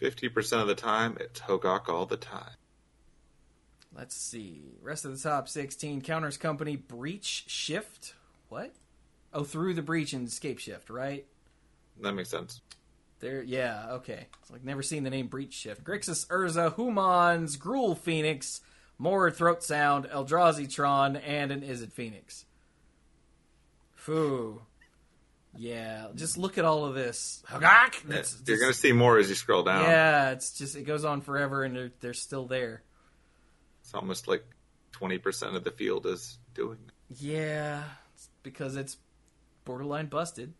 50% 0.00 0.60
of 0.60 0.66
the 0.66 0.74
time, 0.74 1.16
it's 1.20 1.40
Hogaak 1.40 1.88
all 1.88 2.06
the 2.06 2.16
time. 2.16 2.56
Let's 3.96 4.16
see. 4.16 4.62
Rest 4.82 5.04
of 5.04 5.12
the 5.12 5.28
top 5.28 5.48
sixteen 5.48 6.00
counters 6.00 6.36
company 6.36 6.76
breach 6.76 7.44
shift. 7.46 8.14
What? 8.48 8.74
Oh, 9.34 9.44
through 9.44 9.74
the 9.74 9.82
breach 9.82 10.12
and 10.12 10.26
escape 10.26 10.58
shift, 10.58 10.90
right? 10.90 11.26
That 12.00 12.12
makes 12.14 12.30
sense. 12.30 12.60
There, 13.20 13.42
yeah, 13.42 13.86
okay. 13.92 14.26
It's 14.40 14.50
like 14.50 14.64
never 14.64 14.82
seen 14.82 15.04
the 15.04 15.10
name 15.10 15.28
Breach 15.28 15.54
Shift. 15.54 15.84
Grixis 15.84 16.26
Urza, 16.26 16.74
Humans, 16.74 17.56
Gruul 17.56 17.96
Phoenix, 17.96 18.60
more 18.98 19.30
Throat 19.30 19.62
Sound, 19.62 20.06
Eldrazi 20.06 20.68
Tron, 20.68 21.14
and 21.14 21.52
an 21.52 21.62
Izzet 21.62 21.92
Phoenix. 21.92 22.46
Foo. 23.94 24.62
Yeah, 25.56 26.08
just 26.14 26.38
look 26.38 26.56
at 26.58 26.64
all 26.64 26.86
of 26.86 26.94
this. 26.94 27.42
Hogaak! 27.48 28.02
That's 28.04 28.42
You're 28.46 28.58
going 28.58 28.72
to 28.72 28.78
see 28.78 28.92
more 28.92 29.18
as 29.18 29.28
you 29.28 29.34
scroll 29.34 29.62
down. 29.62 29.82
Yeah, 29.84 30.30
it's 30.30 30.56
just 30.56 30.76
it 30.76 30.84
goes 30.84 31.04
on 31.04 31.20
forever, 31.20 31.62
and 31.62 31.76
they're 31.76 31.92
they're 32.00 32.14
still 32.14 32.46
there. 32.46 32.82
It's 33.82 33.92
almost 33.94 34.28
like 34.28 34.44
20% 34.98 35.54
of 35.56 35.64
the 35.64 35.70
field 35.70 36.06
is 36.06 36.38
doing 36.54 36.78
it. 36.86 37.16
Yeah, 37.20 37.82
it's 38.14 38.30
because 38.42 38.76
it's 38.76 38.96
borderline 39.64 40.06
busted. 40.06 40.54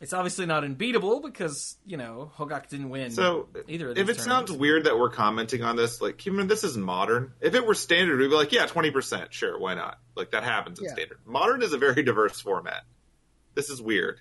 It's 0.00 0.12
obviously 0.12 0.46
not 0.46 0.62
unbeatable 0.62 1.20
because 1.20 1.76
you 1.84 1.96
know 1.96 2.30
Hogaak 2.36 2.68
didn't 2.68 2.90
win. 2.90 3.10
So, 3.10 3.48
either 3.66 3.90
of 3.90 3.98
if 3.98 4.06
these 4.06 4.18
it 4.18 4.22
sounds 4.22 4.52
weird 4.52 4.84
that 4.84 4.96
we're 4.96 5.10
commenting 5.10 5.64
on 5.64 5.74
this, 5.74 6.00
like, 6.00 6.18
keep 6.18 6.30
in 6.30 6.36
mind, 6.36 6.48
this 6.48 6.62
is 6.62 6.76
modern. 6.76 7.32
If 7.40 7.56
it 7.56 7.66
were 7.66 7.74
standard, 7.74 8.20
we'd 8.20 8.28
be 8.28 8.34
like, 8.36 8.52
yeah, 8.52 8.66
20%, 8.68 9.32
sure, 9.32 9.58
why 9.58 9.74
not? 9.74 9.98
Like, 10.14 10.30
that 10.30 10.44
happens 10.44 10.78
in 10.78 10.84
Yeah. 10.84 10.92
standard. 10.92 11.18
Modern 11.26 11.62
is 11.62 11.72
a 11.72 11.78
very 11.78 12.02
diverse 12.04 12.40
format. 12.40 12.84
This 13.58 13.70
is 13.70 13.82
weird. 13.82 14.20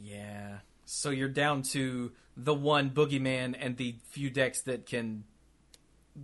Yeah. 0.00 0.60
So 0.86 1.10
you're 1.10 1.28
down 1.28 1.60
to 1.74 2.12
the 2.34 2.54
one 2.54 2.88
boogeyman 2.92 3.54
and 3.60 3.76
the 3.76 3.96
few 4.08 4.30
decks 4.30 4.62
that 4.62 4.86
can 4.86 5.24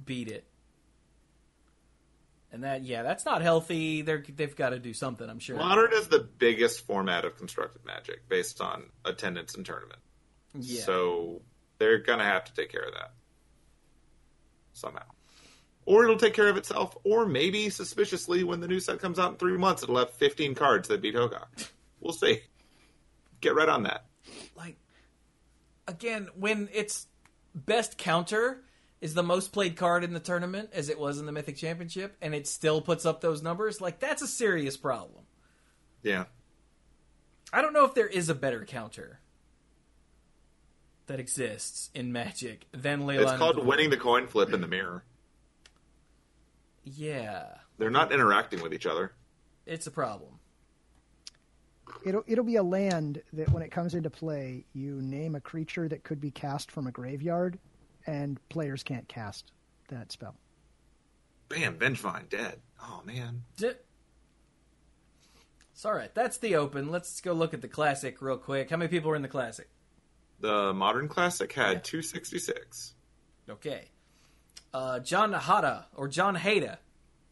beat 0.07 0.29
it. 0.29 0.47
And 2.51 2.65
that, 2.65 2.83
yeah, 2.83 3.03
that's 3.03 3.27
not 3.27 3.43
healthy. 3.43 4.01
They're 4.01 4.25
they've 4.35 4.57
got 4.57 4.71
to 4.71 4.79
do 4.79 4.95
something. 4.95 5.29
I'm 5.29 5.39
sure. 5.39 5.59
Modern 5.59 5.93
is 5.93 6.09
the 6.09 6.21
biggest 6.39 6.87
format 6.87 7.27
of 7.27 7.37
constructed 7.37 7.85
magic 7.85 8.27
based 8.31 8.63
on 8.63 8.85
attendance 9.05 9.57
and 9.57 9.67
tournament. 9.67 10.01
yeah. 10.59 10.81
So 10.81 11.43
they're 11.77 11.99
gonna 11.99 12.25
have 12.25 12.45
to 12.47 12.55
take 12.55 12.73
care 12.73 12.85
of 12.85 12.95
that 12.95 13.13
somehow, 14.73 15.05
or 15.87 16.05
it'll 16.05 16.17
take 16.17 16.35
care 16.35 16.49
of 16.49 16.57
itself. 16.57 16.97
Or 17.05 17.27
maybe 17.27 17.71
suspiciously, 17.71 18.45
when 18.45 18.61
the 18.61 18.69
new 18.69 18.81
set 18.81 19.01
comes 19.01 19.19
out 19.19 19.33
in 19.33 19.39
three 19.39 19.57
months, 19.57 19.83
it'll 19.83 19.99
have 19.99 20.11
15 20.13 20.55
cards 20.55 20.89
that 20.89 21.03
beat 21.03 21.15
Hogaak. 21.15 21.71
We'll 22.01 22.13
see. 22.13 22.41
Get 23.41 23.55
right 23.55 23.69
on 23.69 23.85
that. 23.85 24.05
like 24.57 24.77
again 25.89 26.29
when 26.37 26.69
its 26.73 27.07
best 27.55 27.99
counter 27.99 28.63
is 29.01 29.15
the 29.15 29.23
most 29.23 29.53
played 29.53 29.77
card 29.77 30.05
in 30.05 30.13
the 30.13 30.21
tournament 30.21 30.71
as 30.73 30.89
it 30.89 30.99
was 30.99 31.19
in 31.19 31.27
the 31.27 31.33
Mythic 31.33 31.57
Championship, 31.57 32.17
and 32.21 32.35
it 32.35 32.47
still 32.47 32.83
puts 32.83 33.07
up 33.07 33.21
those 33.21 33.43
numbers. 33.43 33.81
Like 33.81 33.99
that's 33.99 34.23
a 34.23 34.27
serious 34.27 34.77
problem. 34.77 35.25
Yeah. 36.03 36.25
I 37.53 37.63
don't 37.63 37.73
know 37.73 37.85
if 37.85 37.95
there 37.95 38.07
is 38.07 38.29
a 38.29 38.35
better 38.35 38.65
counter 38.65 39.21
that 41.07 41.19
exists 41.19 41.91
in 41.95 42.13
Magic 42.13 42.67
than 42.73 43.09
It's 43.11 43.33
called 43.33 43.65
winning 43.67 43.91
the 43.91 43.97
coin 43.97 44.29
flip 44.29 44.53
in 44.53 44.61
the 44.61 44.69
mirror. 44.69 45.03
Yeah, 46.85 47.47
They're 47.79 47.91
not 47.91 48.13
interacting 48.13 48.63
with 48.63 48.73
each 48.73 48.87
other. 48.87 49.13
it's 49.67 49.87
a 49.87 49.91
problem. 49.91 50.39
It'll 52.05 52.23
it'll 52.27 52.45
be 52.45 52.57
a 52.57 52.63
land 52.63 53.21
that 53.33 53.51
when 53.51 53.63
it 53.63 53.71
comes 53.71 53.95
into 53.95 54.11
play, 54.11 54.65
you 54.73 55.03
name 55.03 55.35
a 55.35 55.41
creature 55.41 55.89
that 55.89 56.05
could 56.05 56.21
be 56.21 56.31
cast 56.31 56.71
from 56.71 56.87
a 56.87 56.93
graveyard, 56.93 57.59
and 58.07 58.39
players 58.49 58.83
can't 58.85 59.09
cast 59.09 59.51
that 59.89 60.13
spell. 60.13 60.37
Bam, 61.49 61.77
Vengevine 61.79 62.29
dead. 62.29 62.61
Oh 62.81 63.03
man. 63.05 63.43
D- 63.57 63.73
It's 65.73 65.85
all 65.85 65.93
right. 65.95 66.15
That's 66.15 66.39
the 66.39 66.55
open. 66.57 66.91
Let's 66.91 67.21
go 67.21 67.33
look 67.33 67.55
at 67.55 67.61
the 67.61 67.69
classic 67.69 68.23
real 68.23 68.37
quick. 68.39 68.71
How 68.71 68.77
many 68.77 68.89
people 68.89 69.11
were 69.11 69.17
in 69.17 69.23
the 69.23 69.29
classic? 69.29 69.69
The 70.39 70.73
modern 70.73 71.09
classic 71.09 71.53
had 71.53 71.83
266. 71.85 72.95
Okay. 73.49 73.91
Uh, 74.73 75.01
John 75.01 75.33
Hada 75.33 75.85
or 75.97 76.09
John 76.09 76.37
Hada. 76.37 76.79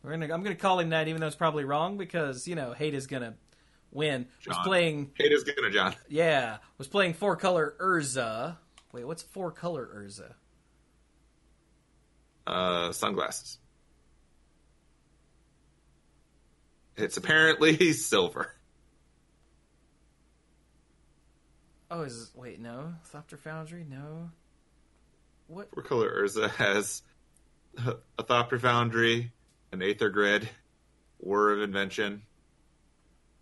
We're 0.03 0.11
gonna. 0.13 0.33
I'm 0.33 0.43
gonna 0.43 0.55
call 0.55 0.81
him 0.81 0.91
that, 0.91 1.09
even 1.09 1.21
though 1.21 1.27
it's 1.27 1.37
probably 1.37 1.65
wrong 1.65 1.99
because 1.99 2.49
you 2.49 2.55
know 2.55 2.75
Hada's 2.77 3.07
gonna 3.07 3.35
win. 3.93 4.27
Was 4.47 4.59
playing. 4.65 5.11
Hada's 5.19 5.45
gonna 5.45 5.71
John. 5.71 5.95
Yeah, 6.09 6.59
was 6.79 6.89
playing 6.89 7.15
four 7.15 7.37
color 7.37 7.75
Urza. 7.81 8.57
Wait, 8.93 9.05
what's 9.05 9.23
four 9.23 9.51
color 9.51 9.89
Urza? 9.97 10.33
Uh, 12.47 12.93
sunglasses. 12.93 13.59
It's 16.97 17.17
apparently 17.17 17.93
silver. 17.93 18.53
Oh, 21.91 22.03
is 22.03 22.31
wait 22.35 22.61
no 22.61 22.95
Thopter 23.13 23.39
Foundry? 23.39 23.85
No. 23.89 24.31
What? 25.47 25.71
Four 25.73 25.83
color 25.83 26.23
Urza 26.23 26.51
has 26.51 27.03
a 28.19 28.23
Thopter 28.25 28.61
Foundry, 28.61 29.33
an 29.73 29.83
Aether 29.83 30.11
Grid, 30.11 30.49
Whir 31.19 31.53
of 31.53 31.63
Invention. 31.63 32.23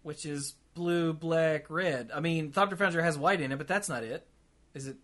Which 0.02 0.24
is 0.26 0.54
blue, 0.74 1.12
black, 1.12 1.68
red. 1.70 2.10
I 2.14 2.20
mean, 2.20 2.52
Thopter 2.52 2.76
Foundry 2.78 3.02
has 3.02 3.18
white 3.18 3.40
in 3.40 3.52
it, 3.52 3.56
but 3.58 3.66
that's 3.68 3.88
not 3.88 4.02
it. 4.04 4.26
Is 4.74 4.86
it? 4.86 4.96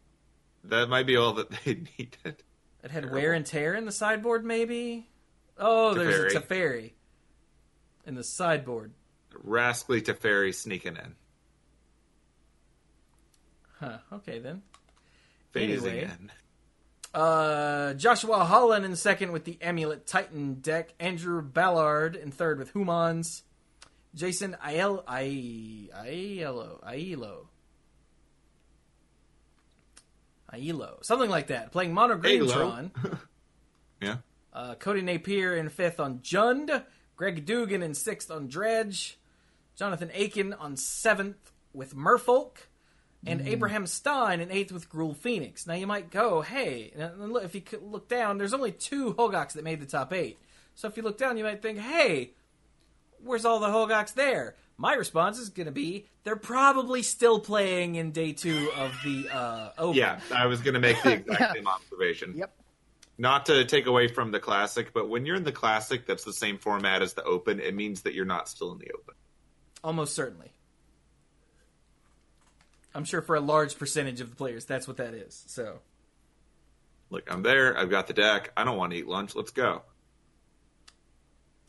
That 0.65 0.89
might 0.89 1.07
be 1.07 1.17
all 1.17 1.33
that 1.35 1.51
they 1.65 1.75
needed. 1.99 2.43
It 2.85 2.91
had 2.91 3.03
Terrible. 3.03 3.15
wear 3.15 3.33
and 3.33 3.47
tear 3.47 3.75
in 3.75 3.85
the 3.85 3.93
sideboard, 3.93 4.45
maybe. 4.45 5.09
Oh, 5.59 5.95
there's 5.95 6.35
a 6.35 6.41
Teferi. 6.41 6.47
Teferi 6.49 6.93
in 8.07 8.15
the 8.15 8.25
sideboard. 8.25 8.93
Rascally 9.43 10.03
Teferi 10.03 10.55
sneaking 10.55 10.97
in. 10.97 11.15
Huh. 13.81 13.99
Okay 14.13 14.39
then. 14.39 14.63
Phasing 15.55 15.71
Anyway. 15.71 16.03
in. 16.05 16.33
Uh, 17.15 17.93
Joshua 17.95 18.45
Holland 18.45 18.85
in 18.85 18.97
second 18.97 19.33
with 19.33 19.45
the 19.45 19.59
Amulet 19.61 20.07
Titan 20.07 20.55
deck. 20.55 20.95
Andrew 20.99 21.43
Ballard 21.43 22.17
in 22.17 22.31
third 22.31 22.59
with 22.59 22.73
Humans. 22.75 23.43
Jason 24.15 24.57
Aiel 24.65 25.03
Ai- 25.09 25.89
Aiello 26.07 26.83
Aiello 26.85 27.47
Aiello 30.53 31.05
something 31.05 31.31
like 31.31 31.49
that. 31.49 31.73
Playing 31.73 31.93
Mono 31.95 32.17
Greentron. 32.19 32.91
Yeah. 34.01 34.17
Uh, 34.53 34.75
Cody 34.75 35.01
Napier 35.01 35.55
in 35.55 35.69
fifth 35.69 36.01
on 36.01 36.19
Jund. 36.21 36.83
Greg 37.15 37.47
Dugan 37.47 37.85
in 37.85 37.95
sixth 37.95 38.33
on 38.33 38.49
Dredge. 38.49 39.17
Jonathan 39.77 40.11
Aiken 40.13 40.53
on 40.53 40.77
seventh 40.77 41.53
with 41.73 41.95
Merfolk. 41.95 42.57
And 43.25 43.47
Abraham 43.47 43.87
Stein 43.87 44.41
in 44.41 44.51
eighth 44.51 44.73
with 44.73 44.91
Gruul 44.91 45.17
Phoenix. 45.17 45.67
Now 45.67 45.75
you 45.75 45.87
might 45.87 46.11
go, 46.11 46.41
hey, 46.41 46.93
look- 47.19 47.45
if 47.45 47.55
you 47.55 47.63
look 47.81 48.09
down, 48.09 48.37
there's 48.39 48.53
only 48.55 48.73
two 48.73 49.15
Hogaaks 49.15 49.53
that 49.53 49.63
made 49.65 49.81
the 49.81 49.87
top 49.87 50.13
eight. 50.13 50.39
So 50.75 50.89
if 50.89 50.97
you 50.97 51.03
look 51.05 51.19
down, 51.19 51.37
you 51.37 51.45
might 51.45 51.63
think, 51.63 51.79
hey, 51.79 52.33
where's 53.23 53.45
all 53.45 53.61
the 53.61 53.69
Hogaaks 53.69 54.15
there? 54.15 54.57
My 54.77 54.95
response 54.95 55.39
is 55.39 55.51
going 55.51 55.67
to 55.67 55.73
be, 55.73 56.07
they're 56.25 56.35
probably 56.35 57.03
still 57.03 57.39
playing 57.39 57.95
in 57.95 58.11
day 58.11 58.33
two 58.33 58.71
of 58.77 58.93
the 59.05 59.29
uh, 59.33 59.71
Open. 59.79 59.99
Yeah, 59.99 60.19
I 60.35 60.47
was 60.47 60.61
going 60.61 60.75
to 60.75 60.81
make 60.81 61.01
the 61.03 61.13
exact 61.19 61.41
Yeah. 61.41 61.53
same 61.53 61.69
observation. 61.69 62.35
Yep. 62.37 62.53
Not 63.19 63.47
to 63.47 63.65
take 63.67 63.87
away 63.87 64.09
from 64.09 64.33
the 64.33 64.41
classic, 64.41 64.93
but 64.93 65.09
when 65.09 65.27
you're 65.27 65.37
in 65.37 65.45
the 65.45 65.53
classic 65.53 66.07
that's 66.07 66.25
the 66.25 66.33
same 66.33 66.59
format 66.59 67.03
as 67.03 67.13
the 67.13 67.23
open, 67.23 67.61
it 67.61 67.75
means 67.75 68.01
that 68.03 68.15
you're 68.15 68.25
not 68.25 68.49
still 68.49 68.73
in 68.73 68.79
the 68.79 68.91
open. 68.93 69.15
Almost 69.85 70.15
certainly. 70.17 70.51
I'm 72.95 73.05
sure 73.05 73.23
for 73.23 73.35
a 73.37 73.41
large 73.41 73.79
percentage 73.79 74.21
of 74.21 74.31
the 74.31 74.37
players, 74.37 74.65
that's 74.65 74.87
what 74.87 74.97
that 74.99 75.15
is. 75.15 75.45
So, 75.47 75.81
Look, 77.11 77.31
I'm 77.31 77.43
there. 77.43 77.77
I've 77.77 77.91
got 77.91 78.07
the 78.07 78.15
deck. 78.15 78.53
I 78.57 78.65
don't 78.65 78.77
want 78.79 78.93
to 78.93 78.99
eat 78.99 79.07
lunch. 79.07 79.35
Let's 79.35 79.51
go. 79.51 79.83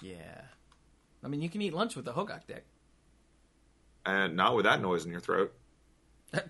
yeah. 0.02 0.42
I 1.24 1.30
mean, 1.30 1.42
you 1.42 1.50
can 1.50 1.62
eat 1.62 1.74
lunch 1.74 1.96
with 1.96 2.04
the 2.06 2.12
Hogaak 2.14 2.48
deck. 2.48 2.64
And 4.06 4.36
not 4.36 4.56
with 4.56 4.66
that 4.66 4.82
noise 4.82 5.06
in 5.06 5.12
your 5.12 5.22
throat. 5.22 5.54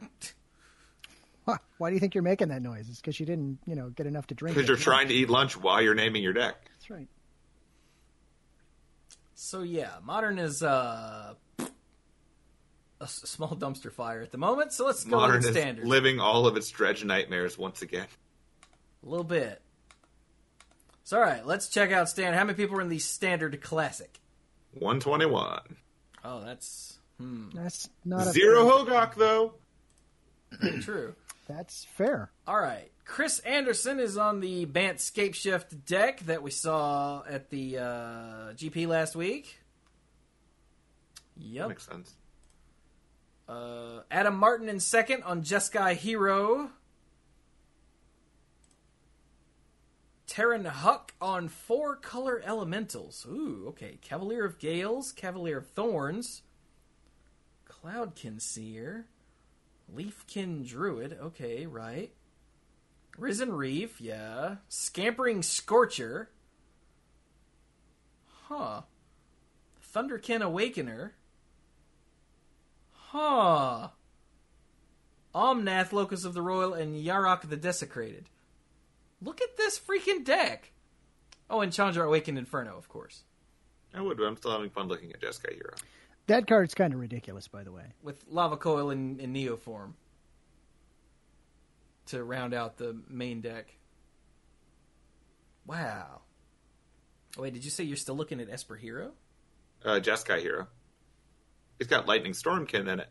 Huh, 1.46 1.58
Why 1.78 1.90
do 1.90 1.96
you 1.96 2.00
think 2.00 2.16
you're 2.16 2.22
making 2.24 2.48
that 2.48 2.62
noise? 2.62 2.88
It's 2.88 3.02
because 3.02 3.20
you 3.20 3.26
didn't, 3.26 3.60
you 3.68 3.76
know, 3.76 3.90
get 3.90 4.06
enough 4.08 4.28
to 4.28 4.34
drink. 4.34 4.56
Because 4.56 4.70
you're 4.70 4.78
trying 4.78 5.10
to 5.10 5.14
eat 5.14 5.30
lunch 5.30 5.58
while 5.58 5.82
you're 5.82 5.94
naming 5.94 6.24
your 6.24 6.32
deck. 6.32 6.56
That's 6.70 6.90
right. 6.90 7.08
so, 9.36 9.62
yeah, 9.62 9.90
Modern 10.06 10.40
is 10.40 10.64
uh, 10.64 11.34
a 13.04 13.06
s- 13.06 13.22
small 13.26 13.50
dumpster 13.56 13.92
fire 13.92 14.22
at 14.22 14.32
the 14.32 14.38
moment. 14.38 14.74
So 14.74 14.86
let's 14.86 15.04
go 15.04 15.18
Modern 15.18 15.42
with 15.42 15.52
standard. 15.52 15.86
living 15.88 16.20
all 16.20 16.48
of 16.48 16.58
its 16.58 16.70
dredge 16.70 17.04
nightmares 17.06 17.58
once 17.58 17.82
again. 17.82 18.08
a 19.06 19.10
little 19.10 19.24
bit. 19.24 19.62
So, 21.04 21.18
all 21.18 21.24
right, 21.24 21.46
let's 21.46 21.68
check 21.70 21.92
out 21.92 22.10
standard. 22.10 22.38
How 22.38 22.46
many 22.46 22.56
people 22.56 22.78
are 22.78 22.82
in 22.82 22.90
the 22.90 23.00
standard 23.00 23.62
classic? 23.62 24.20
121. 24.80 25.60
Oh, 26.24 26.42
that's 26.44 26.98
hmm, 27.20 27.50
That's 27.54 27.90
not 28.06 28.28
a 28.28 28.32
Zero 28.32 28.64
Hogaak, 28.70 29.16
though. 29.16 29.54
true. 30.82 31.14
That's 31.50 31.84
fair. 31.98 32.32
All 32.48 32.58
right. 32.58 32.90
Chris 33.04 33.40
Anderson 33.40 34.00
is 34.00 34.18
on 34.18 34.40
the 34.40 34.64
Bant 34.64 35.02
Scape 35.02 35.36
Shift 35.36 35.86
deck 35.86 36.22
that 36.22 36.42
we 36.42 36.52
saw 36.52 37.22
at 37.30 37.50
the 37.50 37.80
uh, 37.80 37.84
GP 38.56 38.88
last 38.88 39.14
week. 39.14 39.60
Yep. 41.38 41.68
Makes 41.68 41.86
sense. 41.86 42.16
Uh, 43.48 44.02
Adam 44.10 44.36
Martin 44.36 44.70
in 44.70 44.80
second 44.80 45.24
on 45.24 45.44
Jeskai 45.44 45.96
Hero. 45.96 46.72
Terran 50.28 50.66
Huck 50.66 51.14
on 51.22 51.48
four 51.48 51.96
color 51.96 52.42
elementals. 52.44 53.26
Ooh, 53.30 53.66
okay. 53.68 54.00
Cavalier 54.02 54.46
of 54.46 54.58
Gales, 54.58 55.12
Cavalier 55.12 55.58
of 55.58 55.68
Thorns, 55.68 56.42
Cloudkin 57.70 58.42
Seer, 58.42 59.06
Leafkin 59.94 60.68
Druid. 60.68 61.18
Okay, 61.22 61.68
right. 61.68 62.12
Risen 63.18 63.54
Reef, 63.54 64.02
yeah. 64.02 64.56
Scampering 64.70 65.44
Scorcher. 65.44 66.30
Huh. 68.48 68.82
Thunderkin 69.94 70.42
Awakener. 70.42 71.12
Huh. 73.14 73.90
Omnath, 75.36 75.92
Locus 75.92 76.26
of 76.26 76.34
the 76.34 76.42
Roil, 76.42 76.74
and 76.74 76.96
Yarok 76.96 77.48
the 77.48 77.56
Desecrated. 77.56 78.28
Look 79.22 79.40
at 79.40 79.56
this 79.56 79.80
freaking 79.80 80.26
deck. 80.26 80.72
Oh, 81.48 81.62
and 81.62 81.72
Chandra 81.72 82.08
Awakened 82.08 82.40
Inferno, 82.40 82.76
of 82.76 82.90
course. 82.90 83.24
I 83.94 84.02
would, 84.02 84.18
but 84.18 84.24
I'm 84.24 84.36
still 84.36 84.52
having 84.52 84.72
fun 84.72 84.88
looking 84.88 85.12
at 85.12 85.22
Jeskai 85.22 85.54
Hero. 85.54 85.76
That 86.26 86.48
card's 86.48 86.74
kind 86.74 86.92
of 86.92 87.00
ridiculous, 87.00 87.48
by 87.48 87.64
the 87.64 87.72
way. 87.72 87.84
With 88.02 88.24
Lava 88.28 88.58
Coil 88.58 88.90
in, 88.90 89.20
in 89.20 89.32
Neo 89.32 89.58
form. 89.58 89.94
To 92.08 92.24
round 92.24 92.56
out 92.56 92.78
the 92.78 93.00
main 93.08 93.42
deck. 93.42 93.76
Wow. 95.68 96.22
Oh, 97.38 97.44
wait, 97.44 97.54
did 97.54 97.64
you 97.64 97.70
say 97.70 97.84
you're 97.84 97.96
still 97.96 98.16
looking 98.16 98.42
at 98.42 98.50
Esper 98.50 98.76
Hero? 98.76 99.12
Uh, 99.86 100.00
Jeskai 100.00 100.40
Hero. 100.42 100.68
It's 101.84 101.90
got 101.90 102.08
Lightning 102.08 102.32
Stormkin 102.32 102.88
in 102.88 103.02
it. 103.02 103.10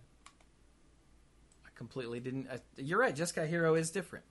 I 1.63 1.69
completely 1.75 2.21
didn't. 2.21 2.49
Uh, 2.49 2.57
you're 2.79 2.99
right, 2.99 3.15
Jeskai 3.15 3.47
Hero 3.47 3.75
is 3.75 3.91
different. 3.91 4.25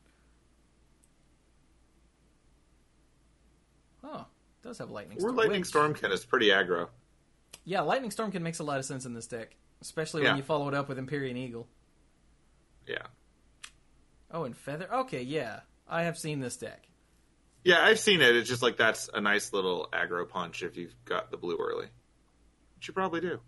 Oh, 4.03 4.21
it 4.63 4.63
does 4.67 4.79
have 4.79 4.89
Lightning 4.89 5.17
Or 5.19 5.21
Storm. 5.21 5.35
Lightning 5.35 5.61
which- 5.61 5.69
Stormkin 5.71 6.11
is 6.11 6.25
pretty 6.25 6.47
aggro. 6.47 6.89
Yeah, 7.65 7.81
Lightning 7.81 8.09
Stormkin 8.09 8.41
makes 8.41 8.57
a 8.57 8.63
lot 8.63 8.79
of 8.79 8.85
sense 8.85 9.05
in 9.05 9.13
this 9.13 9.27
deck, 9.27 9.55
especially 9.79 10.23
Yeah. 10.23 10.29
when 10.29 10.37
you 10.37 10.43
follow 10.43 10.67
it 10.69 10.73
up 10.73 10.89
with 10.89 10.97
Empyrean 10.97 11.37
Eagle. 11.37 11.67
Yeah. 12.87 13.05
Oh, 14.31 14.45
and 14.45 14.57
Feather. 14.57 14.91
Okay, 14.91 15.21
yeah, 15.21 15.59
I 15.87 16.01
have 16.01 16.17
seen 16.17 16.39
this 16.39 16.57
deck. 16.57 16.87
Yeah, 17.63 17.85
I've 17.85 17.99
seen 17.99 18.21
it. 18.21 18.35
It's 18.35 18.49
just 18.49 18.63
like 18.63 18.75
that's 18.77 19.07
a 19.13 19.21
nice 19.21 19.53
little 19.53 19.87
aggro 19.93 20.27
punch 20.27 20.63
if 20.63 20.77
you've 20.77 20.95
got 21.05 21.29
the 21.29 21.37
blue 21.37 21.57
early. 21.59 21.89
Which 22.75 22.87
you 22.87 22.95
probably 22.95 23.21
do. 23.21 23.39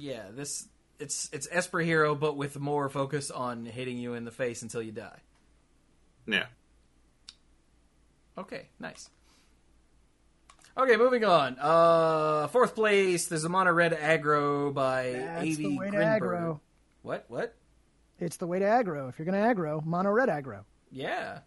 Yeah, 0.00 0.22
this 0.34 0.66
it's 0.98 1.28
it's 1.30 1.46
Esper 1.50 1.80
Hero, 1.80 2.14
but 2.14 2.34
with 2.34 2.58
more 2.58 2.88
focus 2.88 3.30
on 3.30 3.66
hitting 3.66 3.98
you 3.98 4.14
in 4.14 4.24
the 4.24 4.30
face 4.30 4.62
until 4.62 4.80
you 4.80 4.92
die. 4.92 5.18
Yeah. 6.26 6.46
Okay, 8.38 8.68
nice. 8.78 9.10
Okay, 10.78 10.96
moving 10.96 11.22
on. 11.24 11.56
Uh, 11.60 12.46
fourth 12.48 12.74
place, 12.74 13.26
there's 13.26 13.44
a 13.44 13.50
mono 13.50 13.72
red 13.72 13.92
aggro 13.92 14.72
by 14.72 15.12
That's 15.12 15.42
Avi 15.42 15.54
the 15.56 15.76
way 15.76 15.90
to 15.90 15.96
aggro. 15.98 16.60
What? 17.02 17.26
What? 17.28 17.54
It's 18.18 18.38
the 18.38 18.46
way 18.46 18.60
to 18.60 18.64
aggro. 18.64 19.10
If 19.10 19.18
you're 19.18 19.26
going 19.26 19.42
to 19.42 19.46
aggro, 19.46 19.84
mono 19.84 20.10
red 20.10 20.30
aggro. 20.30 20.64
Yeah. 20.90 21.40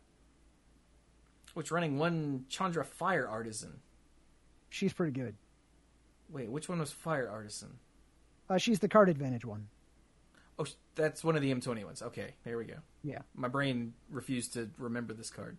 Which 1.56 1.72
running 1.72 1.98
one 1.98 2.46
Chandra 2.50 2.84
Fire 2.84 3.28
Artisan. 3.28 3.80
She's 4.70 4.94
pretty 4.94 5.14
good. 5.14 5.36
Wait, 6.30 6.50
which 6.50 6.70
one 6.70 6.80
was 6.80 6.92
Fire 6.92 7.30
Artisan? 7.30 7.80
Uh, 8.50 8.58
she's 8.58 8.80
the 8.80 8.88
card 8.88 9.10
advantage 9.10 9.46
one. 9.46 9.68
Oh, 10.60 10.64
sh- 10.66 10.74
that's 10.96 11.24
one 11.24 11.36
of 11.36 11.42
the 11.42 11.54
M20 11.54 11.84
ones. 11.86 12.02
Okay, 12.02 12.34
there 12.44 12.58
we 12.58 12.66
go. 12.66 12.76
Yeah. 13.04 13.20
My 13.36 13.48
brain 13.48 13.94
refused 14.12 14.54
to 14.54 14.70
remember 14.78 15.14
this 15.14 15.30
card. 15.30 15.58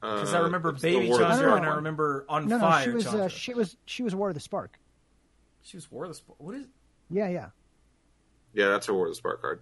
Because 0.00 0.20
Because 0.20 0.34
I 0.34 0.38
remember 0.40 0.72
Baby 0.72 1.10
No, 1.10 1.18
Chandra 1.18 1.50
no, 1.50 1.56
and 1.56 1.66
I 1.66 1.74
remember 1.74 2.24
On 2.28 2.48
No, 2.48 2.56
no, 2.56 2.62
Fire 2.62 2.84
she 2.84 2.90
was 2.90 3.06
uh, 3.06 3.28
she 3.28 3.52
was 3.54 3.76
she 3.84 4.02
was 4.02 4.14
War 4.14 4.28
of 4.28 4.34
the 4.34 4.40
Spark. 4.40 4.78
She 5.62 5.76
was 5.76 5.90
War 5.90 6.04
of 6.04 6.10
the 6.10 6.14
Sp- 6.16 6.38
What 6.38 6.54
is 6.54 6.64
Yeah, 7.10 7.28
yeah, 7.28 7.48
Yeah, 8.54 8.68
that's 8.68 8.86
her 8.86 8.94
War 8.94 9.06
of 9.06 9.10
the 9.12 9.16
Spark 9.16 9.42
card. 9.42 9.60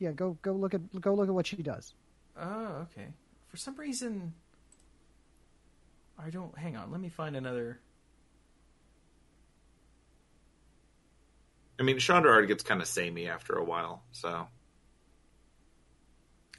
yeah. 0.00 0.10
Go 0.12 0.36
go 0.42 0.52
look 0.52 0.74
at 0.74 1.00
go 1.00 1.14
look 1.14 1.28
at 1.28 1.34
what 1.34 1.46
she 1.46 1.56
does. 1.62 1.94
Oh, 2.36 2.86
okay. 2.90 3.08
For 3.48 3.56
some 3.56 3.76
reason, 3.76 4.32
I 6.18 6.30
don't. 6.30 6.56
Hang 6.58 6.76
on. 6.76 6.90
Let 6.90 7.00
me 7.00 7.08
find 7.10 7.36
another. 7.36 7.78
I 11.82 11.84
mean, 11.84 11.98
Chandra 11.98 12.30
already 12.30 12.46
gets 12.46 12.62
kind 12.62 12.80
of 12.80 12.86
samey 12.86 13.28
after 13.28 13.54
a 13.54 13.64
while, 13.64 14.04
so. 14.12 14.46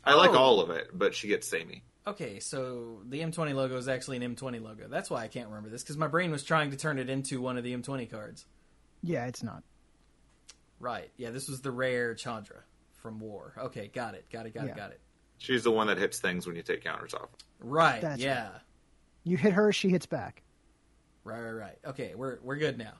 I 0.03 0.15
like 0.15 0.31
Oh. 0.31 0.37
all 0.37 0.59
of 0.59 0.69
it, 0.69 0.89
but 0.93 1.15
she 1.15 1.29
gets 1.29 1.47
samey. 1.47 1.81
Okay, 2.05 2.41
so 2.41 2.99
the 3.05 3.21
M20 3.21 3.53
logo 3.53 3.77
is 3.77 3.87
actually 3.87 4.17
an 4.17 4.35
M20 4.35 4.61
logo. 4.61 4.89
That's 4.89 5.09
why 5.09 5.23
I 5.23 5.29
can't 5.29 5.47
remember 5.47 5.69
this 5.69 5.81
because 5.81 5.95
my 5.95 6.07
brain 6.07 6.29
was 6.29 6.43
trying 6.43 6.71
to 6.71 6.77
turn 6.77 6.99
it 6.99 7.09
into 7.09 7.39
one 7.39 7.57
of 7.57 7.63
the 7.63 7.73
M20 7.73 8.11
cards. 8.11 8.45
Yeah, 9.01 9.25
it's 9.27 9.41
not. 9.41 9.63
Right. 10.81 11.09
Yeah, 11.15 11.29
this 11.29 11.47
was 11.47 11.61
the 11.61 11.71
rare 11.71 12.13
Chandra 12.15 12.63
from 12.95 13.21
War. 13.21 13.53
Okay, 13.57 13.87
got 13.87 14.15
it. 14.15 14.25
Got 14.29 14.45
it. 14.45 14.53
Got 14.53 14.65
Yeah. 14.65 14.71
it. 14.71 14.75
Got 14.75 14.91
it. 14.91 14.99
She's 15.37 15.63
the 15.63 15.71
one 15.71 15.87
that 15.87 15.97
hits 15.97 16.19
things 16.19 16.45
when 16.45 16.57
you 16.57 16.63
take 16.63 16.83
counters 16.83 17.13
off. 17.13 17.29
Right. 17.61 18.01
That's 18.01 18.21
yeah. 18.21 18.49
You 19.23 19.37
hit 19.37 19.53
her, 19.53 19.71
she 19.71 19.87
hits 19.87 20.05
back. 20.05 20.43
Right. 21.23 21.39
Right. 21.39 21.51
Right. 21.53 21.79
Okay, 21.85 22.13
we're 22.13 22.39
we're 22.41 22.57
good 22.57 22.77
now. 22.77 22.95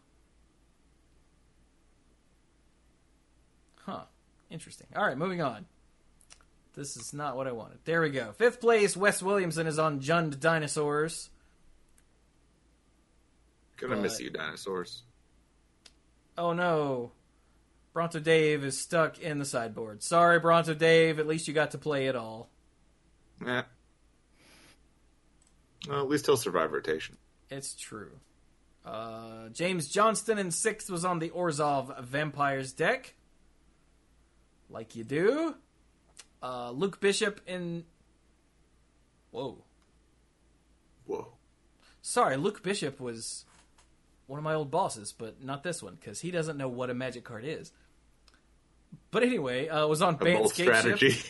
Huh. 3.86 4.04
Interesting. 4.50 4.88
All 4.96 5.06
right, 5.06 5.18
moving 5.18 5.42
on. 5.42 5.66
This 6.76 6.98
is 6.98 7.14
not 7.14 7.38
what 7.38 7.48
I 7.48 7.52
wanted. 7.52 7.80
There 7.86 8.02
we 8.02 8.10
go. 8.10 8.32
Fifth 8.34 8.60
place, 8.60 8.98
Wes 8.98 9.22
Williamson 9.22 9.68
is 9.68 9.78
on 9.78 10.00
Jund 10.00 10.40
Dinosaurs. 10.40 11.30
Gonna 13.78 13.98
miss 13.98 14.20
you, 14.20 14.30
dinosaurs. 14.30 15.04
Oh 16.38 16.54
no. 16.54 17.12
Bronto 17.94 18.20
Dave 18.20 18.64
is 18.64 18.80
stuck 18.80 19.20
in 19.20 19.38
the 19.38 19.46
sideboard. 19.46 20.02
Sorry, 20.02 20.40
Bronto 20.40 20.74
Dave. 20.74 21.20
At 21.20 21.28
least 21.28 21.48
you 21.48 21.54
got 21.54 21.72
to 21.72 21.78
play 21.78 22.08
it 22.08 22.16
all. 22.16 22.50
Yeah. 23.46 23.64
Well, 25.88 26.02
at 26.02 26.10
least 26.10 26.26
he'll 26.26 26.38
survive 26.38 26.72
rotation. 26.72 27.18
It's 27.52 27.76
true. 27.76 28.12
Uh, 28.84 29.50
James 29.50 29.90
Johnston 29.90 30.40
in 30.40 30.50
sixth 30.50 30.90
was 30.90 31.06
on 31.06 31.20
the 31.20 31.30
Orzhov 31.30 32.04
Vampires 32.04 32.72
deck. 32.72 33.14
Like 34.74 34.96
you 34.96 35.04
do. 35.04 35.56
Uh, 36.42 36.72
Luke 36.72 37.00
Bishop 37.00 37.40
in. 37.48 37.86
Whoa. 39.32 39.64
Whoa. 41.06 41.28
Sorry, 42.02 42.36
Luke 42.36 42.64
Bishop 42.64 43.00
was 43.00 43.46
one 44.28 44.40
of 44.40 44.44
my 44.44 44.56
old 44.56 44.72
bosses, 44.72 45.14
but 45.16 45.42
not 45.44 45.64
this 45.64 45.82
one, 45.82 45.96
because 45.96 46.20
he 46.20 46.32
doesn't 46.32 46.58
know 46.58 46.68
what 46.68 46.90
a 46.90 46.94
magic 46.94 47.24
card 47.24 47.46
is. 47.46 47.72
But 49.12 49.24
anyway, 49.24 49.70
uh, 49.70 49.88
was 49.88 50.02
on 50.02 50.16
bold 50.16 50.52
strategy. 50.52 51.16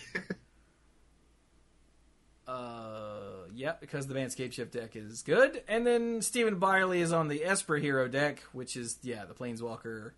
Uh, 2.46 3.48
yeah, 3.56 3.72
because 3.80 4.06
the 4.06 4.14
Manscaped 4.14 4.52
Shift 4.52 4.74
deck 4.74 4.98
is 4.98 5.22
good. 5.22 5.64
And 5.68 5.88
then 5.88 6.22
Stephen 6.22 6.60
Byerly 6.60 7.00
is 7.00 7.14
on 7.14 7.30
the 7.30 7.46
Esper 7.46 7.78
Hero 7.78 8.10
deck, 8.10 8.44
which 8.52 8.76
is, 8.76 8.98
yeah, 9.02 9.24
the 9.24 9.34
Planeswalker 9.34 10.12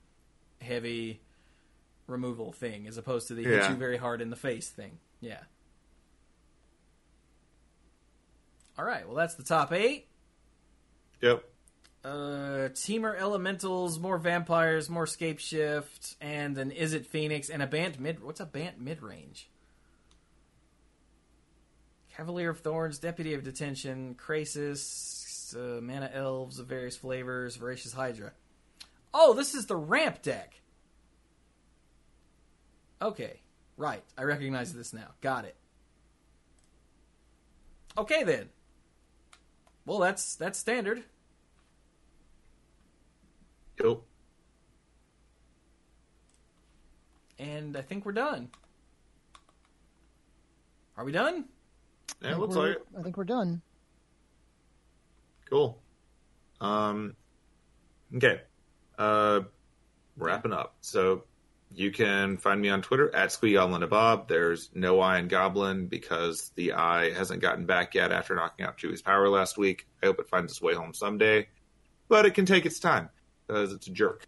heavy 0.59 1.21
removal 2.07 2.51
thing, 2.51 2.87
as 2.87 2.97
opposed 2.97 3.27
to 3.29 3.33
the 3.33 3.43
hit 3.43 3.69
you 3.69 3.75
very 3.75 3.97
hard 3.97 4.21
in 4.21 4.29
the 4.29 4.35
face 4.35 4.69
thing. 4.69 4.99
Yeah. 5.21 5.39
Alright, 8.77 9.07
well, 9.07 9.15
that's 9.15 9.35
the 9.35 9.43
top 9.43 9.71
eight. 9.71 10.07
yep. 11.21 11.43
Uh, 12.03 12.69
Temur 12.73 13.19
Elementals, 13.19 13.99
more 13.99 14.19
Vampires, 14.19 14.91
more 14.91 15.07
Scape 15.07 15.39
Shift, 15.39 16.15
and 16.21 16.55
an 16.59 16.69
Izzet 16.69 17.07
Phoenix, 17.07 17.49
and 17.49 17.63
a 17.63 17.67
Bant 17.67 17.99
mid. 17.99 18.21
What's 18.21 18.39
a 18.39 18.45
Bant 18.45 18.79
mid 18.79 19.01
range? 19.01 19.49
Cavalier 22.15 22.51
of 22.51 22.59
Thorns, 22.59 22.99
Deputy 22.99 23.33
of 23.33 23.43
Detention, 23.43 24.15
Krasis, 24.15 25.55
uh, 25.55 25.81
Mana 25.81 26.11
Elves 26.13 26.59
of 26.59 26.67
various 26.67 26.95
flavors, 26.95 27.55
Voracious 27.55 27.93
Hydra. 27.93 28.33
Oh, 29.11 29.33
this 29.33 29.55
is 29.55 29.65
the 29.65 29.75
ramp 29.75 30.21
deck. 30.21 30.61
Okay, 33.01 33.41
right. 33.77 34.03
I 34.17 34.23
recognize 34.23 34.73
this 34.73 34.93
now. 34.93 35.07
Got 35.21 35.45
it. 35.45 35.55
Okay 37.97 38.23
then. 38.23 38.49
Well, 39.85 39.99
that's 39.99 40.35
that's 40.35 40.57
standard. 40.57 41.03
Yep. 43.83 43.99
And 47.37 47.75
I 47.77 47.81
think 47.81 48.05
we're 48.05 48.13
done. 48.13 48.49
Are 50.97 51.03
we 51.03 51.11
done? 51.11 51.45
Yeah, 52.21 52.31
it 52.31 52.39
looks 52.39 52.55
like 52.55 52.77
it. 52.77 52.85
I 52.97 53.01
think 53.01 53.17
we're 53.17 53.25
done. 53.25 53.61
Cool. 55.49 55.77
Um, 56.61 57.15
okay. 58.15 58.41
Uh, 58.97 59.41
wrapping 60.17 60.53
up. 60.53 60.75
So 60.81 61.23
you 61.75 61.91
can 61.91 62.37
find 62.37 62.61
me 62.61 62.69
on 62.69 62.81
Twitter 62.81 63.13
at 63.13 63.29
SqueeGoblnNabob. 63.29 64.27
There's 64.27 64.69
no 64.73 64.99
eye 64.99 65.19
in 65.19 65.27
Goblin 65.27 65.87
because 65.87 66.51
the 66.55 66.73
eye 66.73 67.11
hasn't 67.11 67.41
gotten 67.41 67.65
back 67.65 67.95
yet 67.95 68.11
after 68.11 68.35
knocking 68.35 68.65
out 68.65 68.77
Chewie's 68.77 69.01
power 69.01 69.27
last 69.29 69.57
week. 69.57 69.85
I 70.01 70.05
hope 70.05 70.19
it 70.19 70.29
finds 70.29 70.53
its 70.53 70.61
way 70.61 70.73
home 70.73 70.93
someday, 70.93 71.47
but 72.07 72.25
it 72.25 72.33
can 72.33 72.45
take 72.45 72.65
its 72.65 72.79
time 72.79 73.09
because 73.45 73.73
it's 73.73 73.87
a 73.87 73.91
jerk. 73.91 74.27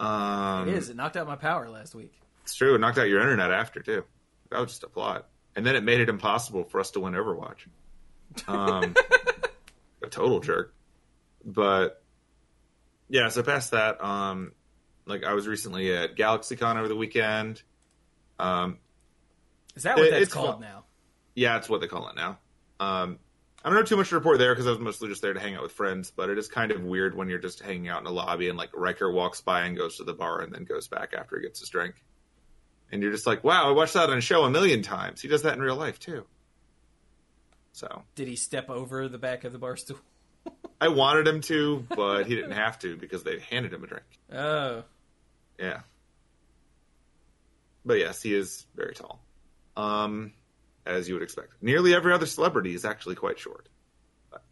Um, 0.00 0.68
it 0.68 0.74
is. 0.74 0.88
It 0.88 0.96
knocked 0.96 1.16
out 1.16 1.26
my 1.26 1.36
power 1.36 1.68
last 1.68 1.94
week. 1.94 2.12
It's 2.44 2.54
true. 2.54 2.74
It 2.74 2.78
knocked 2.78 2.98
out 2.98 3.08
your 3.08 3.20
internet 3.20 3.52
after 3.52 3.80
too. 3.80 4.04
That 4.50 4.60
was 4.60 4.70
just 4.70 4.84
a 4.84 4.88
plot, 4.88 5.28
and 5.54 5.66
then 5.66 5.76
it 5.76 5.84
made 5.84 6.00
it 6.00 6.08
impossible 6.08 6.64
for 6.64 6.80
us 6.80 6.92
to 6.92 7.00
win 7.00 7.14
Overwatch. 7.14 7.66
Um, 8.46 8.94
a 10.02 10.06
total 10.08 10.40
jerk. 10.40 10.74
But 11.44 12.02
yeah, 13.08 13.28
so 13.28 13.42
past 13.42 13.72
that, 13.72 14.02
um, 14.02 14.52
like 15.08 15.24
I 15.24 15.34
was 15.34 15.46
recently 15.46 15.92
at 15.96 16.16
GalaxyCon 16.16 16.76
over 16.76 16.88
the 16.88 16.96
weekend. 16.96 17.62
Um, 18.38 18.78
Is 19.74 19.82
that 19.84 19.96
what 19.96 20.06
It- 20.06 20.10
that's 20.12 20.22
it's 20.24 20.32
called 20.32 20.54
fun. 20.56 20.60
now? 20.60 20.84
yeah, 21.34 21.56
it's 21.56 21.68
what 21.68 21.80
they 21.80 21.86
call 21.88 22.08
it 22.08 22.16
now. 22.16 22.38
Um, 22.80 23.18
I 23.64 23.68
don't 23.70 23.78
know 23.78 23.84
too 23.84 23.96
much 23.96 24.10
to 24.10 24.14
report 24.14 24.38
there 24.38 24.52
because 24.54 24.66
I 24.66 24.70
was 24.70 24.78
mostly 24.78 25.08
just 25.08 25.20
there 25.22 25.32
to 25.34 25.40
hang 25.40 25.54
out 25.56 25.62
with 25.62 25.72
friends. 25.72 26.12
But 26.12 26.30
it 26.30 26.38
is 26.38 26.46
kind 26.48 26.70
of 26.70 26.82
weird 26.82 27.14
when 27.16 27.28
you're 27.28 27.38
just 27.40 27.60
hanging 27.60 27.88
out 27.88 28.00
in 28.00 28.06
a 28.06 28.10
lobby 28.12 28.48
and 28.48 28.56
like 28.56 28.70
Riker 28.74 29.10
walks 29.10 29.40
by 29.40 29.62
and 29.62 29.76
goes 29.76 29.96
to 29.96 30.04
the 30.04 30.14
bar 30.14 30.40
and 30.42 30.52
then 30.52 30.64
goes 30.64 30.86
back 30.88 31.12
after 31.14 31.36
he 31.36 31.42
gets 31.42 31.58
his 31.60 31.68
drink, 31.68 31.96
and 32.92 33.02
you're 33.02 33.10
just 33.12 33.26
like, 33.26 33.42
"Wow, 33.42 33.68
I 33.68 33.72
watched 33.72 33.94
that 33.94 34.10
on 34.10 34.18
a 34.18 34.20
show 34.20 34.44
a 34.44 34.50
million 34.50 34.82
times. 34.82 35.20
He 35.20 35.28
does 35.28 35.42
that 35.42 35.54
in 35.54 35.60
real 35.60 35.76
life 35.76 35.98
too." 35.98 36.24
So 37.72 38.02
Did 38.14 38.28
he 38.28 38.36
step 38.36 38.70
over 38.70 39.08
the 39.08 39.18
back 39.18 39.44
of 39.44 39.52
the 39.52 39.58
bar 39.58 39.76
stool? 39.76 39.98
I 40.80 40.88
wanted 40.88 41.26
him 41.28 41.40
to, 41.42 41.84
but 41.94 42.24
he 42.26 42.34
didn't 42.34 42.52
have 42.52 42.78
to 42.80 42.96
because 42.96 43.22
they 43.24 43.38
handed 43.40 43.72
him 43.72 43.82
a 43.84 43.86
drink. 43.86 44.04
Oh, 44.32 44.84
Yeah. 45.58 45.80
But 47.84 47.98
yes, 47.98 48.22
he 48.22 48.34
is 48.34 48.66
very 48.74 48.94
tall. 48.94 49.20
Um, 49.76 50.32
as 50.88 51.08
you 51.08 51.14
would 51.14 51.22
expect. 51.22 51.52
Nearly 51.60 51.94
every 51.94 52.12
other 52.12 52.26
celebrity 52.26 52.74
is 52.74 52.84
actually 52.84 53.14
quite 53.14 53.38
short. 53.38 53.68
But 54.30 54.42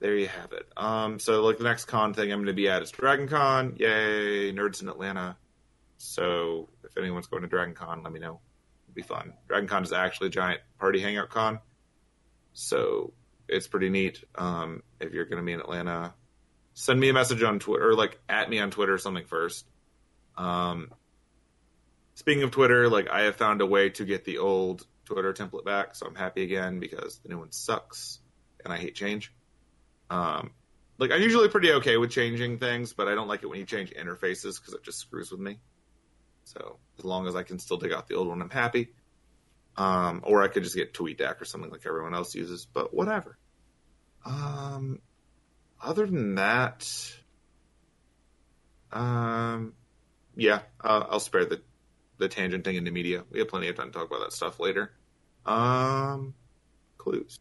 there 0.00 0.16
you 0.16 0.26
have 0.26 0.52
it. 0.52 0.66
Um, 0.76 1.18
so 1.18 1.42
like 1.42 1.58
the 1.58 1.64
next 1.64 1.84
con 1.84 2.14
thing 2.14 2.32
I'm 2.32 2.38
going 2.38 2.46
to 2.46 2.52
be 2.54 2.68
at 2.68 2.82
is 2.82 2.90
Dragon 2.90 3.28
Con. 3.28 3.76
Yay, 3.78 4.52
nerds 4.52 4.82
in 4.82 4.88
Atlanta. 4.88 5.36
So 5.98 6.68
if 6.82 6.96
anyone's 6.96 7.26
going 7.26 7.42
to 7.42 7.48
Dragon 7.48 7.74
Con, 7.74 8.02
let 8.02 8.12
me 8.12 8.20
know. 8.20 8.40
It'll 8.84 8.94
be 8.94 9.02
fun. 9.02 9.34
Dragon 9.48 9.68
Con 9.68 9.82
is 9.82 9.92
actually 9.92 10.28
a 10.28 10.30
giant 10.30 10.60
party 10.78 11.00
hangout 11.00 11.30
con. 11.30 11.60
So 12.54 13.12
it's 13.48 13.68
pretty 13.68 13.90
neat. 13.90 14.24
Um, 14.34 14.82
if 15.00 15.12
you're 15.12 15.26
going 15.26 15.42
to 15.42 15.44
be 15.44 15.52
in 15.52 15.60
Atlanta, 15.60 16.14
send 16.74 17.00
me 17.00 17.08
a 17.08 17.12
message 17.12 17.42
on 17.42 17.58
Twitter, 17.58 17.90
or 17.90 17.94
like 17.94 18.20
at 18.28 18.50
me 18.50 18.58
on 18.58 18.70
Twitter 18.70 18.92
or 18.92 18.98
something 18.98 19.24
first. 19.24 19.66
Um, 20.36 20.90
speaking 22.14 22.42
of 22.42 22.50
Twitter, 22.50 22.88
like 22.88 23.08
I 23.08 23.22
have 23.22 23.36
found 23.36 23.60
a 23.60 23.66
way 23.66 23.90
to 23.90 24.04
get 24.04 24.24
the 24.24 24.38
old 24.38 24.86
Twitter 25.04 25.32
template 25.32 25.64
back, 25.64 25.94
so 25.94 26.06
I'm 26.06 26.14
happy 26.14 26.42
again 26.42 26.80
because 26.80 27.18
the 27.18 27.28
new 27.28 27.38
one 27.38 27.52
sucks 27.52 28.18
and 28.64 28.72
I 28.72 28.76
hate 28.76 28.94
change. 28.94 29.32
Um, 30.10 30.50
like 30.98 31.10
I'm 31.10 31.22
usually 31.22 31.48
pretty 31.48 31.72
okay 31.72 31.96
with 31.96 32.10
changing 32.10 32.58
things, 32.58 32.92
but 32.92 33.08
I 33.08 33.14
don't 33.14 33.28
like 33.28 33.42
it 33.42 33.46
when 33.46 33.58
you 33.58 33.66
change 33.66 33.90
interfaces 33.90 34.60
because 34.60 34.74
it 34.74 34.82
just 34.82 34.98
screws 34.98 35.30
with 35.30 35.40
me. 35.40 35.58
So 36.44 36.78
as 36.98 37.04
long 37.04 37.26
as 37.26 37.36
I 37.36 37.42
can 37.42 37.58
still 37.58 37.76
dig 37.76 37.92
out 37.92 38.08
the 38.08 38.16
old 38.16 38.28
one, 38.28 38.42
I'm 38.42 38.50
happy. 38.50 38.92
Um, 39.76 40.20
or 40.24 40.42
I 40.42 40.48
could 40.48 40.62
just 40.62 40.76
get 40.76 40.94
TweetDeck 40.94 41.40
or 41.40 41.44
something 41.44 41.70
like 41.70 41.84
everyone 41.86 42.14
else 42.14 42.34
uses, 42.34 42.64
but 42.64 42.94
whatever. 42.94 43.38
Um, 44.24 45.00
other 45.84 46.06
than 46.06 46.36
that, 46.36 46.88
um, 48.92 49.74
yeah, 50.36 50.60
uh, 50.82 51.04
I'll 51.10 51.20
spare 51.20 51.44
the 51.44 51.60
the 52.18 52.28
tangenting 52.28 52.76
into 52.76 52.90
media. 52.90 53.24
We 53.30 53.40
have 53.40 53.48
plenty 53.48 53.68
of 53.68 53.76
time 53.76 53.90
to 53.90 53.98
talk 53.98 54.06
about 54.06 54.20
that 54.20 54.32
stuff 54.32 54.60
later. 54.60 54.92
Um, 55.44 56.34
Cluze. 56.96 57.38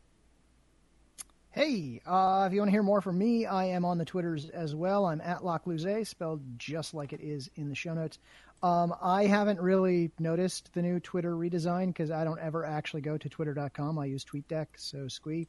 Hey, 1.51 2.01
uh, 2.03 2.45
if 2.47 2.53
you 2.53 2.59
want 2.59 2.69
to 2.69 2.71
hear 2.71 2.81
more 2.81 2.99
from 2.99 3.19
me, 3.19 3.45
I 3.45 3.65
am 3.65 3.85
on 3.85 3.99
the 3.99 4.05
Twitters 4.05 4.49
as 4.49 4.73
well. 4.73 5.05
I'm 5.05 5.21
at 5.21 5.41
lacluyze, 5.41 6.07
spelled 6.07 6.41
just 6.57 6.95
like 6.95 7.13
it 7.13 7.21
is 7.21 7.51
in 7.55 7.69
the 7.69 7.75
show 7.75 7.93
notes. 7.93 8.17
Um, 8.63 8.95
I 9.01 9.25
haven't 9.25 9.59
really 9.59 10.11
noticed 10.19 10.73
the 10.73 10.81
new 10.81 11.01
Twitter 11.01 11.35
redesign 11.35 11.87
because 11.87 12.11
I 12.11 12.23
don't 12.23 12.39
ever 12.39 12.65
actually 12.65 13.01
go 13.01 13.17
to 13.17 13.27
twitter.com. 13.27 13.99
I 13.99 14.05
use 14.05 14.23
TweetDeck. 14.23 14.67
So, 14.77 15.09
Squee, 15.09 15.47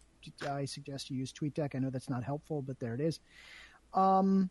I 0.49 0.65
suggest 0.65 1.11
you 1.11 1.17
use 1.17 1.33
TweetDeck. 1.33 1.77
I 1.77 1.79
know 1.79 1.91
that's 1.91 2.11
not 2.11 2.25
helpful, 2.25 2.61
but 2.61 2.81
there 2.81 2.93
it 2.93 3.01
is. 3.01 3.21
Um, 3.95 4.51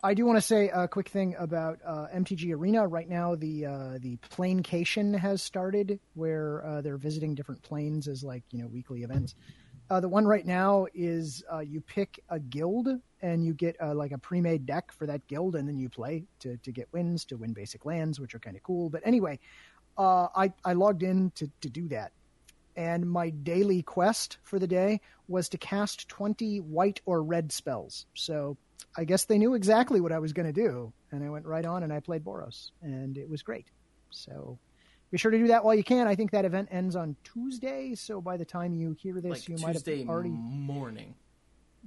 I 0.00 0.14
do 0.14 0.24
want 0.26 0.36
to 0.36 0.42
say 0.42 0.68
a 0.68 0.86
quick 0.86 1.08
thing 1.08 1.34
about 1.40 1.80
uh, 1.84 2.06
MTG 2.14 2.54
Arena. 2.54 2.86
Right 2.86 3.08
now, 3.08 3.34
the 3.34 3.66
uh, 3.66 3.98
the 3.98 4.16
Planecation 4.30 5.12
has 5.14 5.42
started, 5.42 5.98
where 6.14 6.64
uh, 6.64 6.80
they're 6.82 6.98
visiting 6.98 7.34
different 7.34 7.62
planes 7.62 8.06
as 8.06 8.22
like 8.22 8.44
you 8.52 8.62
know 8.62 8.68
weekly 8.68 9.02
events. 9.02 9.34
Uh, 9.90 10.00
the 10.00 10.08
one 10.08 10.26
right 10.26 10.44
now 10.44 10.86
is 10.94 11.42
uh, 11.52 11.60
you 11.60 11.80
pick 11.80 12.20
a 12.28 12.38
guild 12.38 12.88
and 13.22 13.44
you 13.44 13.54
get 13.54 13.74
uh, 13.80 13.94
like 13.94 14.12
a 14.12 14.18
pre-made 14.18 14.66
deck 14.66 14.92
for 14.92 15.06
that 15.06 15.26
guild, 15.26 15.56
and 15.56 15.66
then 15.66 15.78
you 15.78 15.88
play 15.88 16.24
to 16.40 16.56
to 16.58 16.70
get 16.70 16.88
wins 16.92 17.24
to 17.24 17.36
win 17.36 17.52
basic 17.52 17.84
lands, 17.84 18.20
which 18.20 18.34
are 18.34 18.38
kind 18.38 18.56
of 18.56 18.62
cool. 18.62 18.90
But 18.90 19.02
anyway, 19.04 19.38
I 19.96 20.52
I 20.64 20.74
logged 20.74 21.02
in 21.02 21.30
to 21.36 21.50
to 21.62 21.70
do 21.70 21.88
that, 21.88 22.12
and 22.76 23.10
my 23.10 23.30
daily 23.30 23.82
quest 23.82 24.38
for 24.42 24.58
the 24.58 24.66
day 24.66 25.00
was 25.26 25.48
to 25.48 25.58
cast 25.58 26.08
twenty 26.08 26.58
white 26.58 27.00
or 27.06 27.22
red 27.22 27.50
spells. 27.50 28.06
So 28.14 28.56
I 28.96 29.04
guess 29.04 29.24
they 29.24 29.38
knew 29.38 29.54
exactly 29.54 30.00
what 30.00 30.12
I 30.12 30.18
was 30.18 30.32
going 30.32 30.46
to 30.46 30.52
do, 30.52 30.92
and 31.10 31.24
I 31.24 31.30
went 31.30 31.46
right 31.46 31.64
on 31.64 31.82
and 31.82 31.92
I 31.92 32.00
played 32.00 32.24
Boros, 32.24 32.70
and 32.82 33.16
it 33.18 33.28
was 33.28 33.42
great. 33.42 33.66
So 34.10 34.58
be 35.10 35.18
sure 35.18 35.30
to 35.30 35.38
do 35.38 35.46
that 35.48 35.64
while 35.64 35.74
you 35.74 35.84
can. 35.84 36.06
I 36.06 36.14
think 36.14 36.32
that 36.32 36.44
event 36.44 36.68
ends 36.70 36.96
on 36.96 37.16
Tuesday, 37.24 37.94
so 37.94 38.20
by 38.20 38.36
the 38.36 38.44
time 38.44 38.74
you 38.74 38.96
hear 38.98 39.14
this, 39.20 39.30
like 39.30 39.48
you 39.48 39.56
Tuesday 39.56 39.96
might 39.96 40.06
have 40.06 40.08
already 40.08 40.30
morning. 40.30 41.14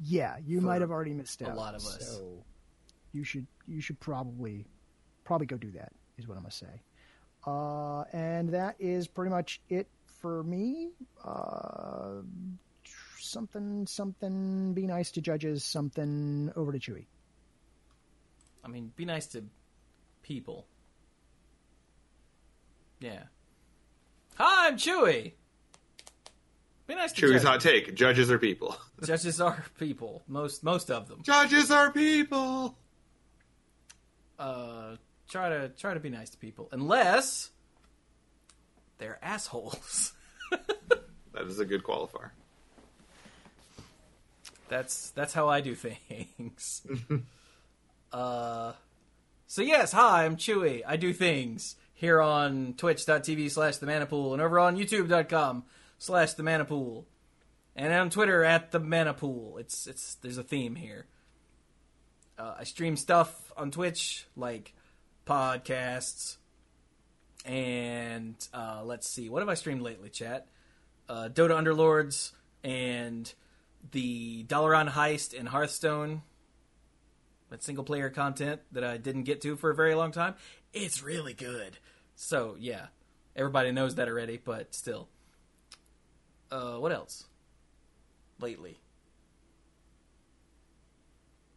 yeah, 0.03 0.37
you 0.45 0.61
might 0.61 0.81
have 0.81 0.91
already 0.91 1.13
missed 1.13 1.41
it. 1.41 1.47
a 1.47 1.53
lot 1.53 1.75
of 1.75 1.81
us. 1.81 2.07
So 2.07 2.43
you 3.11 3.23
should 3.23 3.45
you 3.67 3.81
should 3.81 3.99
probably 3.99 4.65
probably 5.23 5.47
go 5.47 5.57
do 5.57 5.71
that. 5.71 5.91
Is 6.17 6.27
what 6.27 6.35
I'm 6.35 6.43
gonna 6.43 6.51
say. 6.51 6.81
Uh, 7.45 8.03
and 8.13 8.49
that 8.49 8.75
is 8.79 9.07
pretty 9.07 9.31
much 9.31 9.61
it 9.69 9.87
for 10.19 10.43
me. 10.43 10.91
Uh, 11.23 12.21
something 13.19 13.85
something. 13.87 14.73
Be 14.73 14.87
nice 14.87 15.11
to 15.11 15.21
judges. 15.21 15.63
Something 15.63 16.51
over 16.55 16.71
to 16.71 16.79
Chewie. 16.79 17.05
I 18.63 18.67
mean, 18.67 18.91
be 18.95 19.05
nice 19.05 19.27
to 19.27 19.43
people. 20.21 20.67
Yeah. 23.01 23.23
Hi, 24.35 24.67
I'm 24.67 24.77
Chewie. 24.77 25.33
Be 26.85 26.95
nice 26.95 27.11
to 27.13 27.21
Chewie's 27.21 27.31
judges. 27.31 27.43
hot 27.47 27.61
take: 27.61 27.95
judges 27.95 28.29
are 28.29 28.37
people. 28.37 28.77
Judges 29.03 29.41
are 29.41 29.65
people. 29.79 30.21
Most 30.27 30.63
most 30.63 30.91
of 30.91 31.07
them. 31.07 31.21
Judges 31.23 31.71
are 31.71 31.91
people. 31.91 32.77
Uh, 34.37 34.97
try 35.27 35.49
to 35.49 35.69
try 35.69 35.95
to 35.95 35.99
be 35.99 36.09
nice 36.11 36.29
to 36.29 36.37
people, 36.37 36.69
unless 36.71 37.49
they're 38.99 39.19
assholes. 39.21 40.13
That 41.33 41.47
is 41.47 41.59
a 41.59 41.65
good 41.65 41.81
qualifier. 41.81 42.31
That's 44.67 45.11
that's 45.11 45.33
how 45.33 45.47
I 45.47 45.61
do 45.61 45.75
things. 45.75 46.85
uh, 48.11 48.73
so 49.47 49.61
yes, 49.61 49.93
hi, 49.93 50.25
I'm 50.25 50.35
Chewie. 50.35 50.81
I 50.85 50.97
do 50.97 51.13
things 51.13 51.77
here 52.01 52.19
on 52.19 52.73
Twitch.tv 52.73 53.51
slash 53.51 53.77
the 53.77 53.85
Manapool 53.85 54.33
and 54.33 54.41
over 54.41 54.57
on 54.57 54.75
YouTube.com 54.75 55.63
slash 55.99 56.33
the 56.33 56.41
Manapool, 56.41 57.05
and 57.75 57.93
on 57.93 58.09
Twitter 58.09 58.43
at 58.43 58.71
the 58.71 58.79
Manapool. 58.79 59.59
It's 59.59 59.85
it's 59.85 60.15
there's 60.15 60.39
a 60.39 60.43
theme 60.43 60.73
here. 60.73 61.05
Uh, 62.39 62.55
I 62.57 62.63
stream 62.63 62.97
stuff 62.97 63.53
on 63.55 63.69
Twitch 63.69 64.25
like 64.35 64.73
podcasts, 65.27 66.37
and 67.45 68.35
uh, 68.51 68.81
let's 68.83 69.07
see, 69.07 69.29
what 69.29 69.43
have 69.43 69.49
I 69.49 69.53
streamed 69.53 69.83
lately, 69.83 70.09
chat? 70.09 70.47
Uh, 71.07 71.29
Dota 71.31 71.51
Underlords 71.51 72.31
and 72.63 73.31
the 73.91 74.43
Dalaran 74.45 74.89
heist 74.89 75.35
in 75.35 75.45
Hearthstone. 75.45 76.23
That 77.51 77.61
single 77.61 77.83
player 77.83 78.09
content 78.09 78.61
that 78.71 78.83
I 78.83 78.97
didn't 78.97 79.23
get 79.23 79.41
to 79.41 79.55
for 79.55 79.69
a 79.69 79.75
very 79.75 79.93
long 79.93 80.11
time. 80.11 80.33
It's 80.73 81.03
really 81.03 81.33
good. 81.33 81.77
So 82.21 82.55
yeah, 82.59 82.85
everybody 83.35 83.71
knows 83.71 83.95
that 83.95 84.07
already, 84.07 84.37
but 84.37 84.75
still. 84.75 85.09
Uh, 86.51 86.75
what 86.75 86.91
else? 86.91 87.25
Lately. 88.39 88.79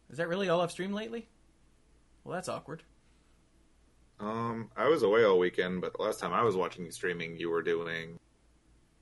Is 0.09 0.17
that 0.17 0.27
really 0.27 0.49
all 0.49 0.61
I've 0.61 0.71
streamed 0.71 0.95
lately? 0.95 1.27
Well, 2.23 2.33
that's 2.33 2.49
awkward. 2.49 2.81
Um, 4.19 4.71
I 4.75 4.87
was 4.87 5.03
away 5.03 5.23
all 5.23 5.37
weekend, 5.37 5.81
but 5.81 5.93
the 5.95 6.01
last 6.01 6.19
time 6.19 6.33
I 6.33 6.41
was 6.41 6.55
watching 6.55 6.83
you 6.83 6.91
streaming, 6.91 7.37
you 7.37 7.51
were 7.51 7.61
doing 7.61 8.17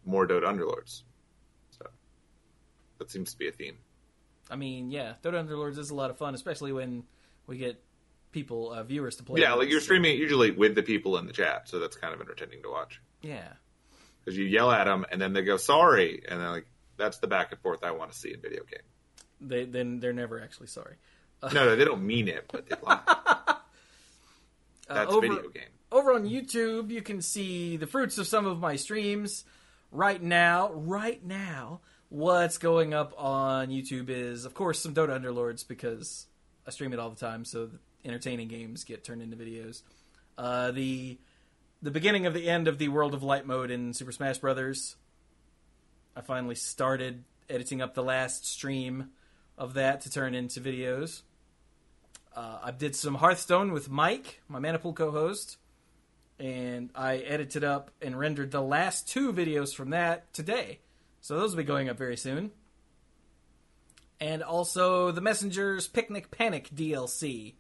more 0.05 0.27
Dota 0.27 0.43
Underlords. 0.43 1.03
So 1.71 1.85
that 2.99 3.09
seems 3.09 3.31
to 3.31 3.39
be 3.39 3.47
a 3.47 3.53
theme. 3.53 3.77
I 4.51 4.57
mean, 4.57 4.91
yeah, 4.91 5.13
Dota 5.23 5.41
Underlords 5.47 5.77
is 5.77 5.91
a 5.91 5.95
lot 5.95 6.09
of 6.09 6.17
fun, 6.17 6.35
especially 6.35 6.73
when 6.73 7.03
we 7.47 7.57
get 7.57 7.81
people, 8.33 8.71
uh, 8.71 8.83
viewers 8.83 9.15
to 9.17 9.23
play. 9.23 9.39
Yeah, 9.41 9.53
like 9.53 9.69
you're 9.69 9.79
streaming 9.79 10.17
usually 10.17 10.51
with 10.51 10.75
the 10.75 10.83
people 10.83 11.17
in 11.17 11.25
the 11.27 11.33
chat, 11.33 11.69
so 11.69 11.79
that's 11.79 11.95
kind 11.95 12.13
of 12.13 12.19
entertaining 12.19 12.61
to 12.63 12.69
watch. 12.69 12.99
Yeah. 13.21 13.47
Because 14.25 14.37
you 14.37 14.45
yell 14.45 14.71
at 14.71 14.85
them, 14.85 15.05
and 15.11 15.21
then 15.21 15.31
they 15.33 15.41
go 15.43 15.57
sorry, 15.57 16.23
and 16.27 16.41
then 16.41 16.49
like 16.49 16.65
that's 16.97 17.19
the 17.19 17.27
back 17.27 17.51
and 17.51 17.61
forth 17.61 17.83
I 17.83 17.91
want 17.91 18.11
to 18.11 18.17
see 18.17 18.33
in 18.33 18.41
video 18.41 18.63
game. 18.63 18.81
They 19.39 19.65
then 19.65 19.99
they're 19.99 20.13
never 20.13 20.41
actually 20.41 20.67
sorry. 20.67 20.95
No, 21.53 21.65
no, 21.65 21.75
they 21.75 21.83
don't 21.83 22.03
mean 22.05 22.29
it, 22.29 22.45
but 22.51 22.67
they 22.69 22.75
lie. 22.81 22.99
Uh, 24.89 24.95
That's 24.95 25.11
over, 25.13 25.21
video 25.21 25.49
game. 25.49 25.63
over 25.93 26.13
on 26.13 26.25
YouTube, 26.27 26.89
you 26.89 27.01
can 27.01 27.21
see 27.21 27.77
the 27.77 27.87
fruits 27.87 28.17
of 28.17 28.27
some 28.27 28.45
of 28.45 28.59
my 28.59 28.75
streams. 28.75 29.45
Right 29.91 30.21
now, 30.21 30.73
right 30.73 31.23
now, 31.23 31.79
what's 32.09 32.57
going 32.57 32.93
up 32.93 33.13
on 33.17 33.69
YouTube 33.69 34.09
is, 34.09 34.43
of 34.43 34.53
course, 34.53 34.79
some 34.79 34.93
Dota 34.93 35.17
Underlords 35.19 35.65
because 35.65 36.27
I 36.67 36.71
stream 36.71 36.91
it 36.91 36.99
all 36.99 37.09
the 37.09 37.15
time, 37.15 37.45
so 37.45 37.69
entertaining 38.05 38.47
games 38.47 38.83
get 38.83 39.03
turned 39.03 39.21
into 39.21 39.35
videos. 39.35 39.81
Uh, 40.37 40.71
the 40.71 41.17
the 41.81 41.91
beginning 41.91 42.25
of 42.25 42.33
the 42.33 42.49
end 42.49 42.67
of 42.67 42.77
the 42.77 42.87
World 42.87 43.13
of 43.13 43.23
Light 43.23 43.45
mode 43.45 43.69
in 43.69 43.93
Super 43.93 44.11
Smash 44.11 44.37
Brothers. 44.37 44.95
I 46.15 46.21
finally 46.21 46.55
started 46.55 47.23
editing 47.49 47.81
up 47.81 47.93
the 47.93 48.03
last 48.03 48.45
stream 48.45 49.09
of 49.57 49.73
that 49.73 50.01
to 50.01 50.09
turn 50.09 50.33
into 50.33 50.61
videos. 50.61 51.23
Uh, 52.35 52.59
I 52.63 52.71
did 52.71 52.95
some 52.95 53.15
Hearthstone 53.15 53.73
with 53.73 53.89
Mike, 53.89 54.41
my 54.47 54.59
Mana 54.59 54.79
Pool 54.79 54.93
co-host, 54.93 55.57
and 56.39 56.89
I 56.95 57.17
edited 57.17 57.63
up 57.63 57.91
and 58.01 58.17
rendered 58.17 58.51
the 58.51 58.61
last 58.61 59.07
two 59.07 59.31
videos 59.33 59.75
from 59.75 59.91
that 59.91 60.33
today. 60.33 60.79
So 61.21 61.37
those 61.37 61.51
will 61.51 61.63
be 61.63 61.67
going 61.67 61.89
up 61.89 61.97
very 61.97 62.17
soon. 62.17 62.51
And 64.19 64.41
also 64.41 65.11
the 65.11 65.21
Messenger's 65.21 65.87
Picnic 65.87 66.31
Panic 66.31 66.69
DLC 66.73 67.55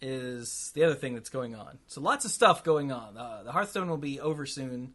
is 0.00 0.70
the 0.74 0.84
other 0.84 0.94
thing 0.94 1.14
that's 1.14 1.30
going 1.30 1.54
on. 1.54 1.78
So 1.86 2.00
lots 2.00 2.24
of 2.24 2.30
stuff 2.30 2.64
going 2.64 2.92
on. 2.92 3.16
Uh, 3.16 3.42
the 3.44 3.52
Hearthstone 3.52 3.88
will 3.88 3.96
be 3.96 4.20
over 4.20 4.46
soon, 4.46 4.94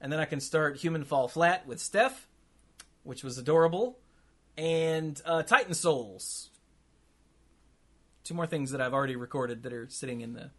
and 0.00 0.12
then 0.12 0.20
I 0.20 0.24
can 0.24 0.40
start 0.40 0.76
Human 0.76 1.04
Fall 1.04 1.28
Flat 1.28 1.66
with 1.66 1.80
Steph, 1.80 2.28
which 3.02 3.24
was 3.24 3.38
adorable, 3.38 3.98
and 4.56 5.20
uh, 5.24 5.42
Titan 5.42 5.74
Souls, 5.74 6.50
two 8.24 8.34
more 8.34 8.46
things 8.46 8.72
that 8.72 8.80
I've 8.80 8.94
already 8.94 9.16
recorded 9.16 9.62
that 9.62 9.72
are 9.72 9.88
sitting 9.88 10.20
in 10.20 10.34
the 10.34 10.50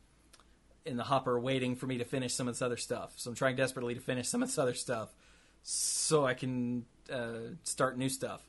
in 0.86 0.98
the 0.98 1.03
hopper 1.03 1.40
waiting 1.40 1.76
for 1.78 1.88
me 1.88 1.98
to 1.99 2.03
finish 2.03 2.34
some 2.34 2.48
of 2.48 2.56
this 2.56 2.61
other 2.61 2.76
stuff. 2.76 3.14
So 3.15 3.30
I'm 3.30 3.36
trying 3.36 3.56
desperately 3.56 3.94
to 3.95 4.02
finish 4.02 4.28
some 4.28 4.44
of 4.44 4.49
this 4.49 4.57
other 4.57 4.74
stuff 4.74 5.14
so 5.61 6.26
I 6.26 6.34
can 6.34 6.86
uh, 7.10 7.56
start 7.64 7.98
new 7.98 8.10
stuff. 8.10 8.41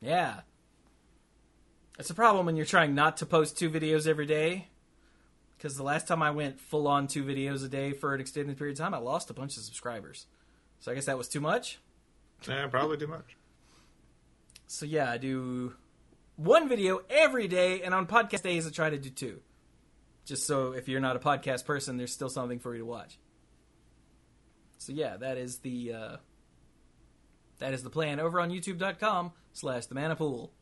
Yeah. 0.00 0.40
It's 1.98 2.08
a 2.08 2.14
problem 2.14 2.46
when 2.46 2.56
you're 2.56 2.64
trying 2.64 2.94
not 2.94 3.18
to 3.18 3.26
post 3.26 3.58
two 3.58 3.68
videos 3.68 4.06
every 4.06 4.24
day. 4.24 4.68
Because 5.64 5.78
the 5.78 5.82
last 5.82 6.06
time 6.06 6.22
I 6.22 6.30
went 6.30 6.60
full 6.60 6.86
on 6.86 7.06
two 7.06 7.24
videos 7.24 7.64
a 7.64 7.68
day 7.68 7.92
for 7.92 8.14
an 8.14 8.20
extended 8.20 8.58
period 8.58 8.78
of 8.78 8.84
time, 8.84 8.92
I 8.92 8.98
lost 8.98 9.30
a 9.30 9.32
bunch 9.32 9.56
of 9.56 9.62
subscribers. 9.62 10.26
So 10.78 10.92
I 10.92 10.94
guess 10.94 11.06
that 11.06 11.16
was 11.16 11.26
too 11.26 11.40
much. 11.40 11.78
Yeah, 12.46 12.66
probably 12.66 12.98
too 12.98 13.06
much. 13.06 13.38
So 14.66 14.84
yeah, 14.84 15.10
I 15.10 15.16
do 15.16 15.74
one 16.36 16.68
video 16.68 17.00
every 17.08 17.48
day, 17.48 17.80
and 17.80 17.94
on 17.94 18.06
podcast 18.06 18.42
days 18.42 18.66
I 18.66 18.70
try 18.72 18.90
to 18.90 18.98
do 18.98 19.08
two. 19.08 19.40
Just 20.26 20.46
so 20.46 20.72
if 20.72 20.86
you're 20.86 21.00
not 21.00 21.16
a 21.16 21.18
podcast 21.18 21.64
person, 21.64 21.96
there's 21.96 22.12
still 22.12 22.28
something 22.28 22.58
for 22.58 22.74
you 22.74 22.80
to 22.80 22.84
watch. 22.84 23.18
So 24.76 24.92
yeah, 24.92 25.16
that 25.16 25.38
is 25.38 25.60
the 25.60 25.94
uh, 25.94 26.16
that 27.58 27.72
is 27.72 27.82
the 27.82 27.88
plan 27.88 28.20
over 28.20 28.38
on 28.38 28.50
youtube.com 28.50 29.32
slash 29.54 29.86
the 29.86 29.94
mana 29.94 30.14
pool. 30.14 30.52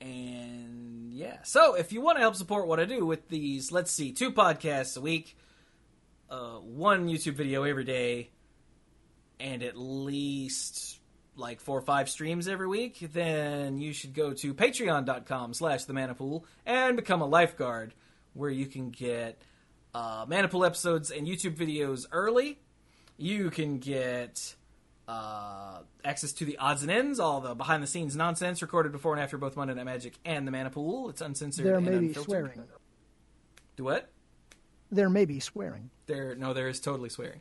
And 0.00 0.79
yeah, 1.20 1.36
so 1.42 1.74
if 1.74 1.92
you 1.92 2.00
want 2.00 2.16
to 2.16 2.22
help 2.22 2.34
support 2.34 2.66
what 2.66 2.80
I 2.80 2.86
do 2.86 3.04
with 3.04 3.28
these, 3.28 3.70
let's 3.70 3.90
see, 3.90 4.10
two 4.10 4.32
podcasts 4.32 4.96
a 4.96 5.02
week, 5.02 5.36
uh, 6.30 6.54
one 6.54 7.08
YouTube 7.10 7.34
video 7.34 7.64
every 7.64 7.84
day, 7.84 8.30
and 9.38 9.62
at 9.62 9.76
least 9.76 10.98
like 11.36 11.60
four 11.60 11.76
or 11.76 11.82
five 11.82 12.08
streams 12.08 12.48
every 12.48 12.66
week, 12.66 13.06
then 13.12 13.76
you 13.76 13.92
should 13.92 14.14
go 14.14 14.32
to 14.32 14.54
patreon.com 14.54 15.52
slash 15.52 15.84
the 15.84 15.92
mana 15.92 16.14
pool 16.14 16.46
and 16.64 16.96
become 16.96 17.20
a 17.20 17.26
lifeguard 17.26 17.92
where 18.32 18.48
you 18.48 18.64
can 18.64 18.88
get 18.88 19.42
uh, 19.92 20.24
mana 20.26 20.48
pool 20.48 20.64
episodes 20.64 21.10
and 21.10 21.26
YouTube 21.26 21.54
videos 21.54 22.06
early. 22.12 22.58
You 23.18 23.50
can 23.50 23.78
get 23.78 24.54
uh, 25.10 25.80
access 26.04 26.32
to 26.32 26.44
the 26.44 26.56
odds 26.58 26.82
and 26.82 26.90
ends, 26.90 27.18
all 27.18 27.40
the 27.40 27.54
behind 27.54 27.82
the 27.82 27.86
scenes 27.86 28.14
nonsense 28.14 28.62
recorded 28.62 28.92
before 28.92 29.12
and 29.12 29.22
after 29.22 29.36
both 29.36 29.56
Monday 29.56 29.74
Night 29.74 29.84
Magic 29.84 30.14
and 30.24 30.46
the 30.46 30.52
Mana 30.52 30.70
Pool. 30.70 31.10
It's 31.10 31.20
uncensored. 31.20 31.66
There 31.66 31.76
and 31.76 31.84
may 31.86 31.98
be 31.98 32.06
unfiltered. 32.08 32.24
swearing. 32.24 32.62
Do 33.76 33.84
what? 33.84 34.10
There 34.90 35.08
may 35.08 35.24
be 35.24 35.40
swearing. 35.40 35.90
There, 36.06 36.34
no, 36.34 36.52
there 36.52 36.68
is 36.68 36.80
totally 36.80 37.08
swearing. 37.08 37.40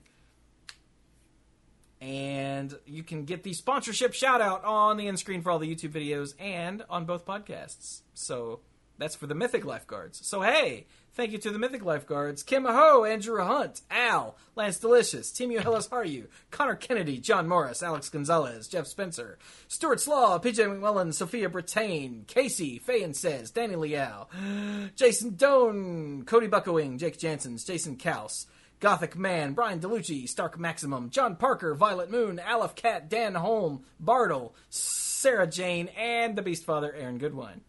And 2.01 2.73
you 2.85 3.03
can 3.03 3.25
get 3.25 3.43
the 3.43 3.53
sponsorship 3.53 4.13
shout 4.13 4.41
out 4.41 4.63
on 4.63 4.97
the 4.97 5.07
end 5.07 5.19
screen 5.19 5.41
for 5.41 5.51
all 5.51 5.59
the 5.59 5.73
YouTube 5.73 5.91
videos 5.91 6.33
and 6.39 6.83
on 6.89 7.05
both 7.05 7.25
podcasts. 7.25 8.01
So 8.13 8.61
that's 8.97 9.15
for 9.15 9.27
the 9.27 9.35
Mythic 9.35 9.65
Lifeguards. 9.65 10.25
So 10.25 10.41
hey, 10.41 10.87
thank 11.13 11.31
you 11.31 11.37
to 11.39 11.51
the 11.51 11.59
Mythic 11.59 11.83
Lifeguards 11.83 12.43
Kim 12.43 12.65
Aho, 12.65 13.05
Andrew 13.05 13.43
Hunt, 13.43 13.81
Al, 13.89 14.35
Lance 14.55 14.79
Delicious, 14.79 15.31
Tim 15.31 15.51
Hillis 15.51 15.87
Haru, 15.87 16.27
Connor 16.51 16.75
Kennedy, 16.75 17.17
John 17.19 17.47
Morris, 17.47 17.83
Alex 17.83 18.09
Gonzalez, 18.09 18.67
Jeff 18.67 18.87
Spencer, 18.87 19.37
Stuart 19.67 19.99
Slaw, 19.99 20.39
PJ 20.39 20.55
McMullen, 20.55 21.13
Sophia 21.13 21.49
Brittain, 21.49 22.25
Casey, 22.27 22.79
Fayen 22.79 23.15
Says, 23.15 23.51
Danny 23.51 23.75
Liao, 23.75 24.27
Jason 24.95 25.35
Doan, 25.35 26.23
Cody 26.25 26.47
Buckowing, 26.47 26.97
Jake 26.97 27.17
Jansons, 27.17 27.65
Jason 27.65 27.97
Kaus, 27.97 28.45
Gothic 28.79 29.17
Man, 29.17 29.53
Brian 29.53 29.79
DeLucci, 29.79 30.27
Stark 30.27 30.57
Maximum, 30.57 31.09
John 31.09 31.35
Parker, 31.35 31.75
Violet 31.75 32.09
Moon, 32.09 32.39
Aleph 32.39 32.75
Cat, 32.75 33.09
Dan 33.09 33.35
Holm, 33.35 33.83
Bartle, 33.99 34.55
Sarah 34.69 35.47
Jane, 35.47 35.89
and 35.97 36.37
the 36.37 36.41
Beast 36.41 36.63
Father, 36.63 36.93
Aaron 36.93 37.17
Goodwine. 37.17 37.61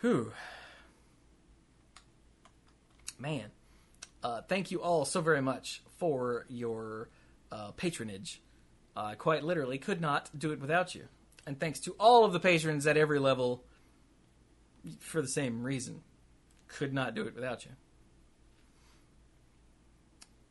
Whew. 0.00 0.32
Man. 3.18 3.50
Uh, 4.22 4.40
thank 4.42 4.70
you 4.70 4.82
all 4.82 5.04
so 5.04 5.20
very 5.20 5.42
much 5.42 5.82
for 5.98 6.46
your 6.48 7.10
uh, 7.52 7.72
patronage. 7.72 8.40
I 8.96 9.14
quite 9.14 9.42
literally 9.44 9.78
could 9.78 10.00
not 10.00 10.30
do 10.38 10.52
it 10.52 10.60
without 10.60 10.94
you. 10.94 11.04
And 11.46 11.58
thanks 11.60 11.80
to 11.80 11.94
all 12.00 12.24
of 12.24 12.32
the 12.32 12.40
patrons 12.40 12.86
at 12.86 12.96
every 12.96 13.18
level 13.18 13.64
for 14.98 15.20
the 15.20 15.28
same 15.28 15.62
reason. 15.62 16.02
Could 16.68 16.94
not 16.94 17.14
do 17.14 17.22
it 17.26 17.34
without 17.34 17.64
you. 17.64 17.72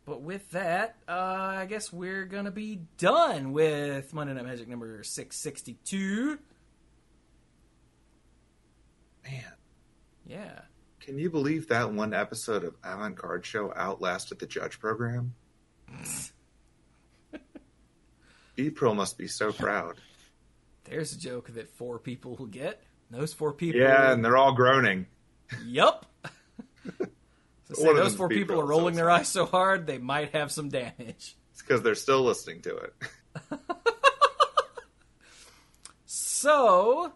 But 0.06 0.22
with 0.22 0.52
that, 0.52 0.98
uh, 1.08 1.12
I 1.12 1.66
guess 1.66 1.92
we're 1.94 2.26
gonna 2.26 2.52
be 2.52 2.82
done 2.98 3.54
with 3.54 4.14
Monday 4.14 4.34
Night 4.34 4.46
Magic 4.46 4.68
number 4.68 5.02
six 5.04 5.38
sixty 5.38 5.78
two. 5.86 6.40
Man, 9.24 9.54
Yeah, 10.26 10.60
can 11.04 11.20
you 11.20 11.30
believe 11.30 11.68
that 11.68 11.92
one 11.92 12.14
episode 12.14 12.64
of 12.64 12.76
Avant 12.84 13.16
Garde 13.16 13.46
Show 13.46 13.74
outlasted 13.76 14.40
the 14.40 14.48
Judge 14.48 14.80
program? 14.80 15.34
Mm. 15.92 16.32
April 18.58 18.96
must 18.96 19.18
be 19.18 19.28
so 19.28 19.52
proud. 19.52 19.96
there's 20.86 21.12
a 21.14 21.20
joke 21.20 21.54
that 21.56 21.70
four 21.70 22.00
people 22.00 22.36
will 22.36 22.46
get. 22.46 22.82
Those 23.12 23.34
four 23.34 23.52
people. 23.52 23.82
Yeah, 23.82 24.12
and 24.14 24.24
they're 24.24 24.38
all 24.38 24.54
groaning. 24.54 25.08
Yup. 25.66 26.06
So 27.66 27.76
say 27.76 27.94
those 27.94 28.14
four 28.14 28.28
people 28.28 28.60
are 28.60 28.66
rolling 28.66 28.94
their 28.94 29.10
eyes 29.10 29.30
so 29.30 29.46
hard 29.46 29.88
they 29.88 29.98
might 29.98 30.36
have 30.36 30.52
some 30.52 30.68
damage. 30.70 31.36
It's 31.54 31.62
because 31.66 31.82
they're 31.82 31.96
still 31.96 32.22
listening 32.22 32.62
to 32.64 32.76
it. 32.76 32.94
So, 36.44 37.14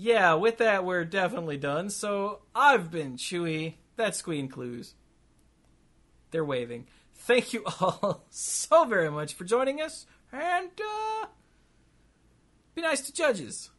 yeah, 0.00 0.34
with 0.34 0.58
that, 0.58 0.84
we're 0.84 1.04
definitely 1.04 1.56
done. 1.56 1.90
So, 1.90 2.42
I've 2.54 2.88
been 2.88 3.16
Chewie. 3.16 3.74
That's 3.96 4.22
Queen 4.22 4.48
Cluze. 4.48 4.92
They're 6.30 6.44
waving. 6.44 6.86
Thank 7.16 7.52
you 7.52 7.64
all 7.80 8.24
so 8.30 8.84
very 8.84 9.10
much 9.10 9.34
for 9.34 9.42
joining 9.42 9.80
us, 9.80 10.06
and 10.30 10.70
uh, 10.80 11.26
be 12.76 12.82
nice 12.82 13.00
to 13.02 13.12
judges. 13.12 13.70